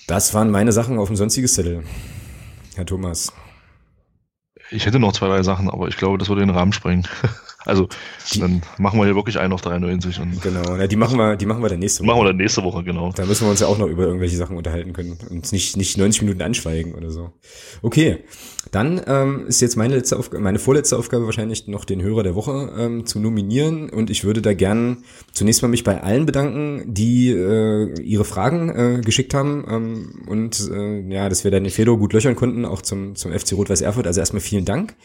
Das 0.08 0.34
waren 0.34 0.50
meine 0.50 0.72
Sachen 0.72 0.98
auf 0.98 1.10
dem 1.10 1.16
sonstiges 1.16 1.54
Zettel. 1.54 1.84
Herr 2.76 2.88
Thomas. 2.88 3.32
Ich 4.72 4.88
hätte 4.88 5.00
noch 5.00 5.14
zwei, 5.14 5.28
drei 5.28 5.44
Sachen, 5.44 5.70
aber 5.70 5.88
ich 5.90 5.98
glaube, 5.98 6.18
das 6.18 6.28
würde 6.28 6.42
den 6.42 6.50
Rahmen 6.50 6.74
sprengen. 6.74 7.08
Also 7.68 7.88
die, 8.34 8.40
dann 8.40 8.62
machen 8.78 9.00
wir 9.00 9.06
hier 9.06 9.16
wirklich 9.16 9.40
einen 9.40 9.54
auf 9.54 9.62
93 9.62 10.20
und 10.20 10.42
genau, 10.42 10.76
ja, 10.76 10.88
die 10.88 10.96
machen 10.96 11.18
wir, 11.18 11.36
die 11.36 11.46
machen 11.46 11.62
wir 11.62 11.70
dann 11.70 11.80
nächste 11.80 12.02
Woche. 12.02 12.08
Machen 12.08 12.22
wir 12.22 12.28
dann 12.28 12.38
nächste 12.38 12.64
Woche 12.64 12.84
genau. 12.84 13.12
Da 13.14 13.26
müssen 13.26 13.46
wir 13.46 13.52
uns 13.52 13.60
ja 13.60 13.68
auch 13.68 13.78
noch 13.78 13.88
über 13.88 14.04
irgendwelche 14.04 14.38
Sachen 14.38 14.58
unterhalten 14.58 14.94
können 14.94 15.18
und 15.30 15.52
nicht 15.52 15.78
nicht 15.78 15.98
90 15.98 16.22
Minuten 16.22 16.42
anschweigen 16.42 16.96
oder 16.96 17.10
so. 17.10 17.32
Okay, 17.82 18.20
dann 18.72 19.02
ähm, 19.06 19.48
ist 19.48 19.62
jetzt 19.62 19.76
meine 19.76 19.96
letzte 19.96 20.18
Aufgabe, 20.18 20.44
meine 20.44 20.60
vorletzte 20.60 20.98
Aufgabe 20.98 21.26
wahrscheinlich 21.26 21.68
noch 21.68 21.86
den 21.86 22.02
Hörer 22.02 22.24
der 22.24 22.36
Woche 22.36 22.74
ähm, 22.78 23.06
zu 23.06 23.20
nominieren 23.20 23.90
und 23.90 24.10
ich 24.10 24.24
würde 24.24 24.42
da 24.42 24.54
gern 24.54 25.04
zunächst 25.32 25.62
mal 25.62 25.68
mich 25.68 25.84
bei 25.84 26.02
allen 26.02 26.26
bedanken, 26.26 26.84
die 26.94 27.32
äh, 27.32 28.00
ihre 28.02 28.26
Fragen 28.26 28.70
äh, 28.70 29.02
geschickt 29.02 29.34
haben 29.34 29.66
ähm, 29.70 30.24
und 30.28 30.70
äh, 30.72 31.02
ja, 31.10 31.30
dass 31.30 31.44
wir 31.44 31.52
dann 31.52 31.64
den 31.64 31.72
Fedor 31.72 31.98
gut 31.98 32.14
löchern 32.14 32.36
konnten, 32.36 32.66
auch 32.66 32.82
zum 32.82 33.16
zum 33.16 33.32
FC 33.32 33.54
Rot-Weiß 33.54 33.82
Erfurt. 33.82 34.08
Also 34.08 34.20
erstmal 34.20 34.42
vielen 34.42 34.66
Dank. 34.66 34.96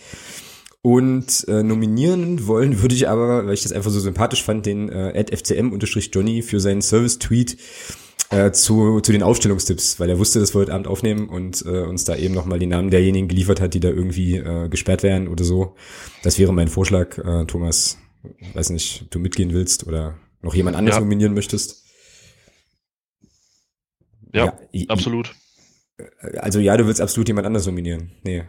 Und 0.85 1.47
äh, 1.47 1.63
nominieren 1.63 2.47
wollen 2.49 2.83
würde 2.83 2.95
ich 2.97 3.09
aber, 3.09 3.47
weil 3.47 3.55
ich 3.55 3.63
das 3.63 3.71
einfach 3.73 3.91
so 3.93 4.01
sympathisch 4.01 4.43
fand, 4.43 4.67
den 4.67 4.89
äh, 4.89 5.25
FCM-Johnny 5.37 6.43
für 6.43 6.59
seinen 6.59 6.83
Service-Tweet 6.83 7.57
äh, 8.31 8.51
zu, 8.51 9.01
zu 9.01 9.13
den 9.13 9.23
Aufstellungstipps, 9.23 10.01
weil 10.01 10.11
er 10.11 10.19
wusste, 10.19 10.41
dass 10.41 10.55
wir 10.55 10.61
heute 10.63 10.75
Abend 10.75 10.89
aufnehmen 10.89 11.29
und 11.29 11.65
äh, 11.67 11.83
uns 11.83 12.03
da 12.05 12.17
eben 12.17 12.35
nochmal 12.35 12.59
die 12.59 12.67
Namen 12.67 12.91
derjenigen 12.91 13.29
geliefert 13.29 13.61
hat, 13.61 13.75
die 13.75 13.81
da 13.81 13.91
irgendwie 13.91 14.37
äh, 14.39 14.69
gesperrt 14.69 15.05
werden 15.05 15.29
oder 15.29 15.45
so. 15.45 15.77
Das 16.25 16.41
wäre 16.41 16.53
mein 16.53 16.67
Vorschlag, 16.69 17.17
äh, 17.19 17.45
Thomas. 17.47 17.99
Weiß 18.55 18.71
nicht, 18.71 19.03
ob 19.05 19.11
du 19.13 19.19
mitgehen 19.21 19.53
willst 19.53 19.87
oder 19.87 20.19
noch 20.41 20.55
jemand 20.57 20.77
anderes 20.77 20.97
Ja. 20.97 21.01
nominieren 21.01 21.35
möchtest. 21.35 21.85
Ja, 24.33 24.59
i- 24.73 24.89
absolut. 24.89 25.33
i- 26.01 26.39
Also 26.39 26.59
ja, 26.59 26.77
du 26.77 26.87
willst 26.89 27.01
absolut 27.01 27.29
jemand 27.29 27.47
anderes 27.47 27.67
nominieren. 27.67 28.13
Nee. 28.25 28.45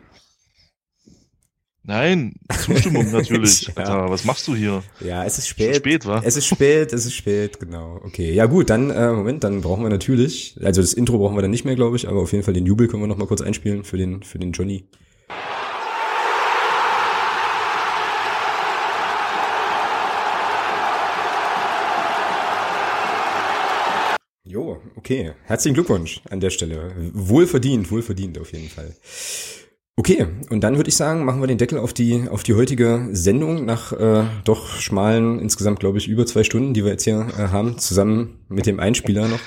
Nein, 1.85 2.35
Zustimmung 2.63 3.11
natürlich. 3.11 3.63
Ja. 3.67 3.73
Alter, 3.75 4.09
was 4.09 4.23
machst 4.23 4.47
du 4.47 4.55
hier? 4.55 4.83
Ja, 5.01 5.25
es 5.25 5.37
ist 5.37 5.49
Schon 5.49 5.65
spät. 5.65 5.75
spät, 5.75 6.05
wa? 6.05 6.21
Es 6.23 6.37
ist 6.37 6.45
spät, 6.45 6.93
es 6.93 7.05
ist 7.05 7.13
spät, 7.13 7.59
genau. 7.59 7.99
Okay, 8.05 8.31
ja 8.33 8.45
gut, 8.45 8.69
dann, 8.69 8.89
äh, 8.89 9.11
Moment, 9.11 9.43
dann 9.43 9.59
brauchen 9.59 9.83
wir 9.83 9.89
natürlich, 9.89 10.55
also 10.63 10.81
das 10.81 10.93
Intro 10.93 11.17
brauchen 11.17 11.35
wir 11.35 11.41
dann 11.41 11.51
nicht 11.51 11.65
mehr, 11.65 11.75
glaube 11.75 11.97
ich, 11.97 12.07
aber 12.07 12.21
auf 12.21 12.31
jeden 12.31 12.45
Fall 12.45 12.53
den 12.53 12.65
Jubel 12.65 12.87
können 12.87 13.03
wir 13.03 13.07
noch 13.07 13.17
mal 13.17 13.27
kurz 13.27 13.41
einspielen 13.41 13.83
für 13.83 13.97
den, 13.97 14.23
für 14.23 14.39
den 14.39 14.53
Johnny. 14.53 14.85
Jo, 24.45 24.81
okay. 24.95 25.33
Herzlichen 25.45 25.73
Glückwunsch 25.73 26.21
an 26.29 26.39
der 26.39 26.49
Stelle. 26.49 26.93
Wohlverdient, 27.13 27.89
wohlverdient 27.91 28.37
auf 28.39 28.51
jeden 28.53 28.69
Fall. 28.69 28.93
Okay, 29.95 30.25
und 30.49 30.61
dann 30.61 30.77
würde 30.77 30.89
ich 30.89 30.95
sagen, 30.95 31.23
machen 31.23 31.39
wir 31.39 31.45
den 31.45 31.59
Deckel 31.59 31.77
auf 31.77 31.93
die, 31.93 32.27
auf 32.27 32.41
die 32.41 32.55
heutige 32.55 33.09
Sendung 33.11 33.65
nach 33.65 33.93
äh, 33.93 34.23
doch 34.43 34.79
schmalen, 34.79 35.39
insgesamt 35.39 35.79
glaube 35.79 35.99
ich 35.99 36.07
über 36.07 36.25
zwei 36.25 36.43
Stunden, 36.43 36.73
die 36.73 36.83
wir 36.83 36.91
jetzt 36.91 37.03
hier 37.03 37.27
äh, 37.37 37.49
haben, 37.49 37.77
zusammen 37.77 38.39
mit 38.49 38.65
dem 38.65 38.79
Einspieler 38.79 39.27
noch. 39.27 39.39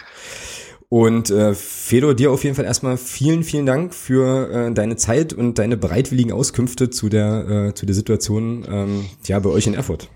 Und 0.88 1.30
äh, 1.30 1.52
Fedor, 1.52 2.14
dir 2.14 2.30
auf 2.30 2.44
jeden 2.44 2.54
Fall 2.54 2.64
erstmal 2.64 2.96
vielen, 2.96 3.42
vielen 3.42 3.66
Dank 3.66 3.92
für 3.92 4.68
äh, 4.68 4.72
deine 4.72 4.94
Zeit 4.94 5.32
und 5.32 5.58
deine 5.58 5.76
bereitwilligen 5.76 6.30
Auskünfte 6.30 6.90
zu 6.90 7.08
der, 7.08 7.70
äh, 7.70 7.74
zu 7.74 7.84
der 7.84 7.96
Situation 7.96 8.64
ähm, 8.70 9.06
ja, 9.24 9.40
bei 9.40 9.50
euch 9.50 9.66
in 9.66 9.74
Erfurt. 9.74 10.08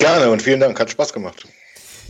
Gerne 0.00 0.28
und 0.30 0.42
vielen 0.42 0.58
Dank, 0.58 0.80
hat 0.80 0.90
Spaß 0.90 1.12
gemacht. 1.12 1.46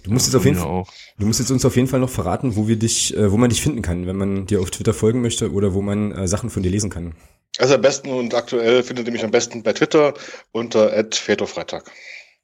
Du 0.03 0.11
musst 0.11 0.27
jetzt 0.27 0.35
auf 0.35 0.45
jeden 0.45 0.57
Fall, 0.57 0.85
du 1.19 1.27
musst 1.27 1.41
jetzt 1.41 1.51
uns 1.51 1.65
auf 1.65 1.77
jeden 1.77 1.89
Fall 1.89 2.01
noch 2.01 2.11
verraten, 2.11 2.57
wo 2.57 2.69
wir 2.69 2.77
dich, 2.77 3.17
äh, 3.17 3.31
wo 3.31 3.37
man 3.37 3.51
dich 3.51 3.63
finden 3.63 3.83
kann, 3.83 4.07
wenn 4.07 4.17
man 4.17 4.47
dir 4.47 4.61
auf 4.61 4.71
Twitter 4.71 4.95
folgen 4.95 5.21
möchte 5.21 5.53
oder 5.53 5.75
wo 5.75 5.83
man 5.83 6.13
äh, 6.13 6.29
Sachen 6.29 6.51
von 6.51 6.63
dir 6.63 6.71
lesen 6.71 6.91
kann. 6.91 7.15
Also 7.59 7.75
am 7.75 7.81
besten 7.81 8.11
und 8.11 8.35
aktuell 8.35 8.83
findet 8.83 9.07
ihr 9.07 9.13
mich 9.13 9.25
am 9.25 9.31
besten 9.31 9.63
bei 9.63 9.73
Twitter 9.73 10.15
unter 10.53 10.93
@fedorfreitag. 11.11 11.91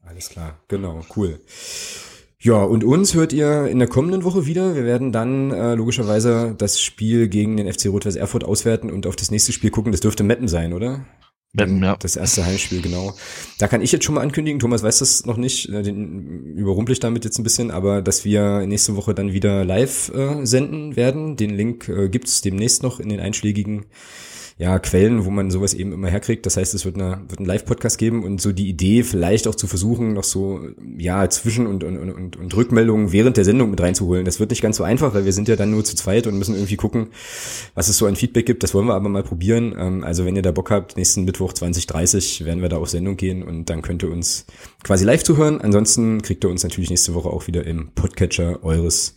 Alles 0.04 0.28
klar, 0.28 0.60
genau, 0.68 1.04
cool. 1.16 1.40
Ja, 2.38 2.62
und 2.62 2.84
uns 2.84 3.14
hört 3.14 3.32
ihr 3.32 3.66
in 3.66 3.78
der 3.78 3.88
kommenden 3.88 4.22
Woche 4.22 4.46
wieder. 4.46 4.74
Wir 4.74 4.84
werden 4.84 5.10
dann 5.10 5.50
äh, 5.50 5.74
logischerweise 5.74 6.54
das 6.56 6.80
Spiel 6.80 7.28
gegen 7.28 7.56
den 7.56 7.72
FC 7.72 7.86
Rot-Weiß 7.86 8.14
Erfurt 8.14 8.44
auswerten 8.44 8.90
und 8.90 9.06
auf 9.06 9.16
das 9.16 9.30
nächste 9.30 9.52
Spiel 9.52 9.70
gucken. 9.70 9.90
Das 9.90 10.00
dürfte 10.00 10.22
Meppen 10.22 10.46
sein, 10.46 10.72
oder? 10.72 11.04
Meppen, 11.56 11.82
ja. 11.82 11.96
Das 11.98 12.16
erste 12.16 12.44
Heimspiel, 12.44 12.82
genau. 12.82 13.14
Da 13.58 13.68
kann 13.68 13.82
ich 13.82 13.92
jetzt 13.92 14.04
schon 14.04 14.14
mal 14.14 14.20
ankündigen, 14.20 14.60
Thomas 14.60 14.82
weiß 14.82 14.98
das 14.98 15.26
noch 15.26 15.36
nicht, 15.36 15.68
äh, 15.68 15.82
den 15.82 16.54
überrumpel 16.56 16.92
ich 16.92 17.00
damit 17.00 17.24
jetzt 17.24 17.38
ein 17.38 17.44
bisschen, 17.44 17.70
aber 17.70 18.02
dass 18.02 18.24
wir 18.24 18.66
nächste 18.66 18.96
Woche 18.96 19.14
dann 19.14 19.32
wieder 19.32 19.64
live 19.64 20.10
äh, 20.14 20.44
senden 20.44 20.96
werden. 20.96 21.36
Den 21.36 21.50
Link 21.56 21.88
äh, 21.88 22.08
gibt's 22.08 22.42
demnächst 22.42 22.82
noch 22.82 23.00
in 23.00 23.08
den 23.08 23.20
einschlägigen 23.20 23.86
ja, 24.58 24.78
Quellen, 24.78 25.26
wo 25.26 25.30
man 25.30 25.50
sowas 25.50 25.74
eben 25.74 25.92
immer 25.92 26.08
herkriegt. 26.08 26.46
Das 26.46 26.56
heißt, 26.56 26.72
es 26.72 26.86
wird, 26.86 26.96
eine, 26.96 27.20
wird 27.28 27.40
einen 27.40 27.46
Live-Podcast 27.46 27.98
geben 27.98 28.24
und 28.24 28.40
so 28.40 28.52
die 28.52 28.70
Idee 28.70 29.02
vielleicht 29.02 29.46
auch 29.48 29.54
zu 29.54 29.66
versuchen, 29.66 30.14
noch 30.14 30.24
so, 30.24 30.60
ja, 30.96 31.28
Zwischen- 31.28 31.66
und, 31.66 31.84
und, 31.84 31.98
und, 31.98 32.36
und 32.36 32.56
Rückmeldungen 32.56 33.12
während 33.12 33.36
der 33.36 33.44
Sendung 33.44 33.70
mit 33.70 33.82
reinzuholen. 33.82 34.24
Das 34.24 34.40
wird 34.40 34.48
nicht 34.48 34.62
ganz 34.62 34.78
so 34.78 34.84
einfach, 34.84 35.12
weil 35.12 35.26
wir 35.26 35.34
sind 35.34 35.48
ja 35.48 35.56
dann 35.56 35.70
nur 35.70 35.84
zu 35.84 35.94
zweit 35.94 36.26
und 36.26 36.38
müssen 36.38 36.54
irgendwie 36.54 36.76
gucken, 36.76 37.08
was 37.74 37.88
es 37.88 37.98
so 37.98 38.06
an 38.06 38.16
Feedback 38.16 38.46
gibt. 38.46 38.62
Das 38.62 38.72
wollen 38.72 38.86
wir 38.86 38.94
aber 38.94 39.10
mal 39.10 39.22
probieren. 39.22 39.74
Ähm, 39.78 40.04
Also 40.04 40.24
wenn 40.24 40.36
ihr 40.36 40.42
da 40.42 40.52
Bock 40.52 40.70
habt, 40.70 40.96
nächsten 40.96 41.24
Mittwoch 41.24 41.52
2030 41.52 42.46
werden 42.46 42.62
wir 42.62 42.70
da 42.70 42.78
auf 42.78 42.88
Sendung 42.88 43.18
gehen 43.18 43.42
und 43.42 43.68
dann 43.68 43.82
könnt 43.82 44.02
ihr 44.04 44.10
uns 44.10 44.46
quasi 44.82 45.04
live 45.04 45.22
zuhören. 45.22 45.60
Ansonsten 45.60 46.22
kriegt 46.22 46.44
ihr 46.44 46.50
uns 46.50 46.62
natürlich 46.62 46.88
nächste 46.88 47.12
Woche 47.12 47.28
auch 47.28 47.46
wieder 47.46 47.66
im 47.66 47.90
Podcatcher 47.94 48.64
eures 48.64 49.16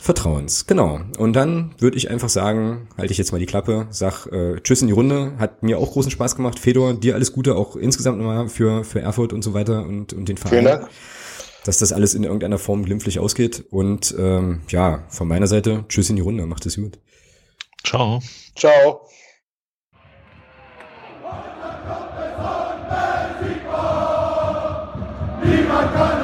Vertrauens. 0.00 0.66
Genau. 0.66 1.00
Und 1.18 1.34
dann 1.34 1.74
würde 1.78 1.98
ich 1.98 2.10
einfach 2.10 2.30
sagen, 2.30 2.88
halte 2.96 3.12
ich 3.12 3.18
jetzt 3.18 3.32
mal 3.32 3.38
die 3.38 3.46
Klappe, 3.46 3.86
sag 3.90 4.26
äh, 4.32 4.58
Tschüss 4.62 4.80
in 4.80 4.88
die 4.88 4.94
Runde. 4.94 5.32
Hat 5.38 5.62
mir 5.62 5.78
auch 5.78 5.92
großen 5.92 6.10
Spaß 6.10 6.36
gemacht. 6.36 6.58
Fedor, 6.58 6.94
dir 6.94 7.14
alles 7.14 7.34
Gute 7.34 7.54
auch 7.54 7.76
insgesamt 7.76 8.16
nochmal 8.16 8.48
für, 8.48 8.82
für 8.82 9.00
Erfurt 9.00 9.34
und 9.34 9.42
so 9.42 9.52
weiter 9.52 9.84
und, 9.84 10.14
und 10.14 10.28
den 10.28 10.38
Verein. 10.38 10.50
Vielen 10.50 10.64
Dank. 10.64 10.88
Dass 11.66 11.76
das 11.76 11.92
alles 11.92 12.14
in 12.14 12.24
irgendeiner 12.24 12.58
Form 12.58 12.86
glimpflich 12.86 13.18
ausgeht. 13.18 13.64
Und 13.68 14.14
ähm, 14.18 14.62
ja, 14.68 15.04
von 15.10 15.28
meiner 15.28 15.46
Seite, 15.46 15.84
Tschüss 15.88 16.08
in 16.08 16.16
die 16.16 16.22
Runde. 16.22 16.46
Macht 16.46 16.64
es 16.64 16.76
gut. 16.76 16.98
Ciao. 17.84 18.22
Ciao. 18.56 19.02
Niemand 25.44 25.94
kann 25.94 26.19